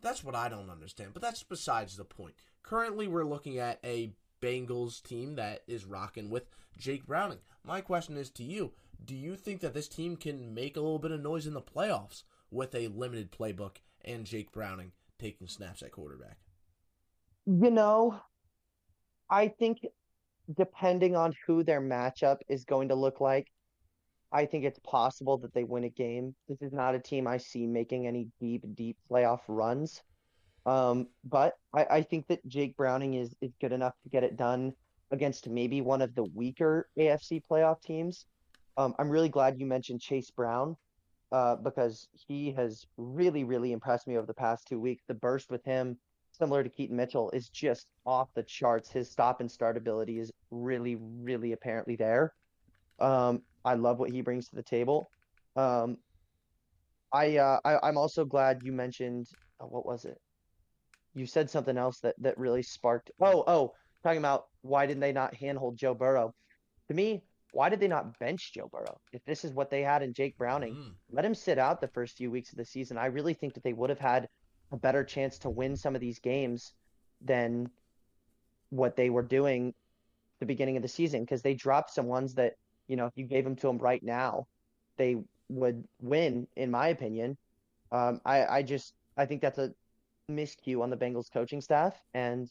That's 0.00 0.22
what 0.22 0.34
I 0.34 0.48
don't 0.48 0.70
understand, 0.70 1.10
but 1.12 1.22
that's 1.22 1.42
besides 1.42 1.96
the 1.96 2.04
point. 2.04 2.34
Currently, 2.62 3.08
we're 3.08 3.24
looking 3.24 3.58
at 3.58 3.80
a 3.82 4.12
Bengals 4.40 5.02
team 5.02 5.34
that 5.36 5.62
is 5.66 5.84
rocking 5.84 6.30
with 6.30 6.48
Jake 6.78 7.06
Browning. 7.06 7.38
My 7.64 7.80
question 7.80 8.16
is 8.16 8.30
to 8.30 8.44
you 8.44 8.72
Do 9.04 9.14
you 9.14 9.36
think 9.36 9.60
that 9.60 9.74
this 9.74 9.88
team 9.88 10.16
can 10.16 10.54
make 10.54 10.76
a 10.76 10.80
little 10.80 10.98
bit 10.98 11.10
of 11.10 11.20
noise 11.20 11.46
in 11.46 11.54
the 11.54 11.60
playoffs 11.60 12.22
with 12.50 12.74
a 12.74 12.88
limited 12.88 13.32
playbook 13.32 13.76
and 14.04 14.24
Jake 14.24 14.52
Browning 14.52 14.92
taking 15.18 15.48
snaps 15.48 15.82
at 15.82 15.92
quarterback? 15.92 16.38
You 17.46 17.70
know, 17.70 18.20
I 19.30 19.48
think 19.48 19.78
depending 20.56 21.16
on 21.16 21.34
who 21.46 21.62
their 21.62 21.80
matchup 21.80 22.38
is 22.48 22.64
going 22.64 22.88
to 22.88 22.94
look 22.94 23.20
like, 23.20 23.48
I 24.32 24.44
think 24.46 24.64
it's 24.64 24.80
possible 24.80 25.38
that 25.38 25.54
they 25.54 25.64
win 25.64 25.84
a 25.84 25.88
game. 25.88 26.34
This 26.48 26.60
is 26.60 26.72
not 26.72 26.94
a 26.94 26.98
team 26.98 27.26
I 27.26 27.38
see 27.38 27.66
making 27.66 28.06
any 28.06 28.28
deep, 28.40 28.64
deep 28.74 28.96
playoff 29.10 29.40
runs. 29.48 30.02
Um, 30.66 31.08
but 31.24 31.54
I, 31.72 31.86
I 31.90 32.02
think 32.02 32.26
that 32.28 32.46
Jake 32.46 32.76
Browning 32.76 33.14
is, 33.14 33.34
is 33.40 33.52
good 33.60 33.72
enough 33.72 33.94
to 34.02 34.10
get 34.10 34.24
it 34.24 34.36
done 34.36 34.74
against 35.10 35.48
maybe 35.48 35.80
one 35.80 36.02
of 36.02 36.14
the 36.14 36.24
weaker 36.34 36.88
AFC 36.98 37.42
playoff 37.50 37.80
teams. 37.80 38.26
Um, 38.76 38.94
I'm 38.98 39.08
really 39.08 39.30
glad 39.30 39.58
you 39.58 39.66
mentioned 39.66 40.02
Chase 40.02 40.30
Brown 40.30 40.76
uh, 41.32 41.56
because 41.56 42.08
he 42.12 42.52
has 42.52 42.86
really, 42.96 43.44
really 43.44 43.72
impressed 43.72 44.06
me 44.06 44.16
over 44.16 44.26
the 44.26 44.34
past 44.34 44.66
two 44.68 44.78
weeks. 44.78 45.04
The 45.08 45.14
burst 45.14 45.50
with 45.50 45.64
him, 45.64 45.96
similar 46.38 46.62
to 46.62 46.68
Keaton 46.68 46.96
Mitchell, 46.96 47.30
is 47.30 47.48
just 47.48 47.86
off 48.06 48.28
the 48.34 48.42
charts. 48.42 48.90
His 48.90 49.10
stop 49.10 49.40
and 49.40 49.50
start 49.50 49.76
ability 49.76 50.18
is 50.18 50.32
really, 50.50 50.96
really 50.96 51.52
apparently 51.52 51.96
there. 51.96 52.32
Um, 52.98 53.42
I 53.64 53.74
love 53.74 53.98
what 53.98 54.10
he 54.10 54.20
brings 54.22 54.48
to 54.48 54.56
the 54.56 54.62
table. 54.62 55.10
Um, 55.56 55.98
I, 57.12 57.38
uh, 57.38 57.58
I 57.64 57.88
am 57.88 57.96
also 57.96 58.24
glad 58.24 58.60
you 58.62 58.72
mentioned 58.72 59.28
uh, 59.60 59.66
what 59.66 59.86
was 59.86 60.04
it? 60.04 60.18
You 61.14 61.26
said 61.26 61.50
something 61.50 61.76
else 61.76 62.00
that 62.00 62.14
that 62.18 62.38
really 62.38 62.62
sparked. 62.62 63.10
Oh, 63.20 63.42
oh, 63.46 63.72
talking 64.02 64.18
about 64.18 64.46
why 64.62 64.86
didn't 64.86 65.00
they 65.00 65.12
not 65.12 65.34
handhold 65.34 65.76
Joe 65.76 65.94
Burrow? 65.94 66.34
To 66.88 66.94
me, 66.94 67.22
why 67.52 67.68
did 67.68 67.80
they 67.80 67.88
not 67.88 68.18
bench 68.18 68.52
Joe 68.54 68.68
Burrow? 68.70 69.00
If 69.12 69.24
this 69.24 69.44
is 69.44 69.52
what 69.52 69.70
they 69.70 69.82
had 69.82 70.02
in 70.02 70.12
Jake 70.12 70.36
Browning, 70.36 70.74
mm. 70.74 70.92
let 71.10 71.24
him 71.24 71.34
sit 71.34 71.58
out 71.58 71.80
the 71.80 71.88
first 71.88 72.16
few 72.16 72.30
weeks 72.30 72.52
of 72.52 72.58
the 72.58 72.64
season. 72.64 72.98
I 72.98 73.06
really 73.06 73.34
think 73.34 73.54
that 73.54 73.64
they 73.64 73.72
would 73.72 73.90
have 73.90 73.98
had 73.98 74.28
a 74.72 74.76
better 74.76 75.04
chance 75.04 75.38
to 75.38 75.50
win 75.50 75.76
some 75.76 75.94
of 75.94 76.00
these 76.00 76.18
games 76.18 76.72
than 77.20 77.70
what 78.70 78.96
they 78.96 79.10
were 79.10 79.22
doing 79.22 79.74
the 80.40 80.46
beginning 80.46 80.76
of 80.76 80.82
the 80.82 80.88
season 80.88 81.22
because 81.22 81.42
they 81.42 81.54
dropped 81.54 81.90
some 81.90 82.06
ones 82.06 82.34
that 82.34 82.54
you 82.86 82.96
know 82.96 83.06
if 83.06 83.12
you 83.16 83.24
gave 83.24 83.44
them 83.44 83.56
to 83.56 83.66
them 83.66 83.78
right 83.78 84.02
now 84.02 84.46
they 84.96 85.16
would 85.48 85.82
win 86.00 86.46
in 86.56 86.70
my 86.70 86.88
opinion 86.88 87.36
um, 87.90 88.20
I, 88.24 88.46
I 88.46 88.62
just 88.62 88.92
i 89.16 89.24
think 89.24 89.40
that's 89.40 89.58
a 89.58 89.72
miscue 90.30 90.82
on 90.82 90.90
the 90.90 90.96
bengals 90.96 91.32
coaching 91.32 91.60
staff 91.60 91.98
and 92.14 92.48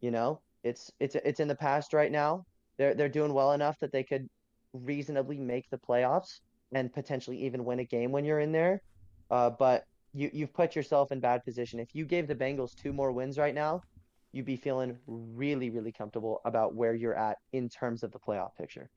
you 0.00 0.10
know 0.10 0.40
it's 0.62 0.92
it's 1.00 1.16
it's 1.16 1.40
in 1.40 1.48
the 1.48 1.54
past 1.54 1.94
right 1.94 2.12
now 2.12 2.44
they're 2.76 2.94
they're 2.94 3.08
doing 3.08 3.32
well 3.32 3.52
enough 3.52 3.78
that 3.80 3.90
they 3.90 4.04
could 4.04 4.28
reasonably 4.74 5.38
make 5.38 5.70
the 5.70 5.78
playoffs 5.78 6.40
and 6.72 6.92
potentially 6.92 7.38
even 7.44 7.64
win 7.64 7.78
a 7.78 7.84
game 7.84 8.10
when 8.10 8.24
you're 8.24 8.40
in 8.40 8.52
there. 8.52 8.82
Uh, 9.30 9.50
but 9.50 9.84
you 10.14 10.30
you've 10.32 10.54
put 10.54 10.76
yourself 10.76 11.12
in 11.12 11.20
bad 11.20 11.44
position. 11.44 11.80
If 11.80 11.94
you 11.94 12.06
gave 12.06 12.26
the 12.26 12.34
Bengals 12.34 12.74
two 12.74 12.92
more 12.92 13.12
wins 13.12 13.36
right 13.36 13.54
now, 13.54 13.82
you'd 14.32 14.46
be 14.46 14.56
feeling 14.56 14.98
really 15.06 15.70
really 15.70 15.92
comfortable 15.92 16.40
about 16.44 16.74
where 16.74 16.94
you're 16.94 17.18
at 17.18 17.38
in 17.52 17.68
terms 17.68 18.02
of 18.02 18.12
the 18.12 18.18
playoff 18.18 18.56
picture. 18.56 18.90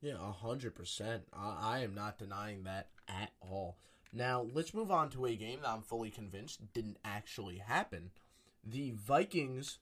Yeah, 0.00 0.32
hundred 0.32 0.74
percent. 0.74 1.24
I 1.32 1.80
am 1.80 1.94
not 1.94 2.18
denying 2.18 2.64
that 2.64 2.88
at 3.08 3.30
all. 3.40 3.78
Now 4.12 4.46
let's 4.52 4.74
move 4.74 4.90
on 4.90 5.10
to 5.10 5.26
a 5.26 5.36
game 5.36 5.60
that 5.62 5.70
I'm 5.70 5.82
fully 5.82 6.10
convinced 6.10 6.72
didn't 6.72 6.98
actually 7.04 7.58
happen. 7.58 8.10
The 8.64 8.92
Vikings 8.92 9.78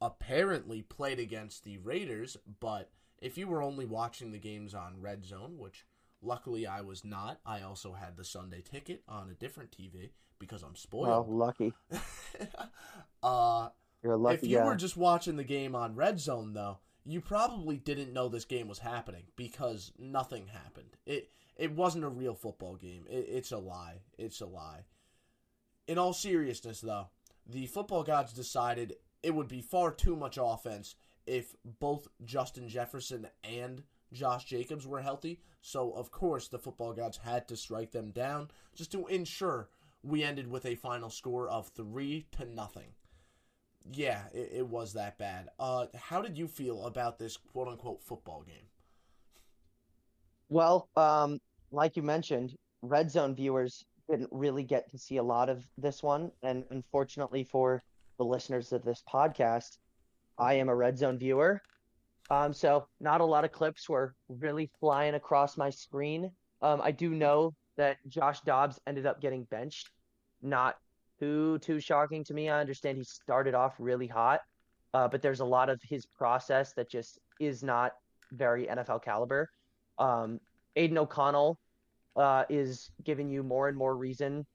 apparently 0.00 0.82
played 0.82 1.18
against 1.18 1.64
the 1.64 1.78
Raiders, 1.78 2.36
but 2.60 2.90
if 3.20 3.36
you 3.36 3.48
were 3.48 3.62
only 3.62 3.84
watching 3.84 4.30
the 4.30 4.38
games 4.38 4.74
on 4.74 5.00
Red 5.00 5.24
Zone, 5.24 5.58
which 5.58 5.84
luckily 6.22 6.66
I 6.66 6.80
was 6.80 7.04
not, 7.04 7.40
I 7.44 7.62
also 7.62 7.92
had 7.92 8.16
the 8.16 8.24
Sunday 8.24 8.62
ticket 8.62 9.02
on 9.08 9.30
a 9.30 9.34
different 9.34 9.70
TV 9.70 10.10
because 10.38 10.62
I'm 10.62 10.76
spoiled. 10.76 11.28
Well, 11.28 11.38
lucky. 11.38 11.72
uh, 13.22 13.68
You're 14.02 14.16
lucky. 14.16 14.36
If 14.36 14.44
you 14.44 14.58
guy. 14.58 14.64
were 14.64 14.76
just 14.76 14.96
watching 14.96 15.36
the 15.36 15.44
game 15.44 15.74
on 15.74 15.94
Red 15.94 16.20
Zone, 16.20 16.52
though, 16.54 16.78
you 17.04 17.20
probably 17.20 17.76
didn't 17.76 18.12
know 18.12 18.28
this 18.28 18.44
game 18.44 18.68
was 18.68 18.78
happening 18.78 19.24
because 19.36 19.92
nothing 19.98 20.46
happened. 20.48 20.96
It 21.06 21.30
it 21.56 21.72
wasn't 21.72 22.04
a 22.04 22.08
real 22.08 22.34
football 22.34 22.76
game. 22.76 23.04
It, 23.08 23.26
it's 23.28 23.50
a 23.50 23.58
lie. 23.58 24.02
It's 24.18 24.40
a 24.40 24.46
lie. 24.46 24.84
In 25.86 25.98
all 25.98 26.12
seriousness, 26.12 26.80
though, 26.80 27.08
the 27.46 27.66
football 27.66 28.04
gods 28.04 28.32
decided 28.32 28.96
it 29.22 29.34
would 29.34 29.48
be 29.48 29.62
far 29.62 29.90
too 29.90 30.14
much 30.14 30.38
offense 30.40 30.94
if 31.26 31.54
both 31.64 32.08
Justin 32.24 32.68
Jefferson 32.68 33.28
and 33.42 33.82
Josh 34.12 34.44
Jacobs 34.44 34.86
were 34.86 35.00
healthy. 35.00 35.40
So, 35.60 35.92
of 35.92 36.10
course, 36.10 36.48
the 36.48 36.58
football 36.58 36.92
gods 36.92 37.18
had 37.18 37.48
to 37.48 37.56
strike 37.56 37.90
them 37.92 38.10
down 38.10 38.50
just 38.74 38.92
to 38.92 39.06
ensure 39.06 39.68
we 40.02 40.22
ended 40.22 40.48
with 40.48 40.64
a 40.64 40.76
final 40.76 41.10
score 41.10 41.48
of 41.48 41.68
three 41.68 42.26
to 42.32 42.44
nothing. 42.44 42.94
Yeah, 43.92 44.22
it, 44.32 44.50
it 44.56 44.68
was 44.68 44.92
that 44.94 45.18
bad. 45.18 45.48
Uh, 45.58 45.86
how 45.94 46.22
did 46.22 46.36
you 46.36 46.46
feel 46.46 46.84
about 46.86 47.18
this 47.18 47.36
quote 47.36 47.68
unquote 47.68 48.02
football 48.02 48.42
game? 48.42 48.66
Well, 50.48 50.88
um, 50.96 51.40
like 51.70 51.96
you 51.96 52.02
mentioned, 52.02 52.54
red 52.82 53.10
zone 53.10 53.34
viewers 53.34 53.84
didn't 54.08 54.30
really 54.32 54.62
get 54.62 54.90
to 54.90 54.98
see 54.98 55.18
a 55.18 55.22
lot 55.22 55.48
of 55.48 55.64
this 55.76 56.02
one, 56.02 56.30
and 56.42 56.64
unfortunately 56.70 57.44
for 57.44 57.82
the 58.16 58.24
listeners 58.24 58.72
of 58.72 58.82
this 58.82 59.02
podcast, 59.12 59.78
I 60.38 60.54
am 60.54 60.68
a 60.68 60.74
red 60.74 60.96
zone 60.96 61.18
viewer. 61.18 61.60
Um, 62.30 62.52
so 62.52 62.86
not 63.00 63.20
a 63.20 63.24
lot 63.24 63.44
of 63.44 63.52
clips 63.52 63.88
were 63.88 64.14
really 64.28 64.70
flying 64.80 65.14
across 65.14 65.56
my 65.56 65.70
screen. 65.70 66.30
Um, 66.60 66.80
I 66.82 66.90
do 66.90 67.10
know 67.10 67.54
that 67.76 67.96
Josh 68.08 68.40
Dobbs 68.42 68.78
ended 68.86 69.06
up 69.06 69.20
getting 69.20 69.44
benched. 69.44 69.90
Not 70.42 70.76
too 71.18 71.58
too 71.60 71.80
shocking 71.80 72.24
to 72.24 72.34
me. 72.34 72.48
I 72.48 72.60
understand 72.60 72.98
he 72.98 73.04
started 73.04 73.54
off 73.54 73.74
really 73.78 74.06
hot, 74.06 74.40
uh, 74.94 75.08
but 75.08 75.22
there's 75.22 75.40
a 75.40 75.44
lot 75.44 75.70
of 75.70 75.80
his 75.82 76.06
process 76.06 76.74
that 76.74 76.90
just 76.90 77.18
is 77.40 77.62
not 77.62 77.92
very 78.32 78.66
NFL 78.66 79.02
caliber. 79.02 79.48
Um, 79.98 80.38
Aidan 80.76 80.98
O'Connell 80.98 81.58
uh, 82.16 82.44
is 82.48 82.90
giving 83.04 83.30
you 83.30 83.42
more 83.42 83.68
and 83.68 83.76
more 83.76 83.96
reason 83.96 84.46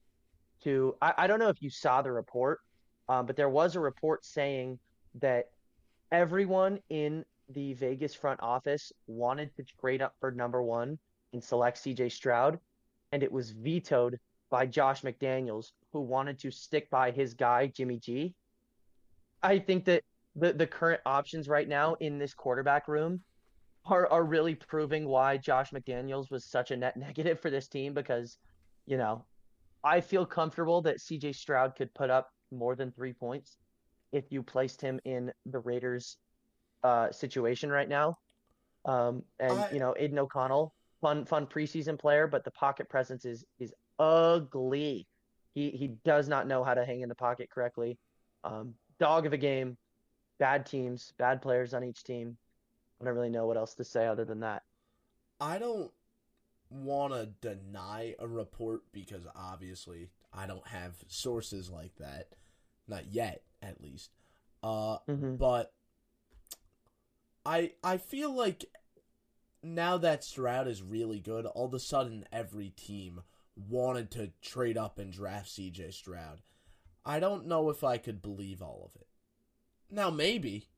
to. 0.64 0.96
I, 1.02 1.14
I 1.18 1.28
don't 1.28 1.40
know 1.40 1.50
if 1.50 1.62
you 1.62 1.70
saw 1.70 2.02
the 2.02 2.12
report, 2.12 2.60
um, 3.10 3.26
but 3.26 3.36
there 3.36 3.50
was 3.50 3.76
a 3.76 3.80
report 3.80 4.24
saying 4.24 4.80
that 5.16 5.46
everyone 6.12 6.80
in 6.90 7.26
the 7.50 7.74
Vegas 7.74 8.14
front 8.14 8.40
office 8.42 8.92
wanted 9.08 9.56
to 9.56 9.64
trade 9.64 10.02
up 10.02 10.16
for 10.20 10.32
number 10.32 10.64
one 10.64 10.98
and 11.34 11.44
select 11.44 11.78
CJ 11.78 12.12
Stroud, 12.12 12.60
and 13.12 13.24
it 13.24 13.32
was 13.32 13.52
vetoed 13.52 14.20
by 14.50 14.66
Josh 14.66 15.02
McDaniels, 15.02 15.72
who 15.92 16.02
wanted 16.02 16.40
to 16.40 16.52
stick 16.52 16.90
by 16.90 17.12
his 17.12 17.34
guy, 17.34 17.68
Jimmy 17.68 18.00
G. 18.00 18.36
I 19.42 19.60
think 19.60 19.86
that 19.86 20.04
the, 20.36 20.54
the 20.54 20.68
current 20.68 21.02
options 21.06 21.48
right 21.48 21.68
now 21.68 21.96
in 21.96 22.18
this 22.18 22.34
quarterback 22.34 22.88
room 22.88 23.22
are, 23.86 24.08
are 24.08 24.24
really 24.24 24.56
proving 24.56 25.08
why 25.08 25.38
Josh 25.38 25.72
McDaniels 25.72 26.32
was 26.32 26.46
such 26.46 26.72
a 26.72 26.78
net 26.78 26.98
negative 26.98 27.40
for 27.40 27.50
this 27.50 27.68
team 27.68 27.94
because, 27.94 28.38
you 28.86 28.98
know, 28.98 29.26
I 29.84 30.00
feel 30.00 30.26
comfortable 30.26 30.82
that 30.84 31.00
CJ 31.00 31.36
Stroud 31.36 31.76
could 31.76 31.94
put 31.94 32.10
up 32.10 32.30
more 32.52 32.76
than 32.76 32.92
three 32.92 33.14
points 33.14 33.58
if 34.12 34.32
you 34.32 34.44
placed 34.44 34.80
him 34.80 35.00
in 35.04 35.32
the 35.48 35.60
Raiders 35.60 36.18
uh, 36.84 37.12
situation 37.12 37.70
right 37.70 37.90
now. 37.90 38.18
Um, 38.86 39.24
and 39.40 39.54
I... 39.54 39.72
you 39.72 39.80
know, 39.80 39.96
Aidan 39.98 40.20
O'Connell, 40.20 40.74
fun 41.02 41.26
fun 41.26 41.48
preseason 41.48 41.98
player, 41.98 42.28
but 42.28 42.44
the 42.44 42.52
pocket 42.52 42.90
presence 42.90 43.26
is 43.26 43.46
is 43.60 43.74
ugly. 44.00 45.08
He 45.54 45.70
he 45.72 45.90
does 46.04 46.28
not 46.28 46.48
know 46.48 46.64
how 46.64 46.74
to 46.74 46.86
hang 46.86 47.02
in 47.02 47.10
the 47.10 47.16
pocket 47.16 47.50
correctly. 47.50 47.98
Um, 48.44 48.74
dog 49.00 49.26
of 49.26 49.34
a 49.34 49.38
game, 49.38 49.78
bad 50.40 50.66
teams, 50.66 51.14
bad 51.18 51.42
players 51.42 51.74
on 51.74 51.84
each 51.84 52.04
team. 52.04 52.38
I 53.02 53.06
don't 53.06 53.16
really 53.16 53.30
know 53.30 53.46
what 53.48 53.58
else 53.58 53.74
to 53.76 53.84
say 53.84 54.08
other 54.08 54.26
than 54.26 54.42
that. 54.42 54.64
I 55.40 55.60
don't 55.60 55.92
want 56.70 57.14
to 57.14 57.28
deny 57.42 58.16
a 58.20 58.28
report 58.28 58.82
because 58.92 59.28
obviously 59.36 60.10
I 60.34 60.48
don't 60.48 60.68
have 60.68 60.96
sources 61.08 61.70
like 61.70 61.96
that. 61.98 62.30
Not 62.88 63.14
yet, 63.14 63.44
at 63.62 63.82
least. 63.82 64.12
Uh, 64.62 64.98
mm-hmm. 65.10 65.36
But 65.36 65.72
I 67.46 67.72
I 67.84 67.98
feel 67.98 68.34
like 68.34 68.66
now 69.62 69.98
that 69.98 70.24
Stroud 70.24 70.68
is 70.68 70.82
really 70.82 71.20
good, 71.20 71.46
all 71.46 71.66
of 71.66 71.74
a 71.74 71.80
sudden 71.80 72.26
every 72.32 72.70
team 72.70 73.22
wanted 73.56 74.12
to 74.12 74.32
trade 74.42 74.78
up 74.78 75.00
and 75.00 75.12
draft 75.12 75.50
CJ 75.50 75.94
Stroud. 75.94 76.42
I 77.06 77.20
don't 77.20 77.48
know 77.48 77.70
if 77.70 77.84
I 77.84 77.98
could 77.98 78.22
believe 78.22 78.62
all 78.62 78.90
of 78.94 79.00
it. 79.00 79.08
Now 79.90 80.10
maybe, 80.10 80.70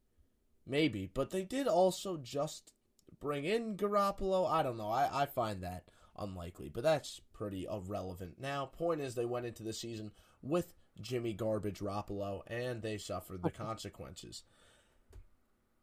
maybe, 0.66 1.10
but 1.14 1.30
they 1.30 1.44
did 1.44 1.68
also 1.68 2.18
just 2.18 2.74
bring 3.20 3.46
in 3.46 3.78
Garoppolo. 3.78 4.50
I 4.50 4.64
don't 4.64 4.78
know. 4.78 4.90
I, 4.90 5.10
I 5.22 5.26
find 5.26 5.62
that 5.62 5.86
unlikely, 6.18 6.70
but 6.70 6.84
that's 6.84 7.22
pretty 7.34 7.66
irrelevant. 7.66 8.40
Now, 8.40 8.66
point 8.66 9.02
is, 9.02 9.16
they 9.16 9.26
went 9.26 9.46
into 9.46 9.64
the 9.64 9.74
season 9.74 10.12
with 10.42 10.74
Jimmy 11.02 11.34
Garbage 11.34 11.80
Garoppolo, 11.80 12.42
and 12.48 12.82
they 12.82 12.98
suffered 12.98 13.44
the 13.44 13.52
consequences. 13.66 14.44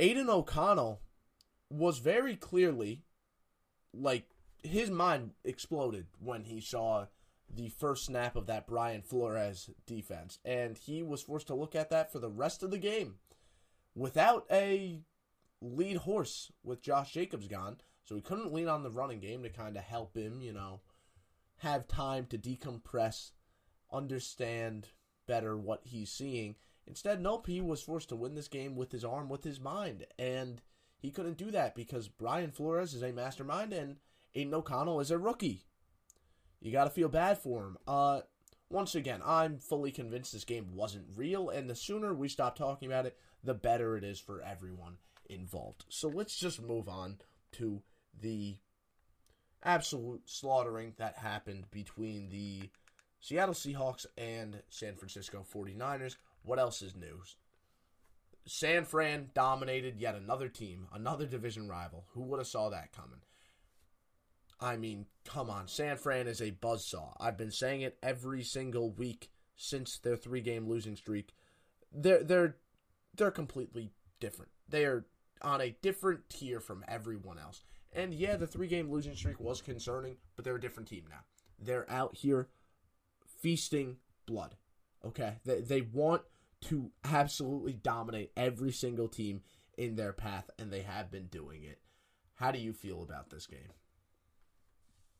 Aidan 0.02 0.28
O'Connell 0.28 1.00
was 1.70 1.98
very 1.98 2.34
clearly 2.34 3.04
like 3.94 4.26
his 4.64 4.90
mind 4.90 5.30
exploded 5.44 6.06
when 6.18 6.42
he 6.42 6.60
saw 6.60 7.06
the 7.48 7.68
first 7.68 8.06
snap 8.06 8.34
of 8.34 8.46
that 8.46 8.66
Brian 8.66 9.02
Flores 9.02 9.70
defense, 9.86 10.40
and 10.44 10.76
he 10.76 11.04
was 11.04 11.22
forced 11.22 11.46
to 11.46 11.54
look 11.54 11.76
at 11.76 11.88
that 11.90 12.10
for 12.10 12.18
the 12.18 12.28
rest 12.28 12.64
of 12.64 12.72
the 12.72 12.78
game 12.78 13.14
without 13.94 14.44
a 14.50 15.02
lead 15.60 15.98
horse 15.98 16.50
with 16.64 16.82
Josh 16.82 17.12
Jacobs 17.12 17.46
gone. 17.46 17.76
So 18.02 18.16
he 18.16 18.22
couldn't 18.22 18.52
lean 18.52 18.66
on 18.66 18.82
the 18.82 18.90
running 18.90 19.20
game 19.20 19.44
to 19.44 19.50
kind 19.50 19.76
of 19.76 19.84
help 19.84 20.16
him, 20.16 20.42
you 20.42 20.52
know, 20.52 20.80
have 21.58 21.86
time 21.86 22.26
to 22.30 22.38
decompress, 22.38 23.30
understand 23.92 24.88
better 25.28 25.56
what 25.56 25.82
he's 25.84 26.10
seeing. 26.10 26.56
Instead, 26.86 27.20
nope, 27.20 27.46
he 27.46 27.60
was 27.60 27.82
forced 27.82 28.08
to 28.08 28.16
win 28.16 28.34
this 28.34 28.48
game 28.48 28.76
with 28.76 28.92
his 28.92 29.04
arm, 29.04 29.28
with 29.28 29.44
his 29.44 29.60
mind. 29.60 30.06
And 30.18 30.60
he 30.98 31.10
couldn't 31.10 31.38
do 31.38 31.50
that 31.50 31.74
because 31.74 32.08
Brian 32.08 32.50
Flores 32.50 32.94
is 32.94 33.02
a 33.02 33.12
mastermind 33.12 33.72
and 33.72 33.96
Aidan 34.34 34.54
O'Connell 34.54 35.00
is 35.00 35.10
a 35.10 35.18
rookie. 35.18 35.64
You 36.60 36.72
got 36.72 36.84
to 36.84 36.90
feel 36.90 37.08
bad 37.08 37.38
for 37.38 37.64
him. 37.64 37.76
Uh, 37.86 38.20
once 38.70 38.94
again, 38.94 39.20
I'm 39.24 39.58
fully 39.58 39.90
convinced 39.90 40.32
this 40.32 40.44
game 40.44 40.74
wasn't 40.74 41.06
real, 41.14 41.50
and 41.50 41.68
the 41.68 41.74
sooner 41.74 42.14
we 42.14 42.28
stop 42.28 42.56
talking 42.56 42.88
about 42.88 43.04
it, 43.04 43.18
the 43.44 43.52
better 43.52 43.96
it 43.96 44.04
is 44.04 44.18
for 44.18 44.40
everyone 44.40 44.96
involved. 45.28 45.84
So 45.88 46.08
let's 46.08 46.36
just 46.36 46.62
move 46.62 46.88
on 46.88 47.18
to 47.52 47.82
the 48.18 48.56
absolute 49.62 50.22
slaughtering 50.24 50.94
that 50.96 51.16
happened 51.18 51.64
between 51.70 52.30
the 52.30 52.70
Seattle 53.20 53.54
Seahawks 53.54 54.06
and 54.16 54.62
San 54.68 54.96
Francisco 54.96 55.44
49ers. 55.54 56.16
What 56.42 56.58
else 56.58 56.82
is 56.82 56.94
news? 56.94 57.36
San 58.46 58.84
Fran 58.84 59.30
dominated 59.34 60.00
yet 60.00 60.14
another 60.14 60.48
team, 60.48 60.88
another 60.92 61.26
division 61.26 61.68
rival. 61.68 62.04
Who 62.14 62.22
would 62.22 62.38
have 62.38 62.46
saw 62.46 62.70
that 62.70 62.92
coming? 62.92 63.20
I 64.60 64.76
mean, 64.76 65.06
come 65.24 65.50
on. 65.50 65.68
San 65.68 65.96
Fran 65.96 66.26
is 66.26 66.40
a 66.40 66.52
buzzsaw. 66.52 67.14
I've 67.20 67.36
been 67.36 67.50
saying 67.50 67.82
it 67.82 67.98
every 68.02 68.42
single 68.42 68.90
week 68.90 69.30
since 69.56 69.98
their 69.98 70.16
three-game 70.16 70.68
losing 70.68 70.96
streak. 70.96 71.30
They're 71.92 72.22
they're 72.22 72.56
they're 73.16 73.30
completely 73.30 73.90
different. 74.20 74.50
They 74.68 74.84
are 74.84 75.04
on 75.42 75.60
a 75.60 75.76
different 75.82 76.28
tier 76.28 76.60
from 76.60 76.84
everyone 76.88 77.38
else. 77.38 77.62
And 77.92 78.14
yeah, 78.14 78.36
the 78.36 78.46
three-game 78.46 78.90
losing 78.90 79.14
streak 79.14 79.38
was 79.40 79.60
concerning, 79.60 80.16
but 80.34 80.44
they're 80.44 80.56
a 80.56 80.60
different 80.60 80.88
team 80.88 81.04
now. 81.10 81.24
They're 81.58 81.90
out 81.90 82.16
here 82.16 82.48
feasting 83.40 83.96
blood. 84.26 84.56
Okay, 85.04 85.38
they 85.44 85.60
they 85.60 85.80
want 85.80 86.22
to 86.62 86.90
absolutely 87.04 87.74
dominate 87.74 88.32
every 88.36 88.72
single 88.72 89.08
team 89.08 89.42
in 89.76 89.96
their 89.96 90.12
path, 90.12 90.50
and 90.58 90.70
they 90.72 90.82
have 90.82 91.10
been 91.10 91.26
doing 91.26 91.64
it. 91.64 91.80
How 92.34 92.50
do 92.50 92.58
you 92.58 92.72
feel 92.72 93.02
about 93.02 93.30
this 93.30 93.46
game? 93.46 93.72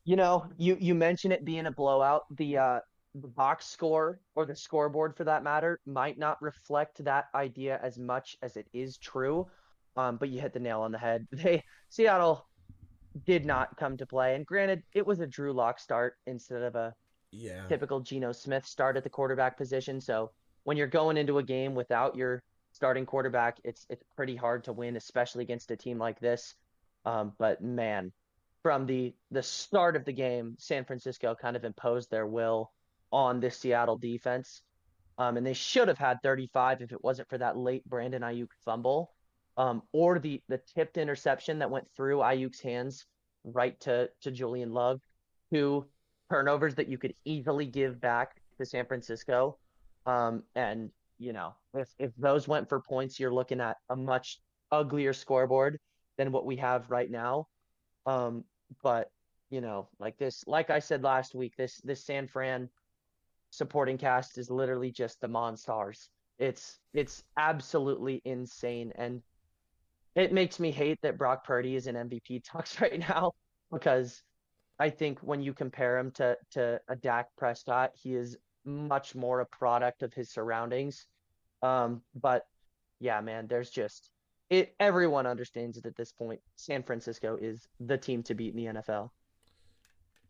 You 0.05 0.15
know, 0.15 0.45
you 0.57 0.75
you 0.79 0.95
mentioned 0.95 1.33
it 1.33 1.45
being 1.45 1.65
a 1.65 1.71
blowout. 1.71 2.23
The 2.35 2.57
uh 2.57 2.79
the 3.15 3.27
box 3.27 3.67
score 3.67 4.19
or 4.35 4.45
the 4.45 4.55
scoreboard 4.55 5.15
for 5.15 5.23
that 5.25 5.43
matter 5.43 5.79
might 5.85 6.17
not 6.17 6.41
reflect 6.41 7.03
that 7.03 7.25
idea 7.35 7.79
as 7.83 7.97
much 7.99 8.35
as 8.41 8.57
it 8.57 8.67
is 8.73 8.97
true. 8.97 9.47
Um, 9.95 10.17
but 10.17 10.29
you 10.29 10.41
hit 10.41 10.53
the 10.53 10.59
nail 10.59 10.81
on 10.81 10.91
the 10.91 10.97
head. 10.97 11.27
They 11.31 11.63
Seattle 11.89 12.47
did 13.25 13.45
not 13.45 13.77
come 13.77 13.97
to 13.97 14.05
play, 14.07 14.35
and 14.35 14.45
granted, 14.45 14.83
it 14.93 15.05
was 15.05 15.19
a 15.21 15.27
Drew 15.27 15.53
Lock 15.53 15.79
start 15.79 16.15
instead 16.27 16.63
of 16.63 16.75
a 16.75 16.95
Yeah. 17.31 17.63
typical 17.69 17.99
Geno 18.01 18.31
Smith 18.31 18.65
start 18.65 18.97
at 18.97 19.03
the 19.03 19.09
quarterback 19.09 19.57
position. 19.57 20.01
So 20.01 20.31
when 20.63 20.77
you're 20.77 20.87
going 20.87 21.17
into 21.17 21.37
a 21.37 21.43
game 21.43 21.75
without 21.75 22.15
your 22.15 22.43
starting 22.71 23.05
quarterback, 23.05 23.59
it's 23.63 23.85
it's 23.89 24.03
pretty 24.15 24.35
hard 24.35 24.65
to 24.65 24.73
win, 24.73 24.95
especially 24.95 25.43
against 25.43 25.71
a 25.71 25.75
team 25.77 25.97
like 25.97 26.19
this. 26.19 26.55
Um, 27.05 27.33
but 27.37 27.61
man, 27.61 28.11
from 28.61 28.85
the 28.85 29.13
the 29.31 29.43
start 29.43 29.95
of 29.95 30.05
the 30.05 30.13
game, 30.13 30.55
San 30.59 30.85
Francisco 30.85 31.35
kind 31.39 31.55
of 31.55 31.65
imposed 31.65 32.09
their 32.09 32.25
will 32.25 32.71
on 33.11 33.39
this 33.39 33.57
Seattle 33.57 33.97
defense. 33.97 34.61
Um, 35.17 35.37
and 35.37 35.45
they 35.45 35.53
should 35.53 35.89
have 35.89 35.99
had 35.99 36.17
35 36.23 36.81
if 36.81 36.91
it 36.91 37.03
wasn't 37.03 37.29
for 37.29 37.37
that 37.37 37.55
late 37.55 37.87
Brandon 37.87 38.23
Aiyuk 38.23 38.47
fumble, 38.65 39.13
um, 39.57 39.83
or 39.91 40.17
the 40.17 40.41
the 40.47 40.59
tipped 40.73 40.97
interception 40.97 41.59
that 41.59 41.69
went 41.69 41.87
through 41.95 42.17
Aiyuk's 42.17 42.61
hands 42.61 43.05
right 43.43 43.79
to 43.81 44.09
to 44.21 44.31
Julian 44.31 44.71
Love, 44.71 45.01
two 45.51 45.85
turnovers 46.31 46.75
that 46.75 46.87
you 46.87 46.97
could 46.97 47.13
easily 47.25 47.67
give 47.67 48.01
back 48.01 48.41
to 48.57 48.65
San 48.65 48.85
Francisco. 48.85 49.59
Um, 50.05 50.43
and 50.55 50.91
you 51.17 51.33
know, 51.33 51.55
if 51.73 51.89
if 51.99 52.11
those 52.17 52.47
went 52.47 52.69
for 52.69 52.81
points, 52.81 53.19
you're 53.19 53.33
looking 53.33 53.61
at 53.61 53.77
a 53.89 53.95
much 53.95 54.39
uglier 54.71 55.13
scoreboard 55.13 55.79
than 56.17 56.31
what 56.31 56.45
we 56.45 56.57
have 56.57 56.89
right 56.89 57.09
now. 57.09 57.47
Um, 58.05 58.43
but 58.81 59.09
you 59.49 59.61
know, 59.61 59.87
like 59.99 60.17
this, 60.17 60.43
like 60.47 60.69
I 60.69 60.79
said 60.79 61.03
last 61.03 61.35
week, 61.35 61.53
this 61.57 61.79
this 61.83 62.05
San 62.05 62.27
Fran 62.27 62.69
supporting 63.51 63.97
cast 63.97 64.37
is 64.37 64.49
literally 64.49 64.91
just 64.91 65.21
the 65.21 65.27
Monstars. 65.27 66.09
It's 66.39 66.79
it's 66.93 67.23
absolutely 67.37 68.21
insane, 68.25 68.91
and 68.95 69.21
it 70.15 70.33
makes 70.33 70.59
me 70.59 70.71
hate 70.71 70.99
that 71.03 71.17
Brock 71.17 71.45
Purdy 71.45 71.75
is 71.75 71.87
in 71.87 71.95
MVP 71.95 72.43
talks 72.43 72.81
right 72.81 72.99
now 72.99 73.31
because 73.71 74.21
I 74.79 74.89
think 74.89 75.19
when 75.19 75.41
you 75.41 75.53
compare 75.53 75.97
him 75.97 76.11
to 76.11 76.37
to 76.51 76.81
a 76.87 76.95
Dak 76.95 77.27
Prescott, 77.37 77.91
he 77.95 78.15
is 78.15 78.37
much 78.65 79.15
more 79.15 79.39
a 79.39 79.45
product 79.45 80.03
of 80.03 80.13
his 80.13 80.29
surroundings. 80.29 81.07
Um, 81.61 82.01
but 82.15 82.47
yeah, 82.99 83.21
man, 83.21 83.47
there's 83.47 83.69
just 83.69 84.09
it. 84.49 84.75
Everyone 84.79 85.25
understands 85.25 85.77
it 85.77 85.85
at 85.85 85.95
this 85.95 86.11
point. 86.11 86.39
San 86.55 86.83
Francisco 86.83 87.37
is 87.39 87.67
the 87.79 87.97
team 87.97 88.23
to 88.23 88.33
beat 88.33 88.53
in 88.53 88.57
the 88.57 88.81
NFL. 88.81 89.09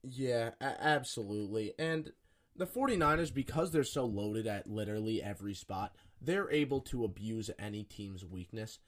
Yeah, 0.04 0.52
absolutely. 0.62 1.74
And 1.80 2.12
the 2.56 2.68
49ers, 2.68 3.34
because 3.34 3.72
they're 3.72 3.84
so 3.84 4.06
loaded 4.06 4.48
at 4.48 4.70
literally 4.70 5.24
every 5.24 5.54
spot, 5.54 5.96
they're 6.22 6.52
able 6.52 6.82
to 6.82 7.04
abuse 7.06 7.50
any 7.58 7.84
team's 7.84 8.26
weakness. 8.26 8.80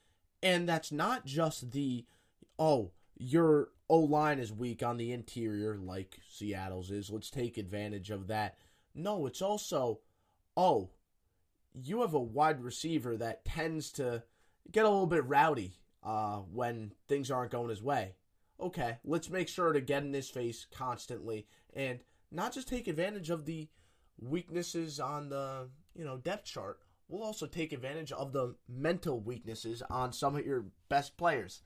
And 0.43 0.67
that's 0.67 0.91
not 0.91 1.25
just 1.25 1.71
the, 1.71 2.05
oh, 2.59 2.91
your 3.17 3.69
O 3.89 3.99
line 3.99 4.39
is 4.39 4.51
weak 4.51 4.83
on 4.83 4.97
the 4.97 5.11
interior, 5.11 5.77
like 5.77 6.19
Seattle's 6.29 6.91
is. 6.91 7.09
Let's 7.09 7.29
take 7.29 7.57
advantage 7.57 8.09
of 8.09 8.27
that. 8.27 8.57
No, 8.95 9.25
it's 9.25 9.41
also, 9.41 9.99
oh, 10.57 10.89
you 11.73 12.01
have 12.01 12.13
a 12.13 12.19
wide 12.19 12.61
receiver 12.63 13.17
that 13.17 13.45
tends 13.45 13.91
to 13.93 14.23
get 14.71 14.85
a 14.85 14.89
little 14.89 15.05
bit 15.05 15.25
rowdy 15.25 15.73
uh, 16.01 16.37
when 16.37 16.93
things 17.07 17.29
aren't 17.29 17.51
going 17.51 17.69
his 17.69 17.83
way 17.83 18.15
okay, 18.59 18.97
let's 19.03 19.29
make 19.29 19.47
sure 19.47 19.73
to 19.73 19.81
get 19.81 20.03
in 20.03 20.13
his 20.13 20.29
face 20.29 20.65
constantly 20.71 21.47
and 21.73 21.99
not 22.31 22.53
just 22.53 22.67
take 22.67 22.87
advantage 22.87 23.29
of 23.29 23.45
the 23.45 23.67
weaknesses 24.19 24.99
on 24.99 25.29
the, 25.29 25.69
you 25.93 26.05
know, 26.05 26.17
depth 26.17 26.45
chart. 26.45 26.79
We'll 27.07 27.23
also 27.23 27.45
take 27.45 27.71
advantage 27.71 28.11
of 28.11 28.33
the 28.33 28.55
mental 28.67 29.19
weaknesses 29.19 29.83
on 29.89 30.13
some 30.13 30.35
of 30.35 30.45
your 30.45 30.65
best 30.89 31.17
players. 31.17 31.61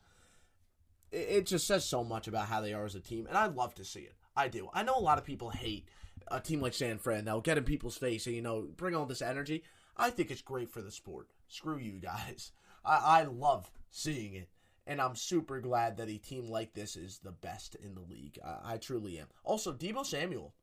It, 1.12 1.28
it 1.30 1.46
just 1.46 1.68
says 1.68 1.86
so 1.86 2.04
much 2.04 2.28
about 2.28 2.48
how 2.48 2.62
they 2.62 2.74
are 2.74 2.86
as 2.86 2.96
a 2.96 3.00
team, 3.00 3.26
and 3.28 3.38
I 3.38 3.46
love 3.46 3.76
to 3.76 3.86
see 3.86 4.02
it. 4.02 4.16
I 4.36 4.48
do. 4.48 4.70
I 4.74 4.84
know 4.84 4.98
a 4.98 5.00
lot 5.00 5.18
of 5.18 5.24
people 5.26 5.50
hate 5.50 5.88
a 6.32 6.40
team 6.40 6.62
like 6.62 6.74
San 6.74 6.98
Fran. 6.98 7.26
They'll 7.26 7.42
get 7.42 7.58
in 7.58 7.64
people's 7.64 7.98
face 7.98 8.26
and, 8.26 8.36
you 8.36 8.42
know, 8.42 8.68
bring 8.76 8.96
all 8.96 9.06
this 9.06 9.22
energy. 9.22 9.64
I 9.98 10.10
think 10.10 10.32
it's 10.32 10.42
great 10.42 10.70
for 10.70 10.82
the 10.82 10.92
sport. 10.92 11.28
Screw 11.48 11.78
you 11.78 12.00
guys. 12.00 12.52
I, 12.86 13.22
I 13.22 13.24
love 13.24 13.70
seeing 13.92 14.36
it 14.36 14.50
and 14.90 15.00
I'm 15.00 15.16
super 15.16 15.62
glad 15.62 15.98
that 15.98 16.10
a 16.10 16.18
team 16.18 16.50
like 16.50 16.74
this 16.74 16.96
is 16.96 17.20
the 17.20 17.32
best 17.32 17.76
in 17.76 17.94
the 17.94 18.02
league. 18.02 18.40
I, 18.44 18.74
I 18.74 18.78
truly 18.78 19.20
am. 19.20 19.28
Also, 19.44 19.72
Deebo 19.72 20.04
Samuel, 20.04 20.56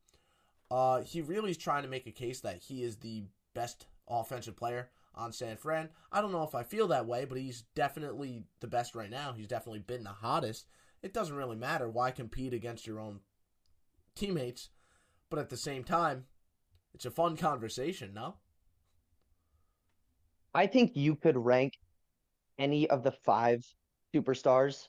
uh, 0.68 1.02
he 1.02 1.22
really 1.22 1.52
is 1.52 1.56
trying 1.56 1.84
to 1.84 1.88
make 1.88 2.08
a 2.08 2.12
case 2.12 2.40
that 2.40 2.58
he 2.58 2.82
is 2.82 2.96
the 2.96 3.22
best 3.54 3.86
offensive 4.08 4.56
player 4.56 4.90
on 5.14 5.32
San 5.32 5.56
Fran. 5.56 5.90
I 6.10 6.20
don't 6.20 6.32
know 6.32 6.42
if 6.42 6.56
I 6.56 6.64
feel 6.64 6.88
that 6.88 7.06
way, 7.06 7.24
but 7.24 7.38
he's 7.38 7.62
definitely 7.76 8.42
the 8.58 8.66
best 8.66 8.96
right 8.96 9.10
now. 9.10 9.32
He's 9.32 9.46
definitely 9.46 9.78
been 9.78 10.02
the 10.02 10.10
hottest. 10.10 10.66
It 11.02 11.14
doesn't 11.14 11.36
really 11.36 11.56
matter. 11.56 11.88
Why 11.88 12.10
compete 12.10 12.52
against 12.52 12.84
your 12.84 12.98
own 12.98 13.20
teammates? 14.16 14.70
But 15.30 15.38
at 15.38 15.48
the 15.50 15.56
same 15.56 15.84
time, 15.84 16.24
it's 16.94 17.06
a 17.06 17.10
fun 17.10 17.36
conversation, 17.36 18.12
no? 18.14 18.36
I 20.54 20.66
think 20.66 20.92
you 20.94 21.16
could 21.16 21.36
rank 21.36 21.74
any 22.58 22.88
of 22.88 23.02
the 23.02 23.12
five 23.12 23.62
superstars 24.14 24.88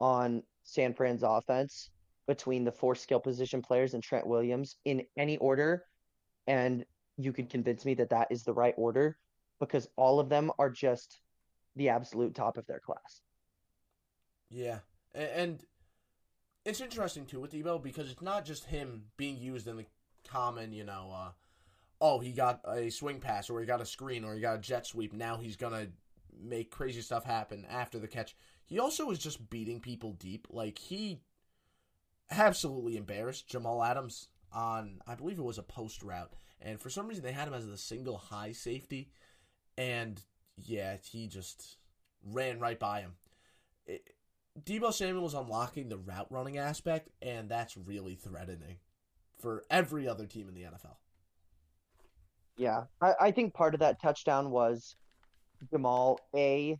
on 0.00 0.42
San 0.62 0.94
Fran's 0.94 1.22
offense 1.24 1.90
between 2.26 2.64
the 2.64 2.70
four 2.70 2.94
skill 2.94 3.18
position 3.18 3.62
players 3.62 3.94
and 3.94 4.02
Trent 4.02 4.26
Williams 4.26 4.76
in 4.84 5.02
any 5.16 5.38
order, 5.38 5.84
and 6.46 6.84
you 7.16 7.32
could 7.32 7.50
convince 7.50 7.84
me 7.84 7.94
that 7.94 8.10
that 8.10 8.28
is 8.30 8.44
the 8.44 8.52
right 8.52 8.74
order 8.76 9.18
because 9.58 9.88
all 9.96 10.20
of 10.20 10.28
them 10.28 10.52
are 10.58 10.70
just 10.70 11.20
the 11.74 11.88
absolute 11.88 12.34
top 12.34 12.56
of 12.56 12.66
their 12.66 12.78
class. 12.78 13.22
Yeah, 14.50 14.78
And 15.14 15.64
it's 16.68 16.82
interesting 16.82 17.24
too 17.24 17.40
with 17.40 17.52
Deebo 17.52 17.82
because 17.82 18.10
it's 18.10 18.20
not 18.20 18.44
just 18.44 18.66
him 18.66 19.04
being 19.16 19.38
used 19.38 19.66
in 19.66 19.78
the 19.78 19.86
common, 20.28 20.72
you 20.72 20.84
know, 20.84 21.10
uh, 21.14 21.30
oh 22.00 22.18
he 22.18 22.32
got 22.32 22.60
a 22.68 22.90
swing 22.90 23.20
pass 23.20 23.48
or 23.48 23.58
he 23.60 23.66
got 23.66 23.80
a 23.80 23.86
screen 23.86 24.22
or 24.22 24.34
he 24.34 24.40
got 24.40 24.56
a 24.56 24.60
jet 24.60 24.86
sweep. 24.86 25.14
Now 25.14 25.38
he's 25.38 25.56
gonna 25.56 25.86
make 26.38 26.70
crazy 26.70 27.00
stuff 27.00 27.24
happen 27.24 27.66
after 27.70 27.98
the 27.98 28.06
catch. 28.06 28.36
He 28.66 28.78
also 28.78 29.10
is 29.10 29.18
just 29.18 29.48
beating 29.48 29.80
people 29.80 30.12
deep. 30.12 30.46
Like 30.50 30.78
he 30.78 31.22
absolutely 32.30 32.98
embarrassed 32.98 33.48
Jamal 33.48 33.82
Adams 33.82 34.28
on 34.52 35.00
I 35.06 35.14
believe 35.14 35.38
it 35.38 35.42
was 35.42 35.58
a 35.58 35.62
post 35.62 36.02
route, 36.02 36.34
and 36.60 36.78
for 36.78 36.90
some 36.90 37.08
reason 37.08 37.24
they 37.24 37.32
had 37.32 37.48
him 37.48 37.54
as 37.54 37.66
the 37.66 37.78
single 37.78 38.18
high 38.18 38.52
safety, 38.52 39.08
and 39.78 40.20
yeah, 40.58 40.96
he 41.02 41.28
just 41.28 41.78
ran 42.22 42.60
right 42.60 42.78
by 42.78 43.00
him. 43.00 43.12
It, 43.86 44.02
Deebo 44.64 44.92
Samuel 44.92 45.22
was 45.22 45.34
unlocking 45.34 45.88
the 45.88 45.98
route 45.98 46.26
running 46.30 46.58
aspect, 46.58 47.10
and 47.22 47.48
that's 47.48 47.76
really 47.76 48.14
threatening 48.14 48.76
for 49.38 49.64
every 49.70 50.08
other 50.08 50.26
team 50.26 50.48
in 50.48 50.54
the 50.54 50.62
NFL. 50.62 50.96
Yeah, 52.56 52.84
I, 53.00 53.14
I 53.20 53.30
think 53.30 53.54
part 53.54 53.74
of 53.74 53.80
that 53.80 54.00
touchdown 54.00 54.50
was 54.50 54.96
Jamal 55.70 56.18
A 56.34 56.78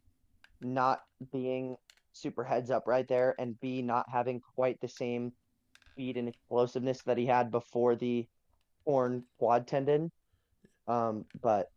not 0.60 1.00
being 1.32 1.76
super 2.12 2.42
heads 2.42 2.70
up 2.70 2.86
right 2.86 3.06
there, 3.06 3.34
and 3.38 3.58
B 3.60 3.82
not 3.82 4.06
having 4.10 4.40
quite 4.54 4.80
the 4.80 4.88
same 4.88 5.32
speed 5.92 6.16
and 6.16 6.28
explosiveness 6.28 7.02
that 7.02 7.18
he 7.18 7.26
had 7.26 7.50
before 7.50 7.94
the 7.94 8.26
torn 8.84 9.24
quad 9.38 9.66
tendon. 9.66 10.10
Um, 10.88 11.24
but 11.40 11.70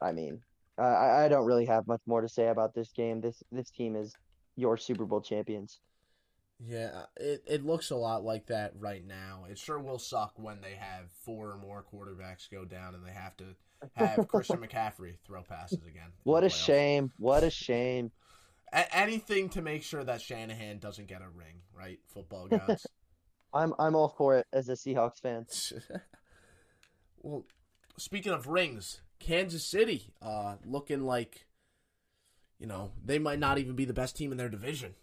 I 0.00 0.12
mean, 0.12 0.40
I, 0.78 1.24
I 1.24 1.28
don't 1.28 1.44
really 1.44 1.66
have 1.66 1.86
much 1.86 2.00
more 2.06 2.20
to 2.20 2.28
say 2.28 2.48
about 2.48 2.74
this 2.74 2.92
game. 2.92 3.20
This 3.20 3.42
this 3.52 3.70
team 3.70 3.96
is 3.96 4.14
your 4.56 4.76
Super 4.76 5.04
Bowl 5.04 5.20
champions. 5.20 5.80
Yeah, 6.60 7.06
it, 7.16 7.42
it 7.46 7.64
looks 7.64 7.90
a 7.90 7.96
lot 7.96 8.24
like 8.24 8.46
that 8.46 8.72
right 8.78 9.04
now. 9.04 9.44
It 9.50 9.58
sure 9.58 9.78
will 9.78 9.98
suck 9.98 10.34
when 10.36 10.60
they 10.60 10.74
have 10.74 11.10
four 11.24 11.50
or 11.50 11.58
more 11.58 11.84
quarterbacks 11.92 12.50
go 12.50 12.64
down 12.64 12.94
and 12.94 13.04
they 13.04 13.12
have 13.12 13.36
to 13.38 13.44
have 13.94 14.28
Christian 14.28 14.58
McCaffrey 14.58 15.16
throw 15.26 15.42
passes 15.42 15.84
again. 15.86 16.12
What 16.22 16.44
a 16.44 16.48
shame! 16.48 17.12
What 17.18 17.42
a 17.42 17.50
shame! 17.50 18.12
A- 18.72 18.96
anything 18.96 19.48
to 19.50 19.62
make 19.62 19.82
sure 19.82 20.04
that 20.04 20.20
Shanahan 20.20 20.78
doesn't 20.78 21.08
get 21.08 21.22
a 21.22 21.28
ring, 21.28 21.62
right? 21.76 21.98
Football 22.06 22.48
gods. 22.48 22.86
I'm 23.54 23.72
I'm 23.78 23.94
all 23.94 24.08
for 24.08 24.36
it 24.36 24.46
as 24.52 24.68
a 24.68 24.72
Seahawks 24.72 25.20
fan. 25.20 25.46
well, 27.22 27.44
speaking 27.96 28.32
of 28.32 28.48
rings, 28.48 29.00
Kansas 29.20 29.64
City, 29.64 30.10
uh, 30.20 30.56
looking 30.64 31.02
like, 31.02 31.46
you 32.64 32.68
know, 32.68 32.92
they 33.04 33.18
might 33.18 33.38
not 33.38 33.58
even 33.58 33.76
be 33.76 33.84
the 33.84 33.92
best 33.92 34.16
team 34.16 34.32
in 34.32 34.38
their 34.38 34.48
division. 34.48 34.94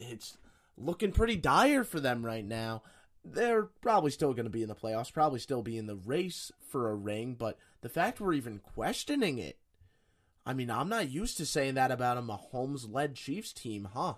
It's 0.00 0.36
looking 0.76 1.12
pretty 1.12 1.36
dire 1.36 1.84
for 1.84 2.00
them 2.00 2.26
right 2.26 2.44
now. 2.44 2.82
They're 3.24 3.66
probably 3.80 4.10
still 4.10 4.32
going 4.34 4.46
to 4.46 4.50
be 4.50 4.64
in 4.64 4.68
the 4.68 4.74
playoffs, 4.74 5.12
probably 5.12 5.38
still 5.38 5.62
be 5.62 5.78
in 5.78 5.86
the 5.86 5.94
race 5.94 6.50
for 6.70 6.90
a 6.90 6.94
ring, 6.96 7.36
but 7.38 7.56
the 7.82 7.88
fact 7.88 8.20
we're 8.20 8.32
even 8.32 8.58
questioning 8.58 9.38
it, 9.38 9.58
I 10.44 10.54
mean, 10.54 10.72
I'm 10.72 10.88
not 10.88 11.08
used 11.08 11.36
to 11.36 11.46
saying 11.46 11.74
that 11.74 11.92
about 11.92 12.18
a 12.18 12.20
Mahomes 12.20 12.92
led 12.92 13.14
Chiefs 13.14 13.52
team, 13.52 13.86
huh? 13.94 14.14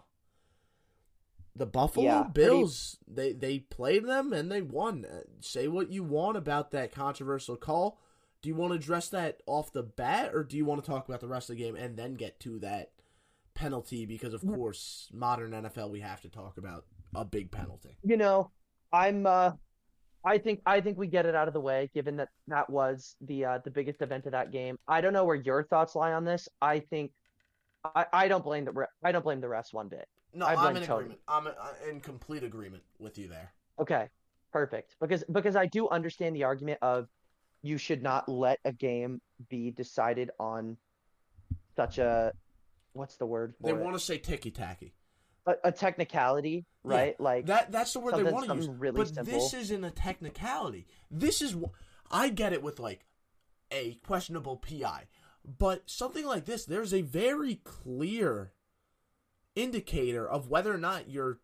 The 1.54 1.66
Buffalo 1.66 2.06
Yeah, 2.06 2.22
pretty- 2.22 2.48
Bills, 2.48 2.96
they 3.06 3.34
they 3.34 3.58
played 3.58 4.06
them 4.06 4.32
and 4.32 4.50
they 4.50 4.62
won. 4.62 5.04
Say 5.40 5.68
what 5.68 5.90
you 5.90 6.02
want 6.02 6.38
about 6.38 6.70
that 6.70 6.92
controversial 6.92 7.56
call. 7.58 8.00
Do 8.44 8.50
you 8.50 8.56
want 8.56 8.72
to 8.72 8.76
address 8.76 9.08
that 9.08 9.40
off 9.46 9.72
the 9.72 9.82
bat, 9.82 10.32
or 10.34 10.44
do 10.44 10.58
you 10.58 10.66
want 10.66 10.84
to 10.84 10.86
talk 10.86 11.08
about 11.08 11.22
the 11.22 11.26
rest 11.26 11.48
of 11.48 11.56
the 11.56 11.62
game 11.62 11.76
and 11.76 11.96
then 11.96 12.12
get 12.12 12.38
to 12.40 12.58
that 12.58 12.90
penalty? 13.54 14.04
Because 14.04 14.34
of 14.34 14.46
course, 14.46 15.08
modern 15.14 15.52
NFL, 15.52 15.88
we 15.88 16.00
have 16.00 16.20
to 16.20 16.28
talk 16.28 16.58
about 16.58 16.84
a 17.14 17.24
big 17.24 17.50
penalty. 17.50 17.96
you 18.02 18.18
know, 18.18 18.50
I'm 18.92 19.24
uh 19.24 19.52
I 20.26 20.36
think 20.36 20.60
I 20.66 20.82
think 20.82 20.98
we 20.98 21.06
get 21.06 21.24
it 21.24 21.34
out 21.34 21.48
of 21.48 21.54
the 21.54 21.60
way 21.62 21.88
given 21.94 22.16
that 22.16 22.28
that 22.48 22.68
was 22.68 23.16
the 23.22 23.46
uh 23.46 23.58
the 23.64 23.70
biggest 23.70 24.02
event 24.02 24.26
of 24.26 24.32
that 24.32 24.52
game. 24.52 24.76
I 24.86 25.00
don't 25.00 25.14
know 25.14 25.24
where 25.24 25.36
your 25.36 25.64
thoughts 25.64 25.94
lie 25.94 26.12
on 26.12 26.26
this. 26.26 26.46
I 26.60 26.80
think 26.80 27.12
I, 27.82 28.04
I 28.12 28.28
don't 28.28 28.44
blame 28.44 28.66
the 28.66 28.72
re- 28.72 28.86
I 29.02 29.10
don't 29.10 29.24
blame 29.24 29.40
the 29.40 29.46
refs 29.46 29.72
one 29.72 29.88
bit. 29.88 30.06
No, 30.34 30.44
I 30.44 30.54
I'm 30.54 30.76
in 30.76 30.82
Tony. 30.82 31.04
agreement. 31.04 31.20
I'm 31.28 31.46
uh, 31.46 31.52
in 31.88 32.00
complete 32.00 32.44
agreement 32.44 32.82
with 32.98 33.16
you 33.16 33.26
there. 33.26 33.54
Okay. 33.80 34.10
Perfect. 34.52 34.96
Because 35.00 35.24
because 35.32 35.56
I 35.56 35.64
do 35.64 35.88
understand 35.88 36.36
the 36.36 36.44
argument 36.44 36.78
of 36.82 37.08
you 37.64 37.78
should 37.78 38.02
not 38.02 38.28
let 38.28 38.60
a 38.66 38.72
game 38.72 39.20
be 39.48 39.70
decided 39.70 40.30
on 40.38 40.76
such 41.76 41.96
a 41.98 42.32
what's 42.92 43.16
the 43.16 43.26
word 43.26 43.54
They 43.60 43.72
want 43.72 43.94
to 43.94 43.98
say 44.00 44.18
ticky 44.18 44.50
tacky. 44.50 44.92
a, 45.46 45.54
a 45.64 45.72
technicality, 45.72 46.66
right? 46.84 47.18
like 47.18 47.46
That 47.46 47.72
that's 47.72 47.92
the 47.94 48.00
word 48.00 48.14
they 48.16 48.22
want 48.22 48.48
to 48.48 48.54
use. 48.54 48.68
really 48.68 48.96
but 48.98 49.08
simple. 49.08 49.24
this 49.32 49.54
isn't 49.54 49.82
a 49.82 49.90
technicality. 49.90 50.86
This 51.10 51.40
is 51.42 51.52
wh- 51.52 51.72
I 52.10 52.28
get 52.28 52.52
it 52.52 52.62
with 52.62 52.78
like 52.78 53.06
a 53.72 53.94
questionable 54.06 54.56
PI, 54.58 55.06
but 55.58 55.82
something 55.86 56.26
like 56.26 56.44
this, 56.44 56.64
there's 56.66 56.92
a 56.94 57.00
very 57.00 57.56
clear 57.64 58.52
indicator 59.56 60.28
of 60.28 60.48
whether 60.48 60.72
or 60.72 60.78
not 60.78 61.08
you're 61.08 61.38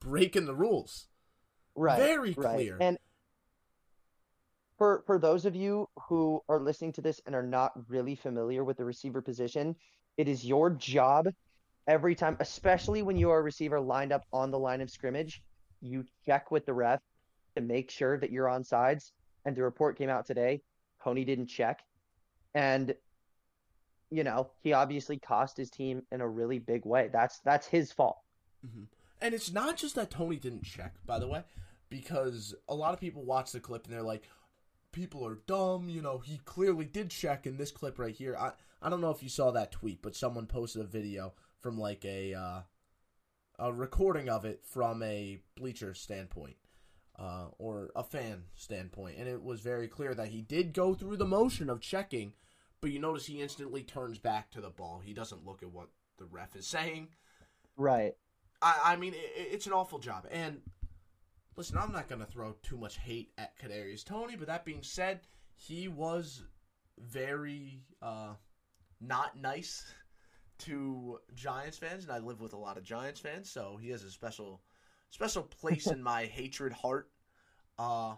breaking 0.00 0.44
the 0.46 0.54
rules. 0.54 1.08
right 1.74 1.98
very 1.98 2.34
right. 2.34 2.54
clear. 2.56 2.76
and 2.80 2.98
for 4.78 5.02
for 5.06 5.18
those 5.18 5.44
of 5.44 5.54
you 5.54 5.88
who 6.08 6.40
are 6.48 6.60
listening 6.60 6.92
to 6.92 7.02
this 7.02 7.20
and 7.26 7.34
are 7.34 7.42
not 7.42 7.72
really 7.88 8.14
familiar 8.14 8.64
with 8.64 8.76
the 8.76 8.84
receiver 8.84 9.20
position 9.20 9.76
it 10.16 10.28
is 10.28 10.44
your 10.44 10.70
job 10.70 11.28
every 11.86 12.14
time 12.14 12.36
especially 12.40 13.02
when 13.02 13.16
you 13.16 13.30
are 13.30 13.38
a 13.38 13.42
receiver 13.42 13.80
lined 13.80 14.12
up 14.12 14.24
on 14.32 14.50
the 14.50 14.58
line 14.58 14.80
of 14.80 14.90
scrimmage 14.90 15.42
you 15.80 16.04
check 16.24 16.50
with 16.50 16.66
the 16.66 16.72
ref 16.72 17.00
to 17.58 17.60
make 17.60 17.90
sure 17.90 18.18
that 18.18 18.30
you're 18.30 18.48
on 18.48 18.64
sides. 18.64 19.12
And 19.44 19.56
the 19.56 19.62
report 19.62 19.98
came 19.98 20.08
out 20.08 20.26
today 20.26 20.62
Toney 21.02 21.24
didn't 21.24 21.46
check. 21.46 21.80
And 22.54 22.94
you 24.10 24.24
know 24.24 24.50
he 24.62 24.72
obviously 24.72 25.18
cost 25.18 25.56
his 25.56 25.70
team 25.70 26.02
in 26.10 26.20
a 26.20 26.28
really 26.28 26.58
big 26.58 26.84
way. 26.84 27.08
That's 27.12 27.40
that's 27.40 27.66
his 27.66 27.92
fault. 27.92 28.18
Mm-hmm. 28.66 28.84
And 29.20 29.34
it's 29.34 29.52
not 29.52 29.76
just 29.76 29.96
that 29.96 30.10
Toney 30.10 30.36
didn't 30.36 30.62
check, 30.62 30.94
by 31.04 31.18
the 31.18 31.26
way, 31.26 31.42
because 31.88 32.54
a 32.68 32.74
lot 32.74 32.94
of 32.94 33.00
people 33.00 33.24
watch 33.24 33.50
the 33.50 33.60
clip 33.60 33.84
and 33.84 33.92
they're 33.92 34.02
like, 34.02 34.22
people 34.92 35.26
are 35.26 35.40
dumb, 35.46 35.88
you 35.88 36.02
know, 36.02 36.18
he 36.18 36.38
clearly 36.44 36.84
did 36.84 37.10
check 37.10 37.46
in 37.46 37.56
this 37.56 37.70
clip 37.70 37.98
right 37.98 38.14
here. 38.14 38.36
I, 38.36 38.52
I 38.80 38.88
don't 38.88 39.00
know 39.00 39.10
if 39.10 39.22
you 39.22 39.28
saw 39.28 39.50
that 39.50 39.72
tweet, 39.72 40.02
but 40.02 40.16
someone 40.16 40.46
posted 40.46 40.82
a 40.82 40.86
video 40.86 41.34
from 41.60 41.78
like 41.78 42.04
a 42.04 42.34
uh, 42.34 42.60
a 43.58 43.72
recording 43.72 44.28
of 44.28 44.44
it 44.44 44.64
from 44.64 45.02
a 45.02 45.40
bleacher 45.56 45.94
standpoint. 45.94 46.56
Uh, 47.20 47.48
or 47.58 47.90
a 47.96 48.04
fan 48.04 48.44
standpoint, 48.54 49.16
and 49.18 49.26
it 49.26 49.42
was 49.42 49.58
very 49.58 49.88
clear 49.88 50.14
that 50.14 50.28
he 50.28 50.40
did 50.40 50.72
go 50.72 50.94
through 50.94 51.16
the 51.16 51.26
motion 51.26 51.68
of 51.68 51.80
checking, 51.80 52.32
but 52.80 52.92
you 52.92 53.00
notice 53.00 53.26
he 53.26 53.40
instantly 53.40 53.82
turns 53.82 54.18
back 54.18 54.52
to 54.52 54.60
the 54.60 54.70
ball. 54.70 55.02
He 55.04 55.12
doesn't 55.14 55.44
look 55.44 55.64
at 55.64 55.72
what 55.72 55.88
the 56.18 56.26
ref 56.26 56.54
is 56.54 56.64
saying. 56.64 57.08
right 57.76 58.14
I, 58.62 58.80
I 58.84 58.96
mean, 58.96 59.14
it, 59.14 59.32
it's 59.34 59.66
an 59.66 59.72
awful 59.72 59.98
job. 59.98 60.26
And 60.30 60.60
listen, 61.58 61.76
I'm 61.76 61.90
not 61.90 62.08
going 62.08 62.20
to 62.20 62.26
throw 62.26 62.54
too 62.62 62.78
much 62.78 62.98
hate 62.98 63.32
at 63.36 63.58
Kadarius 63.58 64.04
Toney, 64.04 64.36
but 64.36 64.46
that 64.46 64.64
being 64.64 64.82
said, 64.82 65.20
he 65.56 65.88
was 65.88 66.44
very 66.96 67.82
uh, 68.00 68.34
not 69.00 69.36
nice 69.36 69.84
to 70.58 71.18
Giants 71.34 71.76
fans, 71.76 72.04
and 72.04 72.12
I 72.12 72.18
live 72.18 72.40
with 72.40 72.52
a 72.52 72.56
lot 72.56 72.76
of 72.76 72.84
Giants 72.84 73.18
fans, 73.18 73.50
so 73.50 73.76
he 73.80 73.90
has 73.90 74.04
a 74.04 74.10
special 74.10 74.62
special 75.10 75.42
place 75.42 75.88
in 75.88 76.00
my 76.14 76.26
hatred 76.26 76.72
heart. 76.72 77.10
Uh, 77.76 78.14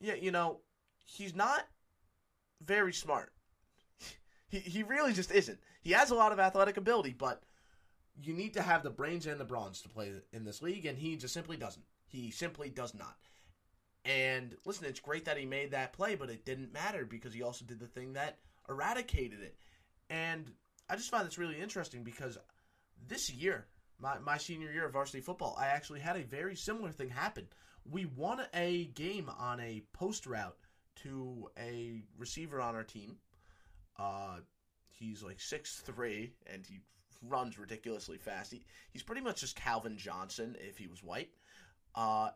yeah, 0.00 0.14
you 0.14 0.32
know, 0.32 0.60
he's 1.04 1.34
not 1.34 1.62
very 2.60 2.92
smart. 2.92 3.32
He 4.48 4.58
he 4.58 4.82
really 4.82 5.12
just 5.12 5.30
isn't. 5.30 5.60
He 5.80 5.92
has 5.92 6.10
a 6.10 6.16
lot 6.16 6.32
of 6.32 6.40
athletic 6.40 6.76
ability, 6.76 7.14
but 7.16 7.44
you 8.20 8.32
need 8.32 8.54
to 8.54 8.62
have 8.62 8.82
the 8.82 8.90
brains 8.90 9.26
and 9.26 9.38
the 9.38 9.44
brawns 9.44 9.80
to 9.82 9.88
play 9.88 10.10
in 10.32 10.44
this 10.44 10.60
league, 10.60 10.86
and 10.86 10.98
he 10.98 11.16
just 11.16 11.34
simply 11.34 11.56
doesn't. 11.56 11.84
He 12.16 12.30
simply 12.30 12.70
does 12.70 12.94
not. 12.94 13.18
And 14.06 14.56
listen, 14.64 14.86
it's 14.86 15.00
great 15.00 15.26
that 15.26 15.36
he 15.36 15.44
made 15.44 15.72
that 15.72 15.92
play, 15.92 16.14
but 16.14 16.30
it 16.30 16.46
didn't 16.46 16.72
matter 16.72 17.04
because 17.04 17.34
he 17.34 17.42
also 17.42 17.66
did 17.66 17.78
the 17.78 17.86
thing 17.86 18.14
that 18.14 18.38
eradicated 18.70 19.42
it. 19.42 19.56
And 20.08 20.50
I 20.88 20.96
just 20.96 21.10
find 21.10 21.26
this 21.26 21.36
really 21.36 21.60
interesting 21.60 22.04
because 22.04 22.38
this 23.06 23.28
year, 23.30 23.66
my, 23.98 24.18
my 24.18 24.38
senior 24.38 24.72
year 24.72 24.86
of 24.86 24.94
varsity 24.94 25.20
football, 25.20 25.58
I 25.60 25.66
actually 25.66 26.00
had 26.00 26.16
a 26.16 26.22
very 26.22 26.56
similar 26.56 26.90
thing 26.90 27.10
happen. 27.10 27.48
We 27.84 28.06
won 28.06 28.40
a 28.54 28.86
game 28.86 29.30
on 29.38 29.60
a 29.60 29.82
post 29.92 30.26
route 30.26 30.56
to 31.02 31.50
a 31.58 32.00
receiver 32.16 32.62
on 32.62 32.74
our 32.74 32.84
team. 32.84 33.16
Uh, 33.98 34.38
he's 34.88 35.22
like 35.22 35.40
six 35.40 35.82
three, 35.84 36.32
and 36.50 36.64
he 36.66 36.78
runs 37.28 37.58
ridiculously 37.58 38.16
fast. 38.16 38.52
He, 38.52 38.64
he's 38.90 39.02
pretty 39.02 39.20
much 39.20 39.40
just 39.40 39.56
Calvin 39.56 39.98
Johnson 39.98 40.56
if 40.60 40.78
he 40.78 40.86
was 40.86 41.02
white. 41.02 41.28
Uh, 41.96 42.30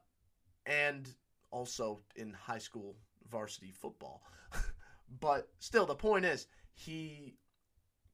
and 0.66 1.09
also 1.51 2.01
in 2.16 2.32
high 2.32 2.59
school 2.59 2.97
varsity 3.31 3.70
football. 3.70 4.23
but 5.20 5.49
still, 5.59 5.87
the 5.87 5.95
point 5.95 6.24
is, 6.24 6.47
he 6.74 7.37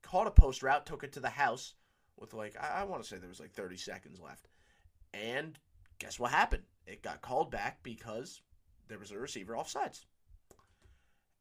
caught 0.02 0.27
a 0.27 0.31
post 0.31 0.62
route, 0.62 0.86
took 0.86 1.05
it 1.05 1.12
to 1.12 1.20
the 1.20 1.28
house, 1.28 1.74
with 2.18 2.35
like 2.35 2.56
I, 2.60 2.81
I 2.81 2.85
want 2.85 3.02
to 3.02 3.09
say 3.09 3.16
there 3.16 3.28
was 3.28 3.40
like 3.40 3.52
30 3.52 3.77
seconds 3.77 4.20
left, 4.20 4.48
and 5.14 5.59
guess 5.98 6.18
what 6.18 6.31
happened? 6.31 6.64
It 6.86 7.02
got 7.02 7.23
called 7.23 7.51
back 7.51 7.82
because 7.82 8.43
there 8.89 8.98
was 8.98 9.10
a 9.10 9.18
receiver 9.18 9.55
offsides. 9.55 10.05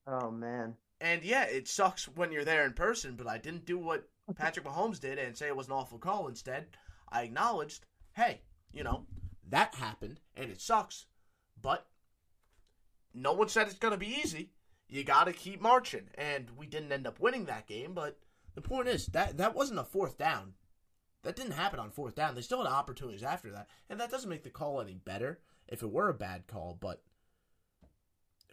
Oh 0.07 0.31
man. 0.31 0.75
And 1.01 1.23
yeah, 1.23 1.43
it 1.43 1.67
sucks 1.67 2.07
when 2.07 2.31
you're 2.31 2.45
there 2.45 2.65
in 2.65 2.73
person, 2.73 3.15
but 3.15 3.27
I 3.27 3.37
didn't 3.37 3.65
do 3.65 3.77
what 3.77 4.07
Patrick 4.35 4.65
Mahomes 4.65 4.99
did 4.99 5.17
and 5.17 5.37
say 5.37 5.47
it 5.47 5.55
was 5.55 5.67
an 5.67 5.73
awful 5.73 5.97
call. 5.97 6.27
Instead, 6.27 6.67
I 7.09 7.23
acknowledged, 7.23 7.85
hey, 8.13 8.41
you 8.71 8.83
know, 8.83 9.05
that 9.49 9.75
happened 9.75 10.19
and 10.35 10.51
it 10.51 10.61
sucks, 10.61 11.05
but 11.61 11.87
no 13.13 13.33
one 13.33 13.47
said 13.49 13.67
it's 13.67 13.79
going 13.79 13.93
to 13.93 13.97
be 13.97 14.19
easy. 14.23 14.51
You 14.87 15.03
got 15.03 15.25
to 15.25 15.33
keep 15.33 15.61
marching. 15.61 16.09
And 16.17 16.51
we 16.57 16.67
didn't 16.67 16.91
end 16.91 17.07
up 17.07 17.19
winning 17.19 17.45
that 17.45 17.67
game, 17.67 17.93
but 17.93 18.19
The 18.55 18.61
point 18.61 18.87
is 18.87 19.07
that 19.07 19.37
that 19.37 19.53
wasn't 19.55 19.79
a 19.79 19.83
fourth 19.83 20.17
down. 20.17 20.53
That 21.23 21.35
didn't 21.35 21.53
happen 21.53 21.79
on 21.79 21.91
fourth 21.91 22.15
down. 22.15 22.35
They 22.35 22.41
still 22.41 22.63
had 22.63 22.71
opportunities 22.71 23.23
after 23.23 23.51
that, 23.51 23.67
and 23.89 23.99
that 23.99 24.11
doesn't 24.11 24.29
make 24.29 24.43
the 24.43 24.49
call 24.49 24.79
any 24.79 24.93
better 24.93 25.39
if 25.67 25.81
it 25.81 25.91
were 25.91 26.09
a 26.09 26.13
bad 26.13 26.47
call. 26.47 26.77
But 26.79 27.01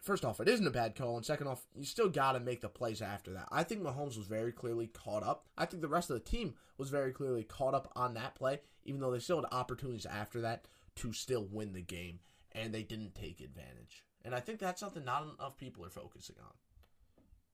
first 0.01 0.25
off, 0.25 0.39
it 0.39 0.49
isn't 0.49 0.67
a 0.67 0.71
bad 0.71 0.95
call, 0.95 1.15
and 1.15 1.25
second 1.25 1.47
off, 1.47 1.65
you 1.75 1.85
still 1.85 2.09
got 2.09 2.33
to 2.33 2.39
make 2.39 2.61
the 2.61 2.69
plays 2.69 3.01
after 3.01 3.31
that. 3.33 3.47
I 3.51 3.63
think 3.63 3.81
Mahomes 3.81 4.17
was 4.17 4.27
very 4.27 4.51
clearly 4.51 4.87
caught 4.87 5.23
up. 5.23 5.45
I 5.57 5.65
think 5.65 5.81
the 5.81 5.87
rest 5.87 6.09
of 6.09 6.15
the 6.15 6.29
team 6.29 6.55
was 6.77 6.89
very 6.89 7.11
clearly 7.11 7.43
caught 7.43 7.75
up 7.75 7.91
on 7.95 8.15
that 8.15 8.35
play, 8.35 8.59
even 8.85 8.99
though 8.99 9.11
they 9.11 9.19
still 9.19 9.41
had 9.41 9.45
opportunities 9.51 10.07
after 10.07 10.41
that 10.41 10.65
to 10.97 11.13
still 11.13 11.47
win 11.51 11.73
the 11.73 11.81
game, 11.81 12.19
and 12.51 12.73
they 12.73 12.83
didn't 12.83 13.15
take 13.15 13.39
advantage. 13.39 14.03
And 14.25 14.33
I 14.33 14.39
think 14.39 14.59
that's 14.59 14.79
something 14.79 15.03
not 15.03 15.23
enough 15.23 15.57
people 15.57 15.85
are 15.85 15.89
focusing 15.89 16.37
on. 16.41 16.53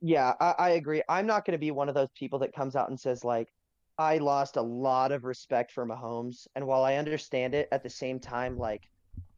Yeah, 0.02 0.34
I, 0.40 0.56
I 0.58 0.70
agree. 0.72 1.02
I'm 1.10 1.26
not 1.26 1.46
going 1.46 1.54
to 1.54 1.58
be 1.58 1.72
one 1.72 1.90
of 1.90 1.96
those 1.96 2.10
people 2.18 2.40
that 2.40 2.54
comes 2.54 2.76
out 2.76 2.90
and 2.90 3.00
says 3.00 3.24
like, 3.24 3.52
I 3.98 4.18
lost 4.18 4.56
a 4.56 4.62
lot 4.62 5.12
of 5.12 5.26
respect 5.26 5.74
for 5.74 5.86
Mahomes. 5.86 6.48
And 6.56 6.66
while 6.66 6.84
I 6.86 6.96
understand 6.96 7.54
it, 7.54 7.68
at 7.72 7.84
the 7.84 7.90
same 7.90 8.20
time, 8.20 8.58
like 8.58 8.90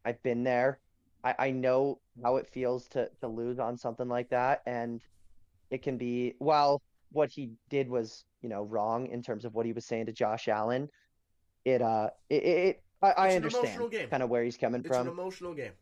I've 0.04 0.22
been 0.22 0.44
there. 0.44 0.78
I, 1.24 1.34
I 1.38 1.50
know 1.50 2.00
how 2.22 2.36
it 2.36 2.48
feels 2.48 2.86
to 2.88 3.10
to 3.20 3.28
lose 3.28 3.58
on 3.58 3.76
something 3.76 4.08
like 4.08 4.30
that. 4.30 4.62
And 4.66 5.00
it 5.70 5.82
can 5.82 5.96
be 5.96 6.34
while 6.38 6.80
what 7.10 7.30
he 7.30 7.50
did 7.70 7.88
was, 7.88 8.24
you 8.40 8.48
know, 8.48 8.62
wrong 8.62 9.08
in 9.08 9.22
terms 9.22 9.44
of 9.44 9.54
what 9.54 9.66
he 9.66 9.72
was 9.72 9.84
saying 9.84 10.06
to 10.06 10.12
Josh 10.12 10.46
Allen, 10.46 10.88
it 11.64 11.82
uh 11.82 12.10
it, 12.30 12.44
it 12.44 12.82
I, 13.02 13.10
I 13.10 13.36
understand 13.36 14.10
kind 14.10 14.22
of 14.22 14.28
where 14.30 14.44
he's 14.44 14.56
coming 14.56 14.80
it's 14.80 14.88
from. 14.88 15.06
It's 15.06 15.12
an 15.12 15.12
emotional 15.12 15.54
game. 15.54 15.72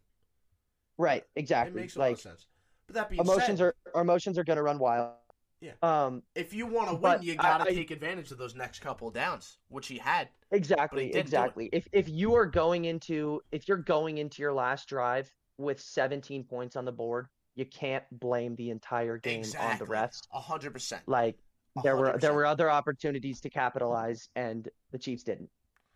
Right, 0.98 1.24
exactly. 1.36 1.80
It 1.80 1.84
exactly. 1.84 1.84
makes 1.84 1.96
a 1.96 1.98
lot 1.98 2.12
of 2.12 2.20
sense. 2.20 2.46
But 2.86 2.94
that 2.94 3.10
being 3.10 3.20
emotions 3.20 3.58
said, 3.58 3.66
are 3.66 3.74
our 3.94 4.02
emotions 4.02 4.38
are 4.38 4.44
gonna 4.44 4.62
run 4.62 4.78
wild. 4.78 5.12
Yeah. 5.60 5.72
Um 5.82 6.22
if 6.34 6.52
you 6.52 6.66
want 6.66 6.88
to 6.88 6.96
win, 6.96 7.22
you 7.22 7.36
got 7.36 7.64
to 7.64 7.72
take 7.72 7.90
advantage 7.90 8.30
of 8.30 8.38
those 8.38 8.54
next 8.54 8.80
couple 8.80 9.10
downs, 9.10 9.58
which 9.68 9.86
he 9.86 9.98
had. 9.98 10.28
Exactly, 10.50 11.10
it. 11.10 11.16
exactly. 11.16 11.68
If 11.72 11.86
if 11.92 12.08
you 12.08 12.34
are 12.34 12.46
going 12.46 12.86
into 12.86 13.42
if 13.52 13.68
you're 13.68 13.76
going 13.76 14.18
into 14.18 14.42
your 14.42 14.52
last 14.52 14.88
drive 14.88 15.30
with 15.58 15.80
17 15.80 16.44
points 16.44 16.76
on 16.76 16.84
the 16.84 16.92
board, 16.92 17.28
you 17.54 17.66
can't 17.66 18.04
blame 18.10 18.56
the 18.56 18.70
entire 18.70 19.18
game 19.18 19.44
on 19.60 19.78
the 19.78 19.86
refs. 19.86 20.22
A 20.32 20.40
hundred 20.40 20.72
percent. 20.72 21.02
Like 21.06 21.36
A 21.76 21.82
there 21.82 21.96
were 21.96 22.18
there 22.18 22.34
were 22.34 22.46
other 22.46 22.70
opportunities 22.70 23.40
to 23.42 23.50
capitalize 23.50 24.28
and 24.34 24.68
the 24.92 24.98
Chiefs 24.98 25.22
didn't. 25.22 25.50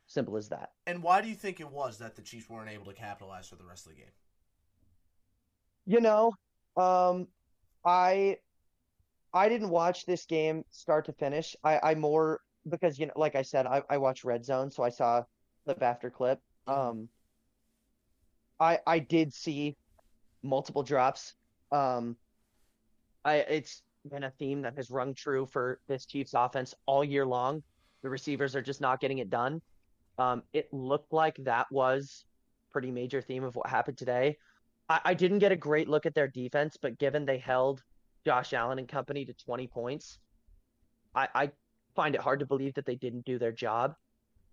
Simple 0.07 0.37
as 0.37 0.49
that. 0.51 0.71
And 0.87 1.03
why 1.03 1.21
do 1.21 1.29
you 1.29 1.35
think 1.35 1.61
it 1.61 1.71
was 1.71 1.99
that 1.99 2.15
the 2.15 2.23
Chiefs 2.23 2.49
weren't 2.49 2.71
able 2.71 2.87
to 2.87 2.93
capitalize 2.93 3.49
for 3.49 3.57
the 3.57 3.65
rest 3.65 3.87
of 3.87 3.93
the 3.93 3.99
game? 3.99 4.13
You 5.87 6.01
know, 6.01 6.33
um 6.77 7.29
I 7.85 8.39
I 9.33 9.49
didn't 9.49 9.71
watch 9.71 10.07
this 10.07 10.27
game 10.27 10.65
start 10.71 11.07
to 11.07 11.13
finish. 11.13 11.57
I 11.65 11.81
I 11.83 11.95
more 11.95 12.41
because 12.69 12.99
you 12.99 13.07
know 13.07 13.13
like 13.17 13.35
I 13.35 13.43
said 13.43 13.67
I 13.67 13.83
I 13.89 13.99
watch 13.99 14.25
Red 14.25 14.45
Zone, 14.45 14.71
so 14.71 14.83
I 14.83 14.91
saw 14.91 15.25
clip 15.65 15.83
after 15.83 16.11
clip. 16.11 16.41
Um 16.67 17.09
I 18.61 18.79
I 18.87 18.99
did 18.99 19.33
see 19.33 19.77
multiple 20.43 20.83
drops. 20.83 21.35
Um 21.73 22.17
I 23.25 23.37
it's 23.37 23.83
been 24.09 24.25
a 24.25 24.31
theme 24.31 24.63
that 24.63 24.77
has 24.77 24.91
rung 24.91 25.15
true 25.15 25.47
for 25.47 25.81
this 25.89 26.05
Chiefs 26.07 26.35
offense 26.35 26.75
all 26.87 27.03
year 27.03 27.25
long. 27.25 27.63
The 28.03 28.11
receivers 28.11 28.55
are 28.55 28.63
just 28.63 28.83
not 28.83 29.01
getting 29.01 29.19
it 29.19 29.31
done. 29.31 29.63
Um 30.19 30.43
it 30.53 30.73
looked 30.73 31.13
like 31.13 31.37
that 31.45 31.67
was 31.71 32.25
pretty 32.73 32.91
major 32.91 33.23
theme 33.23 33.45
of 33.45 33.55
what 33.57 33.69
happened 33.69 33.99
today. 33.99 34.37
I, 34.89 35.01
I 35.05 35.15
didn't 35.15 35.39
get 35.39 35.53
a 35.53 35.57
great 35.57 35.89
look 35.89 36.07
at 36.07 36.15
their 36.15 36.29
defense, 36.29 36.77
but 36.81 36.99
given 36.99 37.25
they 37.25 37.39
held 37.39 37.83
Josh 38.25 38.53
Allen 38.53 38.79
and 38.79 38.89
company 38.89 39.25
to 39.25 39.33
20 39.33 39.67
points, 39.69 40.19
I, 41.15 41.29
I 41.35 41.51
find 41.95 42.15
it 42.15 42.21
hard 42.21 42.41
to 42.41 42.47
believe 42.47 42.75
that 42.75 42.85
they 42.85 42.97
didn't 42.97 43.25
do 43.25 43.39
their 43.39 43.53
job. 43.53 43.95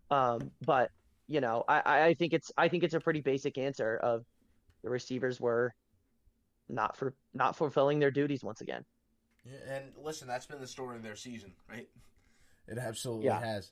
Um, 0.10 0.52
but 0.66 0.90
you 1.28 1.42
know, 1.42 1.64
I, 1.68 1.82
I 2.10 2.14
think 2.14 2.34
it's 2.34 2.52
I 2.58 2.68
think 2.68 2.84
it's 2.84 2.94
a 2.94 3.00
pretty 3.00 3.22
basic 3.22 3.58
answer 3.58 3.98
of 3.98 4.24
the 4.84 4.90
receivers 4.90 5.40
were 5.40 5.74
not 6.70 6.98
for 6.98 7.14
not 7.34 7.56
fulfilling 7.56 8.00
their 8.00 8.12
duties 8.12 8.44
once 8.44 8.62
again. 8.62 8.84
Yeah, 9.46 9.76
and 9.76 9.86
listen, 9.98 10.28
that's 10.28 10.46
been 10.46 10.60
the 10.60 10.68
story 10.68 10.98
of 10.98 11.04
their 11.04 11.16
season, 11.16 11.54
right? 11.70 11.88
It 12.68 12.78
absolutely 12.78 13.28
Yeah. 13.28 13.40
has. 13.40 13.72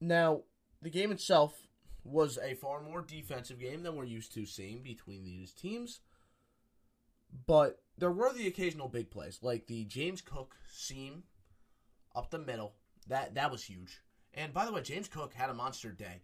Now, 0.00 0.42
the 0.80 0.90
game 0.90 1.10
itself 1.10 1.62
was 2.04 2.38
a 2.38 2.54
far 2.54 2.80
more 2.80 3.02
defensive 3.02 3.58
game 3.58 3.82
than 3.82 3.96
we're 3.96 4.04
used 4.04 4.32
to 4.34 4.46
seeing 4.46 4.82
between 4.82 5.24
these 5.24 5.52
teams. 5.52 6.00
But 7.46 7.82
there 7.98 8.10
were 8.10 8.32
the 8.32 8.46
occasional 8.46 8.88
big 8.88 9.10
plays, 9.10 9.40
like 9.42 9.66
the 9.66 9.84
James 9.84 10.22
Cook 10.22 10.56
seam 10.72 11.24
up 12.14 12.30
the 12.30 12.38
middle. 12.38 12.74
That 13.08 13.34
that 13.34 13.50
was 13.50 13.64
huge. 13.64 14.00
And 14.34 14.52
by 14.52 14.64
the 14.64 14.72
way, 14.72 14.82
James 14.82 15.08
Cook 15.08 15.34
had 15.34 15.50
a 15.50 15.54
monster 15.54 15.90
day. 15.90 16.22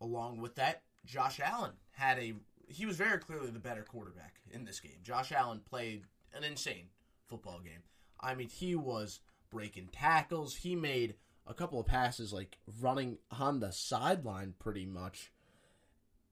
Along 0.00 0.40
with 0.40 0.54
that, 0.56 0.82
Josh 1.04 1.40
Allen 1.40 1.72
had 1.92 2.18
a 2.18 2.34
he 2.68 2.86
was 2.86 2.96
very 2.96 3.18
clearly 3.18 3.50
the 3.50 3.58
better 3.58 3.82
quarterback 3.82 4.36
in 4.50 4.64
this 4.64 4.80
game. 4.80 4.98
Josh 5.02 5.32
Allen 5.32 5.60
played 5.68 6.04
an 6.32 6.44
insane 6.44 6.86
football 7.26 7.60
game. 7.60 7.82
I 8.20 8.34
mean, 8.34 8.48
he 8.48 8.76
was 8.76 9.20
breaking 9.50 9.88
tackles. 9.92 10.56
He 10.56 10.76
made 10.76 11.16
a 11.50 11.54
couple 11.54 11.80
of 11.80 11.86
passes 11.86 12.32
like 12.32 12.58
running 12.80 13.18
on 13.36 13.58
the 13.58 13.72
sideline 13.72 14.54
pretty 14.58 14.86
much. 14.86 15.32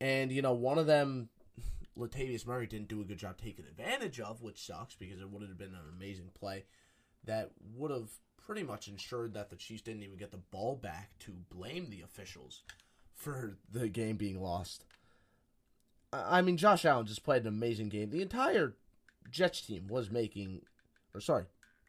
And 0.00 0.30
you 0.30 0.40
know, 0.40 0.52
one 0.52 0.78
of 0.78 0.86
them 0.86 1.28
Latavius 1.98 2.46
Murray 2.46 2.68
didn't 2.68 2.88
do 2.88 3.00
a 3.00 3.04
good 3.04 3.18
job 3.18 3.36
taking 3.36 3.66
advantage 3.66 4.20
of, 4.20 4.40
which 4.40 4.64
sucks 4.64 4.94
because 4.94 5.20
it 5.20 5.28
would 5.28 5.42
have 5.42 5.58
been 5.58 5.74
an 5.74 5.92
amazing 5.96 6.30
play 6.38 6.64
that 7.24 7.50
would 7.76 7.90
have 7.90 8.10
pretty 8.46 8.62
much 8.62 8.86
ensured 8.86 9.34
that 9.34 9.50
the 9.50 9.56
Chiefs 9.56 9.82
didn't 9.82 10.04
even 10.04 10.16
get 10.16 10.30
the 10.30 10.38
ball 10.38 10.76
back 10.76 11.10
to 11.18 11.32
blame 11.50 11.90
the 11.90 12.00
officials 12.00 12.62
for 13.12 13.58
the 13.70 13.88
game 13.88 14.16
being 14.16 14.40
lost. 14.40 14.84
I 16.12 16.40
mean, 16.40 16.56
Josh 16.56 16.84
Allen 16.84 17.04
just 17.04 17.24
played 17.24 17.42
an 17.42 17.48
amazing 17.48 17.88
game. 17.88 18.08
The 18.08 18.22
entire 18.22 18.76
Jets 19.30 19.60
team 19.60 19.88
was 19.88 20.10
making, 20.10 20.62
or 21.12 21.20
sorry, 21.20 21.44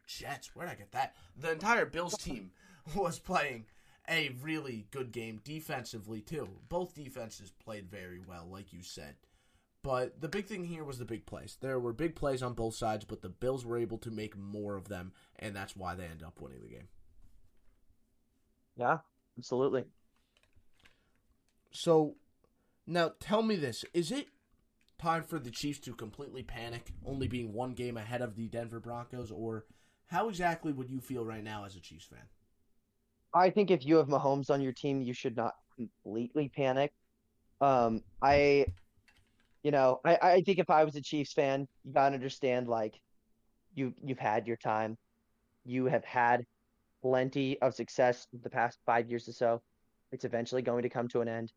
Jets. 0.06 0.54
Where 0.54 0.66
did 0.66 0.72
I 0.72 0.74
get 0.74 0.92
that? 0.92 1.14
The 1.38 1.52
entire 1.52 1.86
Bills 1.86 2.18
team 2.18 2.50
was 2.94 3.18
playing 3.18 3.66
a 4.08 4.34
really 4.42 4.86
good 4.90 5.12
game 5.12 5.40
defensively 5.44 6.20
too. 6.20 6.48
Both 6.68 6.94
defenses 6.94 7.52
played 7.64 7.90
very 7.90 8.20
well, 8.20 8.46
like 8.50 8.72
you 8.72 8.82
said. 8.82 9.14
But 9.82 10.20
the 10.20 10.28
big 10.28 10.46
thing 10.46 10.64
here 10.64 10.84
was 10.84 10.98
the 10.98 11.04
big 11.04 11.24
plays. 11.24 11.56
There 11.60 11.80
were 11.80 11.92
big 11.92 12.14
plays 12.14 12.42
on 12.42 12.52
both 12.52 12.74
sides, 12.74 13.04
but 13.04 13.22
the 13.22 13.30
Bills 13.30 13.64
were 13.64 13.78
able 13.78 13.98
to 13.98 14.10
make 14.10 14.36
more 14.36 14.76
of 14.76 14.88
them, 14.88 15.12
and 15.38 15.56
that's 15.56 15.74
why 15.74 15.94
they 15.94 16.04
end 16.04 16.22
up 16.22 16.40
winning 16.40 16.60
the 16.60 16.68
game. 16.68 16.88
Yeah, 18.76 18.98
absolutely. 19.38 19.84
So, 21.70 22.16
now 22.86 23.12
tell 23.20 23.42
me 23.42 23.56
this: 23.56 23.84
is 23.94 24.12
it 24.12 24.28
time 24.98 25.22
for 25.22 25.38
the 25.38 25.50
Chiefs 25.50 25.78
to 25.80 25.94
completely 25.94 26.42
panic, 26.42 26.92
only 27.06 27.26
being 27.26 27.54
one 27.54 27.72
game 27.72 27.96
ahead 27.96 28.20
of 28.20 28.36
the 28.36 28.48
Denver 28.48 28.80
Broncos, 28.80 29.30
or 29.30 29.64
how 30.08 30.28
exactly 30.28 30.72
would 30.72 30.90
you 30.90 31.00
feel 31.00 31.24
right 31.24 31.44
now 31.44 31.64
as 31.64 31.74
a 31.74 31.80
Chiefs 31.80 32.04
fan? 32.04 32.28
I 33.34 33.50
think 33.50 33.70
if 33.70 33.84
you 33.84 33.96
have 33.96 34.08
Mahomes 34.08 34.50
on 34.50 34.60
your 34.60 34.72
team, 34.72 35.02
you 35.02 35.12
should 35.12 35.36
not 35.36 35.54
completely 35.76 36.50
panic. 36.54 36.92
Um, 37.60 38.02
I, 38.22 38.66
you 39.62 39.70
know, 39.70 40.00
I, 40.04 40.18
I 40.22 40.40
think 40.42 40.58
if 40.58 40.70
I 40.70 40.84
was 40.84 40.96
a 40.96 41.02
Chiefs 41.02 41.32
fan, 41.32 41.68
you 41.84 41.92
gotta 41.92 42.14
understand 42.14 42.68
like 42.68 43.00
you 43.74 43.94
you've 44.02 44.18
had 44.18 44.46
your 44.46 44.56
time. 44.56 44.96
You 45.64 45.86
have 45.86 46.04
had 46.04 46.44
plenty 47.02 47.60
of 47.60 47.74
success 47.74 48.26
the 48.42 48.50
past 48.50 48.78
five 48.86 49.08
years 49.08 49.28
or 49.28 49.32
so. 49.32 49.62
It's 50.12 50.24
eventually 50.24 50.62
going 50.62 50.82
to 50.82 50.88
come 50.88 51.08
to 51.08 51.20
an 51.20 51.28
end. 51.28 51.52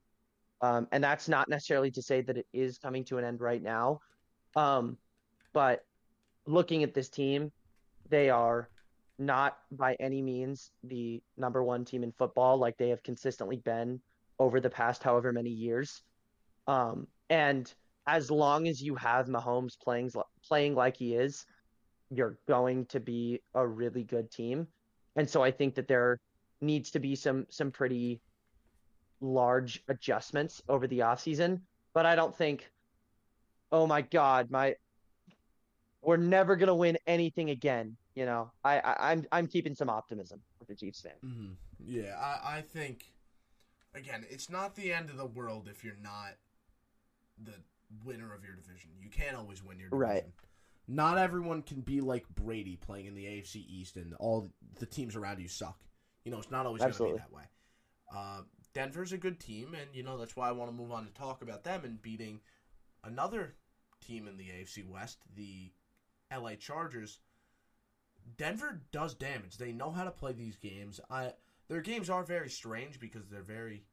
Um, 0.62 0.88
and 0.92 1.04
that's 1.04 1.28
not 1.28 1.50
necessarily 1.50 1.92
to 1.92 2.02
say 2.02 2.22
that 2.22 2.38
it 2.38 2.46
is 2.54 2.78
coming 2.78 3.04
to 3.06 3.18
an 3.18 3.26
end 3.26 3.42
right 3.42 3.62
now. 3.62 4.00
Um, 4.56 4.98
but 5.54 5.82
looking 6.46 6.84
at 6.84 6.94
this 6.94 7.10
team, 7.10 7.52
they 8.10 8.30
are 8.30 8.70
not 9.20 9.58
by 9.72 9.96
any 10.00 10.22
means 10.22 10.72
the 10.84 11.22
number 11.38 11.64
one 11.64 11.86
team 11.86 12.04
in 12.04 12.12
football 12.12 12.58
like 12.58 12.78
they 12.78 12.90
have 12.90 13.04
consistently 13.04 13.58
been 13.58 14.00
over 14.40 14.60
the 14.60 14.70
past 14.70 15.04
however 15.04 15.32
many 15.32 15.50
years. 15.50 16.02
Um, 16.68 17.08
and 17.30 17.72
as 18.08 18.30
long 18.32 18.68
as 18.68 18.82
you 18.82 18.96
have 18.96 19.28
Mahomes 19.28 19.80
playing 19.80 20.12
playing 20.46 20.76
like 20.76 20.98
he 20.98 21.16
is, 21.16 21.46
you're 22.10 22.38
going 22.48 22.86
to 22.88 23.00
be 23.00 23.42
a 23.54 23.66
really 23.66 24.04
good 24.04 24.32
team. 24.32 24.68
And 25.16 25.30
so 25.30 25.44
I 25.44 25.52
think 25.52 25.76
that 25.76 25.88
they're 25.88 26.20
needs 26.62 26.92
to 26.92 27.00
be 27.00 27.16
some 27.16 27.46
some 27.50 27.72
pretty 27.72 28.22
large 29.22 29.84
adjustments 29.88 30.62
over 30.68 30.88
the 30.88 31.00
offseason. 31.00 31.62
But 31.94 32.06
I 32.06 32.16
don't 32.16 32.36
think, 32.36 32.70
oh 33.72 33.86
my 33.88 34.02
God, 34.02 34.50
my 34.50 34.76
we're 36.02 36.18
never 36.18 36.56
gonna 36.56 36.76
win 36.76 36.98
anything 37.08 37.50
again. 37.50 37.96
You 38.16 38.26
know, 38.26 38.52
I, 38.64 38.80
I 38.80 39.12
I'm 39.12 39.26
I'm 39.32 39.48
keeping 39.48 39.74
some 39.76 39.90
optimism 39.90 40.42
with 40.60 40.68
the 40.68 40.76
Chiefs 40.76 41.02
fan. 41.02 41.14
Mhm. 41.24 41.56
Yeah, 41.80 42.16
I, 42.20 42.58
I 42.58 42.62
think 42.62 43.12
again, 43.96 44.26
it's 44.30 44.50
not 44.50 44.76
the 44.76 44.94
end 44.94 45.10
of 45.10 45.18
the 45.18 45.26
world 45.26 45.68
if 45.70 45.84
you're 45.84 45.98
not 46.02 46.36
the 47.44 47.54
winner 48.06 48.34
of 48.34 48.44
your 48.44 48.56
division. 48.56 48.92
You 49.00 49.10
can't 49.10 49.36
always 49.36 49.64
win 49.64 49.80
your 49.80 49.90
division. 49.90 50.00
Right. 50.10 50.24
Not 50.88 51.18
everyone 51.18 51.62
can 51.62 51.82
be 51.82 52.02
like 52.02 52.26
Brady 52.36 52.76
playing 52.76 53.06
in 53.06 53.16
the 53.16 53.26
AFC 53.26 53.66
East 53.68 53.96
and 53.96 54.14
all 54.16 54.52
the 54.80 54.86
teams 54.86 55.16
around 55.16 55.40
you 55.40 55.48
suck. 55.48 55.80
You 56.26 56.32
know, 56.32 56.38
it's 56.40 56.52
not 56.52 56.66
always 56.66 56.82
going 56.82 56.94
to 56.94 57.04
be 57.06 57.12
that 57.14 57.32
way. 57.32 57.44
Uh, 58.14 58.42
Denver's 58.74 59.12
a 59.12 59.18
good 59.18 59.40
team, 59.40 59.74
and 59.74 59.88
you 59.94 60.04
know 60.04 60.18
that's 60.18 60.36
why 60.36 60.50
I 60.50 60.52
want 60.52 60.70
to 60.70 60.76
move 60.76 60.92
on 60.92 61.06
to 61.06 61.12
talk 61.14 61.42
about 61.42 61.64
them 61.64 61.84
and 61.84 62.02
beating 62.02 62.42
another 63.04 63.56
team 64.02 64.28
in 64.28 64.38
the 64.38 64.46
AFC 64.46 64.88
West, 64.88 65.20
the 65.36 65.72
LA 66.32 66.56
Chargers. 66.56 67.20
Denver 68.38 68.82
does 68.92 69.14
damage. 69.14 69.58
They 69.58 69.72
know 69.72 69.92
how 69.92 70.04
to 70.04 70.12
play 70.12 70.34
these 70.34 70.56
games. 70.56 71.00
I 71.10 71.34
their 71.68 71.82
games 71.82 72.10
are 72.10 72.24
very 72.24 72.50
strange 72.50 73.00
because 73.00 73.28
they're 73.28 73.42
very 73.42 73.86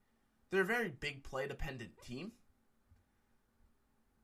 they're 0.50 0.62
a 0.62 0.66
very 0.66 0.88
big 0.88 1.22
play 1.22 1.46
dependent 1.46 1.92
team. 2.02 2.32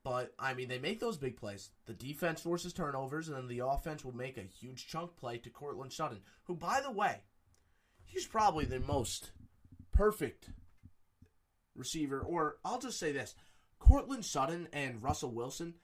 But 0.03 0.35
I 0.39 0.55
mean, 0.55 0.69
they 0.69 0.79
make 0.79 1.01
those 1.01 1.17
big 1.17 1.37
plays. 1.37 1.71
The 1.87 1.93
defense 1.93 2.41
forces 2.41 2.73
turnovers, 2.73 3.29
and 3.29 3.37
then 3.37 3.49
the 3.49 3.67
offense 3.67 4.05
will 4.05 4.15
make 4.15 4.39
a 4.39 4.43
huge 4.43 4.87
chunk 4.87 5.17
play 5.17 5.39
to 5.39 5.51
Courtland 5.51 5.93
Sutton, 5.93 6.21
who, 6.45 6.55
by 6.55 6.81
the 6.81 6.93
way, 6.93 7.23
he's 8.05 8.27
probably 8.27 8.65
the 8.65 8.79
most 8.79 9.33
perfect 9.93 10.51
receiver. 11.75 12.21
Or 12.21 12.59
I'll 12.65 12.79
just 12.79 13.01
say 13.01 13.11
this: 13.11 13.35
Courtland 13.81 14.25
Sutton 14.25 14.69
and 14.73 15.03
Russell 15.03 15.33
Wilson 15.33 15.75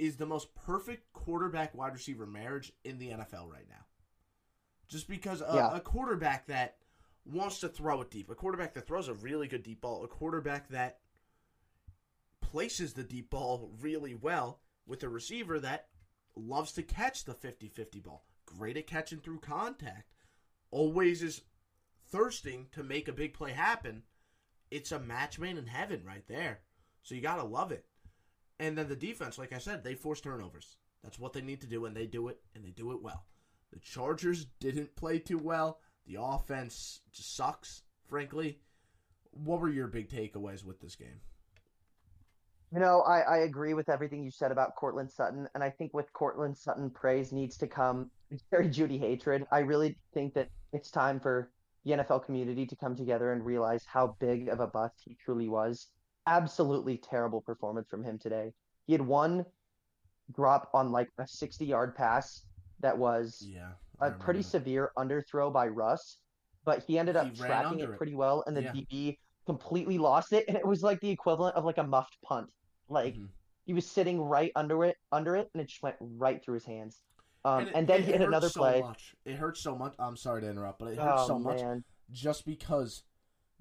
is 0.00 0.16
the 0.16 0.24
most 0.26 0.54
perfect 0.54 1.12
quarterback 1.12 1.74
wide 1.74 1.92
receiver 1.92 2.26
marriage 2.26 2.72
in 2.84 2.98
the 2.98 3.10
NFL 3.10 3.50
right 3.52 3.68
now. 3.68 3.84
Just 4.88 5.06
because 5.06 5.42
a, 5.42 5.52
Yeah. 5.54 5.76
a 5.76 5.80
quarterback 5.80 6.46
that 6.46 6.78
wants 7.26 7.60
to 7.60 7.68
throw 7.68 8.00
it 8.00 8.10
deep, 8.10 8.30
a 8.30 8.34
quarterback 8.34 8.72
that 8.74 8.86
throws 8.86 9.08
a 9.08 9.14
really 9.14 9.46
good 9.46 9.62
deep 9.62 9.82
ball, 9.82 10.02
a 10.02 10.08
quarterback 10.08 10.68
that 10.70 11.00
places 12.40 12.94
the 12.94 13.04
deep 13.04 13.28
ball 13.30 13.70
really 13.80 14.14
well 14.14 14.60
with 14.86 15.02
a 15.02 15.08
receiver 15.08 15.60
that 15.60 15.88
loves 16.34 16.72
to 16.72 16.82
catch 16.82 17.24
the 17.24 17.34
50-50 17.34 18.02
ball. 18.02 18.24
Great 18.46 18.78
at 18.78 18.86
catching 18.86 19.20
through 19.20 19.40
contact. 19.40 20.10
Always 20.70 21.22
is 21.22 21.42
thirsting 22.08 22.68
to 22.72 22.82
make 22.82 23.06
a 23.06 23.12
big 23.12 23.34
play 23.34 23.52
happen. 23.52 24.04
It's 24.70 24.92
a 24.92 24.98
match 24.98 25.38
made 25.38 25.58
in 25.58 25.66
heaven 25.66 26.04
right 26.04 26.26
there. 26.26 26.60
So 27.02 27.14
you 27.14 27.20
got 27.20 27.36
to 27.36 27.44
love 27.44 27.70
it. 27.70 27.84
And 28.60 28.76
then 28.76 28.88
the 28.88 28.94
defense, 28.94 29.38
like 29.38 29.54
I 29.54 29.58
said, 29.58 29.82
they 29.82 29.94
force 29.94 30.20
turnovers. 30.20 30.76
That's 31.02 31.18
what 31.18 31.32
they 31.32 31.40
need 31.40 31.62
to 31.62 31.66
do, 31.66 31.86
and 31.86 31.96
they 31.96 32.06
do 32.06 32.28
it, 32.28 32.38
and 32.54 32.62
they 32.62 32.70
do 32.70 32.92
it 32.92 33.02
well. 33.02 33.24
The 33.72 33.80
Chargers 33.80 34.44
didn't 34.60 34.94
play 34.96 35.18
too 35.18 35.38
well. 35.38 35.80
The 36.06 36.18
offense 36.20 37.00
just 37.10 37.34
sucks, 37.34 37.84
frankly. 38.06 38.60
What 39.30 39.60
were 39.60 39.70
your 39.70 39.86
big 39.86 40.10
takeaways 40.10 40.62
with 40.62 40.78
this 40.78 40.94
game? 40.94 41.20
You 42.70 42.80
know, 42.80 43.00
I, 43.00 43.20
I 43.20 43.38
agree 43.38 43.72
with 43.72 43.88
everything 43.88 44.22
you 44.22 44.30
said 44.30 44.52
about 44.52 44.76
Courtland 44.76 45.10
Sutton, 45.10 45.48
and 45.54 45.64
I 45.64 45.70
think 45.70 45.94
with 45.94 46.12
Courtland 46.12 46.58
Sutton 46.58 46.90
praise 46.90 47.32
needs 47.32 47.56
to 47.58 47.66
come 47.66 48.10
Jerry 48.50 48.68
Jeudy 48.68 48.98
hatred. 48.98 49.46
I 49.50 49.60
really 49.60 49.96
think 50.12 50.34
that 50.34 50.50
it's 50.74 50.90
time 50.90 51.18
for 51.18 51.50
the 51.84 51.92
NFL 51.92 52.26
community 52.26 52.66
to 52.66 52.76
come 52.76 52.94
together 52.94 53.32
and 53.32 53.42
realize 53.42 53.86
how 53.86 54.16
big 54.20 54.48
of 54.48 54.60
a 54.60 54.66
bust 54.66 54.96
he 55.04 55.16
truly 55.24 55.48
was. 55.48 55.86
Absolutely 56.30 56.96
terrible 56.96 57.40
performance 57.40 57.88
from 57.88 58.04
him 58.04 58.16
today. 58.16 58.52
He 58.86 58.92
had 58.92 59.02
one 59.02 59.44
drop 60.32 60.70
on 60.72 60.92
like 60.92 61.08
a 61.18 61.26
60 61.26 61.66
yard 61.66 61.96
pass 61.96 62.44
that 62.78 62.96
was 62.96 63.42
Yeah. 63.44 63.72
A 64.02 64.12
pretty 64.12 64.40
severe 64.42 64.92
underthrow 64.96 65.52
by 65.52 65.66
Russ, 65.68 66.20
but 66.64 66.84
he 66.84 66.98
ended 66.98 67.16
up 67.16 67.26
He 67.26 67.42
ran 67.42 67.48
tracking 67.64 67.80
it 67.80 67.90
it. 67.90 67.96
pretty 67.98 68.14
well, 68.14 68.44
and 68.46 68.56
the 68.56 68.62
Yeah. 68.62 68.72
DB 68.72 69.18
completely 69.44 69.98
lost 69.98 70.32
it, 70.32 70.44
and 70.48 70.56
it 70.56 70.64
was 70.66 70.82
like 70.84 71.00
the 71.00 71.10
equivalent 71.10 71.56
of 71.56 71.64
like 71.64 71.76
a 71.78 71.82
muffed 71.82 72.16
punt. 72.22 72.48
Like 72.88 73.16
Mhm. 73.16 73.28
he 73.66 73.74
was 73.74 73.90
sitting 73.90 74.20
right 74.22 74.52
under 74.54 74.84
it, 74.84 74.96
under 75.12 75.34
it, 75.36 75.50
and 75.52 75.60
it 75.60 75.66
just 75.66 75.82
went 75.82 75.96
right 76.00 76.42
through 76.42 76.54
his 76.54 76.64
hands. 76.64 77.02
Um, 77.44 77.66
and, 77.66 77.68
it- 77.68 77.86
then 77.88 78.00
it 78.00 78.06
he 78.06 78.12
had 78.12 78.22
another 78.22 78.48
so 78.48 78.60
play. 78.60 78.80
Much. 78.80 79.16
It 79.24 79.36
hurts 79.36 79.60
so 79.60 79.76
much. 79.76 79.94
I'm 79.98 80.16
sorry 80.16 80.42
to 80.42 80.48
interrupt, 80.48 80.78
but 80.78 80.92
it 80.92 80.98
hurts 80.98 81.22
Oh 81.24 81.26
so 81.26 81.38
much 81.38 81.60
man, 81.60 81.84
just 82.12 82.46
because 82.46 83.02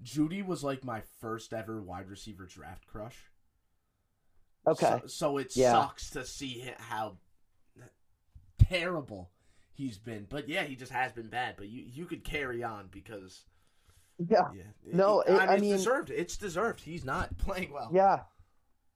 Jeudy 0.04 0.46
was 0.46 0.64
like 0.64 0.84
my 0.84 1.02
first 1.20 1.54
ever 1.54 1.82
wide 1.82 2.08
receiver 2.10 2.46
draft 2.46 2.86
crush. 2.88 3.18
okay, 4.68 5.00
So, 5.02 5.08
so 5.08 5.38
it 5.38 5.56
Yeah. 5.56 5.74
sucks 5.74 6.10
to 6.12 6.26
see 6.26 6.72
how 6.78 7.18
terrible 8.58 9.30
he's 9.74 9.98
been. 9.98 10.26
But 10.30 10.48
yeah, 10.50 10.64
he 10.64 10.76
just 10.76 10.92
has 10.92 11.12
been 11.12 11.28
bad. 11.30 11.56
But 11.58 11.68
you 11.70 11.84
you 11.86 12.06
could 12.06 12.24
carry 12.24 12.64
on 12.64 12.88
because 12.92 13.46
yeah, 14.18 14.50
yeah. 14.56 14.64
No, 14.86 15.22
it, 15.22 15.32
I 15.32 15.40
mean, 15.40 15.50
I 15.50 15.54
it's 15.54 15.62
mean- 15.62 15.72
deserved. 15.72 16.10
It's 16.12 16.38
deserved. 16.38 16.82
He's 16.82 17.06
not 17.06 17.38
playing 17.38 17.72
well. 17.72 17.90
yeah, 17.94 18.20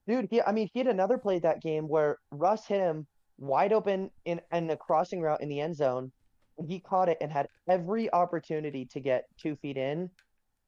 dude. 0.08 0.28
He, 0.30 0.42
I 0.42 0.52
mean, 0.52 0.70
he 0.74 0.80
had 0.80 0.88
another 0.88 1.18
play 1.18 1.40
that 1.40 1.62
game 1.62 1.88
where 1.88 2.18
Russ 2.32 2.68
hit 2.68 2.80
him 2.80 3.08
wide 3.38 3.74
open 3.74 4.12
in 4.26 4.42
in 4.52 4.70
a 4.70 4.78
crossing 4.78 5.22
route 5.22 5.42
in 5.42 5.50
the 5.50 5.60
end 5.62 5.76
zone, 5.76 6.12
and 6.58 6.68
he 6.70 6.80
caught 6.80 7.10
it 7.10 7.18
and 7.22 7.32
had 7.32 7.48
every 7.68 8.12
opportunity 8.14 8.86
to 8.86 9.00
get 9.00 9.26
two 9.38 9.56
feet 9.56 9.78
in, 9.78 10.10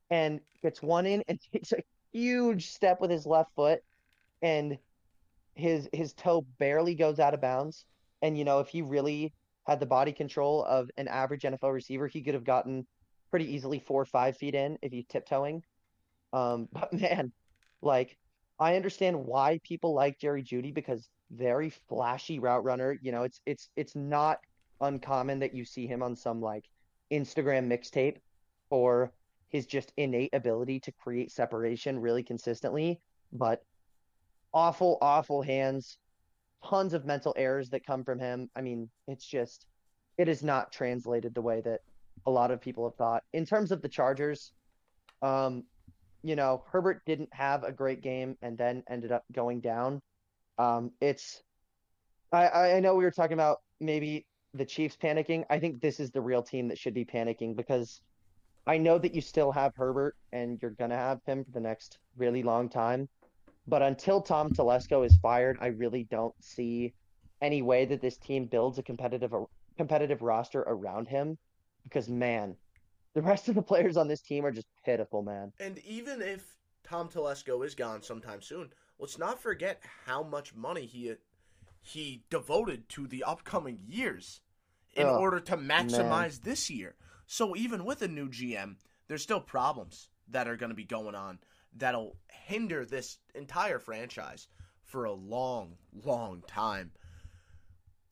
and 0.09 0.39
gets 0.61 0.81
one 0.81 1.05
in 1.05 1.23
and 1.27 1.39
takes 1.53 1.71
a 1.71 1.83
huge 2.11 2.69
step 2.69 3.01
with 3.01 3.11
his 3.11 3.25
left 3.25 3.53
foot, 3.55 3.81
and 4.41 4.77
his 5.53 5.89
his 5.93 6.13
toe 6.13 6.45
barely 6.59 6.95
goes 6.95 7.19
out 7.19 7.33
of 7.33 7.41
bounds. 7.41 7.85
And 8.21 8.37
you 8.37 8.45
know, 8.45 8.59
if 8.59 8.67
he 8.67 8.81
really 8.81 9.33
had 9.65 9.79
the 9.79 9.85
body 9.85 10.11
control 10.11 10.63
of 10.65 10.89
an 10.97 11.07
average 11.07 11.43
NFL 11.43 11.73
receiver, 11.73 12.07
he 12.07 12.21
could 12.21 12.33
have 12.33 12.43
gotten 12.43 12.85
pretty 13.31 13.53
easily 13.53 13.79
four 13.79 14.01
or 14.01 14.05
five 14.05 14.37
feet 14.37 14.55
in 14.55 14.77
if 14.81 14.91
he's 14.91 15.05
tiptoeing. 15.07 15.63
Um, 16.33 16.67
but 16.73 16.93
man, 16.93 17.31
like 17.81 18.17
I 18.59 18.75
understand 18.75 19.25
why 19.25 19.59
people 19.63 19.93
like 19.93 20.19
Jerry 20.19 20.43
Jeudy 20.43 20.73
because 20.73 21.09
very 21.31 21.69
flashy 21.69 22.39
route 22.39 22.63
runner. 22.63 22.97
You 23.01 23.11
know, 23.11 23.23
it's 23.23 23.41
it's 23.45 23.69
it's 23.75 23.95
not 23.95 24.39
uncommon 24.81 25.39
that 25.39 25.53
you 25.53 25.65
see 25.65 25.87
him 25.87 26.03
on 26.03 26.15
some 26.15 26.41
like 26.41 26.65
Instagram 27.11 27.67
mixtape 27.67 28.17
for 28.69 29.11
his 29.49 29.65
just 29.65 29.93
innate 29.97 30.33
ability 30.33 30.79
to 30.81 30.91
create 30.91 31.31
separation 31.31 31.99
really 31.99 32.23
consistently, 32.23 32.99
but 33.31 33.63
awful, 34.53 34.97
awful 35.01 35.41
hands, 35.41 35.97
tons 36.63 36.93
of 36.93 37.05
mental 37.05 37.33
errors 37.37 37.69
that 37.69 37.85
come 37.85 38.03
from 38.03 38.19
him. 38.19 38.49
I 38.55 38.61
mean, 38.61 38.89
it's 39.07 39.25
just 39.25 39.67
it 40.17 40.27
is 40.27 40.43
not 40.43 40.71
translated 40.71 41.33
the 41.33 41.41
way 41.41 41.61
that 41.61 41.81
a 42.25 42.31
lot 42.31 42.51
of 42.51 42.61
people 42.61 42.87
have 42.87 42.95
thought. 42.95 43.23
In 43.33 43.45
terms 43.45 43.71
of 43.71 43.81
the 43.81 43.89
Chargers, 43.89 44.51
um, 45.21 45.63
you 46.23 46.35
know, 46.35 46.63
Herbert 46.71 47.01
didn't 47.05 47.29
have 47.33 47.63
a 47.63 47.71
great 47.71 48.01
game 48.01 48.37
and 48.41 48.57
then 48.57 48.83
ended 48.89 49.11
up 49.11 49.23
going 49.31 49.59
down. 49.59 50.01
Um, 50.57 50.91
it's 51.01 51.43
I, 52.31 52.73
I 52.73 52.79
know 52.79 52.95
we 52.95 53.03
were 53.03 53.11
talking 53.11 53.33
about 53.33 53.59
maybe 53.79 54.25
the 54.53 54.65
Chiefs 54.65 54.97
panicking. 55.01 55.43
I 55.49 55.59
think 55.59 55.81
this 55.81 55.99
is 55.99 56.11
the 56.11 56.21
real 56.21 56.41
team 56.41 56.67
that 56.69 56.77
should 56.77 56.93
be 56.93 57.05
panicking 57.05 57.55
because 57.55 58.01
I 58.67 58.77
know 58.77 58.97
that 58.97 59.13
you 59.13 59.21
still 59.21 59.51
have 59.51 59.75
Herbert 59.75 60.15
and 60.31 60.59
you're 60.61 60.71
gonna 60.71 60.95
have 60.95 61.21
him 61.25 61.43
for 61.43 61.51
the 61.51 61.59
next 61.59 61.99
really 62.17 62.43
long 62.43 62.69
time. 62.69 63.07
But 63.67 63.81
until 63.81 64.21
Tom 64.21 64.49
Telesco 64.51 65.05
is 65.05 65.17
fired, 65.17 65.57
I 65.59 65.67
really 65.67 66.03
don't 66.09 66.35
see 66.43 66.93
any 67.41 67.61
way 67.61 67.85
that 67.85 68.01
this 68.01 68.17
team 68.17 68.45
builds 68.45 68.77
a 68.77 68.83
competitive 68.83 69.33
competitive 69.77 70.21
roster 70.21 70.61
around 70.61 71.07
him 71.07 71.37
because 71.83 72.09
man, 72.09 72.55
the 73.13 73.21
rest 73.21 73.49
of 73.49 73.55
the 73.55 73.61
players 73.61 73.97
on 73.97 74.07
this 74.07 74.21
team 74.21 74.45
are 74.45 74.51
just 74.51 74.67
pitiful, 74.83 75.21
man. 75.21 75.51
And 75.59 75.77
even 75.79 76.21
if 76.21 76.57
Tom 76.83 77.09
Telesco 77.09 77.65
is 77.65 77.75
gone 77.75 78.01
sometime 78.01 78.41
soon, 78.41 78.71
let's 78.99 79.17
not 79.17 79.39
forget 79.39 79.81
how 80.05 80.23
much 80.23 80.55
money 80.55 80.85
he 80.85 81.13
he 81.81 82.23
devoted 82.31 82.89
to 82.89 83.05
the 83.07 83.23
upcoming 83.23 83.79
years 83.87 84.41
in 84.95 85.05
Oh, 85.05 85.17
order 85.17 85.39
to 85.39 85.57
maximize 85.57 86.41
this 86.41 86.69
year. 86.69 86.95
So 87.27 87.55
even 87.55 87.85
with 87.85 88.01
a 88.01 88.07
new 88.07 88.29
GM, 88.29 88.75
there's 89.07 89.23
still 89.23 89.39
problems 89.39 90.09
that 90.29 90.47
are 90.47 90.57
going 90.57 90.69
to 90.69 90.75
be 90.75 90.83
going 90.83 91.15
on 91.15 91.39
that'll 91.75 92.15
hinder 92.29 92.85
this 92.85 93.17
entire 93.33 93.79
franchise 93.79 94.47
for 94.83 95.05
a 95.05 95.13
long, 95.13 95.75
long 96.03 96.43
time. 96.47 96.91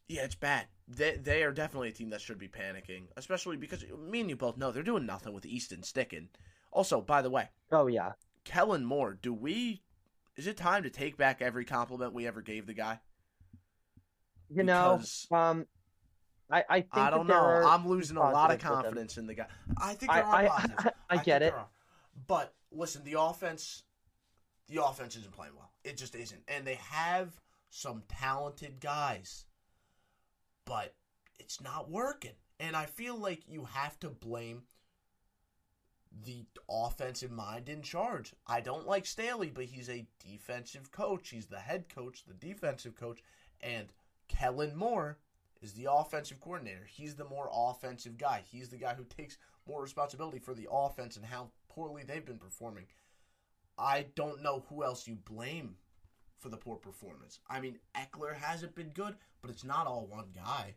Yeah, 0.08 0.24
it's 0.24 0.36
bad. 0.36 0.68
They 0.88 1.16
they 1.16 1.44
are 1.44 1.52
definitely 1.52 1.90
a 1.90 1.94
team 1.94 2.10
that 2.10 2.22
should 2.22 2.38
be 2.38 2.50
panicking, 2.50 3.06
especially 3.16 3.56
because 3.56 3.86
me 3.98 4.20
and 4.20 4.30
you 4.30 4.36
both 4.36 4.58
know 4.58 4.72
they're 4.72 4.84
doing 4.84 5.06
nothing 5.06 5.34
with 5.34 5.46
Easton 5.46 5.82
sticking. 5.82 6.28
Also, 6.72 7.00
by 7.02 7.22
the 7.22 7.30
way, 7.30 7.50
Oh 7.72 7.88
yeah. 7.88 8.14
Kellen 8.44 8.84
Moore, 8.84 9.18
do 9.22 9.34
we? 9.34 9.82
Is 10.36 10.48
it 10.48 10.58
time 10.58 10.84
to 10.84 10.90
take 10.90 11.16
back 11.16 11.42
every 11.42 11.64
compliment 11.64 12.14
we 12.14 12.28
ever 12.28 12.42
gave 12.42 12.66
the 12.66 12.74
guy? 12.74 13.00
You 14.50 14.64
know, 14.64 15.02
um, 15.32 15.66
I, 16.52 16.64
I 16.70 16.82
think 16.82 16.98
I 16.98 17.10
don't 17.10 17.28
know. 17.28 17.36
I'm 17.36 17.88
losing 17.88 18.18
a 18.18 18.20
lot 18.20 18.52
of 18.52 18.60
positives 18.60 18.64
with 18.64 18.72
him. 18.78 18.84
confidence 18.84 19.18
in 19.18 19.28
the 19.28 19.34
guy. 19.34 19.48
I 19.78 19.94
think 19.94 20.12
I- 20.12 20.16
there 20.16 20.26
are 20.26 20.36
I- 20.36 20.48
positives. 20.48 20.86
I 21.10 21.18
get 21.18 21.42
it. 21.42 21.54
But 22.28 22.54
listen, 22.72 23.04
the 23.04 23.20
offense, 23.20 23.84
the 24.68 24.84
offense 24.84 25.16
isn't 25.16 25.32
playing 25.34 25.54
well. 25.56 25.72
It 25.84 25.98
just 25.98 26.16
isn't, 26.16 26.42
and 26.48 26.66
they 26.66 26.76
have 26.90 27.40
some 27.70 28.04
talented 28.08 28.80
guys, 28.80 29.46
but 30.66 30.94
it's 31.40 31.60
not 31.62 31.90
working. 31.90 32.32
And 32.60 32.76
I 32.76 32.86
feel 32.86 33.18
like 33.18 33.44
you 33.48 33.66
have 33.66 34.00
to 34.02 34.10
blame 34.10 34.64
the 36.24 36.46
offensive 36.70 37.32
mind 37.32 37.68
in 37.70 37.82
charge. 37.82 38.34
I 38.46 38.62
don't 38.62 38.88
like 38.88 39.06
Staley, 39.06 39.50
but 39.50 39.66
he's 39.66 39.90
a 39.90 40.06
defensive 40.24 40.92
coach. 40.92 41.30
He's 41.30 41.48
the 41.48 41.60
head 41.60 41.86
coach, 41.94 42.24
the 42.26 42.36
defensive 42.36 42.96
coach, 42.96 43.22
and 43.62 43.88
Kellen 44.28 44.76
Moore 44.76 45.18
is 45.64 45.74
the 45.74 45.88
offensive 45.92 46.40
coordinator. 46.42 46.86
He's 46.88 47.16
the 47.16 47.26
more 47.26 47.50
offensive 47.54 48.18
guy. 48.18 48.44
He's 48.52 48.70
the 48.70 48.78
guy 48.78 48.94
who 48.94 49.06
takes 49.06 49.38
more 49.68 49.82
responsibility 49.82 50.40
for 50.40 50.54
the 50.54 50.68
offense 50.70 51.16
and 51.16 51.26
how 51.26 51.52
poorly 51.70 52.04
they've 52.04 52.26
been 52.26 52.38
performing. 52.38 52.86
I 53.78 54.08
don't 54.16 54.44
know 54.44 54.66
who 54.70 54.84
else 54.84 55.08
you 55.08 55.16
blame 55.16 55.76
for 56.40 56.50
the 56.50 56.58
poor 56.58 56.76
performance. 56.76 57.40
I 57.50 57.62
mean, 57.62 57.80
Ekeler 57.96 58.36
hasn't 58.36 58.76
been 58.76 58.90
good, 58.90 59.16
but 59.42 59.50
it's 59.50 59.64
not 59.64 59.88
all 59.88 60.06
one 60.06 60.28
guy. 60.36 60.76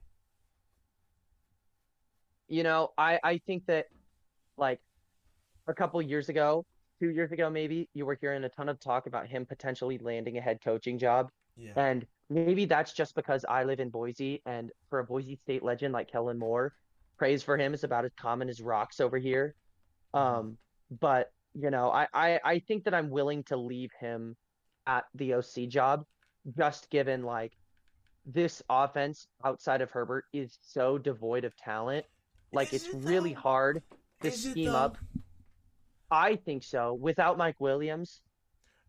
You 2.48 2.62
know, 2.62 2.92
I 2.96 3.18
I 3.24 3.38
think 3.38 3.66
that 3.66 3.86
like 4.56 4.80
a 5.66 5.74
couple 5.74 6.00
years 6.00 6.28
ago, 6.28 6.64
two 7.00 7.10
years 7.10 7.32
ago 7.32 7.50
maybe, 7.50 7.88
you 7.92 8.06
were 8.06 8.16
hearing 8.20 8.44
a 8.44 8.48
ton 8.48 8.68
of 8.68 8.78
talk 8.78 9.08
about 9.08 9.26
him 9.26 9.44
potentially 9.44 9.98
landing 9.98 10.38
a 10.38 10.40
head 10.40 10.60
coaching 10.62 10.96
job. 10.96 11.30
Yeah. 11.56 11.72
And 11.74 12.06
maybe 12.28 12.64
that's 12.64 12.92
just 12.92 13.14
because 13.14 13.44
I 13.48 13.64
live 13.64 13.80
in 13.80 13.90
Boise, 13.90 14.42
and 14.46 14.70
for 14.90 14.98
a 15.00 15.04
Boise 15.04 15.36
State 15.36 15.62
legend 15.62 15.92
like 15.92 16.10
Kellen 16.10 16.38
Moore, 16.38 16.72
praise 17.18 17.42
for 17.42 17.56
him 17.56 17.74
is 17.74 17.84
about 17.84 18.04
as 18.04 18.12
common 18.18 18.48
as 18.48 18.60
rocks 18.60 19.00
over 19.00 19.18
here. 19.18 19.54
Um, 20.14 20.58
but 21.00 21.30
you 21.54 21.70
know, 21.70 21.90
I, 21.90 22.06
I 22.12 22.40
I 22.44 22.58
think 22.60 22.84
that 22.84 22.94
I'm 22.94 23.10
willing 23.10 23.42
to 23.44 23.56
leave 23.56 23.90
him 23.98 24.36
at 24.86 25.04
the 25.14 25.34
OC 25.34 25.68
job, 25.68 26.04
just 26.56 26.90
given 26.90 27.22
like 27.22 27.52
this 28.24 28.62
offense 28.68 29.28
outside 29.44 29.80
of 29.80 29.90
Herbert 29.90 30.24
is 30.32 30.58
so 30.62 30.98
devoid 30.98 31.44
of 31.44 31.56
talent. 31.56 32.04
Like 32.52 32.72
Is 32.72 32.84
it's 32.84 32.94
it, 32.94 33.04
really 33.04 33.32
hard 33.32 33.82
to 34.22 34.28
Is 34.28 34.42
scheme 34.42 34.74
up. 34.74 34.98
I 36.10 36.36
think 36.36 36.62
so. 36.62 36.94
Without 36.94 37.36
Mike 37.36 37.60
Williams, 37.60 38.20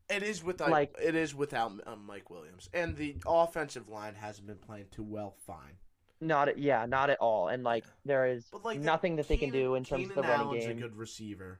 It 0.10 0.24
is 0.24 0.44
without 0.44 0.70
Like- 0.70 0.96
it 1.02 1.16
is 1.16 1.36
without 1.36 1.86
um, 1.86 2.06
Mike 2.06 2.30
Williams, 2.30 2.70
and 2.74 2.96
the 2.96 3.18
offensive 3.26 3.90
line 3.90 4.16
hasn't 4.16 4.48
been 4.48 4.58
playing 4.58 4.88
too 4.90 5.04
well. 5.04 5.36
Fine, 5.46 5.78
not 6.22 6.48
at, 6.48 6.58
yeah, 6.58 6.86
not 6.86 7.10
at 7.10 7.20
all. 7.20 7.50
And 7.50 7.64
like 7.64 7.84
there 8.06 8.26
is 8.26 8.48
but 8.52 8.64
like 8.64 8.80
nothing 8.80 9.18
that 9.18 9.28
they 9.28 9.36
can 9.38 9.50
do 9.50 9.76
in 9.76 9.84
terms 9.84 10.10
of 10.10 10.16
the 10.16 10.22
running 10.22 10.48
Allen's 10.48 10.66
game. 10.66 10.78
a 10.78 10.82
good 10.82 10.96
receiver. 10.96 11.60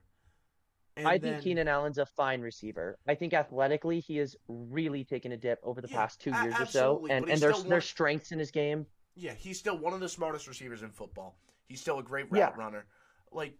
And 0.96 1.06
I 1.06 1.18
then- 1.18 1.34
think 1.34 1.44
Keenan 1.44 1.68
Allen's 1.68 1.98
a 1.98 2.06
fine 2.06 2.40
receiver. 2.40 2.98
I 3.06 3.14
think 3.14 3.34
athletically 3.34 4.00
he 4.00 4.16
has 4.16 4.34
really 4.48 5.04
taken 5.04 5.30
a 5.32 5.36
dip 5.36 5.60
over 5.62 5.80
the 5.82 5.88
Yeah, 5.88 5.96
past 5.96 6.20
two 6.20 6.30
years 6.32 6.54
or 6.58 6.66
so, 6.66 7.06
and 7.10 7.28
and 7.28 7.40
there's 7.40 7.64
there's 7.64 7.84
strengths 7.84 8.32
in 8.32 8.38
his 8.38 8.50
game. 8.50 8.86
Yeah, 9.14 9.34
he's 9.34 9.58
still 9.58 9.76
one 9.76 9.92
of 9.92 10.00
the 10.00 10.08
smartest 10.08 10.48
receivers 10.48 10.82
in 10.82 10.90
football. 10.90 11.38
He's 11.66 11.80
still 11.82 11.98
a 11.98 12.02
great 12.02 12.26
Yeah. 12.32 12.54
runner. 12.56 12.86
Like 13.30 13.58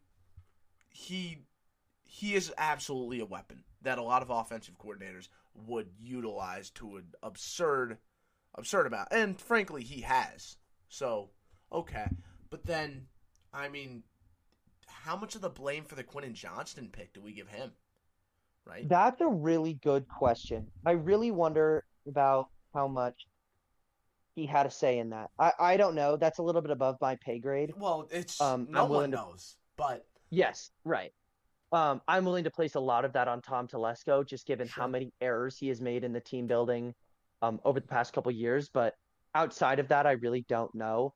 he 0.90 1.44
he 2.05 2.35
is 2.35 2.52
absolutely 2.56 3.20
a 3.20 3.27
weapon 3.27 3.62
that 3.82 3.98
a 3.98 4.02
lot 4.02 4.22
of 4.22 4.30
offensive 4.30 4.76
coordinators 4.78 5.28
would 5.55 5.88
utilize 6.00 6.70
to 6.70 6.96
an 6.96 7.05
absurd 7.22 7.98
absurd 8.55 8.86
amount. 8.86 9.09
And 9.12 9.40
frankly, 9.40 9.82
he 9.84 10.00
has. 10.02 10.56
So, 10.88 11.30
okay. 11.72 12.09
But 12.50 12.64
then 12.64 13.06
I 13.52 13.68
mean, 13.68 14.02
how 14.86 15.16
much 15.16 15.34
of 15.34 15.40
the 15.40 15.48
blame 15.50 15.84
for 15.84 15.94
the 15.94 16.02
Quentin 16.05 16.34
Johnston 16.34 16.88
pick 16.90 17.12
do 17.12 17.20
we 17.20 17.32
give 17.32 17.48
him? 17.48 17.72
Right? 18.66 18.88
That's 18.88 19.20
a 19.20 19.28
really 19.28 19.74
good 19.74 20.06
question. 20.09 20.66
I 20.84 20.92
really 20.92 21.30
wonder 21.30 21.84
about 22.06 22.48
how 22.74 22.86
much 22.88 23.26
he 24.34 24.44
had 24.46 24.66
a 24.66 24.70
say 24.70 24.98
in 24.98 25.10
that. 25.10 25.30
I 25.38 25.52
I 25.59 25.76
don't 25.76 25.94
know. 25.94 26.16
That's 26.16 26.38
a 26.38 26.42
little 26.42 26.60
bit 26.62 26.70
above 26.70 26.96
my 27.00 27.16
pay 27.16 27.38
grade. 27.38 27.72
Well, 27.76 28.06
it's 28.10 28.40
Um, 28.40 28.66
no 28.70 28.84
I'm 28.84 28.90
one 28.90 29.10
to- 29.10 29.16
knows. 29.16 29.56
But 29.76 30.05
Yes, 30.30 30.70
right. 30.84 31.12
Um, 31.70 32.00
I'm 32.08 32.24
willing 32.24 32.44
to 32.44 32.50
place 32.50 32.76
a 32.76 32.80
lot 32.80 33.04
of 33.04 33.12
that 33.12 33.28
on 33.28 33.42
Tom 33.42 33.68
Telesco, 33.68 34.26
just 34.26 34.46
given 34.46 34.68
how 34.68 34.86
many 34.86 35.12
errors 35.20 35.58
he 35.58 35.68
has 35.68 35.80
made 35.80 36.02
in 36.02 36.12
the 36.12 36.20
team 36.20 36.46
building 36.46 36.94
um, 37.42 37.60
over 37.64 37.78
the 37.78 37.86
past 37.86 38.12
couple 38.12 38.32
years. 38.32 38.70
But 38.70 38.94
outside 39.34 39.78
of 39.78 39.88
that, 39.88 40.06
I 40.06 40.12
really 40.12 40.44
don't 40.48 40.74
know. 40.74 41.14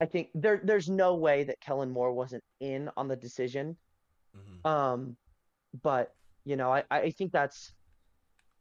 I 0.00 0.06
think 0.06 0.30
there 0.34 0.60
there's 0.64 0.88
no 0.88 1.14
way 1.14 1.44
that 1.44 1.60
Kellen 1.60 1.90
Moore 1.90 2.12
wasn't 2.12 2.42
in 2.58 2.90
on 2.96 3.06
the 3.06 3.14
decision. 3.14 3.76
Mhm. 4.36 4.68
Um, 4.68 5.16
but 5.82 6.12
you 6.44 6.56
know, 6.56 6.72
I, 6.72 6.82
I 6.90 7.10
think 7.10 7.30
that's 7.30 7.72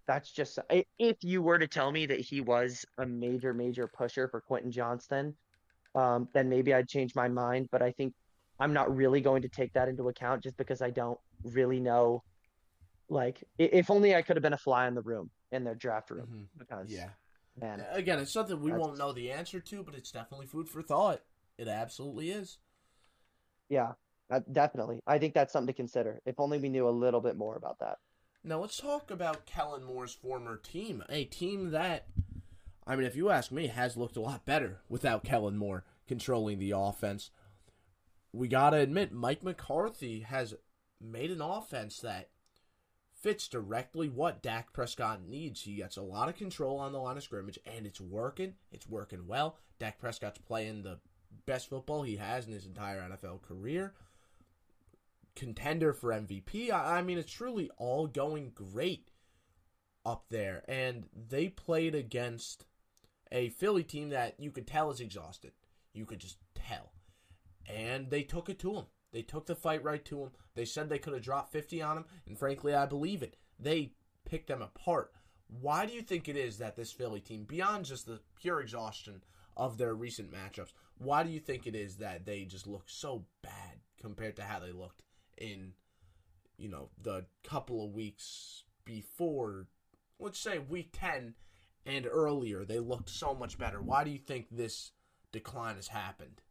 that's 0.05 0.31
just 0.31 0.59
if 0.99 1.17
you 1.21 1.41
were 1.41 1.57
to 1.57 1.67
tell 1.67 1.91
me 1.91 2.05
that 2.05 2.19
he 2.19 2.41
was 2.41 2.85
a 2.99 3.05
major 3.05 3.53
major 3.53 3.87
pusher 3.87 4.27
for 4.27 4.41
Quentin 4.41 4.71
Johnston, 4.71 5.35
um, 5.95 6.27
then 6.33 6.49
maybe 6.49 6.73
I'd 6.73 6.87
change 6.87 7.15
my 7.15 7.27
mind. 7.27 7.69
But 7.71 7.81
I 7.81 7.91
think 7.91 8.13
I'm 8.59 8.73
not 8.73 8.95
really 8.95 9.21
going 9.21 9.41
to 9.41 9.49
take 9.49 9.73
that 9.73 9.89
into 9.89 10.09
account 10.09 10.43
just 10.43 10.57
because 10.57 10.83
I 10.83 10.91
don't 10.91 11.19
really 11.43 11.79
know. 11.79 12.23
Like, 13.09 13.43
if 13.57 13.89
only 13.89 14.15
I 14.15 14.21
could 14.21 14.37
have 14.37 14.43
been 14.43 14.53
a 14.53 14.57
fly 14.57 14.87
in 14.87 14.95
the 14.95 15.01
room 15.01 15.29
in 15.51 15.63
their 15.63 15.75
draft 15.75 16.09
room. 16.11 16.27
Mhm. 16.53 16.57
Because 16.57 16.89
yeah. 16.89 17.09
man, 17.59 17.85
Again, 17.91 18.19
it's 18.19 18.31
something 18.31 18.59
we 18.61 18.71
won't 18.71 18.97
know 18.97 19.11
the 19.11 19.31
answer 19.31 19.59
to, 19.59 19.83
but 19.83 19.95
it's 19.95 20.11
definitely 20.11 20.47
food 20.47 20.69
for 20.69 20.81
thought. 20.81 21.21
It 21.57 21.67
absolutely 21.67 22.31
is. 22.31 22.57
yeah, 23.69 23.93
uh, 24.29 24.39
definitely. 24.51 25.01
I 25.07 25.17
think 25.19 25.33
that's 25.33 25.51
something 25.53 25.67
to 25.67 25.73
consider. 25.73 26.21
If 26.25 26.39
only 26.39 26.57
we 26.57 26.69
knew 26.69 26.87
a 26.87 26.89
little 26.89 27.21
bit 27.21 27.35
more 27.37 27.55
about 27.55 27.79
that. 27.79 27.97
Now 28.43 28.59
let's 28.59 28.77
talk 28.77 29.11
about 29.11 29.45
Kellen 29.45 29.83
Moore's 29.83 30.13
former 30.13 30.57
team, 30.57 31.03
a 31.09 31.25
team 31.25 31.71
that, 31.71 32.07
I 32.87 32.95
mean, 32.95 33.05
if 33.05 33.15
you 33.15 33.29
ask 33.29 33.51
me, 33.51 33.67
has 33.67 33.95
looked 33.97 34.17
a 34.17 34.21
lot 34.21 34.45
better 34.45 34.79
without 34.89 35.23
Kellen 35.23 35.57
Moore 35.57 35.83
controlling 36.07 36.57
the 36.59 36.71
offense. 36.71 37.29
We 38.33 38.47
gotta 38.47 38.77
admit, 38.77 39.11
Mike 39.11 39.43
McCarthy 39.43 40.21
has 40.21 40.55
made 41.01 41.31
an 41.31 41.41
offense 41.41 41.99
that 41.99 42.29
fits 43.13 43.47
directly 43.47 44.09
what 44.09 44.41
Dak 44.41 44.73
Prescott 44.73 45.21
needs. 45.27 45.61
He 45.61 45.75
gets 45.75 45.97
a 45.97 46.01
lot 46.01 46.29
of 46.29 46.35
control 46.35 46.77
on 46.77 46.91
the 46.91 46.99
line 46.99 47.17
of 47.17 47.23
scrimmage, 47.23 47.59
and 47.65 47.85
it's 47.85 48.01
working. 48.01 48.55
It's 48.71 48.89
working 48.89 49.27
well. 49.27 49.57
Dak 49.79 49.99
Prescott's 49.99 50.39
playing 50.39 50.83
the 50.83 50.99
best 51.45 51.69
football 51.69 52.03
he 52.03 52.17
has 52.17 52.47
in 52.47 52.53
his 52.53 52.65
entire 52.65 53.01
NFL 53.01 53.41
career. 53.41 53.93
Contender 55.35 55.93
for 55.93 56.09
MVP. 56.09 56.71
I, 56.71 56.99
I 56.99 57.01
mean, 57.01 57.17
it's 57.17 57.31
truly 57.31 57.69
all 57.77 58.07
going 58.07 58.51
great 58.53 59.11
up 60.05 60.25
there. 60.29 60.63
And 60.67 61.05
they 61.15 61.47
played 61.47 61.95
against 61.95 62.65
a 63.31 63.49
Philly 63.49 63.83
team 63.83 64.09
that 64.09 64.35
you 64.39 64.51
could 64.51 64.67
tell 64.67 64.91
is 64.91 64.99
exhausted. 64.99 65.51
You 65.93 66.05
could 66.05 66.19
just 66.19 66.37
tell. 66.55 66.91
And 67.67 68.09
they 68.09 68.23
took 68.23 68.49
it 68.49 68.59
to 68.59 68.73
him. 68.73 68.85
They 69.11 69.21
took 69.21 69.45
the 69.45 69.55
fight 69.55 69.83
right 69.83 70.03
to 70.05 70.23
him. 70.23 70.31
They 70.55 70.65
said 70.65 70.89
they 70.89 70.99
could 70.99 71.13
have 71.13 71.21
dropped 71.21 71.51
50 71.51 71.81
on 71.81 71.97
him, 71.97 72.05
and 72.25 72.37
frankly, 72.37 72.73
I 72.73 72.85
believe 72.85 73.21
it. 73.23 73.35
They 73.59 73.93
picked 74.25 74.47
them 74.47 74.61
apart. 74.61 75.11
Why 75.47 75.85
do 75.85 75.93
you 75.93 76.01
think 76.01 76.29
it 76.29 76.37
is 76.37 76.57
that 76.57 76.75
this 76.75 76.91
Philly 76.91 77.19
team, 77.19 77.43
beyond 77.43 77.85
just 77.85 78.05
the 78.05 78.21
pure 78.39 78.61
exhaustion 78.61 79.21
of 79.57 79.77
their 79.77 79.93
recent 79.93 80.31
matchups, 80.31 80.71
why 80.97 81.23
do 81.23 81.29
you 81.29 81.39
think 81.39 81.67
it 81.67 81.75
is 81.75 81.97
that 81.97 82.25
they 82.25 82.45
just 82.45 82.67
look 82.67 82.83
so 82.87 83.25
bad 83.41 83.79
compared 83.99 84.35
to 84.37 84.43
how 84.43 84.59
they 84.59 84.71
looked 84.71 85.03
in, 85.37 85.73
you 86.57 86.69
know, 86.69 86.89
the 87.01 87.25
couple 87.43 87.83
of 87.83 87.93
weeks 87.93 88.63
before, 88.85 89.67
let's 90.19 90.39
say 90.39 90.57
week 90.57 90.91
10 90.93 91.33
and 91.85 92.07
earlier? 92.09 92.63
They 92.63 92.79
looked 92.79 93.09
so 93.09 93.33
much 93.33 93.57
better. 93.57 93.81
Why 93.81 94.03
do 94.05 94.11
you 94.11 94.19
think 94.19 94.47
this 94.49 94.91
decline 95.31 95.75
has 95.75 95.89
happened? 95.89 96.41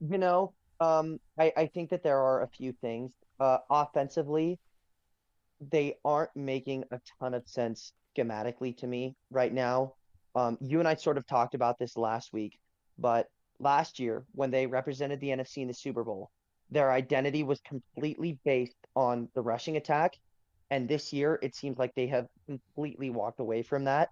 You 0.00 0.18
know, 0.18 0.54
um, 0.80 1.18
I, 1.38 1.52
I 1.56 1.66
think 1.66 1.90
that 1.90 2.02
there 2.02 2.18
are 2.18 2.42
a 2.42 2.48
few 2.48 2.72
things. 2.72 3.12
Uh, 3.38 3.58
offensively, 3.70 4.58
they 5.70 5.96
aren't 6.04 6.34
making 6.34 6.84
a 6.90 7.00
ton 7.18 7.34
of 7.34 7.46
sense 7.48 7.92
schematically 8.16 8.76
to 8.78 8.86
me 8.86 9.14
right 9.30 9.52
now. 9.52 9.94
Um, 10.34 10.58
you 10.60 10.78
and 10.78 10.88
I 10.88 10.94
sort 10.94 11.16
of 11.16 11.26
talked 11.26 11.54
about 11.54 11.78
this 11.78 11.96
last 11.96 12.32
week, 12.32 12.58
but 12.98 13.28
last 13.58 13.98
year 13.98 14.24
when 14.32 14.50
they 14.50 14.66
represented 14.66 15.20
the 15.20 15.28
NFC 15.28 15.58
in 15.58 15.68
the 15.68 15.74
Super 15.74 16.04
Bowl, 16.04 16.30
their 16.70 16.92
identity 16.92 17.42
was 17.42 17.60
completely 17.60 18.38
based 18.44 18.76
on 18.94 19.28
the 19.34 19.40
rushing 19.40 19.76
attack. 19.76 20.14
And 20.70 20.88
this 20.88 21.12
year, 21.12 21.38
it 21.42 21.54
seems 21.54 21.78
like 21.78 21.94
they 21.94 22.08
have 22.08 22.26
completely 22.46 23.08
walked 23.10 23.40
away 23.40 23.62
from 23.62 23.84
that. 23.84 24.10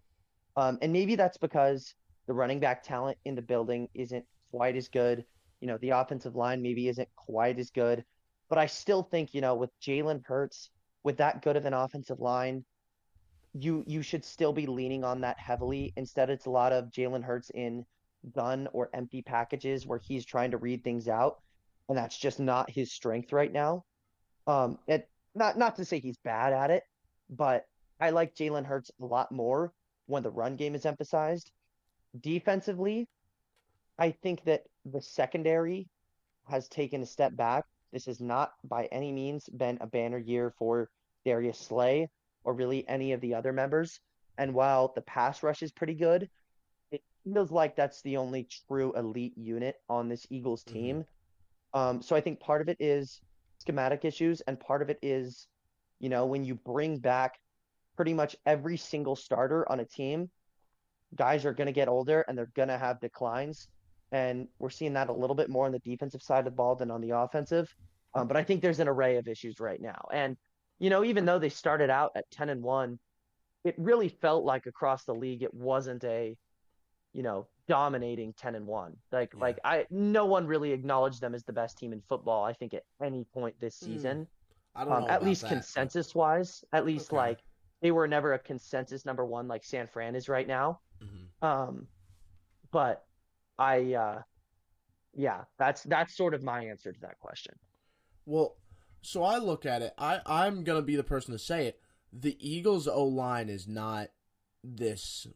Um, 0.57 0.79
and 0.83 0.93
maybe 0.93 1.17
that's 1.17 1.37
because 1.37 1.95
the 2.27 2.33
running 2.33 2.61
back 2.61 2.85
talent 2.85 3.19
in 3.25 3.35
the 3.35 3.43
building 3.43 3.89
isn't 3.93 4.25
quite 4.53 4.77
as 4.77 4.89
good. 4.89 5.25
You 5.65 5.69
know, 5.69 5.79
the 5.79 5.91
offensive 5.91 6.37
line 6.37 6.61
maybe 6.61 6.89
isn't 6.89 7.09
quite 7.17 7.59
as 7.59 7.71
good. 7.71 8.05
But 8.51 8.59
I 8.59 8.67
still 8.67 9.03
think, 9.03 9.33
you 9.33 9.41
know, 9.41 9.55
with 9.55 9.71
Jalen 9.81 10.21
Hurts, 10.27 10.69
with 11.05 11.17
that 11.17 11.41
good 11.41 11.57
of 11.57 11.65
an 11.65 11.73
offensive 11.73 12.21
line, 12.21 12.67
you 13.55 13.83
you 13.87 14.03
should 14.03 14.27
still 14.27 14.53
be 14.53 14.67
leaning 14.67 15.05
on 15.05 15.23
that 15.23 15.39
heavily. 15.39 15.95
Instead, 15.97 16.29
it's 16.29 16.45
a 16.45 16.51
lot 16.51 16.75
of 16.75 16.91
Jalen 16.91 17.25
Hurts 17.25 17.49
in 17.49 17.87
gun 18.35 18.69
or 18.75 18.91
empty 18.93 19.23
packages 19.23 19.87
where 19.87 20.03
he's 20.05 20.27
trying 20.27 20.51
to 20.51 20.59
read 20.59 20.85
things 20.85 21.09
out, 21.09 21.41
and 21.89 21.97
that's 21.97 22.19
just 22.19 22.39
not 22.39 22.69
his 22.69 22.93
strength 22.93 23.33
right 23.33 23.51
now. 23.51 23.87
Um, 24.47 24.79
it 24.87 25.09
not 25.35 25.57
not 25.57 25.77
to 25.77 25.87
say 25.87 25.99
he's 25.99 26.19
bad 26.19 26.53
at 26.53 26.71
it, 26.71 26.83
but 27.31 27.65
I 27.99 28.11
like 28.11 28.35
Jalen 28.35 28.67
Hurts 28.67 28.91
a 29.01 29.07
lot 29.07 29.33
more 29.33 29.73
when 30.09 30.23
the 30.23 30.31
run 30.31 30.57
game 30.57 30.75
is 30.75 30.85
emphasized. 30.85 31.51
Defensively, 32.21 33.09
I 33.99 34.11
think 34.11 34.45
that 34.45 34.65
the 34.85 35.01
secondary 35.01 35.89
has 36.49 36.69
taken 36.69 37.03
a 37.03 37.07
step 37.07 37.35
back. 37.37 37.65
This 37.93 38.07
has 38.07 38.21
not 38.21 38.53
by 38.65 38.87
any 38.87 39.13
means 39.13 39.49
been 39.49 39.79
a 39.81 39.87
banner 39.87 40.19
year 40.19 40.53
for 40.59 40.91
Darius 41.25 41.59
Slay 41.59 42.09
or 42.45 42.55
really 42.55 42.87
any 42.89 43.13
of 43.13 43.21
the 43.21 43.35
other 43.35 43.53
members. 43.53 44.01
And 44.37 44.53
while 44.53 44.93
the 44.95 45.01
pass 45.03 45.43
rush 45.43 45.63
is 45.63 45.73
pretty 45.73 45.95
good, 45.95 46.29
it 46.91 47.03
feels 47.25 47.51
like 47.51 47.77
that's 47.77 48.03
the 48.03 48.17
only 48.17 48.49
true 48.69 48.93
elite 48.97 49.37
unit 49.37 49.77
on 49.89 50.09
this 50.09 50.27
Eagles 50.29 50.65
team. 50.65 51.05
Um, 51.73 52.03
so 52.03 52.15
I 52.15 52.21
think 52.21 52.41
part 52.41 52.61
of 52.61 52.69
it 52.69 52.77
is 52.81 53.21
schematic 53.59 54.05
issues, 54.05 54.41
and 54.43 54.61
part 54.61 54.83
of 54.83 54.91
it 54.91 54.99
is, 55.03 55.47
you 56.01 56.09
know, 56.09 56.27
when 56.27 56.45
you 56.45 56.55
bring 56.55 56.99
back 56.99 57.39
pretty 57.97 58.13
much 58.13 58.37
every 58.45 58.77
single 58.77 59.17
starter 59.17 59.71
on 59.71 59.81
a 59.81 59.85
team, 59.85 60.29
guys 61.15 61.45
are 61.45 61.53
going 61.53 61.67
to 61.67 61.73
get 61.73 61.89
older 61.89 62.25
and 62.27 62.37
they're 62.37 62.51
going 62.55 62.69
to 62.69 62.79
have 62.79 63.01
declines. 63.01 63.69
And 64.15 64.47
we're 64.61 64.71
seeing 64.71 64.93
that 64.93 65.09
a 65.09 65.13
little 65.13 65.35
bit 65.35 65.51
more 65.51 65.67
on 65.67 65.73
the 65.73 65.81
defensive 65.81 66.23
side 66.23 66.39
of 66.39 66.45
the 66.45 66.53
ball 66.53 66.77
than 66.77 66.93
on 66.93 67.01
the 67.01 67.11
offensive. 67.11 67.67
Um, 68.15 68.29
but 68.29 68.37
I 68.37 68.45
think 68.45 68.63
there's 68.63 68.79
an 68.79 68.87
array 68.87 69.17
of 69.17 69.27
issues 69.27 69.59
right 69.59 69.81
now. 69.81 70.07
And, 70.13 70.37
you 70.79 70.89
know, 70.89 71.03
even 71.03 71.25
though 71.25 71.41
they 71.41 71.49
started 71.49 71.91
out 71.91 72.13
at 72.15 72.31
10 72.31 72.49
and 72.49 72.63
1, 72.63 73.01
it 73.65 73.75
really 73.77 74.09
felt 74.09 74.45
like 74.45 74.67
across 74.67 75.05
the 75.05 75.15
league 75.17 75.43
it 75.43 75.53
wasn't 75.53 76.05
a, 76.05 76.37
you 77.13 77.23
know, 77.25 77.49
dominating 77.67 78.35
10 78.35 78.55
and 78.55 78.69
1. 78.69 78.95
Like 79.11 79.35
Yeah. 79.35 79.41
like 79.41 79.59
I 79.65 79.87
no 79.91 80.27
one 80.27 80.47
really 80.47 80.71
acknowledged 80.71 81.21
them 81.21 81.35
as 81.35 81.43
the 81.45 81.53
best 81.53 81.77
team 81.79 81.93
in 81.93 82.01
football 82.09 82.45
I 82.45 82.53
think 82.53 82.73
at 82.75 82.85
any 83.03 83.25
point 83.25 83.59
this 83.59 83.75
Hmm, 83.81 83.87
season. 83.87 84.29
I 84.77 84.85
don't 84.85 84.95
Um, 84.95 85.05
know 85.05 85.09
at 85.09 85.25
least 85.25 85.43
that, 85.43 85.49
consensus 85.49 86.15
wise, 86.15 86.63
at 86.73 86.87
least 86.87 87.11
Okay. 87.13 87.17
like 87.17 87.41
they 87.83 87.91
were 87.91 88.07
never 88.07 88.33
a 88.35 88.39
consensus 88.39 89.05
number 89.05 89.25
1 89.25 89.49
like 89.49 89.65
San 89.65 89.89
Fran 89.89 90.15
is 90.15 90.29
right 90.29 90.47
now. 90.47 90.79
Mhm. 91.01 91.33
Um, 91.43 91.89
but 92.71 93.05
I, 93.59 93.95
uh, 93.95 94.23
yeah, 95.15 95.45
that's 95.59 95.83
that's 95.85 96.17
sort 96.17 96.35
of 96.35 96.43
my 96.43 96.65
answer 96.65 96.93
to 96.93 97.01
that 97.01 97.21
question. 97.21 97.55
Well, 98.27 98.57
so 99.03 99.23
I 99.23 99.39
look 99.39 99.67
at 99.67 99.83
it. 99.83 99.95
I 99.99 100.21
I'm 100.27 100.65
gonna 100.65 100.83
be 100.83 100.97
the 100.97 101.05
person 101.05 101.33
to 101.33 101.39
say 101.39 101.67
it. 101.67 101.81
The 102.13 102.37
Eagles' 102.41 102.89
O 102.89 103.05
line 103.05 103.49
is 103.49 103.69
not 103.69 104.09
this 104.63 105.27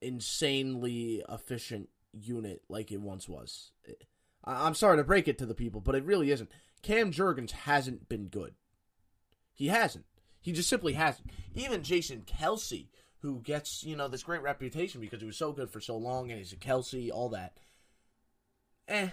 insanely 0.00 1.22
efficient 1.28 1.88
unit 2.12 2.62
like 2.68 2.90
it 2.90 3.00
once 3.00 3.28
was. 3.28 3.72
I, 4.44 4.66
I'm 4.66 4.74
sorry 4.74 4.96
to 4.96 5.04
break 5.04 5.28
it 5.28 5.38
to 5.38 5.46
the 5.46 5.54
people, 5.54 5.80
but 5.80 5.94
it 5.94 6.04
really 6.04 6.30
isn't. 6.30 6.50
Cam 6.82 7.12
Jurgens 7.12 7.50
hasn't 7.50 8.08
been 8.08 8.28
good. 8.28 8.54
He 9.54 9.68
hasn't. 9.68 10.06
He 10.40 10.52
just 10.52 10.68
simply 10.68 10.92
hasn't. 10.92 11.30
Even 11.54 11.82
Jason 11.82 12.22
Kelce, 12.22 12.88
who 13.20 13.40
gets 13.40 13.84
you 13.84 13.96
know 13.96 14.08
this 14.08 14.22
great 14.22 14.42
reputation 14.42 15.00
because 15.00 15.20
he 15.20 15.26
was 15.26 15.36
so 15.36 15.52
good 15.52 15.70
for 15.70 15.80
so 15.80 15.96
long, 15.96 16.30
and 16.30 16.38
he's 16.38 16.52
a 16.52 16.56
Kelce, 16.56 17.10
all 17.12 17.30
that. 17.30 17.58
Eh, 18.86 19.08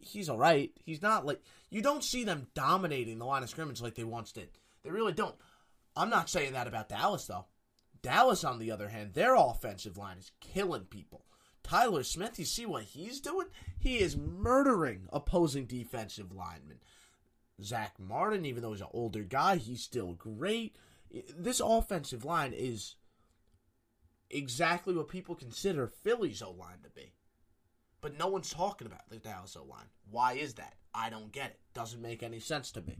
he's 0.00 0.28
all 0.28 0.38
right. 0.38 0.72
He's 0.84 1.02
not 1.02 1.26
like 1.26 1.42
you 1.70 1.82
don't 1.82 2.04
see 2.04 2.24
them 2.24 2.48
dominating 2.54 3.18
the 3.18 3.26
line 3.26 3.42
of 3.42 3.50
scrimmage 3.50 3.82
like 3.82 3.94
they 3.94 4.04
once 4.04 4.32
did. 4.32 4.48
They 4.82 4.90
really 4.90 5.12
don't. 5.12 5.36
I'm 5.96 6.10
not 6.10 6.30
saying 6.30 6.52
that 6.52 6.66
about 6.66 6.88
Dallas 6.88 7.26
though. 7.26 7.46
Dallas, 8.02 8.44
on 8.44 8.58
the 8.58 8.70
other 8.70 8.88
hand, 8.88 9.14
their 9.14 9.34
offensive 9.34 9.96
line 9.96 10.18
is 10.18 10.30
killing 10.40 10.84
people. 10.84 11.24
Tyler 11.62 12.02
Smith, 12.02 12.38
you 12.38 12.44
see 12.44 12.66
what 12.66 12.82
he's 12.82 13.20
doing? 13.20 13.46
He 13.78 13.98
is 13.98 14.16
murdering 14.16 15.08
opposing 15.10 15.64
defensive 15.64 16.30
linemen. 16.30 16.80
Zack 17.62 17.94
Martin, 17.98 18.44
even 18.44 18.62
though 18.62 18.72
he's 18.72 18.82
an 18.82 18.88
older 18.92 19.22
guy, 19.22 19.56
he's 19.56 19.82
still 19.82 20.12
great. 20.12 20.76
This 21.34 21.60
offensive 21.64 22.24
line 22.24 22.52
is 22.52 22.96
exactly 24.34 24.94
what 24.94 25.08
people 25.08 25.34
consider 25.34 25.86
Philly's 25.86 26.42
O 26.42 26.50
line 26.50 26.82
to 26.82 26.90
be. 26.90 27.12
But 28.00 28.18
no 28.18 28.26
one's 28.26 28.50
talking 28.50 28.86
about 28.86 29.08
the 29.08 29.16
Dallas 29.16 29.56
O 29.56 29.64
line. 29.64 29.86
Why 30.10 30.34
is 30.34 30.54
that? 30.54 30.74
I 30.92 31.08
don't 31.08 31.32
get 31.32 31.50
it. 31.50 31.60
Doesn't 31.72 32.02
make 32.02 32.22
any 32.22 32.40
sense 32.40 32.70
to 32.72 32.82
me. 32.82 32.98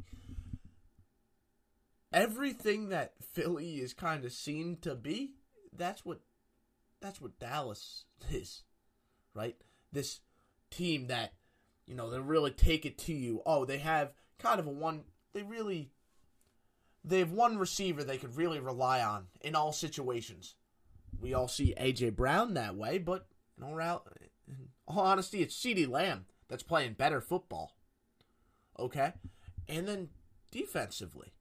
Everything 2.12 2.88
that 2.88 3.12
Philly 3.32 3.76
is 3.76 3.92
kind 3.92 4.24
of 4.24 4.32
seen 4.32 4.78
to 4.82 4.94
be, 4.94 5.34
that's 5.76 6.04
what 6.04 6.20
that's 7.00 7.20
what 7.20 7.38
Dallas 7.38 8.04
is. 8.30 8.62
Right? 9.34 9.56
This 9.92 10.20
team 10.70 11.08
that, 11.08 11.34
you 11.86 11.94
know, 11.94 12.08
they 12.08 12.20
really 12.20 12.52
take 12.52 12.86
it 12.86 12.96
to 12.98 13.12
you. 13.12 13.42
Oh, 13.44 13.64
they 13.64 13.78
have 13.78 14.12
kind 14.38 14.60
of 14.60 14.66
a 14.66 14.70
one 14.70 15.02
they 15.32 15.42
really 15.42 15.90
they 17.04 17.18
have 17.18 17.32
one 17.32 17.58
receiver 17.58 18.02
they 18.02 18.16
could 18.16 18.36
really 18.36 18.60
rely 18.60 19.02
on 19.02 19.26
in 19.42 19.54
all 19.54 19.72
situations. 19.72 20.54
We 21.24 21.32
all 21.32 21.48
see 21.48 21.74
AJ 21.80 22.16
Brown 22.16 22.52
that 22.52 22.76
way, 22.76 22.98
but 22.98 23.26
in 23.56 23.64
all, 23.64 24.04
in 24.46 24.68
all 24.86 25.00
honesty, 25.00 25.40
it's 25.40 25.56
CeeDee 25.56 25.88
Lamb 25.88 26.26
that's 26.48 26.62
playing 26.62 26.92
better 26.92 27.22
football. 27.22 27.78
Okay? 28.78 29.14
And 29.66 29.88
then 29.88 30.10
defensively. 30.52 31.32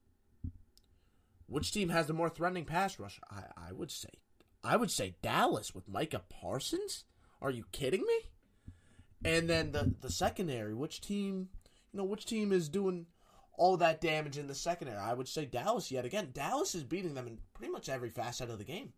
Which 1.44 1.70
team 1.70 1.90
has 1.90 2.06
the 2.06 2.14
more 2.14 2.30
threatening 2.30 2.64
pass 2.64 2.98
rush? 2.98 3.20
I, 3.30 3.42
I 3.68 3.72
would 3.72 3.90
say 3.90 4.08
I 4.64 4.76
would 4.76 4.90
say 4.90 5.16
Dallas 5.20 5.74
with 5.74 5.86
Micah 5.86 6.22
Parsons. 6.30 7.04
Are 7.42 7.50
you 7.50 7.64
kidding 7.70 8.00
me? 8.00 8.30
And 9.22 9.50
then 9.50 9.72
the 9.72 9.92
the 10.00 10.10
secondary, 10.10 10.72
which 10.72 11.02
team 11.02 11.50
you 11.92 11.98
know, 11.98 12.04
which 12.04 12.24
team 12.24 12.52
is 12.52 12.70
doing 12.70 13.04
all 13.58 13.76
that 13.76 14.00
damage 14.00 14.38
in 14.38 14.46
the 14.46 14.54
secondary? 14.54 14.96
I 14.96 15.12
would 15.12 15.28
say 15.28 15.44
Dallas 15.44 15.90
yet 15.90 16.06
again. 16.06 16.30
Dallas 16.32 16.74
is 16.74 16.84
beating 16.84 17.12
them 17.12 17.26
in 17.26 17.38
pretty 17.52 17.70
much 17.70 17.90
every 17.90 18.08
facet 18.08 18.48
of 18.48 18.56
the 18.56 18.64
game. 18.64 18.94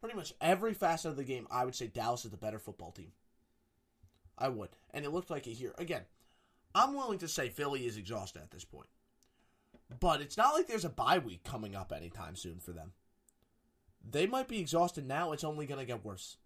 Pretty 0.00 0.16
much 0.16 0.34
every 0.40 0.74
facet 0.74 1.10
of 1.10 1.16
the 1.16 1.24
game, 1.24 1.46
I 1.50 1.64
would 1.64 1.74
say 1.74 1.86
Dallas 1.86 2.24
is 2.24 2.30
the 2.30 2.36
better 2.36 2.58
football 2.58 2.90
team. 2.90 3.12
I 4.38 4.48
would. 4.48 4.70
And 4.92 5.04
it 5.04 5.10
looked 5.10 5.30
like 5.30 5.46
it 5.46 5.54
here. 5.54 5.74
Again, 5.76 6.02
I'm 6.74 6.94
willing 6.94 7.18
to 7.18 7.28
say 7.28 7.50
Philly 7.50 7.86
is 7.86 7.98
exhausted 7.98 8.40
at 8.40 8.50
this 8.50 8.64
point. 8.64 8.88
But 9.98 10.20
it's 10.20 10.36
not 10.36 10.54
like 10.54 10.66
there's 10.66 10.84
a 10.84 10.90
bye 10.90 11.18
week 11.18 11.44
coming 11.44 11.74
up 11.74 11.92
anytime 11.92 12.36
soon 12.36 12.60
for 12.60 12.72
them. 12.72 12.92
They 14.08 14.26
might 14.26 14.48
be 14.48 14.60
exhausted 14.60 15.06
now. 15.06 15.32
It's 15.32 15.44
only 15.44 15.66
going 15.66 15.80
to 15.80 15.86
get 15.86 16.04
worse. 16.04 16.38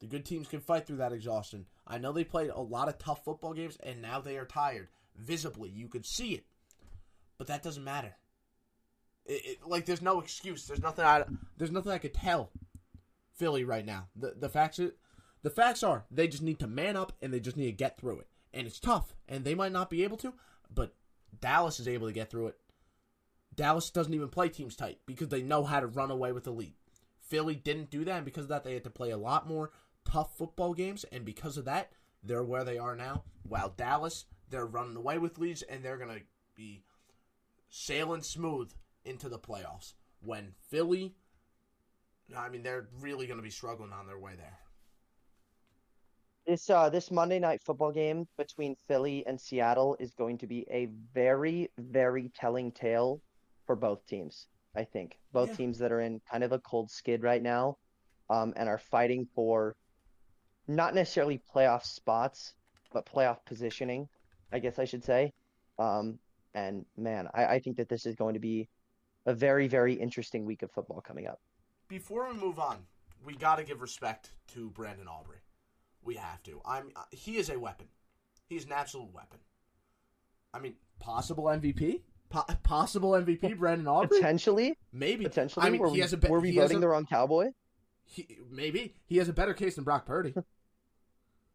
The 0.00 0.06
good 0.06 0.24
teams 0.24 0.46
can 0.46 0.60
fight 0.60 0.86
through 0.86 0.98
that 0.98 1.12
exhaustion. 1.12 1.66
I 1.86 1.98
know 1.98 2.12
they 2.12 2.24
played 2.24 2.50
a 2.50 2.60
lot 2.60 2.88
of 2.88 2.98
tough 2.98 3.24
football 3.24 3.54
games, 3.54 3.78
and 3.82 4.02
now 4.02 4.20
they 4.20 4.36
are 4.36 4.44
tired. 4.44 4.88
Visibly, 5.16 5.70
you 5.70 5.88
could 5.88 6.04
see 6.04 6.34
it. 6.34 6.44
But 7.38 7.46
that 7.46 7.62
doesn't 7.62 7.82
matter. 7.82 8.14
It, 9.24 9.42
it, 9.44 9.58
like, 9.66 9.86
there's 9.86 10.02
no 10.02 10.20
excuse. 10.20 10.66
There's 10.66 10.82
nothing 10.82 11.04
I, 11.04 11.24
there's 11.56 11.72
nothing 11.72 11.92
I 11.92 11.98
could 11.98 12.14
tell 12.14 12.50
Philly 13.38 13.64
right 13.64 13.86
now. 13.86 14.08
The 14.16 14.34
the 14.38 14.48
facts 14.48 14.80
the 15.42 15.50
facts 15.50 15.82
are 15.82 16.04
they 16.10 16.28
just 16.28 16.42
need 16.42 16.58
to 16.60 16.66
man 16.66 16.96
up 16.96 17.12
and 17.22 17.32
they 17.32 17.40
just 17.40 17.56
need 17.56 17.66
to 17.66 17.72
get 17.72 17.98
through 17.98 18.20
it. 18.20 18.26
And 18.52 18.66
it's 18.66 18.80
tough, 18.80 19.14
and 19.28 19.44
they 19.44 19.54
might 19.54 19.72
not 19.72 19.90
be 19.90 20.04
able 20.04 20.16
to, 20.18 20.34
but 20.74 20.94
Dallas 21.38 21.80
is 21.80 21.88
able 21.88 22.06
to 22.06 22.12
get 22.12 22.30
through 22.30 22.48
it. 22.48 22.58
Dallas 23.54 23.90
doesn't 23.90 24.14
even 24.14 24.28
play 24.28 24.48
teams 24.48 24.76
tight 24.76 25.00
because 25.04 25.28
they 25.28 25.42
know 25.42 25.64
how 25.64 25.80
to 25.80 25.86
run 25.86 26.10
away 26.10 26.32
with 26.32 26.44
the 26.44 26.50
lead. 26.50 26.74
Philly 27.20 27.54
didn't 27.54 27.90
do 27.90 28.04
that, 28.04 28.16
and 28.16 28.24
because 28.24 28.44
of 28.44 28.48
that, 28.48 28.64
they 28.64 28.74
had 28.74 28.84
to 28.84 28.90
play 28.90 29.10
a 29.10 29.18
lot 29.18 29.46
more 29.46 29.70
tough 30.04 30.36
football 30.36 30.72
games, 30.72 31.04
and 31.12 31.24
because 31.24 31.58
of 31.58 31.66
that, 31.66 31.92
they're 32.22 32.42
where 32.42 32.64
they 32.64 32.78
are 32.78 32.96
now. 32.96 33.24
While 33.42 33.74
Dallas, 33.76 34.24
they're 34.48 34.64
running 34.66 34.96
away 34.96 35.18
with 35.18 35.38
leads, 35.38 35.62
and 35.62 35.84
they're 35.84 35.98
going 35.98 36.18
to 36.18 36.24
be 36.54 36.84
sailing 37.68 38.22
smooth 38.22 38.72
into 39.04 39.28
the 39.28 39.38
playoffs. 39.38 39.92
When 40.20 40.54
Philly, 40.68 41.14
I 42.36 42.48
mean, 42.48 42.62
they're 42.62 42.88
really 43.00 43.26
going 43.26 43.38
to 43.38 43.42
be 43.42 43.50
struggling 43.50 43.92
on 43.92 44.06
their 44.06 44.18
way 44.18 44.34
there. 44.36 44.58
This 46.46 46.70
uh 46.70 46.88
this 46.88 47.10
Monday 47.10 47.38
night 47.38 47.60
football 47.62 47.92
game 47.92 48.26
between 48.38 48.74
Philly 48.86 49.26
and 49.26 49.38
Seattle 49.38 49.96
is 50.00 50.14
going 50.14 50.38
to 50.38 50.46
be 50.46 50.66
a 50.70 50.86
very 51.12 51.68
very 51.78 52.30
telling 52.34 52.72
tale 52.72 53.20
for 53.66 53.76
both 53.76 54.06
teams. 54.06 54.46
I 54.74 54.84
think 54.84 55.18
both 55.32 55.50
Yeah. 55.50 55.56
teams 55.56 55.78
that 55.78 55.92
are 55.92 56.00
in 56.00 56.20
kind 56.30 56.42
of 56.44 56.52
a 56.52 56.58
cold 56.60 56.90
skid 56.90 57.22
right 57.22 57.42
now, 57.42 57.76
um, 58.30 58.54
and 58.56 58.68
are 58.68 58.78
fighting 58.78 59.26
for 59.34 59.76
not 60.66 60.94
necessarily 60.94 61.38
playoff 61.54 61.84
spots, 61.84 62.54
but 62.92 63.04
playoff 63.06 63.44
positioning. 63.44 64.08
I 64.52 64.58
guess 64.60 64.78
I 64.78 64.86
should 64.86 65.04
say. 65.04 65.32
Um, 65.78 66.18
and 66.54 66.86
man, 66.96 67.28
I, 67.34 67.44
I 67.56 67.58
think 67.60 67.76
that 67.76 67.88
this 67.90 68.06
is 68.06 68.14
going 68.16 68.34
to 68.34 68.40
be 68.40 68.68
a 69.26 69.34
very 69.34 69.68
very 69.68 69.94
interesting 69.94 70.46
week 70.46 70.62
of 70.62 70.70
football 70.72 71.02
coming 71.02 71.26
up. 71.26 71.38
Before 71.88 72.28
we 72.28 72.38
move 72.38 72.58
on, 72.58 72.78
we 73.24 73.34
got 73.34 73.56
to 73.56 73.64
give 73.64 73.80
respect 73.80 74.30
to 74.54 74.70
Brandon 74.70 75.08
Aubrey. 75.08 75.38
We 76.02 76.14
have 76.16 76.42
to. 76.44 76.60
I'm. 76.64 76.90
uh, 76.94 77.02
He 77.10 77.36
is 77.38 77.48
a 77.50 77.58
weapon. 77.58 77.88
He's 78.48 78.64
an 78.64 78.72
absolute 78.72 79.12
weapon. 79.12 79.38
I 80.54 80.58
mean, 80.58 80.74
Possible 81.00 81.44
MVP? 81.44 82.00
Po- 82.30 82.44
possible 82.62 83.12
MVP, 83.12 83.56
Brandon 83.58 83.86
Aubrey? 83.88 84.18
Potentially, 84.18 84.76
Maybe. 84.92 85.24
potentially, 85.24 85.66
I 85.66 85.70
mean, 85.70 85.80
were 85.80 85.88
he 85.88 85.94
we, 85.94 86.00
has 86.00 86.12
a 86.12 86.16
be- 86.18 86.28
were 86.28 86.40
we 86.40 86.50
he 86.50 86.58
voting 86.58 86.78
a- 86.78 86.80
the 86.80 86.88
wrong 86.88 87.06
cowboy? 87.06 87.52
He, 88.04 88.38
maybe 88.50 88.94
he 89.06 89.16
has 89.18 89.28
a 89.28 89.32
better 89.32 89.54
case 89.54 89.74
than 89.76 89.84
Brock 89.84 90.04
Purdy. 90.06 90.34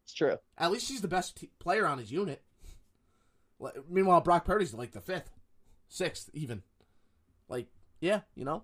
It's 0.05 0.13
true. 0.13 0.35
At 0.57 0.69
least 0.69 0.89
he's 0.89 0.99
the 0.99 1.07
best 1.07 1.37
t- 1.37 1.49
player 1.59 1.87
on 1.87 1.97
his 1.97 2.11
unit. 2.11 2.43
Meanwhile, 3.89 4.19
Brock 4.19 4.43
Purdy's 4.43 4.73
like 4.73 4.91
the 4.91 4.99
fifth, 4.99 5.31
sixth, 5.87 6.29
even. 6.33 6.61
Like, 7.47 7.67
yeah, 8.01 8.19
you 8.35 8.43
know, 8.43 8.63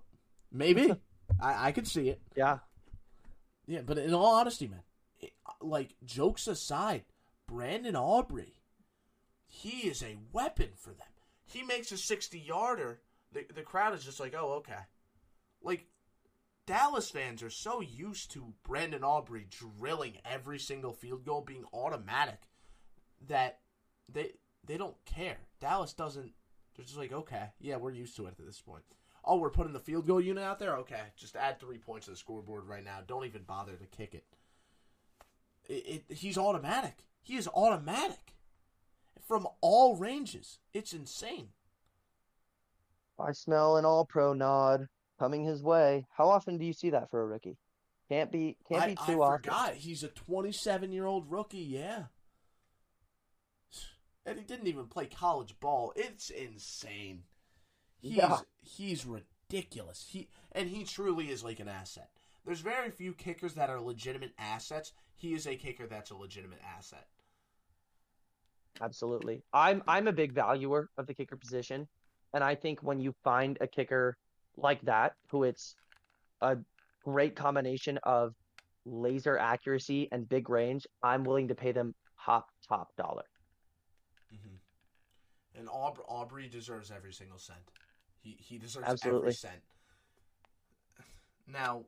maybe 0.52 0.94
I 1.42 1.68
I 1.68 1.72
could 1.72 1.88
see 1.88 2.10
it. 2.10 2.22
Yeah. 2.36 2.60
Yeah, 3.68 3.82
but 3.86 4.00
in 4.00 4.14
all 4.14 4.36
honesty, 4.36 4.68
man, 4.68 4.82
it, 5.20 5.32
like 5.62 5.96
jokes 6.04 6.48
aside, 6.48 7.04
Brandon 7.48 7.96
Aubrey, 7.96 8.56
he 9.46 9.88
is 9.88 10.02
a 10.02 10.18
weapon 10.32 10.70
for 10.76 10.90
them. 10.90 11.08
He 11.46 11.64
makes 11.64 11.92
a 11.92 11.98
60 11.98 12.40
yarder. 12.40 13.02
The, 13.32 13.46
the 13.54 13.62
crowd 13.62 13.94
is 13.94 14.04
just 14.04 14.20
like, 14.20 14.34
oh, 14.36 14.54
okay. 14.54 14.82
Like 15.62 15.86
Dallas 16.66 17.10
fans 17.10 17.42
are 17.42 17.50
so 17.50 17.82
used 17.82 18.32
to 18.32 18.54
Brandon 18.64 19.04
Aubrey 19.04 19.48
drilling 19.50 20.18
every 20.24 20.60
single 20.60 20.94
field 20.94 21.26
goal 21.26 21.42
being 21.42 21.66
automatic 21.74 22.42
that 23.28 23.60
they 24.08 24.34
they 24.66 24.78
don't 24.78 25.04
care. 25.06 25.38
Dallas 25.60 25.94
doesn't. 25.94 26.32
They're 26.76 26.86
just 26.86 26.98
like, 26.98 27.12
okay, 27.12 27.50
yeah, 27.60 27.78
we're 27.78 27.92
used 27.92 28.16
to 28.18 28.28
it 28.28 28.36
at 28.40 28.46
this 28.46 28.62
point. 28.62 28.84
Oh, 29.30 29.38
we're 29.38 29.52
putting 29.52 29.74
the 29.74 29.80
field 29.80 30.08
goal 30.08 30.20
unit 30.20 30.44
out 30.44 30.58
there. 30.58 30.76
Okay, 30.78 31.02
just 31.16 31.36
add 31.36 31.60
three 31.60 31.78
points 31.78 32.06
to 32.06 32.12
the 32.12 32.18
scoreboard 32.18 32.66
right 32.66 32.84
now. 32.84 32.98
Don't 33.06 33.26
even 33.26 33.44
bother 33.44 33.74
to 33.74 33.86
kick 33.86 34.16
it. 34.16 34.24
It, 35.72 36.04
it 36.10 36.16
he's 36.16 36.36
automatic. 36.36 37.06
He 37.22 37.38
is 37.38 37.48
automatic 37.48 38.34
from 39.28 39.48
all 39.62 39.96
ranges. 39.96 40.58
It's 40.74 40.94
insane. 40.94 41.50
I 43.20 43.34
smell 43.34 43.78
an 43.78 43.86
all 43.86 44.04
pro 44.04 44.34
nod 44.34 44.88
coming 45.20 45.44
his 45.44 45.62
way. 45.62 46.08
How 46.18 46.28
often 46.28 46.58
do 46.58 46.66
you 46.66 46.74
see 46.74 46.90
that 46.90 47.12
for 47.12 47.22
a 47.22 47.28
rookie? 47.28 47.58
Can't 48.10 48.32
be 48.32 48.58
can't 48.68 48.82
I, 48.82 48.88
be 48.88 48.98
I 49.00 49.06
too 49.06 49.22
often. 49.22 49.44
forgot 49.44 49.74
he's 49.76 50.02
a 50.02 50.08
27 50.08 50.92
year 50.92 51.06
old 51.06 51.30
rookie. 51.30 51.60
Yeah, 51.60 52.06
and 54.26 54.40
he 54.40 54.44
didn't 54.44 54.66
even 54.66 54.88
play 54.88 55.06
college 55.06 55.54
ball. 55.60 55.94
It's 55.96 56.32
insane. 56.32 57.26
He's 58.02 58.18
Yeah. 58.18 58.40
he's 58.62 59.06
ridiculous. 59.06 60.08
He 60.10 60.30
and 60.52 60.70
he 60.70 60.84
truly 60.84 61.30
is 61.30 61.44
like 61.44 61.60
an 61.60 61.68
asset. 61.68 62.10
There's 62.46 62.62
very 62.62 62.90
few 62.92 63.14
kickers 63.14 63.54
that 63.56 63.70
are 63.70 63.80
legitimate 63.82 64.34
assets. 64.38 64.94
He 65.16 65.34
is 65.34 65.46
a 65.46 65.56
kicker 65.56 65.86
that's 65.86 66.12
a 66.12 66.16
legitimate 66.16 66.62
asset. 66.64 67.08
Absolutely. 68.82 69.44
I'm 69.54 69.84
I'm 69.88 70.08
a 70.08 70.14
big 70.14 70.34
valuer 70.34 70.90
of 70.98 71.08
the 71.08 71.14
kicker 71.14 71.36
position, 71.36 71.88
and 72.34 72.44
I 72.44 72.56
think 72.56 72.82
when 72.82 73.00
you 73.00 73.14
find 73.24 73.58
a 73.60 73.68
kicker 73.68 74.18
like 74.56 74.82
that, 74.84 75.14
who 75.30 75.44
it's 75.44 75.76
a 76.42 76.58
great 77.04 77.36
combination 77.36 78.00
of 78.04 78.34
laser 78.86 79.38
accuracy 79.38 80.08
and 80.12 80.28
big 80.28 80.50
range, 80.50 80.88
I'm 81.04 81.24
willing 81.24 81.50
to 81.50 81.56
pay 81.56 81.72
them 81.74 81.94
top 82.24 82.48
top 82.68 82.96
dollar. 82.96 83.26
Mm-hmm. 84.34 85.60
And 85.60 85.68
Aub- 85.68 86.06
Aubrey 86.08 86.48
deserves 86.48 86.92
every 86.92 87.12
single 87.12 87.40
cent. 87.40 87.60
He 88.22 88.38
he 88.40 88.58
deserves 88.58 88.88
Absolutely. 88.88 89.22
every 89.22 89.34
cent. 89.34 89.62
Now, 91.52 91.86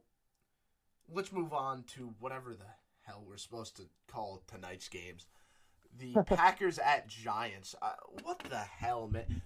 let's 1.14 1.32
move 1.32 1.54
on 1.54 1.84
to 1.96 2.14
whatever 2.20 2.54
the 2.54 2.66
hell 3.02 3.24
we're 3.28 3.38
supposed 3.38 3.76
to 3.78 3.84
call 4.08 4.42
tonight's 4.48 4.88
games. 4.90 5.26
The 6.00 6.24
Packers 6.26 6.80
at 6.80 7.08
Giants. 7.08 7.76
Uh, 7.82 7.92
what 8.24 8.40
the 8.40 8.58
hell, 8.58 9.08
man? 9.08 9.42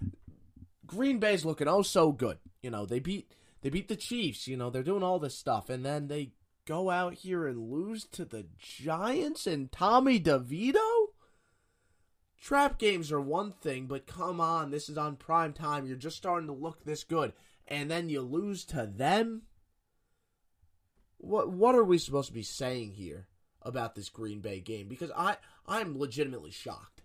Green 0.86 1.18
Bay's 1.18 1.44
looking 1.44 1.68
oh 1.68 1.82
so 1.82 2.12
good. 2.12 2.38
You 2.62 2.70
know 2.70 2.86
they 2.86 3.00
beat 3.00 3.32
they 3.62 3.70
beat 3.70 3.88
the 3.88 3.96
Chiefs. 3.96 4.46
You 4.46 4.56
know 4.56 4.70
they're 4.70 4.82
doing 4.82 5.02
all 5.02 5.18
this 5.18 5.36
stuff, 5.36 5.68
and 5.68 5.84
then 5.84 6.08
they 6.08 6.30
go 6.66 6.90
out 6.90 7.14
here 7.14 7.46
and 7.46 7.70
lose 7.70 8.04
to 8.04 8.24
the 8.24 8.46
Giants 8.58 9.46
and 9.46 9.70
Tommy 9.70 10.20
DeVito. 10.20 10.95
Trap 12.40 12.78
games 12.78 13.10
are 13.10 13.20
one 13.20 13.52
thing, 13.52 13.86
but 13.86 14.06
come 14.06 14.40
on, 14.40 14.70
this 14.70 14.88
is 14.88 14.98
on 14.98 15.16
prime 15.16 15.52
time. 15.52 15.86
You're 15.86 15.96
just 15.96 16.16
starting 16.16 16.46
to 16.48 16.52
look 16.52 16.84
this 16.84 17.02
good, 17.02 17.32
and 17.66 17.90
then 17.90 18.08
you 18.08 18.20
lose 18.20 18.64
to 18.66 18.86
them. 18.86 19.42
What 21.18 21.50
what 21.50 21.74
are 21.74 21.84
we 21.84 21.98
supposed 21.98 22.28
to 22.28 22.34
be 22.34 22.42
saying 22.42 22.92
here 22.92 23.26
about 23.62 23.94
this 23.94 24.10
Green 24.10 24.40
Bay 24.40 24.60
game? 24.60 24.86
Because 24.86 25.10
I 25.16 25.38
I'm 25.66 25.98
legitimately 25.98 26.50
shocked. 26.50 27.02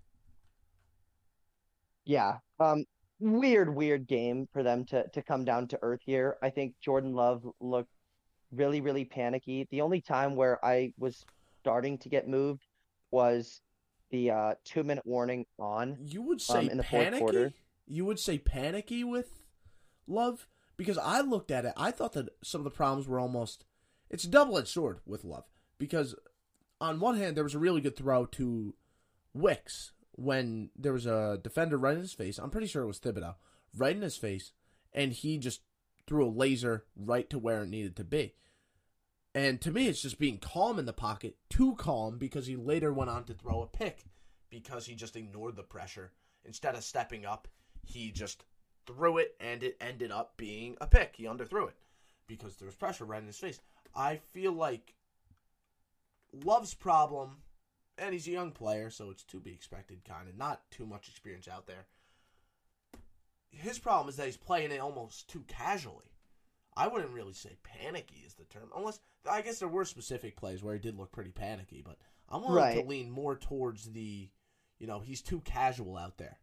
Yeah. 2.05 2.37
Um 2.59 2.85
weird 3.19 3.73
weird 3.73 4.07
game 4.07 4.47
for 4.51 4.63
them 4.63 4.83
to 4.85 5.07
to 5.09 5.21
come 5.21 5.45
down 5.45 5.67
to 5.69 5.79
earth 5.81 6.01
here. 6.05 6.37
I 6.43 6.49
think 6.49 6.75
Jordan 6.81 7.13
Love 7.13 7.47
looked 7.61 7.93
really 8.51 8.81
really 8.81 9.05
panicky. 9.05 9.65
The 9.71 9.81
only 9.81 10.01
time 10.01 10.35
where 10.35 10.63
I 10.63 10.93
was 10.97 11.25
starting 11.61 11.97
to 11.99 12.09
get 12.09 12.27
moved 12.27 12.65
was 13.11 13.61
the 14.11 14.29
uh 14.31 14.53
2 14.65 14.83
minute 14.83 15.05
warning 15.05 15.45
on. 15.59 15.97
You 16.01 16.21
would 16.21 16.35
Um, 16.35 16.39
say 16.39 16.69
in 16.69 16.77
the 16.77 16.83
fourth 16.83 17.03
panicky. 17.03 17.19
quarter. 17.19 17.53
You 17.87 18.05
would 18.05 18.19
say 18.19 18.37
panicky 18.37 19.03
with 19.03 19.41
Love 20.07 20.47
because 20.77 20.97
I 20.97 21.21
looked 21.21 21.51
at 21.51 21.65
it. 21.65 21.73
I 21.77 21.91
thought 21.91 22.13
that 22.13 22.29
some 22.43 22.59
of 22.61 22.65
the 22.65 22.71
problems 22.71 23.07
were 23.07 23.19
almost. 23.19 23.65
It's 24.09 24.23
a 24.23 24.29
double 24.29 24.57
edged 24.57 24.67
sword 24.67 24.99
with 25.05 25.23
Love 25.23 25.45
because 25.77 26.15
on 26.79 26.99
one 26.99 27.17
hand 27.17 27.35
there 27.37 27.43
was 27.43 27.55
a 27.55 27.59
really 27.59 27.81
good 27.81 27.95
throw 27.95 28.25
to 28.27 28.73
Wicks 29.33 29.93
when 30.13 30.69
there 30.75 30.93
was 30.93 31.05
a 31.05 31.39
defender 31.41 31.77
right 31.77 31.95
in 31.95 32.01
his 32.01 32.13
face. 32.13 32.37
I'm 32.37 32.49
pretty 32.49 32.67
sure 32.67 32.83
it 32.83 32.87
was 32.87 32.99
Thibodeaux 32.99 33.35
right 33.77 33.95
in 33.95 34.01
his 34.01 34.17
face, 34.17 34.51
and 34.91 35.13
he 35.13 35.37
just 35.37 35.61
threw 36.07 36.25
a 36.27 36.29
laser 36.29 36.85
right 36.97 37.29
to 37.29 37.39
where 37.39 37.63
it 37.63 37.69
needed 37.69 37.95
to 37.95 38.03
be. 38.03 38.35
And 39.33 39.61
to 39.61 39.71
me, 39.71 39.87
it's 39.87 40.01
just 40.01 40.19
being 40.19 40.39
calm 40.39 40.77
in 40.77 40.85
the 40.85 40.93
pocket, 40.93 41.37
too 41.49 41.75
calm 41.75 42.17
because 42.17 42.47
he 42.47 42.55
later 42.55 42.91
went 42.91 43.09
on 43.09 43.23
to 43.25 43.33
throw 43.33 43.61
a 43.61 43.67
pick 43.67 44.03
because 44.49 44.85
he 44.85 44.95
just 44.95 45.15
ignored 45.15 45.55
the 45.55 45.63
pressure. 45.63 46.11
Instead 46.43 46.75
of 46.75 46.83
stepping 46.83 47.25
up, 47.25 47.47
he 47.85 48.11
just 48.11 48.43
threw 48.85 49.17
it 49.17 49.35
and 49.39 49.63
it 49.63 49.77
ended 49.79 50.11
up 50.11 50.35
being 50.37 50.75
a 50.81 50.87
pick. 50.87 51.15
He 51.15 51.23
underthrew 51.23 51.69
it 51.69 51.75
because 52.27 52.57
there 52.57 52.65
was 52.65 52.75
pressure 52.75 53.05
right 53.05 53.21
in 53.21 53.27
his 53.27 53.37
face. 53.37 53.59
I 53.95 54.17
feel 54.17 54.51
like 54.51 54.95
Love's 56.33 56.73
problem, 56.73 57.37
and 57.97 58.13
he's 58.13 58.27
a 58.27 58.31
young 58.31 58.51
player, 58.51 58.89
so 58.89 59.09
it's 59.11 59.23
to 59.25 59.39
be 59.39 59.51
expected, 59.51 60.03
kind 60.05 60.29
of. 60.29 60.37
Not 60.37 60.69
too 60.71 60.85
much 60.85 61.09
experience 61.09 61.47
out 61.47 61.67
there. 61.67 61.85
His 63.49 63.79
problem 63.79 64.09
is 64.09 64.15
that 64.15 64.27
he's 64.27 64.37
playing 64.37 64.71
it 64.71 64.79
almost 64.79 65.29
too 65.29 65.43
casually. 65.47 66.10
I 66.75 66.87
wouldn't 66.87 67.11
really 67.13 67.33
say 67.33 67.57
panicky 67.63 68.23
is 68.25 68.33
the 68.35 68.45
term, 68.45 68.69
unless 68.75 68.99
I 69.29 69.41
guess 69.41 69.59
there 69.59 69.67
were 69.67 69.85
specific 69.85 70.35
plays 70.37 70.63
where 70.63 70.73
he 70.73 70.79
did 70.79 70.97
look 70.97 71.11
pretty 71.11 71.31
panicky, 71.31 71.81
but 71.85 71.97
I'm 72.29 72.41
willing 72.43 72.75
to 72.81 72.87
lean 72.87 73.11
more 73.11 73.35
towards 73.35 73.91
the, 73.91 74.29
you 74.79 74.87
know, 74.87 74.99
he's 74.99 75.21
too 75.21 75.41
casual 75.41 75.97
out 75.97 76.17
there. 76.17 76.39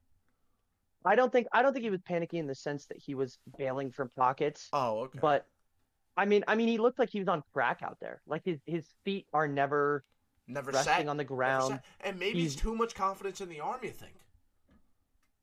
I 1.05 1.15
don't 1.15 1.33
think 1.33 1.47
I 1.53 1.63
don't 1.63 1.73
think 1.73 1.85
he 1.85 1.91
was 1.91 2.03
panicky 2.03 2.39
in 2.39 2.47
the 2.47 2.55
sense 2.55 2.87
that 2.87 2.99
he 2.99 3.15
was 3.15 3.39
bailing 3.57 3.91
from 3.91 4.11
pockets, 4.17 4.69
Oh, 4.73 5.01
okay. 5.05 5.19
but 5.23 5.47
I 6.17 6.25
mean 6.27 6.45
I 6.49 6.57
mean 6.57 6.69
he 6.69 6.77
looked 6.77 6.99
like 6.99 7.09
he 7.11 7.21
was 7.21 7.29
on 7.29 7.43
crack 7.55 7.81
out 7.83 7.97
there. 8.01 8.21
Like 8.27 8.43
his 8.45 8.59
his 8.67 8.85
feet 9.05 9.27
are 9.33 9.49
never 9.49 10.05
never 10.47 10.71
resting 10.73 10.93
sat 10.93 11.09
on 11.09 11.17
the 11.17 11.25
ground. 11.25 11.81
and 12.01 12.19
maybe 12.19 12.43
it's 12.45 12.53
He's- 12.55 12.63
too 12.63 12.75
much 12.75 12.95
confidence 12.95 13.41
in 13.41 13.49
the 13.49 13.61
arm. 13.61 13.81
You 13.83 13.91
think? 13.91 14.15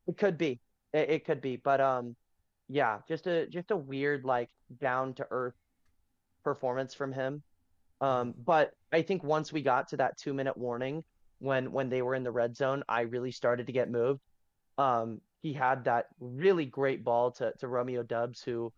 It 0.07 0.17
could 0.17 0.37
be. 0.37 0.59
It, 0.93 1.09
it 1.09 1.25
could 1.25 1.41
be. 1.41 1.55
But 1.55 1.81
um 1.81 2.15
yeah, 2.67 2.99
just 3.07 3.27
a 3.27 3.47
just 3.47 3.71
a 3.71 3.77
weird 3.77 4.25
like 4.25 4.49
down 4.79 5.13
to 5.15 5.27
earth 5.29 5.55
performance 6.43 6.93
from 6.93 7.11
him. 7.11 7.43
Um 8.01 8.33
but 8.37 8.71
I 8.91 9.01
think 9.01 9.23
once 9.23 9.51
we 9.53 9.61
got 9.61 9.89
to 9.89 9.97
that 9.97 10.17
2 10.17 10.33
minute 10.33 10.57
warning 10.57 11.03
when 11.39 11.71
when 11.71 11.89
they 11.89 12.01
were 12.01 12.15
in 12.15 12.23
the 12.23 12.31
red 12.31 12.55
zone, 12.55 12.83
I 12.87 13.01
really 13.01 13.31
started 13.31 13.67
to 13.67 13.73
get 13.73 13.89
moved. 13.89 14.21
Um 14.77 15.21
he 15.41 15.53
had 15.53 15.83
that 15.85 16.07
really 16.19 16.65
great 16.65 17.03
ball 17.03 17.31
to 17.33 17.53
to 17.59 17.67
Romeo 17.67 18.03
Doubs 18.03 18.41
who 18.41 18.73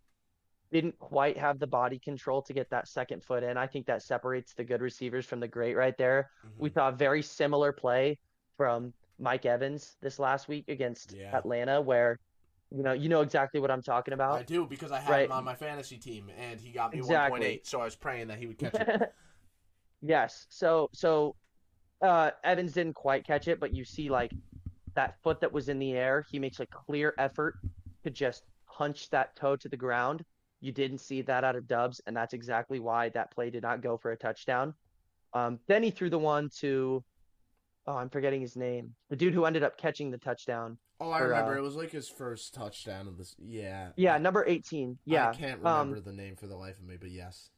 didn't 0.71 0.99
quite 0.99 1.37
have 1.37 1.59
the 1.59 1.67
body 1.67 1.97
control 1.97 2.41
to 2.41 2.53
get 2.53 2.69
that 2.71 2.87
second 2.89 3.23
foot 3.23 3.41
in. 3.43 3.57
I 3.57 3.67
think 3.67 3.85
that 3.87 4.01
separates 4.01 4.53
the 4.53 4.65
good 4.65 4.81
receivers 4.81 5.25
from 5.25 5.39
the 5.39 5.47
great 5.47 5.75
right 5.75 5.97
there. 5.97 6.29
Mm-hmm. 6.45 6.63
We 6.63 6.69
saw 6.71 6.89
a 6.89 6.91
very 6.91 7.21
similar 7.21 7.71
play 7.71 8.19
from 8.57 8.93
Mike 9.17 9.45
Evans 9.45 9.95
this 10.01 10.19
last 10.19 10.47
week 10.49 10.65
against 10.67 11.13
Yeah. 11.13 11.35
Atlanta, 11.35 11.79
where 11.81 12.19
you 12.75 12.83
know 12.83 12.93
you 12.93 13.09
know 13.09 13.21
exactly 13.21 13.59
what 13.59 13.71
I'm 13.71 13.81
talking 13.81 14.13
about. 14.13 14.39
I 14.39 14.43
do 14.43 14.65
because 14.65 14.91
I 14.91 14.99
had 14.99 15.11
Right. 15.11 15.25
him 15.25 15.31
on 15.31 15.43
my 15.43 15.55
fantasy 15.55 15.97
team, 15.97 16.29
and 16.37 16.59
he 16.59 16.71
got 16.71 16.91
me 16.91 16.99
Exactly. 16.99 17.39
1.8, 17.39 17.67
so 17.67 17.81
I 17.81 17.85
was 17.85 17.95
praying 17.95 18.27
that 18.27 18.39
he 18.39 18.47
would 18.47 18.57
catch 18.57 18.75
it. 18.75 19.13
yes. 20.01 20.45
So 20.49 20.89
so 20.93 21.35
uh 22.01 22.31
Evans 22.43 22.73
didn't 22.73 22.93
quite 22.95 23.25
catch 23.25 23.47
it, 23.47 23.59
but 23.59 23.73
you 23.73 23.83
see 23.85 24.09
like 24.09 24.31
that 24.95 25.15
foot 25.23 25.39
that 25.41 25.51
was 25.51 25.69
in 25.69 25.79
the 25.79 25.93
air, 25.93 26.25
he 26.31 26.39
makes 26.39 26.59
a 26.59 26.65
clear 26.65 27.13
effort 27.17 27.55
to 28.03 28.09
just 28.09 28.43
punch 28.67 29.09
that 29.11 29.35
toe 29.35 29.55
to 29.55 29.69
the 29.69 29.77
ground. 29.77 30.23
You 30.59 30.71
didn't 30.71 30.97
see 30.99 31.21
that 31.21 31.43
out 31.43 31.55
of 31.55 31.67
Doubs, 31.67 32.01
and 32.07 32.17
that's 32.17 32.33
exactly 32.33 32.79
why 32.79 33.09
that 33.09 33.31
play 33.31 33.49
did 33.51 33.61
not 33.61 33.81
go 33.81 33.97
for 33.97 34.11
a 34.11 34.17
touchdown. 34.17 34.73
Um, 35.33 35.59
then 35.67 35.83
he 35.83 35.91
threw 35.91 36.09
the 36.09 36.17
one 36.17 36.49
to, 36.61 37.03
oh, 37.87 37.95
I'm 37.95 38.09
forgetting 38.09 38.41
his 38.41 38.55
name. 38.55 38.93
The 39.09 39.15
dude 39.15 39.33
who 39.33 39.45
ended 39.45 39.63
up 39.63 39.77
catching 39.77 40.11
the 40.11 40.17
touchdown. 40.17 40.77
Oh, 40.99 41.09
I 41.09 41.19
remember. 41.19 41.55
uh, 41.55 41.57
it 41.57 41.61
was 41.61 41.75
like 41.75 41.91
his 41.91 42.09
first 42.09 42.53
touchdown 42.53 43.07
of 43.07 43.17
this. 43.17 43.35
Yeah. 43.39 43.89
Yeah, 43.95 44.17
number 44.17 44.45
18. 44.45 44.97
Yeah. 45.05 45.29
I 45.29 45.33
can't 45.33 45.65
um, 45.65 45.89
remember 45.89 46.09
the 46.09 46.15
name 46.15 46.35
for 46.35 46.47
the 46.47 46.55
life 46.55 46.77
of 46.77 46.85
me, 46.85 46.97
but 46.99 47.11
yes. 47.11 47.49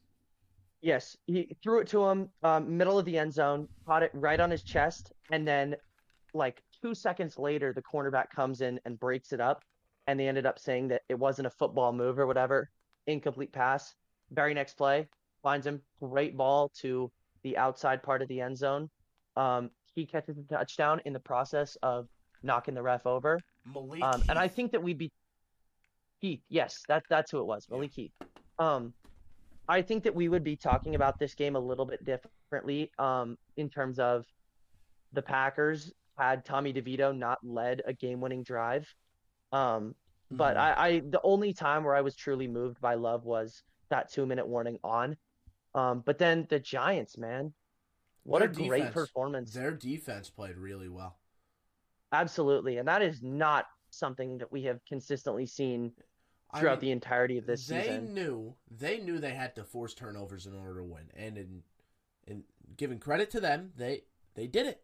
Yes, 0.82 1.16
he 1.26 1.56
threw 1.62 1.80
it 1.80 1.88
to 1.88 2.06
him, 2.06 2.30
um, 2.42 2.78
middle 2.78 2.98
of 2.98 3.04
the 3.04 3.18
end 3.18 3.34
zone, 3.34 3.68
caught 3.86 4.02
it 4.02 4.10
right 4.14 4.40
on 4.40 4.50
his 4.50 4.62
chest, 4.62 5.12
and 5.30 5.46
then 5.46 5.76
like 6.32 6.62
two 6.80 6.94
seconds 6.94 7.38
later, 7.38 7.74
the 7.74 7.82
cornerback 7.82 8.30
comes 8.34 8.62
in 8.62 8.80
and 8.86 8.98
breaks 8.98 9.32
it 9.32 9.40
up, 9.40 9.62
and 10.06 10.18
they 10.18 10.26
ended 10.26 10.46
up 10.46 10.58
saying 10.58 10.88
that 10.88 11.02
it 11.10 11.18
wasn't 11.18 11.46
a 11.46 11.50
football 11.50 11.92
move 11.92 12.18
or 12.18 12.26
whatever, 12.26 12.70
incomplete 13.06 13.52
pass. 13.52 13.94
Very 14.30 14.54
next 14.54 14.74
play, 14.74 15.06
finds 15.42 15.66
him, 15.66 15.82
great 16.00 16.34
ball 16.34 16.70
to 16.80 17.10
the 17.42 17.58
outside 17.58 18.02
part 18.02 18.22
of 18.22 18.28
the 18.28 18.40
end 18.40 18.56
zone. 18.56 18.88
Um, 19.36 19.70
he 19.94 20.06
catches 20.06 20.38
a 20.38 20.42
touchdown 20.42 21.00
in 21.04 21.12
the 21.12 21.20
process 21.20 21.76
of 21.82 22.06
knocking 22.42 22.74
the 22.74 22.82
ref 22.82 23.06
over. 23.06 23.40
Malik. 23.64 24.02
Um, 24.02 24.22
and 24.28 24.38
I 24.38 24.48
think 24.48 24.72
that 24.72 24.82
we'd 24.82 24.98
be 24.98 25.10
Heath. 26.20 26.42
Yes, 26.48 26.84
that 26.88 27.02
that's 27.08 27.30
who 27.30 27.40
it 27.40 27.46
was, 27.46 27.66
Malik 27.70 27.92
Heath. 27.94 28.12
Um, 28.58 28.92
I 29.68 29.82
think 29.82 30.04
that 30.04 30.14
we 30.14 30.28
would 30.28 30.44
be 30.44 30.56
talking 30.56 30.94
about 30.94 31.18
this 31.18 31.34
game 31.34 31.56
a 31.56 31.60
little 31.60 31.86
bit 31.86 32.04
differently. 32.04 32.90
Um, 32.98 33.36
in 33.56 33.68
terms 33.70 33.98
of 33.98 34.26
the 35.12 35.22
Packers 35.22 35.92
had 36.18 36.44
Tommy 36.44 36.72
DeVito 36.72 37.16
not 37.16 37.38
led 37.42 37.82
a 37.86 37.92
game-winning 37.92 38.42
drive. 38.42 38.92
Um, 39.52 39.94
but 40.30 40.56
Mhm. 40.56 40.60
I, 40.60 40.88
I 40.88 41.00
the 41.00 41.20
only 41.22 41.52
time 41.54 41.84
where 41.84 41.94
I 41.94 42.02
was 42.02 42.14
truly 42.14 42.48
moved 42.48 42.80
by 42.80 42.94
Love 42.94 43.24
was 43.24 43.62
that 43.88 44.12
two-minute 44.12 44.46
warning 44.46 44.78
on. 44.84 45.16
Um, 45.74 46.00
but 46.00 46.18
then 46.18 46.46
the 46.50 46.60
Giants, 46.60 47.16
man, 47.16 47.54
what 48.24 48.40
Their 48.40 48.50
a 48.50 48.52
great 48.52 48.92
performance! 48.92 49.52
Their 49.52 49.72
defense 49.72 50.30
played 50.30 50.56
really 50.56 50.88
well. 50.88 51.16
Absolutely, 52.12 52.78
and 52.78 52.88
that 52.88 53.02
is 53.02 53.22
not 53.22 53.66
something 53.90 54.38
that 54.38 54.50
we 54.52 54.62
have 54.64 54.84
consistently 54.84 55.46
seen 55.46 55.92
I 56.52 56.60
throughout 56.60 56.80
mean, 56.80 56.88
the 56.88 56.92
entirety 56.92 57.38
of 57.38 57.46
this 57.46 57.66
they 57.66 57.82
season. 57.82 58.14
knew 58.14 58.54
they 58.70 58.98
knew 58.98 59.18
they 59.18 59.34
had 59.34 59.54
to 59.56 59.64
force 59.64 59.94
turnovers 59.94 60.46
in 60.46 60.54
order 60.54 60.78
to 60.80 60.84
win, 60.84 61.10
and 61.16 61.38
in 61.38 61.62
in 62.26 62.44
giving 62.76 62.98
credit 62.98 63.30
to 63.30 63.40
them, 63.40 63.72
they 63.76 64.02
they 64.34 64.46
did 64.46 64.66
it. 64.66 64.82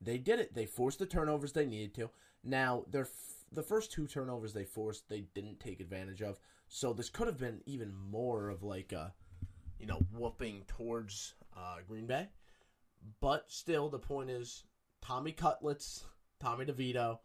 They 0.00 0.18
did 0.18 0.38
it. 0.40 0.54
They 0.54 0.66
forced 0.66 0.98
the 0.98 1.06
turnovers 1.06 1.52
they 1.52 1.66
needed 1.66 1.94
to. 1.96 2.10
Now, 2.44 2.84
their 2.90 3.02
f- 3.02 3.44
the 3.50 3.62
first 3.62 3.92
two 3.92 4.06
turnovers 4.06 4.52
they 4.52 4.64
forced, 4.64 5.08
they 5.08 5.22
didn't 5.34 5.60
take 5.60 5.80
advantage 5.80 6.22
of. 6.22 6.38
So 6.68 6.92
this 6.92 7.08
could 7.10 7.26
have 7.26 7.38
been 7.38 7.62
even 7.66 7.94
more 7.94 8.48
of 8.48 8.62
like 8.62 8.92
a, 8.92 9.12
you 9.80 9.86
know, 9.86 10.00
whooping 10.12 10.64
towards 10.68 11.34
uh, 11.56 11.76
Green 11.86 12.06
Bay. 12.06 12.28
But 13.20 13.44
still, 13.48 13.88
the 13.88 13.98
point 13.98 14.30
is, 14.30 14.64
Tommy 15.00 15.32
Cutlets, 15.32 16.04
Tommy 16.40 16.64
DeVito, 16.66 17.18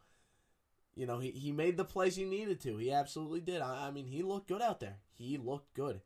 you 0.96 1.06
know, 1.06 1.20
he, 1.20 1.32
he 1.32 1.52
made 1.52 1.78
the 1.78 1.86
plays 1.86 2.16
he 2.16 2.26
needed 2.26 2.60
to. 2.62 2.78
He 2.78 2.92
absolutely 2.92 3.42
did. 3.42 3.62
I, 3.62 3.88
I 3.88 3.92
mean, 3.92 4.06
he 4.06 4.22
looked 4.22 4.48
good 4.48 4.62
out 4.62 4.80
there. 4.80 4.98
He 5.12 5.38
looked 5.38 5.74
good. 5.74 6.02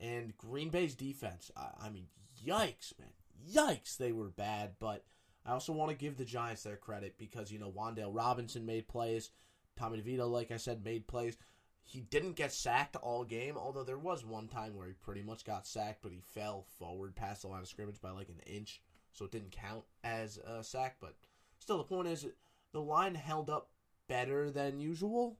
And 0.00 0.36
Green 0.36 0.70
Bay's 0.70 0.94
defense, 0.94 1.50
I, 1.56 1.86
I 1.86 1.90
mean, 1.90 2.06
yikes, 2.44 2.98
man. 2.98 3.08
Yikes, 3.52 3.96
they 3.96 4.12
were 4.12 4.28
bad. 4.28 4.72
But 4.80 5.04
I 5.44 5.52
also 5.52 5.72
want 5.72 5.90
to 5.90 5.96
give 5.96 6.16
the 6.16 6.24
Giants 6.24 6.62
their 6.62 6.76
credit 6.76 7.16
because, 7.18 7.52
you 7.52 7.58
know, 7.58 7.70
Wan'Dale 7.70 8.14
Robinson 8.14 8.66
made 8.66 8.88
plays. 8.88 9.30
Tommy 9.76 10.00
DeVito, 10.00 10.30
like 10.30 10.50
I 10.50 10.56
said, 10.56 10.84
made 10.84 11.06
plays. 11.06 11.36
He 11.84 12.00
didn't 12.00 12.36
get 12.36 12.52
sacked 12.52 12.96
all 12.96 13.24
game, 13.24 13.56
although 13.56 13.84
there 13.84 13.98
was 13.98 14.24
one 14.24 14.48
time 14.48 14.74
where 14.74 14.86
he 14.86 14.92
pretty 14.92 15.22
much 15.22 15.44
got 15.44 15.66
sacked, 15.66 16.02
but 16.02 16.12
he 16.12 16.20
fell 16.20 16.64
forward 16.78 17.16
past 17.16 17.42
the 17.42 17.48
line 17.48 17.62
of 17.62 17.68
scrimmage 17.68 18.00
by 18.00 18.10
like 18.10 18.28
an 18.28 18.40
inch, 18.46 18.80
so 19.12 19.24
it 19.24 19.30
didn't 19.30 19.52
count 19.52 19.84
as 20.02 20.38
a 20.38 20.62
sack. 20.62 20.96
But 21.00 21.14
still, 21.58 21.78
the 21.78 21.84
point 21.84 22.08
is, 22.08 22.26
the 22.72 22.80
line 22.80 23.14
held 23.14 23.50
up 23.50 23.70
better 24.08 24.50
than 24.50 24.80
usual. 24.80 25.38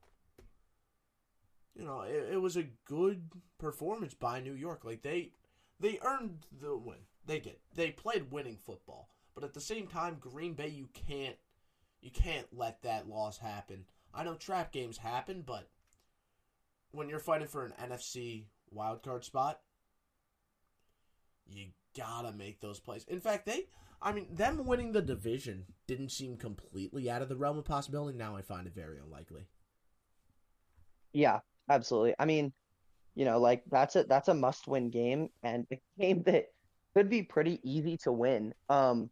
You 1.75 1.85
know, 1.85 2.03
it, 2.03 2.35
it 2.35 2.41
was 2.41 2.57
a 2.57 2.69
good 2.85 3.31
performance 3.59 4.15
by 4.15 4.41
New 4.41 4.55
York. 4.55 4.85
Like 4.85 5.03
they 5.03 5.33
they 5.81 5.99
earned 6.03 6.47
the 6.61 6.77
win. 6.77 6.99
They 7.27 7.39
did. 7.39 7.57
They 7.75 7.91
played 7.91 8.31
winning 8.31 8.59
football. 8.65 9.09
But 9.35 9.45
at 9.45 9.55
the 9.55 9.61
same 9.61 9.87
time, 9.87 10.17
Green 10.21 10.55
Bay 10.55 10.69
you 10.69 10.89
can't 10.93 11.37
you 12.01 12.11
can't 12.11 12.47
let 12.53 12.83
that 12.83 13.09
loss 13.09 13.39
happen. 13.39 13.87
I 14.15 14.25
know 14.25 14.35
trap 14.35 14.73
games 14.73 14.99
happen, 14.99 15.43
but 15.47 15.71
when 16.91 17.09
you're 17.09 17.19
fighting 17.19 17.49
for 17.49 17.65
an 17.65 17.73
NFC 17.83 18.45
wildcard 18.75 19.25
spot, 19.25 19.61
you 21.47 21.69
gotta 21.97 22.33
make 22.33 22.61
those 22.61 22.81
plays. 22.81 23.05
In 23.09 23.21
fact, 23.21 23.47
they 23.47 23.67
I 24.03 24.13
mean, 24.13 24.27
them 24.33 24.65
winning 24.67 24.93
the 24.93 25.03
division 25.03 25.65
didn't 25.87 26.11
seem 26.11 26.37
completely 26.37 27.09
out 27.09 27.23
of 27.23 27.29
the 27.29 27.37
realm 27.37 27.59
of 27.59 27.65
possibility. 27.65 28.19
Now 28.19 28.37
I 28.37 28.43
find 28.43 28.67
it 28.67 28.75
very 28.75 28.99
unlikely. 28.99 29.47
Yeah, 31.13 31.39
absolutely. 31.69 32.15
I 32.19 32.25
mean, 32.25 32.53
you 33.15 33.25
know, 33.25 33.39
like 33.39 33.63
that's 33.71 33.95
a 33.97 34.05
that's 34.05 34.29
a 34.29 34.35
must-win 34.35 34.91
game 34.91 35.29
and 35.43 35.67
a 35.71 35.81
game 36.01 36.23
that 36.25 36.47
could 36.95 37.09
be 37.09 37.23
pretty 37.23 37.61
easy 37.63 37.97
to 37.99 38.13
win. 38.13 38.53
Um, 38.69 39.09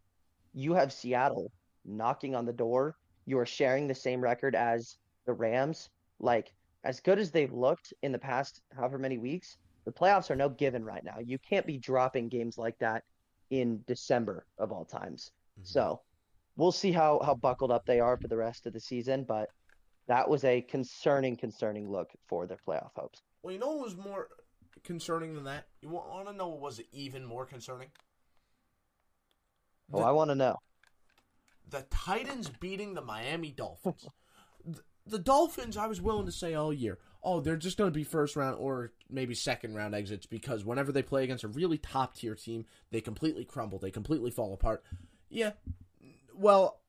you 0.52 0.74
have 0.74 0.92
Seattle 0.92 1.52
knocking 1.84 2.34
on 2.34 2.44
the 2.44 2.52
door. 2.52 2.96
You 3.26 3.38
are 3.38 3.46
sharing 3.46 3.86
the 3.86 3.94
same 3.94 4.20
record 4.20 4.54
as 4.56 4.96
the 5.26 5.32
Rams. 5.32 5.88
Like, 6.18 6.52
as 6.84 7.00
good 7.00 7.18
as 7.18 7.30
they've 7.30 7.52
looked 7.52 7.92
in 8.02 8.12
the 8.12 8.18
past 8.18 8.60
however 8.74 8.98
many 8.98 9.18
weeks, 9.18 9.56
the 9.84 9.92
playoffs 9.92 10.30
are 10.30 10.36
no 10.36 10.48
given 10.48 10.84
right 10.84 11.04
now. 11.04 11.18
You 11.18 11.38
can't 11.38 11.66
be 11.66 11.78
dropping 11.78 12.28
games 12.28 12.58
like 12.58 12.78
that 12.78 13.04
in 13.50 13.82
December 13.86 14.46
of 14.58 14.72
all 14.72 14.84
times. 14.84 15.32
Mm-hmm. 15.58 15.66
So 15.66 16.00
we'll 16.56 16.72
see 16.72 16.92
how 16.92 17.20
how 17.24 17.34
buckled 17.34 17.70
up 17.70 17.86
they 17.86 18.00
are 18.00 18.16
for 18.16 18.28
the 18.28 18.36
rest 18.36 18.66
of 18.66 18.72
the 18.72 18.80
season, 18.80 19.24
but 19.24 19.50
that 20.06 20.28
was 20.28 20.44
a 20.44 20.60
concerning, 20.62 21.36
concerning 21.36 21.90
look 21.90 22.10
for 22.26 22.46
their 22.46 22.58
playoff 22.66 22.90
hopes. 22.96 23.22
Well, 23.42 23.52
you 23.52 23.58
know 23.58 23.68
what 23.68 23.84
was 23.84 23.96
more 23.96 24.28
concerning 24.82 25.34
than 25.34 25.44
that? 25.44 25.66
You 25.80 25.88
want 25.88 26.26
to 26.26 26.32
know 26.32 26.48
what 26.48 26.60
was 26.60 26.80
even 26.92 27.24
more 27.24 27.46
concerning? 27.46 27.88
Oh, 29.92 30.02
I 30.02 30.10
want 30.12 30.30
to 30.30 30.34
know. 30.34 30.56
The 31.68 31.86
Titans 31.90 32.48
beating 32.48 32.94
the 32.94 33.02
Miami 33.02 33.52
Dolphins. 33.52 34.06
the, 34.64 34.80
the 35.06 35.18
Dolphins, 35.18 35.76
I 35.76 35.86
was 35.86 36.00
willing 36.00 36.26
to 36.26 36.32
say 36.32 36.54
all 36.54 36.72
year, 36.72 36.98
oh, 37.22 37.40
they're 37.40 37.56
just 37.56 37.76
going 37.76 37.90
to 37.90 37.94
be 37.96 38.04
first 38.04 38.36
round 38.36 38.56
or 38.58 38.92
maybe 39.12 39.34
second 39.34 39.74
round 39.74 39.94
exits 39.94 40.26
because 40.26 40.64
whenever 40.64 40.92
they 40.92 41.02
play 41.02 41.24
against 41.24 41.44
a 41.44 41.48
really 41.48 41.78
top 41.78 42.14
tier 42.14 42.34
team, 42.34 42.66
they 42.90 43.00
completely 43.00 43.44
crumble, 43.44 43.78
they 43.78 43.90
completely 43.90 44.30
fall 44.30 44.52
apart. 44.52 44.84
Yeah, 45.28 45.52
well, 46.34 46.80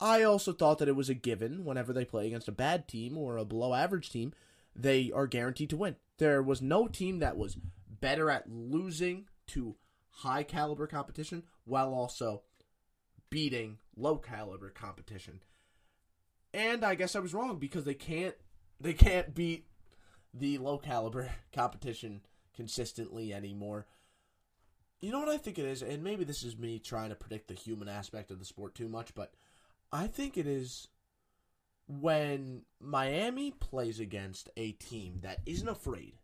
I 0.00 0.22
also 0.22 0.52
thought 0.52 0.78
that 0.78 0.88
it 0.88 0.96
was 0.96 1.08
a 1.08 1.14
given 1.14 1.64
whenever 1.64 1.92
they 1.92 2.04
play 2.04 2.26
against 2.26 2.48
a 2.48 2.52
bad 2.52 2.86
team 2.86 3.16
or 3.16 3.36
a 3.36 3.44
below 3.44 3.72
average 3.74 4.10
team, 4.10 4.32
they 4.74 5.10
are 5.14 5.26
guaranteed 5.26 5.70
to 5.70 5.76
win. 5.76 5.96
There 6.18 6.42
was 6.42 6.60
no 6.60 6.86
team 6.86 7.20
that 7.20 7.36
was 7.36 7.56
better 7.88 8.30
at 8.30 8.50
losing 8.50 9.26
to 9.48 9.76
high 10.10 10.42
caliber 10.42 10.86
competition 10.86 11.44
while 11.64 11.94
also 11.94 12.42
beating 13.30 13.78
low 13.96 14.16
caliber 14.16 14.70
competition. 14.70 15.40
And 16.52 16.84
I 16.84 16.94
guess 16.94 17.16
I 17.16 17.20
was 17.20 17.34
wrong 17.34 17.58
because 17.58 17.84
they 17.84 17.94
can't 17.94 18.34
they 18.80 18.92
can't 18.92 19.34
beat 19.34 19.66
the 20.38 20.58
low 20.58 20.78
caliber 20.78 21.30
competition 21.54 22.20
consistently 22.54 23.32
anymore. 23.32 23.86
You 25.00 25.12
know 25.12 25.20
what 25.20 25.28
I 25.28 25.36
think 25.36 25.58
it 25.58 25.66
is, 25.66 25.82
and 25.82 26.02
maybe 26.02 26.24
this 26.24 26.42
is 26.42 26.56
me 26.56 26.78
trying 26.78 27.10
to 27.10 27.14
predict 27.14 27.48
the 27.48 27.54
human 27.54 27.88
aspect 27.88 28.30
of 28.30 28.38
the 28.38 28.44
sport 28.44 28.74
too 28.74 28.88
much, 28.88 29.14
but 29.14 29.34
I 29.92 30.06
think 30.06 30.36
it 30.36 30.46
is 30.46 30.88
when 31.86 32.62
Miami 32.80 33.50
plays 33.52 34.00
against 34.00 34.48
a 34.56 34.72
team 34.72 35.20
that 35.22 35.40
isn't 35.46 35.68
afraid 35.68 36.14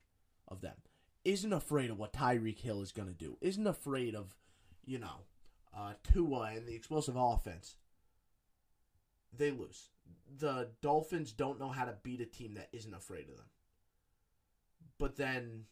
of 0.49 0.61
them, 0.61 0.77
isn't 1.25 1.53
afraid 1.53 1.91
of 1.91 1.99
what 1.99 2.13
Tyreek 2.13 2.59
Hill 2.59 2.83
is 2.83 2.93
going 2.93 3.09
to 3.09 3.15
do, 3.15 3.37
isn't 3.41 3.67
afraid 3.67 4.15
of, 4.15 4.35
you 4.85 4.99
know, 4.99 5.27
uh, 5.77 5.93
Tua 6.03 6.53
and 6.57 6.67
the 6.67 6.75
explosive 6.75 7.17
offense, 7.17 7.77
they 9.37 9.51
lose. 9.51 9.91
The 10.39 10.71
Dolphins 10.81 11.33
don't 11.33 11.61
know 11.61 11.69
how 11.69 11.85
to 11.85 11.95
beat 12.03 12.21
a 12.21 12.27
team 12.27 12.55
that 12.55 12.69
isn't 12.73 12.95
afraid 12.95 13.29
of 13.29 13.37
them. 13.37 13.47
But 15.03 15.17
then 15.17 15.65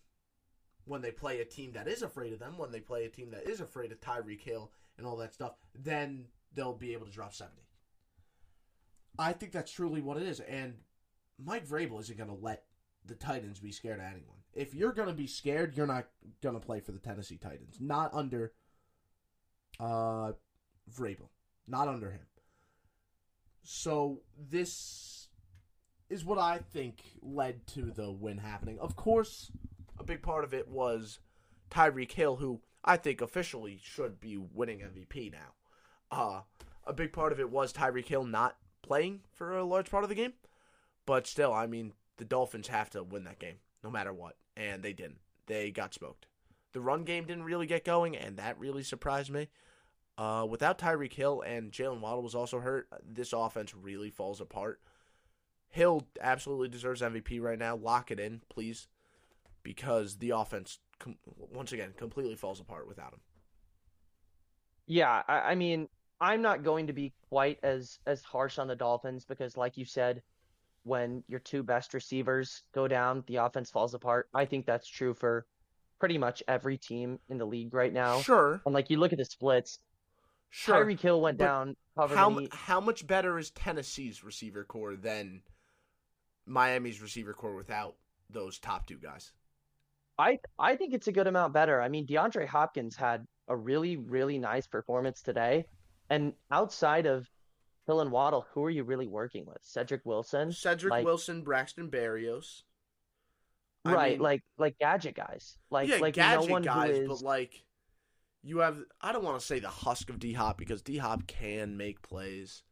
when 0.86 1.02
they 1.02 1.12
play 1.12 1.40
a 1.40 1.44
team 1.44 1.70
that 1.74 1.86
is 1.86 2.02
afraid 2.02 2.32
of 2.32 2.40
them, 2.40 2.59
when 2.59 2.73
they 2.73 2.81
play 2.81 3.05
a 3.05 3.09
team 3.09 3.31
that 3.31 3.48
is 3.48 3.61
afraid 3.61 3.93
of 3.93 4.01
Tyreek 4.01 4.40
Hill 4.40 4.73
and 4.98 5.07
all 5.07 5.16
that 5.19 5.32
stuff, 5.32 5.52
then 5.73 6.24
they'll 6.52 6.73
be 6.73 6.94
able 6.94 7.07
to 7.07 7.12
drop 7.12 7.32
70. 7.32 7.57
I 9.20 9.32
think 9.32 9.52
that's 9.52 9.70
truly 9.70 10.01
what 10.02 10.16
it 10.16 10.24
is. 10.24 10.40
And 10.40 10.78
Mike 11.39 11.65
Vrabel 11.65 12.01
isn't 12.01 12.19
going 12.19 12.28
to 12.28 12.44
let 12.44 12.65
the 13.07 13.15
Titans 13.15 13.61
be 13.61 13.70
scared 13.70 14.01
of 14.01 14.07
anyone. 14.07 14.39
If 14.52 14.74
you're 14.74 14.93
going 14.93 15.07
to 15.07 15.15
be 15.15 15.28
scared, 15.28 15.77
you're 15.77 15.86
not 15.86 16.09
going 16.43 16.57
to 16.59 16.66
play 16.66 16.81
for 16.81 16.90
the 16.90 16.98
Tennessee 16.98 17.39
Titans. 17.40 17.77
Not 17.78 18.12
under 18.12 18.51
uh, 19.78 20.32
Vrabel. 20.93 21.28
Not 21.69 21.86
under 21.86 22.11
him. 22.11 22.27
So 23.62 24.23
this 24.36 25.20
is 26.11 26.24
what 26.24 26.39
I 26.39 26.59
think 26.59 27.03
led 27.23 27.66
to 27.69 27.93
the 27.93 28.11
win 28.11 28.39
happening. 28.39 28.78
Of 28.78 28.97
course, 28.97 29.51
A 29.99 30.05
big 30.05 30.23
part 30.23 30.45
of 30.45 30.55
it 30.55 30.66
was 30.69 31.19
Tyreek 31.70 32.12
Hill, 32.12 32.37
who 32.37 32.61
I 32.85 32.97
think 32.97 33.20
officially 33.20 33.78
should 33.82 34.19
be 34.19 34.39
winning 34.39 34.81
MVP 34.81 35.31
now. 35.31 35.55
Uh, 36.11 36.41
a 36.87 36.93
big 36.93 37.12
part 37.12 37.32
of 37.32 37.39
it 37.39 37.51
was 37.51 37.73
Tyreek 37.73 38.07
Hill 38.07 38.24
not 38.24 38.57
playing 38.82 39.20
for 39.32 39.57
a 39.57 39.65
large 39.65 39.91
part 39.91 40.03
of 40.03 40.09
the 40.09 40.15
game. 40.15 40.32
But 41.07 41.27
still, 41.27 41.53
I 41.53 41.66
mean, 41.66 41.93
the 42.16 42.24
Dolphins 42.24 42.69
have 42.69 42.91
to 42.91 43.03
win 43.03 43.24
that 43.24 43.39
game 43.39 43.57
no 43.85 43.91
matter 43.91 44.12
what. 44.12 44.37
And 44.57 44.82
they 44.82 44.93
didn't. 44.93 45.19
They 45.47 45.70
got 45.70 45.95
smoked. 45.95 46.27
The 46.73 46.81
run 46.81 47.05
game 47.05 47.27
didn't 47.27 47.45
really 47.45 47.66
get 47.66 47.85
going, 47.85 48.16
and 48.16 48.37
that 48.37 48.59
really 48.59 48.82
surprised 48.82 49.31
me. 49.31 49.49
Uh, 50.16 50.47
without 50.49 50.78
Tyreek 50.78 51.12
Hill 51.12 51.43
and 51.43 51.73
Jaylen 51.73 52.01
Waddle 52.01 52.23
was 52.23 52.35
also 52.35 52.61
hurt, 52.61 52.89
this 53.05 53.32
offense 53.32 53.74
really 53.74 54.11
falls 54.11 54.41
apart. 54.41 54.81
Hill 55.71 56.07
absolutely 56.21 56.69
deserves 56.69 57.01
MVP 57.01 57.41
right 57.41 57.59
now. 57.59 57.77
Lock 57.77 58.11
it 58.11 58.19
in, 58.21 58.43
please, 58.49 58.89
because 59.63 60.17
the 60.17 60.31
offense 60.31 60.79
com- 60.99 61.19
once 61.25 61.73
again 61.73 61.93
completely 61.97 62.35
falls 62.35 62.61
apart 62.61 62.89
without 62.89 63.13
him. 63.13 63.21
Yeah, 64.87 65.23
I, 65.29 65.41
I 65.41 65.55
mean, 65.55 65.89
I'm 66.21 66.43
not 66.43 66.65
going 66.65 66.89
to 66.89 66.93
be 66.93 67.13
quite 67.29 67.59
as 67.63 67.99
as 68.07 68.23
harsh 68.23 68.59
on 68.59 68.67
the 68.67 68.75
Dolphins 68.75 69.25
because, 69.25 69.57
like 69.57 69.77
you 69.77 69.85
said, 69.85 70.23
when 70.83 71.23
your 71.29 71.41
two 71.41 71.63
best 71.63 71.95
receivers 71.95 72.65
go 72.75 72.89
down, 72.89 73.23
the 73.29 73.37
offense 73.37 73.71
falls 73.71 73.95
apart. 73.95 74.29
I 74.35 74.45
think 74.45 74.67
that's 74.67 74.89
true 74.89 75.15
for 75.15 75.47
pretty 76.01 76.19
much 76.19 76.43
every 76.49 76.79
team 76.79 77.21
in 77.29 77.39
the 77.39 77.45
league 77.45 77.75
right 77.75 77.93
now. 77.93 78.21
Sure, 78.23 78.61
And 78.65 78.75
like 78.75 78.91
you 78.91 78.99
look 78.99 79.13
at 79.13 79.19
the 79.19 79.25
splits, 79.25 79.79
sure. 80.49 80.85
Tyreek 80.85 81.01
Hill 81.01 81.21
went 81.21 81.39
but 81.39 81.45
down. 81.45 81.77
How 81.97 82.41
how 82.51 82.81
much 82.81 83.07
better 83.07 83.39
is 83.39 83.51
Tennessee's 83.51 84.25
receiver 84.25 84.65
core 84.65 84.97
than 84.97 85.43
Miami's 86.51 87.01
receiver 87.01 87.32
core 87.32 87.55
without 87.55 87.94
those 88.28 88.59
top 88.59 88.86
two 88.86 88.98
guys? 88.98 89.32
I 90.18 90.40
I 90.59 90.77
think 90.77 90.93
it's 90.93 91.09
a 91.09 91.12
good 91.12 91.27
amount 91.27 91.55
better. 91.55 91.81
I 91.81 91.89
mean, 91.89 92.06
DeAndre 92.06 92.47
Hopkins 92.47 92.97
had 92.97 93.27
a 93.48 93.56
really 93.56 93.97
really 93.97 94.39
nice 94.39 94.66
performance 94.66 95.22
today, 95.22 95.66
and 96.10 96.35
outside 96.51 97.06
of 97.06 97.27
Hill 97.86 98.01
and 98.01 98.10
Waddle, 98.10 98.47
who 98.52 98.64
are 98.64 98.70
you 98.70 98.85
really 98.85 99.06
working 99.06 99.47
with? 99.47 99.62
Cedrick 99.62 100.02
Wilson, 100.05 100.51
Cedrick 100.51 100.90
like- 100.90 101.05
Wilson, 101.05 101.43
Braxton 101.43 101.90
Berrios. 101.90 102.62
I 103.85 103.94
right? 103.94 104.12
mean, 104.12 104.20
like 104.20 104.43
like 104.59 104.78
gadget 104.78 105.14
guys, 105.14 105.56
like 105.70 105.89
yeah, 105.89 105.97
like 105.97 106.14
gadget 106.14 106.48
no 106.48 106.52
one 106.52 106.62
guys, 106.62 106.97
who 106.97 107.02
is 107.02 107.09
but 107.09 107.22
like 107.22 107.64
you 108.43 108.59
have 108.59 108.78
I 109.01 109.12
don't 109.12 109.24
want 109.24 109.40
to 109.40 109.47
say 109.47 109.59
the 109.59 109.68
husk 109.68 110.10
of 110.10 110.18
D 110.18 110.35
Hop 110.35 110.59
because 110.59 110.82
D 110.82 110.98
Hop 110.98 111.27
can 111.27 111.78
make 111.78 112.02
plays, 112.02 112.62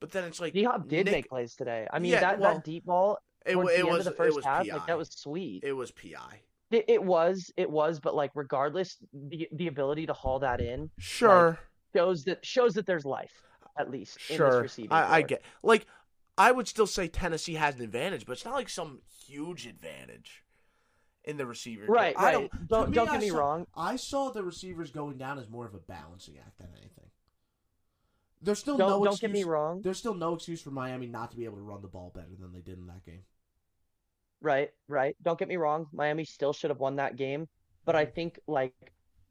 but 0.00 0.10
then 0.10 0.24
it's 0.24 0.40
like 0.40 0.52
D 0.52 0.64
Hop 0.64 0.88
did 0.88 1.06
Nick- 1.06 1.12
make 1.12 1.28
plays 1.28 1.54
today. 1.54 1.86
I 1.92 1.98
mean 1.98 2.12
Yeah, 2.12 2.20
that 2.20 2.38
well, 2.40 2.54
that 2.54 2.64
deep 2.64 2.84
ball 2.86 3.18
It, 3.46 3.52
towards 3.54 3.70
it 3.70 3.72
the 3.74 3.78
end 3.80 3.88
was 3.88 4.06
of 4.06 4.12
the 4.12 4.16
first 4.16 4.36
was 4.36 4.44
half, 4.44 4.66
PI. 4.66 4.72
like 4.76 4.86
that 4.86 4.98
was 4.98 5.08
sweet. 5.10 5.62
it 5.64 5.72
was 5.72 5.90
PI. 5.90 6.40
It, 6.70 6.84
it 6.88 7.02
was 7.02 7.50
it 7.56 7.68
was, 7.70 7.98
but 8.00 8.14
like 8.14 8.30
regardless, 8.34 8.96
the 9.12 9.48
the 9.52 9.66
ability 9.66 10.06
to 10.06 10.12
haul 10.12 10.38
that 10.40 10.60
in 10.60 10.90
Sure, 10.98 11.58
shows 11.94 12.24
that 12.24 12.44
shows 12.46 12.74
that 12.74 12.86
there's 12.86 13.04
life 13.04 13.42
at 13.78 13.90
least 13.90 14.18
in 14.28 14.36
this 14.38 14.74
sure. 14.74 14.86
I, 14.90 15.16
I 15.18 15.22
get 15.22 15.42
like 15.62 15.86
I 16.38 16.52
would 16.52 16.68
still 16.68 16.86
say 16.86 17.08
Tennessee 17.08 17.54
has 17.54 17.74
an 17.74 17.82
advantage, 17.82 18.24
but 18.24 18.32
it's 18.32 18.44
not 18.44 18.54
like 18.54 18.68
some 18.68 19.00
huge 19.26 19.66
advantage 19.66 20.44
in 21.24 21.36
the 21.36 21.44
receiver. 21.44 21.84
right, 21.86 22.14
I 22.18 22.22
right. 22.22 22.32
don't- 22.32 22.68
Don't 22.68 22.88
me, 22.90 22.94
don't 22.94 23.08
I 23.08 23.12
get 23.12 23.20
me 23.20 23.28
saw- 23.28 23.38
wrong. 23.38 23.66
I 23.76 23.96
saw 23.96 24.30
the 24.30 24.42
receivers 24.42 24.90
going 24.90 25.18
down 25.18 25.38
as 25.38 25.50
more 25.50 25.66
of 25.66 25.74
a 25.74 25.78
balancing 25.78 26.38
act 26.38 26.56
than 26.58 26.68
anything. 26.78 27.09
There's 28.42 28.58
still 28.58 28.76
Don't 28.78 28.88
no 28.88 28.98
don't 29.04 29.12
excuse, 29.14 29.20
get 29.20 29.30
me 29.32 29.44
wrong. 29.44 29.82
There's 29.82 29.98
still 29.98 30.14
no 30.14 30.34
excuse 30.34 30.62
for 30.62 30.70
Miami 30.70 31.06
not 31.06 31.30
to 31.32 31.36
be 31.36 31.44
able 31.44 31.56
to 31.56 31.62
run 31.62 31.82
the 31.82 31.88
ball 31.88 32.10
better 32.14 32.34
than 32.38 32.52
they 32.52 32.60
did 32.60 32.78
in 32.78 32.86
that 32.86 33.04
game. 33.04 33.22
Right, 34.40 34.70
right. 34.88 35.14
Don't 35.22 35.38
get 35.38 35.48
me 35.48 35.56
wrong. 35.56 35.86
Miami 35.92 36.24
still 36.24 36.52
should 36.54 36.70
have 36.70 36.80
won 36.80 36.96
that 36.96 37.16
game, 37.16 37.46
but 37.84 37.94
I 37.96 38.06
think 38.06 38.38
like 38.46 38.72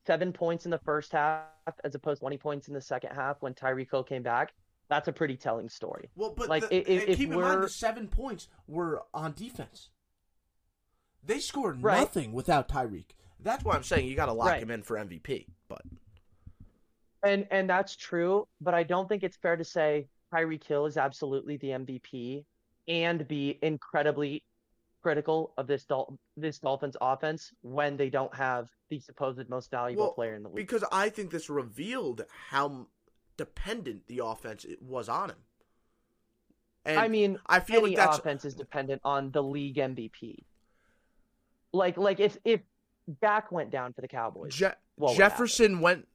seven 0.06 0.32
points 0.32 0.66
in 0.66 0.72
the 0.72 0.78
first 0.80 1.12
half 1.12 1.46
as 1.84 1.96
opposed 1.96 2.20
to 2.20 2.24
20 2.24 2.38
points 2.38 2.68
in 2.68 2.74
the 2.76 2.82
second 2.82 3.16
half 3.16 3.38
when 3.42 3.54
Tyreek 3.56 3.90
Hill 3.90 4.04
came 4.04 4.22
back. 4.22 4.54
That's 4.90 5.08
a 5.08 5.12
pretty 5.14 5.38
telling 5.38 5.70
story. 5.70 6.10
Well, 6.16 6.34
but 6.36 6.50
Like, 6.50 6.68
the- 6.70 6.76
if- 6.92 7.08
if 7.10 7.18
keep 7.18 7.32
in 7.32 7.40
mind 7.42 7.64
the 7.64 7.70
seven 7.70 8.08
points 8.08 8.48
were 8.68 9.04
on 9.14 9.34
defense. 9.34 9.90
They 11.24 11.40
scored 11.40 11.82
Right. 11.84 12.00
nothing 12.00 12.32
without 12.32 12.68
Tyreek. 12.70 13.12
That's 13.40 13.64
why 13.64 13.76
I'm 13.76 13.84
saying 13.84 14.08
you 14.08 14.16
got 14.16 14.28
to 14.28 14.34
lock 14.34 14.48
Right. 14.48 14.62
him 14.64 14.72
in 14.72 14.84
for 14.84 14.98
MVP. 14.98 15.48
But 15.68 15.82
And 17.24 17.48
and 17.52 17.70
that's 17.70 17.96
true, 17.96 18.48
but 18.62 18.74
I 18.74 18.84
don't 18.84 19.10
think 19.10 19.24
it's 19.24 19.38
fair 19.38 19.56
to 19.58 19.64
say 19.64 20.08
Tyreek 20.34 20.64
Hill 20.64 20.86
is 20.86 20.96
absolutely 20.98 21.58
the 21.58 21.68
MVP 21.70 22.46
and 22.88 23.28
be 23.28 23.60
incredibly 23.62 24.44
critical 25.02 25.54
of 25.58 25.68
this 25.68 25.86
Dol- 25.86 26.18
this 26.38 26.60
Dolphins 26.60 26.98
offense 27.00 27.52
when 27.62 27.98
they 27.98 28.10
don't 28.10 28.34
have 28.36 28.70
the 28.90 29.00
supposed 29.00 29.48
most 29.50 29.72
valuable 29.72 30.06
Well, 30.06 30.14
player 30.14 30.36
in 30.36 30.44
the 30.44 30.50
league. 30.50 30.56
because 30.56 30.84
I 30.92 31.10
think 31.10 31.32
this 31.32 31.50
revealed 31.50 32.26
how 32.50 32.88
dependent 33.38 34.08
the 34.08 34.20
offense 34.24 34.66
was 34.82 35.08
on 35.08 35.30
him. 35.30 35.38
And 36.86 37.00
I 37.00 37.08
mean, 37.08 37.38
I 37.46 37.60
feel 37.60 37.80
any 37.80 37.90
like 37.90 37.98
that's 37.98 38.18
offense 38.20 38.44
is 38.46 38.56
dependent 38.56 39.02
on 39.06 39.32
the 39.32 39.44
league 39.44 39.76
MVP. 39.78 40.44
Like 41.72 41.98
like 41.98 42.20
if 42.20 42.38
if 42.44 42.62
Dak 43.22 43.52
went 43.52 43.72
down 43.72 43.94
for 43.94 44.02
the 44.02 44.08
Cowboys, 44.08 44.54
Je- 44.54 44.72
Jefferson 45.16 45.80
went. 45.80 46.08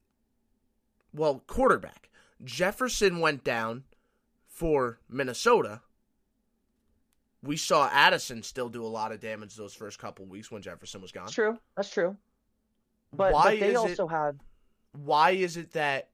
Well, 1.15 1.43
quarterback 1.47 2.11
Jefferson 2.43 3.21
went 3.21 3.45
down 3.45 3.85
for 4.49 4.99
Minnesota. 5.09 5.81
We 7.43 7.57
saw 7.57 7.89
Addison 7.93 8.43
still 8.43 8.69
do 8.69 8.85
a 8.85 8.89
lot 8.89 9.13
of 9.13 9.21
damage 9.21 9.55
those 9.55 9.75
first 9.75 9.99
couple 9.99 10.25
weeks 10.27 10.51
when 10.51 10.63
Jefferson 10.63 11.01
was 11.03 11.13
gone. 11.13 11.25
that's 11.25 11.35
true. 11.35 11.59
That's 11.77 11.91
true. 11.91 12.17
But, 13.13 13.33
why 13.33 13.43
but 13.45 13.61
they 13.61 13.69
is 13.71 13.77
also 13.77 14.07
it? 14.09 14.11
have 14.11 14.37
Why 14.93 15.31
is 15.33 15.57
it 15.57 15.73
that 15.73 16.09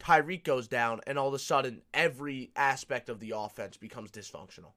Tyreek 0.00 0.44
goes 0.44 0.68
down 0.68 1.00
and 1.06 1.18
all 1.18 1.28
of 1.28 1.34
a 1.34 1.38
sudden 1.38 1.80
every 1.94 2.50
aspect 2.56 3.08
of 3.08 3.20
the 3.20 3.32
offense 3.36 3.76
becomes 3.76 4.10
dysfunctional? 4.10 4.72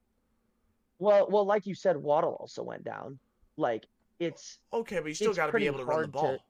well 0.98 1.26
well 1.30 1.44
like 1.44 1.66
you 1.66 1.74
said, 1.74 1.96
Waddle 1.96 2.36
also 2.40 2.62
went 2.62 2.84
down. 2.84 3.18
Like 3.56 3.86
it's 4.18 4.58
Okay, 4.72 5.00
but 5.00 5.08
you 5.08 5.14
still 5.14 5.34
got 5.34 5.46
to 5.46 5.52
be 5.52 5.66
able 5.66 5.78
to 5.78 5.84
run 5.84 6.02
the 6.02 6.08
ball. 6.08 6.36
to- 6.38 6.42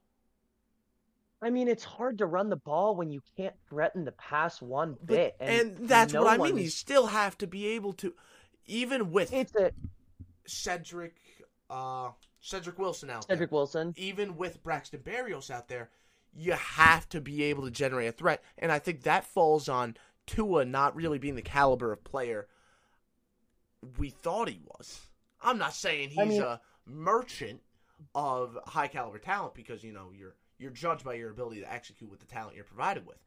I 1.41 1.49
mean, 1.49 1.67
it's 1.67 1.83
hard 1.83 2.19
to 2.19 2.25
run 2.27 2.49
the 2.49 2.55
ball 2.55 2.95
when 2.95 3.09
you 3.11 3.21
can't 3.35 3.55
threaten 3.67 4.05
the 4.05 4.11
pass 4.13 4.61
one 4.61 4.93
But- 4.99 5.07
bit. 5.07 5.35
and, 5.39 5.77
And, 5.77 5.89
that's 5.89 6.13
no 6.13 6.23
what 6.23 6.39
I 6.39 6.43
mean. 6.43 6.57
You 6.57 6.69
still 6.69 7.07
have 7.07 7.37
to 7.39 7.47
be 7.47 7.67
able 7.67 7.93
to, 7.93 8.13
even 8.67 9.11
with 9.11 9.33
It's 9.33 9.55
a 9.55 9.71
Cedrick, 10.47 11.13
uh, 11.69 12.11
Cedrick 12.43 12.77
Wilson 12.77 13.09
out 13.09 13.27
there, 13.27 13.37
Cedrick 13.37 13.51
Wilson. 13.51 13.93
even 13.97 14.37
with 14.37 14.61
Braxton 14.63 14.99
Berrios 14.99 15.49
out 15.49 15.67
there, 15.67 15.89
you 16.33 16.53
have 16.53 17.09
to 17.09 17.19
be 17.21 17.43
able 17.43 17.63
to 17.63 17.71
generate 17.71 18.09
a 18.09 18.11
threat. 18.11 18.43
And 18.57 18.71
I 18.71 18.79
think 18.79 19.01
that 19.03 19.25
falls 19.25 19.67
on 19.67 19.97
Tua 20.27 20.63
not 20.65 20.95
really 20.95 21.17
being 21.19 21.35
the 21.35 21.41
caliber 21.41 21.91
of 21.91 22.03
player 22.03 22.47
we 23.97 24.11
thought 24.11 24.47
he 24.47 24.59
was. 24.63 25.07
I'm 25.41 25.57
not 25.57 25.73
saying 25.73 26.09
he's 26.09 26.19
I 26.19 26.25
mean- 26.25 26.41
a 26.41 26.61
merchant 26.85 27.61
of 28.15 28.57
high 28.65 28.87
caliber 28.87 29.17
talent 29.19 29.53
because 29.55 29.83
you 29.83 29.91
know 29.91 30.11
you're 30.15 30.35
you're 30.61 30.71
judged 30.71 31.03
by 31.03 31.15
your 31.15 31.31
ability 31.31 31.61
to 31.61 31.71
execute 31.73 32.09
with 32.09 32.19
the 32.19 32.25
talent 32.25 32.55
you're 32.55 32.63
provided 32.63 33.05
with. 33.05 33.17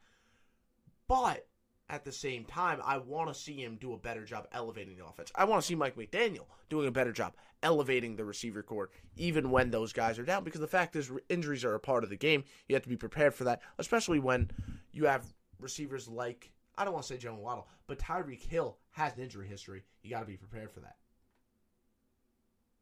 But 1.09 1.47
at 1.91 2.05
the 2.05 2.13
same 2.13 2.45
time, 2.45 2.81
I 2.83 2.99
want 2.99 3.29
to 3.29 3.39
see 3.39 3.57
him 3.57 3.77
do 3.81 3.93
a 3.93 3.99
better 3.99 4.25
job 4.25 4.47
elevating 4.53 4.97
the 4.97 5.05
offense. 5.05 5.31
I 5.35 5.45
want 5.45 5.61
to 5.61 5.67
see 5.67 5.75
Mike 5.75 5.97
McDaniel 5.97 6.47
doing 6.71 6.87
a 6.89 6.93
better 6.93 7.13
job 7.13 7.35
elevating 7.63 8.17
the 8.17 8.25
receiver 8.25 8.63
core, 8.63 8.91
even 9.17 9.51
when 9.51 9.71
those 9.71 9.93
guys 9.93 10.19
are 10.19 10.25
down. 10.25 10.45
Because 10.45 10.61
the 10.61 10.67
fact 10.67 10.97
is, 10.97 11.11
injuries 11.29 11.65
are 11.65 11.75
a 11.75 11.81
part 11.81 12.05
of 12.05 12.11
the 12.11 12.17
game. 12.17 12.45
You 12.69 12.75
have 12.75 12.83
to 12.85 12.89
be 12.89 12.97
prepared 12.97 13.35
for 13.35 13.45
that, 13.45 13.61
especially 13.79 14.19
when 14.19 14.51
you 14.93 15.05
have 15.07 15.27
receivers 15.61 16.09
like 16.09 16.51
I 16.77 16.85
don't 16.85 16.93
want 16.93 17.07
to 17.07 17.15
say 17.15 17.19
Jaylen 17.19 17.39
Waddle, 17.39 17.69
but 17.87 17.99
Tyreek 17.99 18.43
Hill 18.43 18.77
has 18.91 19.15
an 19.15 19.23
injury 19.23 19.47
history. 19.47 19.85
You 20.03 20.11
got 20.11 20.21
to 20.21 20.27
be 20.27 20.37
prepared 20.37 20.71
for 20.73 20.81
that. 20.81 20.97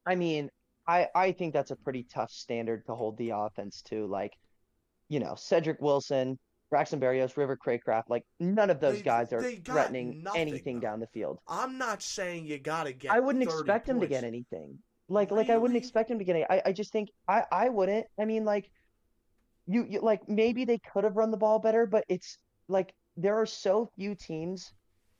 I 0.06 0.14
mean, 0.14 0.50
I 0.86 1.08
I 1.14 1.32
think 1.32 1.52
that's 1.52 1.70
a 1.70 1.76
pretty 1.76 2.04
tough 2.12 2.30
standard 2.30 2.84
to 2.86 2.94
hold 2.94 3.16
the 3.18 3.30
offense 3.30 3.82
to. 3.82 4.06
Like, 4.06 4.32
you 5.08 5.20
know, 5.20 5.32
Cedrick 5.34 5.80
Wilson, 5.80 6.38
Braxton 6.70 7.00
Berrios, 7.00 7.36
River 7.36 7.56
Cracraft, 7.56 8.04
like 8.08 8.24
none 8.40 8.70
of 8.70 8.80
those 8.80 8.96
They- 8.96 9.02
guys 9.02 9.32
are 9.32 9.42
threatening 9.42 10.22
nothing, 10.22 10.40
anything 10.40 10.76
though. 10.76 10.88
down 10.88 11.00
the 11.00 11.06
field. 11.08 11.38
I'm 11.46 11.78
not 11.78 12.02
saying 12.02 12.46
you 12.46 12.58
got 12.58 12.84
to 12.84 12.92
get. 12.92 13.10
I 13.12 13.20
wouldn't 13.20 13.44
30 13.44 13.58
expect 13.58 13.88
him 13.88 14.00
to 14.00 14.06
get 14.06 14.24
anything. 14.24 14.78
Like 15.08 15.30
like 15.30 15.50
I 15.50 15.58
wouldn't 15.58 15.76
expect 15.76 16.10
him 16.10 16.18
to 16.18 16.24
get 16.24 16.36
any. 16.36 16.46
I 16.48 16.62
I 16.66 16.72
just 16.72 16.92
think 16.92 17.10
I 17.28 17.44
I 17.52 17.68
wouldn't. 17.68 18.06
I 18.18 18.24
mean 18.24 18.44
like 18.44 18.70
you, 19.66 19.86
you 19.88 20.00
like 20.00 20.28
maybe 20.28 20.64
they 20.64 20.78
could 20.78 21.04
have 21.04 21.16
run 21.16 21.30
the 21.30 21.36
ball 21.36 21.58
better, 21.58 21.86
but 21.86 22.04
it's 22.08 22.38
like 22.68 22.92
there 23.16 23.36
are 23.36 23.46
so 23.46 23.88
few 23.96 24.14
teams 24.14 24.72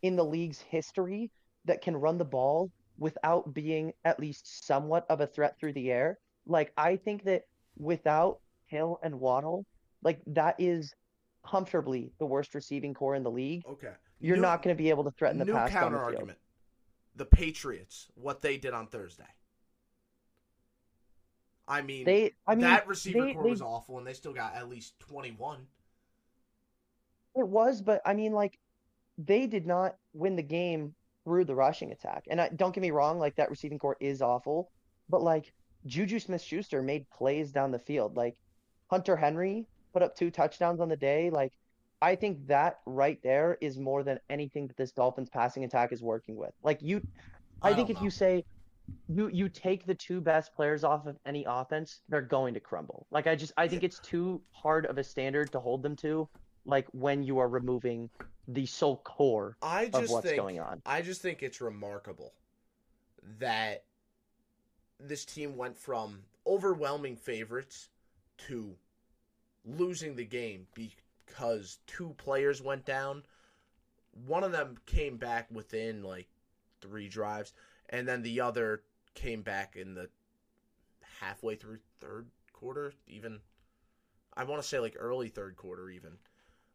in 0.03 0.17
the 0.17 0.25
league's 0.25 0.61
history 0.61 1.31
that 1.67 1.83
can 1.83 1.95
run 1.97 2.19
the 2.19 2.25
ball 2.25 2.71
without 2.99 3.53
being 3.55 3.93
at 4.05 4.21
least 4.21 4.67
somewhat 4.67 5.07
of 5.09 5.21
a 5.21 5.27
threat 5.27 5.59
through 5.59 5.73
the 5.73 5.91
air. 5.91 6.19
Like 6.47 6.73
I 6.77 6.97
think 6.97 7.25
that 7.25 7.47
without 7.77 8.39
Hill 8.67 8.99
and 9.03 9.19
Waddle, 9.21 9.67
like 10.03 10.21
that 10.27 10.57
is 10.59 10.95
comfortably 11.45 12.13
the 12.19 12.27
worst 12.27 12.55
receiving 12.55 12.95
core 12.95 13.15
in 13.15 13.23
the 13.23 13.31
league. 13.31 13.65
Okay. 13.69 13.93
You're 14.21 14.37
New- 14.37 14.43
not 14.43 14.63
going 14.63 14.77
to 14.77 14.81
be 14.81 14.91
able 14.91 15.05
to 15.05 15.11
threaten 15.11 15.39
the 15.39 15.45
new 15.45 15.53
pass 15.53 15.71
down 15.73 15.83
counter 15.83 15.99
the 15.99 16.03
argument. 16.05 16.39
The 17.17 17.25
Patriots, 17.27 18.09
what 18.15 18.41
they 18.41 18.57
did 18.57 18.73
on 18.73 18.87
Thursday. 18.87 19.27
I 21.69 21.83
mean, 21.83 22.05
They, 22.05 22.33
I 22.47 22.55
mean, 22.55 22.63
that 22.63 22.87
receiver 22.87 23.25
they- 23.25 23.35
core 23.35 23.45
they 23.45 23.51
was 23.51 23.63
awful, 23.63 23.99
and 23.99 24.07
they 24.07 24.13
still 24.15 24.33
got 24.33 24.55
at 24.55 24.69
least 24.69 24.99
21. 25.01 25.67
It 27.37 27.47
was, 27.49 27.81
but 27.81 28.03
I 28.05 28.15
mean, 28.15 28.33
like, 28.33 28.59
they 29.19 29.47
did 29.47 29.67
not 29.67 29.97
win 30.13 30.37
the 30.37 30.43
game 30.43 30.95
through 31.25 31.45
the 31.45 31.55
rushing 31.55 31.93
attack. 31.93 32.25
And 32.31 32.41
I, 32.41 32.49
don't 32.49 32.75
get 32.75 32.81
me 32.81 32.91
wrong, 32.91 33.19
like 33.19 33.37
that 33.37 33.51
receiving 33.51 33.79
core 33.79 33.97
is 34.01 34.23
awful, 34.23 34.71
but 35.09 35.23
like 35.23 35.53
Juju 35.87 36.19
Smith 36.19 36.43
Schuster 36.43 36.83
made 36.83 37.09
plays 37.11 37.53
down 37.53 37.71
the 37.71 37.79
field. 37.79 38.17
Like 38.17 38.37
Hunter 38.91 39.17
Henry 39.17 39.67
put 39.93 40.03
up 40.03 40.17
two 40.17 40.31
touchdowns 40.31 40.81
on 40.81 40.89
the 40.89 40.97
day. 40.97 41.31
Like 41.31 41.53
I 42.01 42.17
think 42.17 42.47
that 42.49 42.81
right 42.87 43.21
there 43.23 43.59
is 43.61 43.79
more 43.79 44.03
than 44.03 44.19
anything 44.29 44.67
that 44.69 44.77
this 44.77 44.93
Dolphins 44.93 45.31
passing 45.31 45.65
attack 45.65 45.93
is 45.93 46.03
working 46.03 46.37
with. 46.37 46.53
Like 46.63 46.83
you 46.83 47.01
I, 47.63 47.71
I 47.71 47.75
think 47.75 47.91
if 47.91 48.01
you 48.01 48.11
say 48.11 48.45
you 49.09 49.29
you 49.29 49.49
take 49.49 49.87
the 49.87 49.95
two 49.95 50.21
best 50.21 50.55
players 50.55 50.85
off 50.85 51.07
of 51.07 51.17
any 51.27 51.45
offense, 51.49 52.01
they're 52.09 52.21
going 52.21 52.55
to 52.55 52.61
crumble. 52.61 53.07
Like 53.11 53.27
I 53.27 53.37
just 53.37 53.53
I 53.57 53.69
think 53.69 53.85
it's 53.85 53.99
too 54.01 54.41
hard 54.53 54.87
of 54.87 54.99
a 54.99 55.05
standard 55.05 55.53
to 55.53 55.61
hold 55.61 55.83
them 55.83 55.97
to 55.97 56.29
like 56.65 56.87
when 56.93 57.23
you 57.23 57.39
are 57.39 57.49
removing 57.49 58.11
the 58.49 58.67
sole 58.67 58.99
core 58.99 59.57
I 59.63 59.91
of 59.93 60.11
what's 60.11 60.27
think 60.27 60.37
going 60.37 60.61
on. 60.61 60.83
I 60.85 61.03
just 61.03 61.23
think 61.23 61.43
it's 61.43 61.61
remarkable 61.61 62.33
that 63.39 63.85
this 64.99 65.25
team 65.25 65.57
went 65.57 65.77
from 65.77 66.21
overwhelming 66.47 67.17
favorites 67.17 67.89
to 68.49 68.75
losing 69.65 70.17
the 70.17 70.25
game 70.25 70.67
because 70.75 71.79
two 71.87 72.15
players 72.19 72.61
went 72.61 72.85
down. 72.85 73.23
One 74.27 74.45
of 74.45 74.53
them 74.53 74.79
came 74.87 75.17
back 75.17 75.49
within 75.51 76.03
like 76.03 76.29
three 76.81 77.09
drives, 77.09 77.53
and 77.91 78.07
then 78.07 78.23
the 78.23 78.41
other 78.41 78.83
came 79.15 79.43
back 79.43 79.77
in 79.77 79.95
the 79.95 80.09
halfway 81.21 81.55
through 81.55 81.79
third 82.01 82.27
quarter, 82.53 82.93
even. 83.07 83.41
I 84.35 84.45
want 84.45 84.63
to 84.63 84.69
say 84.69 84.79
like 84.79 84.97
early 84.99 85.29
third 85.29 85.57
quarter, 85.57 85.91
even. 85.91 86.13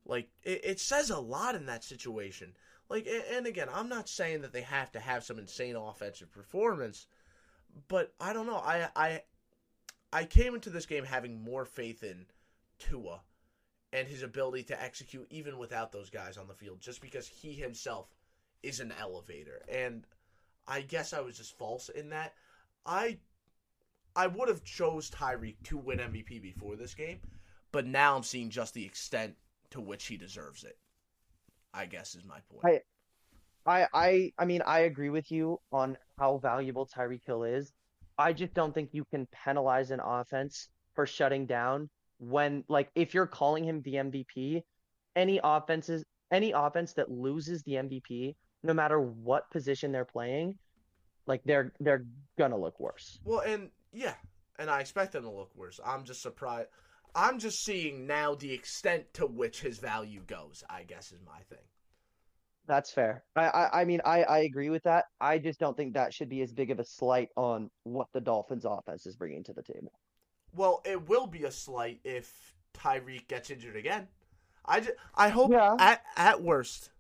Like 0.08 0.30
it, 0.44 0.62
it 0.64 0.80
says 0.80 1.10
a 1.10 1.20
lot 1.20 1.56
in 1.56 1.66
that 1.68 1.84
situation. 1.84 2.54
Like, 2.90 3.08
and 3.32 3.46
again, 3.46 3.68
I'm 3.74 3.90
not 3.90 4.08
saying 4.08 4.42
that 4.42 4.54
they 4.54 4.62
have 4.62 4.92
to 4.94 5.00
have 5.00 5.24
some 5.24 5.38
insane 5.38 5.76
offensive 5.76 6.32
performance, 6.32 7.06
but 7.90 8.14
I 8.20 8.32
don't 8.34 8.48
know. 8.48 8.58
I 8.58 8.88
I 8.96 9.22
I 10.14 10.24
came 10.24 10.56
into 10.56 10.70
this 10.70 10.86
game 10.86 11.04
having 11.04 11.44
more 11.44 11.66
faith 11.66 12.04
in 12.04 12.26
Tua 12.80 13.22
and 13.92 14.08
his 14.08 14.24
ability 14.24 14.64
to 14.64 14.82
execute 14.82 15.28
even 15.30 15.58
without 15.58 15.92
those 15.92 16.10
guys 16.10 16.38
on 16.38 16.48
the 16.48 16.54
field, 16.54 16.80
just 16.80 17.02
because 17.02 17.28
he 17.28 17.54
himself 17.54 18.08
is 18.64 18.80
an 18.80 18.94
elevator. 19.00 19.62
And 19.70 20.06
I 20.68 20.82
guess 20.82 21.14
I 21.14 21.20
was 21.20 21.38
just 21.38 21.58
false 21.58 21.90
in 21.90 22.10
that. 22.10 22.34
I 22.86 23.18
I 24.16 24.28
would 24.28 24.48
have 24.48 24.64
chose 24.64 25.12
Tyreek 25.12 25.58
to 25.66 25.78
win 25.78 26.00
MVP 26.00 26.42
before 26.42 26.78
this 26.78 26.94
game, 26.94 27.20
but 27.74 27.86
now 27.86 28.16
I'm 28.16 28.24
seeing 28.24 28.50
just 28.50 28.74
the 28.74 28.86
extent 28.86 29.36
to 29.72 29.82
which 29.82 30.06
he 30.06 30.18
deserves 30.18 30.64
it. 30.64 30.78
I 31.74 31.86
guess 31.86 32.16
is 32.16 32.26
my 32.26 32.40
point. 32.50 32.66
I- 32.66 32.82
I 33.70 33.88
I 33.94 34.32
I 34.40 34.46
mean 34.46 34.62
I 34.66 34.80
agree 34.80 35.10
with 35.10 35.30
you 35.30 35.60
on 35.74 35.98
how 36.18 36.38
valuable 36.38 36.88
Tyreek 36.88 37.26
Hill 37.26 37.44
is. 37.44 37.74
I 38.18 38.32
just 38.32 38.54
don't 38.54 38.74
think 38.74 38.94
you 38.94 39.04
can 39.06 39.28
penalize 39.28 39.92
an 39.92 40.00
offense 40.00 40.70
for 40.94 41.06
shutting 41.06 41.46
down 41.46 41.90
when 42.18 42.64
like 42.70 42.90
if 42.96 43.14
you're 43.14 43.28
calling 43.28 43.66
him 43.66 43.82
the 43.82 43.96
MVP, 43.96 44.64
any 45.16 45.40
offenses 45.44 46.06
any 46.32 46.52
offense 46.52 46.94
that 46.94 47.12
loses 47.12 47.64
the 47.64 47.74
MVP, 47.74 48.36
no 48.64 48.74
matter 48.74 49.00
what 49.00 49.50
position 49.52 49.92
they're 49.92 50.06
playing, 50.06 50.58
like 51.26 51.42
they're 51.44 51.74
they're 51.80 52.06
gonna 52.38 52.58
look 52.58 52.80
worse. 52.80 53.20
Well, 53.24 53.42
and 53.42 53.70
yeah, 53.92 54.16
and 54.60 54.70
I 54.70 54.80
expect 54.80 55.12
them 55.12 55.24
to 55.24 55.30
look 55.30 55.52
worse. 55.56 55.80
I'm 55.86 56.04
just 56.04 56.22
surprised. 56.22 56.70
I'm 57.18 57.40
just 57.40 57.66
seeing 57.66 58.06
now 58.06 58.36
the 58.36 58.54
extent 58.54 59.12
to 59.16 59.26
which 59.26 59.60
his 59.62 59.80
value 59.80 60.22
goes. 60.28 60.64
I 60.70 60.84
guess 60.84 61.12
is 61.12 61.20
my 61.26 61.40
thing. 61.50 61.66
That's 62.68 62.92
fair. 62.92 63.24
I, 63.36 63.48
I, 63.48 63.82
I 63.82 63.86
mean, 63.86 64.02
I, 64.06 64.24
I 64.24 64.38
agree 64.40 64.70
with 64.70 64.84
that. 64.84 65.06
I 65.20 65.40
just 65.40 65.60
don't 65.60 65.76
think 65.76 65.94
that 65.94 66.14
should 66.14 66.30
be 66.30 66.42
as 66.42 66.54
big 66.54 66.70
of 66.70 66.80
a 66.80 66.86
slight 66.86 67.30
on 67.36 67.72
what 67.84 68.08
the 68.14 68.22
Dolphins 68.22 68.66
offense 68.66 69.08
is 69.08 69.16
bringing 69.16 69.44
to 69.46 69.54
the 69.54 69.64
table. 69.64 69.94
Well, 70.54 70.82
it 70.86 71.10
will 71.10 71.26
be 71.28 71.46
a 71.46 71.52
slight 71.52 72.02
if 72.04 72.56
Tyreek 72.74 73.28
gets 73.28 73.50
injured 73.50 73.78
again. 73.78 74.08
I, 74.66 74.82
just, 74.82 74.96
I 75.16 75.30
hope 75.30 75.52
Yeah. 75.52 75.76
at 75.80 76.04
at 76.18 76.42
worst, 76.44 76.92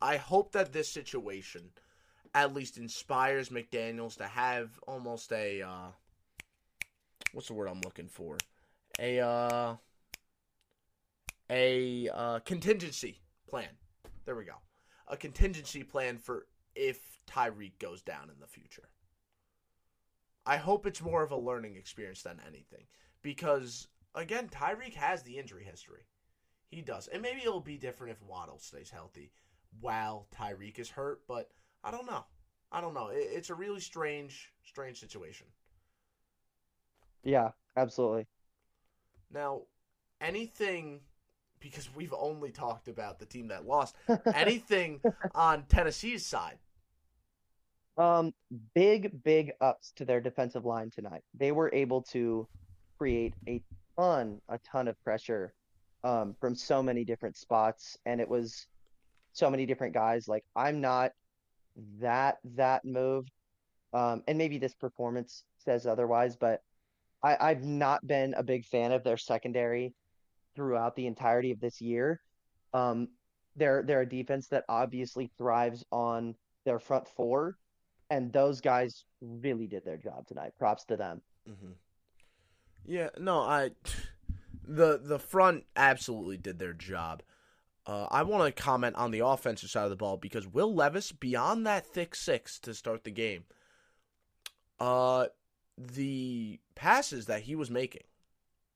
I 0.00 0.18
hope 0.18 0.52
that 0.52 0.72
this 0.72 0.88
situation 0.88 1.70
at 2.34 2.54
least 2.54 2.76
inspires 2.76 3.48
McDaniel's 3.48 4.16
to 4.16 4.26
have 4.26 4.78
almost 4.86 5.32
a 5.32 5.62
uh, 5.62 5.88
what's 7.32 7.48
the 7.48 7.54
word 7.54 7.68
I'm 7.68 7.80
looking 7.80 8.08
for? 8.08 8.36
A 8.98 9.20
uh, 9.20 9.76
a 11.50 12.08
uh, 12.08 12.38
contingency 12.40 13.20
plan. 13.48 13.68
There 14.24 14.36
we 14.36 14.44
go. 14.44 14.54
A 15.08 15.16
contingency 15.16 15.82
plan 15.82 16.18
for 16.18 16.46
if 16.74 16.98
Tyreek 17.26 17.78
goes 17.78 18.02
down 18.02 18.30
in 18.30 18.40
the 18.40 18.46
future. 18.46 18.88
I 20.44 20.56
hope 20.56 20.86
it's 20.86 21.02
more 21.02 21.22
of 21.22 21.30
a 21.30 21.36
learning 21.36 21.76
experience 21.76 22.22
than 22.22 22.40
anything. 22.46 22.86
Because, 23.22 23.88
again, 24.14 24.48
Tyreek 24.48 24.94
has 24.94 25.22
the 25.22 25.38
injury 25.38 25.64
history. 25.64 26.06
He 26.68 26.80
does. 26.80 27.08
And 27.08 27.22
maybe 27.22 27.42
it'll 27.42 27.60
be 27.60 27.76
different 27.76 28.12
if 28.12 28.22
Waddle 28.26 28.58
stays 28.58 28.90
healthy 28.90 29.30
while 29.80 30.26
Tyreek 30.34 30.78
is 30.78 30.90
hurt, 30.90 31.20
but 31.28 31.50
I 31.84 31.90
don't 31.90 32.06
know. 32.06 32.24
I 32.72 32.80
don't 32.80 32.94
know. 32.94 33.10
It's 33.12 33.50
a 33.50 33.54
really 33.54 33.80
strange, 33.80 34.50
strange 34.64 34.98
situation. 34.98 35.46
Yeah, 37.22 37.50
absolutely. 37.76 38.26
Now, 39.32 39.62
anything, 40.20 41.00
because 41.60 41.88
we've 41.94 42.14
only 42.16 42.50
talked 42.50 42.88
about 42.88 43.18
the 43.18 43.26
team 43.26 43.48
that 43.48 43.66
lost, 43.66 43.96
anything 44.34 45.00
on 45.34 45.64
Tennessee's 45.68 46.24
side? 46.26 46.58
Um, 47.96 48.32
big, 48.74 49.22
big 49.22 49.52
ups 49.60 49.92
to 49.96 50.04
their 50.04 50.20
defensive 50.20 50.64
line 50.64 50.90
tonight. 50.90 51.22
They 51.34 51.52
were 51.52 51.70
able 51.72 52.02
to 52.12 52.48
create 52.98 53.34
a 53.46 53.62
ton, 53.98 54.40
a 54.48 54.58
ton 54.58 54.88
of 54.88 55.02
pressure 55.04 55.52
um, 56.04 56.34
from 56.40 56.54
so 56.54 56.82
many 56.82 57.04
different 57.04 57.36
spots, 57.36 57.98
and 58.06 58.20
it 58.20 58.28
was 58.28 58.66
so 59.32 59.50
many 59.50 59.66
different 59.66 59.94
guys. 59.94 60.28
Like 60.28 60.44
I'm 60.56 60.80
not 60.80 61.12
that 62.00 62.38
that 62.56 62.84
moved, 62.84 63.30
um, 63.92 64.22
and 64.26 64.38
maybe 64.38 64.58
this 64.58 64.74
performance 64.74 65.44
says 65.58 65.86
otherwise, 65.86 66.36
but 66.36 66.62
I, 67.22 67.36
I've 67.40 67.64
not 67.64 68.06
been 68.06 68.34
a 68.34 68.42
big 68.42 68.64
fan 68.64 68.92
of 68.92 69.04
their 69.04 69.16
secondary 69.16 69.94
throughout 70.54 70.96
the 70.96 71.06
entirety 71.06 71.50
of 71.50 71.60
this 71.60 71.80
year. 71.80 72.20
Um, 72.74 73.08
they're 73.56 73.82
they're 73.82 74.02
a 74.02 74.08
defense 74.08 74.48
that 74.48 74.64
obviously 74.68 75.30
thrives 75.36 75.84
on 75.92 76.34
their 76.64 76.78
front 76.78 77.06
four, 77.08 77.58
and 78.10 78.32
those 78.32 78.60
guys 78.60 79.04
really 79.20 79.66
did 79.66 79.84
their 79.84 79.98
job 79.98 80.26
tonight. 80.26 80.52
Props 80.58 80.84
to 80.86 80.96
them. 80.96 81.20
Mm-hmm. 81.48 81.72
Yeah, 82.84 83.10
no, 83.18 83.40
I 83.40 83.70
the 84.66 85.00
the 85.02 85.18
front 85.18 85.64
absolutely 85.76 86.38
did 86.38 86.58
their 86.58 86.72
job. 86.72 87.22
Uh, 87.84 88.06
I 88.10 88.22
want 88.22 88.44
to 88.44 88.62
comment 88.62 88.94
on 88.94 89.10
the 89.10 89.26
offensive 89.26 89.68
side 89.68 89.84
of 89.84 89.90
the 89.90 89.96
ball 89.96 90.16
because 90.16 90.46
Will 90.46 90.72
Levis, 90.72 91.10
beyond 91.10 91.66
that 91.66 91.84
thick 91.84 92.14
six 92.14 92.60
to 92.60 92.74
start 92.74 93.02
the 93.02 93.10
game, 93.10 93.42
uh, 94.78 95.26
the 95.88 96.60
passes 96.74 97.26
that 97.26 97.42
he 97.42 97.54
was 97.54 97.70
making 97.70 98.02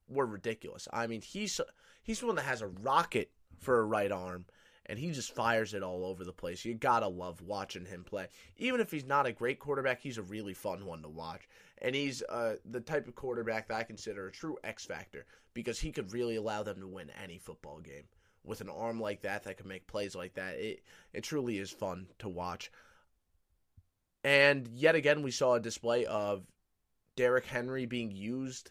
were 0.08 0.26
ridiculous. 0.26 0.88
I 0.92 1.06
mean, 1.06 1.22
he's 1.22 1.60
he's 2.02 2.20
the 2.20 2.26
one 2.26 2.36
that 2.36 2.42
has 2.42 2.62
a 2.62 2.68
rocket 2.68 3.30
for 3.58 3.78
a 3.78 3.84
right 3.84 4.12
arm, 4.12 4.46
and 4.86 4.98
he 4.98 5.10
just 5.10 5.34
fires 5.34 5.74
it 5.74 5.82
all 5.82 6.04
over 6.04 6.24
the 6.24 6.32
place. 6.32 6.64
You 6.64 6.74
gotta 6.74 7.08
love 7.08 7.42
watching 7.42 7.84
him 7.84 8.04
play. 8.04 8.28
Even 8.56 8.80
if 8.80 8.90
he's 8.90 9.06
not 9.06 9.26
a 9.26 9.32
great 9.32 9.58
quarterback, 9.58 10.00
he's 10.00 10.18
a 10.18 10.22
really 10.22 10.54
fun 10.54 10.84
one 10.84 11.02
to 11.02 11.08
watch. 11.08 11.48
And 11.78 11.94
he's 11.94 12.22
uh, 12.22 12.56
the 12.64 12.80
type 12.80 13.06
of 13.06 13.14
quarterback 13.14 13.68
that 13.68 13.76
I 13.76 13.82
consider 13.82 14.26
a 14.26 14.32
true 14.32 14.56
X 14.64 14.84
factor 14.84 15.26
because 15.54 15.78
he 15.78 15.92
could 15.92 16.12
really 16.12 16.36
allow 16.36 16.62
them 16.62 16.80
to 16.80 16.86
win 16.86 17.10
any 17.22 17.38
football 17.38 17.80
game 17.80 18.04
with 18.44 18.60
an 18.60 18.70
arm 18.70 19.00
like 19.00 19.22
that 19.22 19.42
that 19.42 19.58
can 19.58 19.68
make 19.68 19.86
plays 19.86 20.14
like 20.14 20.34
that. 20.34 20.54
It 20.54 20.82
it 21.12 21.22
truly 21.22 21.58
is 21.58 21.70
fun 21.70 22.06
to 22.20 22.28
watch. 22.28 22.70
And 24.24 24.66
yet 24.68 24.94
again, 24.94 25.22
we 25.22 25.30
saw 25.30 25.54
a 25.54 25.60
display 25.60 26.04
of 26.06 26.44
Derrick 27.16 27.46
Henry 27.46 27.86
being 27.86 28.10
used 28.10 28.70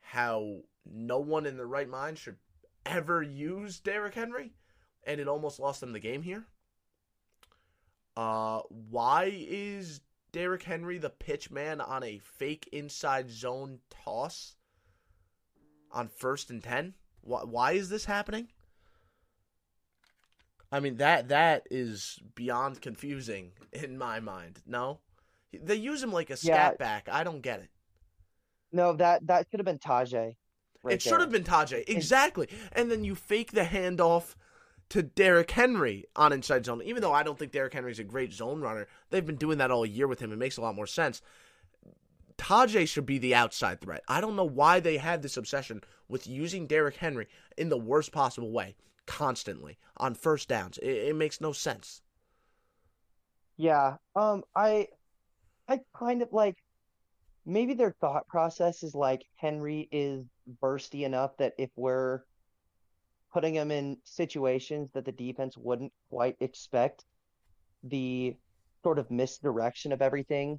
how 0.00 0.60
no 0.84 1.18
one 1.18 1.46
in 1.46 1.56
their 1.56 1.66
right 1.66 1.88
mind 1.88 2.18
should 2.18 2.36
ever 2.86 3.22
use 3.22 3.80
Derrick 3.80 4.14
Henry, 4.14 4.52
and 5.04 5.20
it 5.20 5.28
almost 5.28 5.60
lost 5.60 5.80
them 5.80 5.92
the 5.92 6.00
game 6.00 6.22
here. 6.22 6.44
Uh, 8.16 8.60
why 8.68 9.32
is 9.32 10.00
Derrick 10.32 10.62
Henry 10.62 10.98
the 10.98 11.10
pitch 11.10 11.50
man 11.50 11.80
on 11.80 12.02
a 12.02 12.18
fake 12.18 12.68
inside 12.72 13.30
zone 13.30 13.78
toss 13.90 14.56
on 15.92 16.08
first 16.08 16.50
and 16.50 16.62
ten? 16.62 16.94
Why, 17.20 17.42
why 17.42 17.72
is 17.72 17.88
this 17.88 18.04
happening? 18.04 18.48
I 20.72 20.80
mean 20.80 20.96
that 20.96 21.28
that 21.28 21.66
is 21.70 22.20
beyond 22.34 22.80
confusing 22.80 23.52
in 23.72 23.98
my 23.98 24.20
mind. 24.20 24.60
No, 24.66 25.00
they 25.52 25.74
use 25.76 26.02
him 26.02 26.12
like 26.12 26.30
a 26.30 26.34
Yeah. 26.34 26.36
scat 26.36 26.78
back. 26.78 27.08
I 27.10 27.24
don't 27.24 27.40
get 27.40 27.60
it. 27.60 27.70
No, 28.72 28.92
that 28.94 29.26
that 29.26 29.46
should 29.50 29.60
have 29.60 29.66
been 29.66 29.78
Tyjae. 29.78 30.36
right 30.82 30.94
it 30.94 31.02
should 31.02 31.20
have 31.20 31.30
been 31.30 31.44
Tyjae. 31.44 31.84
Exactly. 31.88 32.48
And 32.72 32.90
then 32.90 33.04
you 33.04 33.14
fake 33.14 33.52
the 33.52 33.62
handoff 33.62 34.34
to 34.90 35.02
Derrick 35.02 35.50
Henry 35.50 36.04
on 36.16 36.32
inside 36.32 36.64
zone. 36.64 36.82
Even 36.84 37.02
though 37.02 37.12
I 37.12 37.22
don't 37.22 37.38
think 37.38 37.52
Derrick 37.52 37.74
Henry's 37.74 37.98
a 37.98 38.04
great 38.04 38.32
zone 38.32 38.60
runner, 38.60 38.86
they've 39.10 39.26
been 39.26 39.36
doing 39.36 39.58
that 39.58 39.70
all 39.70 39.84
year 39.86 40.06
with 40.08 40.20
him. 40.20 40.32
It 40.32 40.38
makes 40.38 40.56
a 40.56 40.60
lot 40.62 40.74
more 40.74 40.86
sense. 40.86 41.20
Tyjae 42.38 42.88
should 42.88 43.04
be 43.06 43.18
the 43.18 43.34
outside 43.34 43.80
threat. 43.80 44.02
I 44.08 44.20
don't 44.20 44.34
know 44.36 44.44
why 44.44 44.80
they 44.80 44.96
had 44.96 45.20
this 45.22 45.36
obsession 45.36 45.82
with 46.08 46.26
using 46.26 46.66
Derrick 46.66 46.96
Henry 46.96 47.28
in 47.56 47.68
the 47.68 47.76
worst 47.76 48.12
possible 48.12 48.50
way 48.50 48.74
constantly 49.06 49.78
on 49.98 50.14
first 50.14 50.48
downs. 50.48 50.78
It, 50.78 50.88
it 50.90 51.16
makes 51.16 51.40
no 51.40 51.52
sense. 51.52 52.00
Yeah. 53.56 53.96
Um, 54.16 54.42
I 54.56 54.88
I 55.70 55.78
kind 55.96 56.20
of 56.20 56.32
like 56.32 56.56
maybe 57.46 57.74
their 57.74 57.94
thought 58.00 58.26
process 58.26 58.82
is 58.82 58.92
like 58.92 59.24
Henry 59.36 59.88
is 59.92 60.24
bursty 60.60 61.04
enough 61.04 61.36
that 61.38 61.54
if 61.58 61.70
we're 61.76 62.22
putting 63.32 63.54
him 63.54 63.70
in 63.70 63.96
situations 64.02 64.90
that 64.94 65.04
the 65.04 65.12
defense 65.12 65.56
wouldn't 65.56 65.92
quite 66.10 66.36
expect, 66.40 67.04
the 67.84 68.36
sort 68.82 68.98
of 68.98 69.12
misdirection 69.12 69.92
of 69.92 70.02
everything 70.02 70.58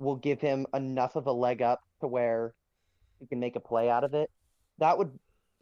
will 0.00 0.16
give 0.16 0.40
him 0.40 0.66
enough 0.74 1.14
of 1.14 1.28
a 1.28 1.32
leg 1.32 1.62
up 1.62 1.80
to 2.00 2.08
where 2.08 2.54
he 3.20 3.26
can 3.26 3.38
make 3.38 3.54
a 3.54 3.60
play 3.60 3.88
out 3.88 4.02
of 4.02 4.14
it. 4.14 4.28
That 4.78 4.98
would 4.98 5.16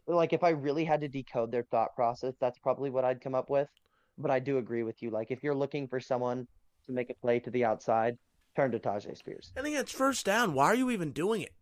like 0.07 0.33
if 0.33 0.43
I 0.43 0.49
really 0.49 0.83
had 0.83 1.01
to 1.01 1.07
decode 1.07 1.51
their 1.51 1.67
thought 1.69 1.95
process, 1.95 2.33
that's 2.41 2.57
probably 2.57 2.89
what 2.89 3.05
I'd 3.05 3.21
come 3.21 3.35
up 3.35 3.51
with. 3.51 3.69
But 4.17 4.31
I 4.31 4.39
do 4.39 4.57
agree 4.57 4.81
with 4.81 5.03
you. 5.03 5.11
Like 5.11 5.29
if 5.29 5.43
you're 5.43 5.53
looking 5.53 5.87
for 5.87 5.99
someone 5.99 6.47
to 6.87 6.91
make 6.91 7.11
a 7.11 7.13
play 7.13 7.39
to 7.41 7.51
the 7.51 7.65
outside, 7.65 8.17
turn 8.55 8.71
to 8.71 8.79
Tyjae 8.79 9.17
Spears. 9.17 9.51
And 9.55 9.65
again, 9.65 9.81
it's 9.81 9.91
first 9.91 10.25
down. 10.25 10.53
Why 10.53 10.65
are 10.65 10.75
you 10.75 10.89
even 10.91 11.11
doing 11.11 11.41
it? 11.41 11.53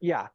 Yeah, 0.00 0.28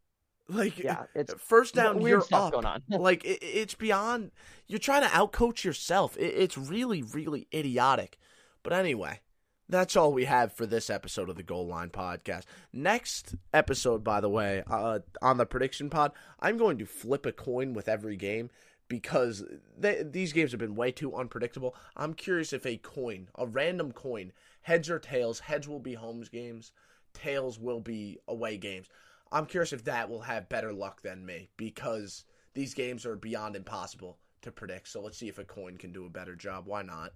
Like, 0.50 0.78
yeah. 0.78 1.04
It's 1.16 1.34
first 1.38 1.74
down, 1.76 1.98
weird 2.00 2.08
you're 2.10 2.22
stuff 2.22 2.48
up. 2.48 2.52
going 2.54 2.66
on. 2.66 2.84
like, 2.90 3.24
it, 3.24 3.40
it's 3.42 3.76
beyond. 3.76 4.32
You're 4.68 4.80
trying 4.80 5.04
to 5.04 5.08
outcoach 5.10 5.64
yourself. 5.64 6.18
It, 6.18 6.34
it's 6.36 6.58
really, 6.58 7.02
really 7.02 7.48
idiotic. 7.54 8.18
But 8.62 8.74
anyway, 8.74 9.22
that's 9.70 9.96
all 9.96 10.12
we 10.14 10.26
have 10.26 10.52
for 10.54 10.66
this 10.66 10.90
episode 10.90 11.30
of 11.30 11.36
the 11.38 11.44
Goal 11.44 11.68
Line 11.68 11.90
Podcast. 11.90 12.44
Next 12.74 13.36
episode, 13.54 14.04
by 14.04 14.20
the 14.20 14.30
way, 14.30 14.64
uh, 14.70 15.00
on 15.22 15.38
the 15.38 15.46
prediction 15.46 15.90
pod, 15.90 16.12
I'm 16.40 16.58
going 16.58 16.78
to 16.80 16.86
flip 16.86 17.26
a 17.26 17.32
coin 17.32 17.74
with 17.74 17.88
every 17.88 18.18
game 18.18 18.50
because 18.90 19.44
they, 19.78 20.04
these 20.04 20.34
games 20.34 20.52
have 20.52 20.60
been 20.60 20.76
way 20.76 20.92
too 20.92 21.16
unpredictable. 21.16 21.74
I'm 21.96 22.14
curious 22.14 22.52
if 22.52 22.66
a 22.66 22.78
coin, 22.78 23.30
a 23.36 23.48
random 23.48 23.94
coin, 23.94 24.34
heads 24.64 24.90
or 24.90 25.00
tails, 25.00 25.40
heads 25.40 25.68
will 25.68 25.80
be 25.80 25.94
homes 25.94 26.30
games, 26.30 26.72
tails 27.14 27.60
will 27.60 27.80
be 27.80 28.18
away 28.28 28.58
games. 28.58 28.88
I'm 29.32 29.46
curious 29.46 29.74
if 29.74 29.84
that 29.86 30.10
will 30.10 30.22
have 30.22 30.50
better 30.50 30.74
luck 30.74 31.02
than 31.02 31.26
me 31.26 31.50
because 31.58 32.26
these 32.54 32.74
games 32.74 33.06
are 33.06 33.16
beyond 33.16 33.56
impossible 33.56 34.18
to 34.42 34.52
predict. 34.52 34.88
So 34.88 35.02
let's 35.02 35.18
see 35.18 35.30
if 35.30 35.40
a 35.40 35.44
coin 35.44 35.78
can 35.78 35.92
do 35.92 36.06
a 36.06 36.10
better 36.10 36.36
job. 36.36 36.68
Why 36.68 36.84
not? 36.84 37.14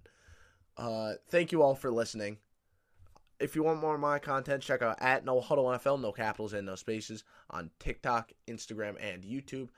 Uh, 0.76 1.14
thank 1.30 1.52
you 1.52 1.62
all 1.62 1.76
for 1.76 1.92
listening. 1.92 2.38
If 3.40 3.56
you 3.56 3.62
want 3.62 3.82
more 3.82 3.94
of 3.94 4.02
my 4.02 4.18
content, 4.18 4.64
check 4.64 4.82
out 4.82 4.98
at 5.00 5.24
No 5.24 5.40
Huddle 5.40 5.66
NFL, 5.66 6.02
no 6.02 6.12
capitals 6.12 6.54
and 6.54 6.66
no 6.66 6.76
spaces, 6.76 7.24
on 7.52 7.70
TikTok, 7.80 8.32
Instagram, 8.48 8.96
and 9.00 9.24
YouTube. 9.24 9.70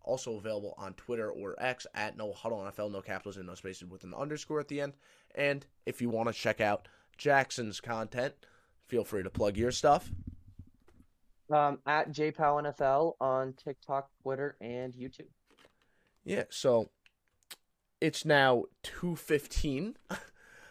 Also 0.00 0.36
available 0.36 0.74
on 0.78 0.94
Twitter 0.94 1.30
or 1.30 1.54
X 1.58 1.86
at 1.94 2.16
No 2.16 2.32
Huddle 2.32 2.60
NFL, 2.60 2.92
no 2.92 3.02
capitals 3.02 3.36
and 3.36 3.46
no 3.46 3.54
spaces 3.54 3.88
with 3.88 4.04
an 4.04 4.14
underscore 4.14 4.60
at 4.60 4.68
the 4.68 4.80
end. 4.80 4.94
And 5.34 5.66
if 5.84 6.00
you 6.00 6.08
want 6.08 6.28
to 6.28 6.34
check 6.34 6.62
out 6.62 6.88
Jackson's 7.16 7.80
content, 7.80 8.34
feel 8.86 9.04
free 9.04 9.22
to 9.22 9.30
plug 9.30 9.56
your 9.56 9.70
stuff. 9.70 10.10
Um, 11.50 11.78
at 11.86 12.10
JPowNFL 12.10 13.14
on 13.20 13.52
TikTok, 13.52 14.08
Twitter, 14.22 14.56
and 14.60 14.94
YouTube. 14.94 15.28
Yeah, 16.24 16.44
so 16.48 16.90
it's 18.00 18.24
now 18.24 18.64
2:15 18.82 19.94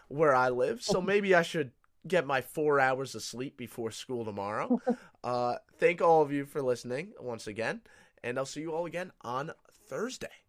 where 0.07 0.36
I 0.36 0.49
live, 0.49 0.82
so 0.82 0.99
maybe 1.02 1.36
I 1.36 1.44
should 1.44 1.72
get 2.06 2.28
my 2.28 2.41
4 2.41 2.80
hours 2.80 3.15
of 3.15 3.22
sleep 3.22 3.56
before 3.56 3.91
school 3.91 4.26
tomorrow. 4.26 4.80
uh 5.24 5.56
thank 5.78 6.02
all 6.02 6.22
of 6.22 6.32
you 6.32 6.45
for 6.45 6.61
listening 6.61 7.14
once 7.20 7.48
again, 7.48 7.82
and 8.24 8.38
I'll 8.38 8.45
see 8.45 8.61
you 8.61 8.74
all 8.74 8.86
again 8.86 9.11
on 9.22 9.52
Thursday. 9.88 10.43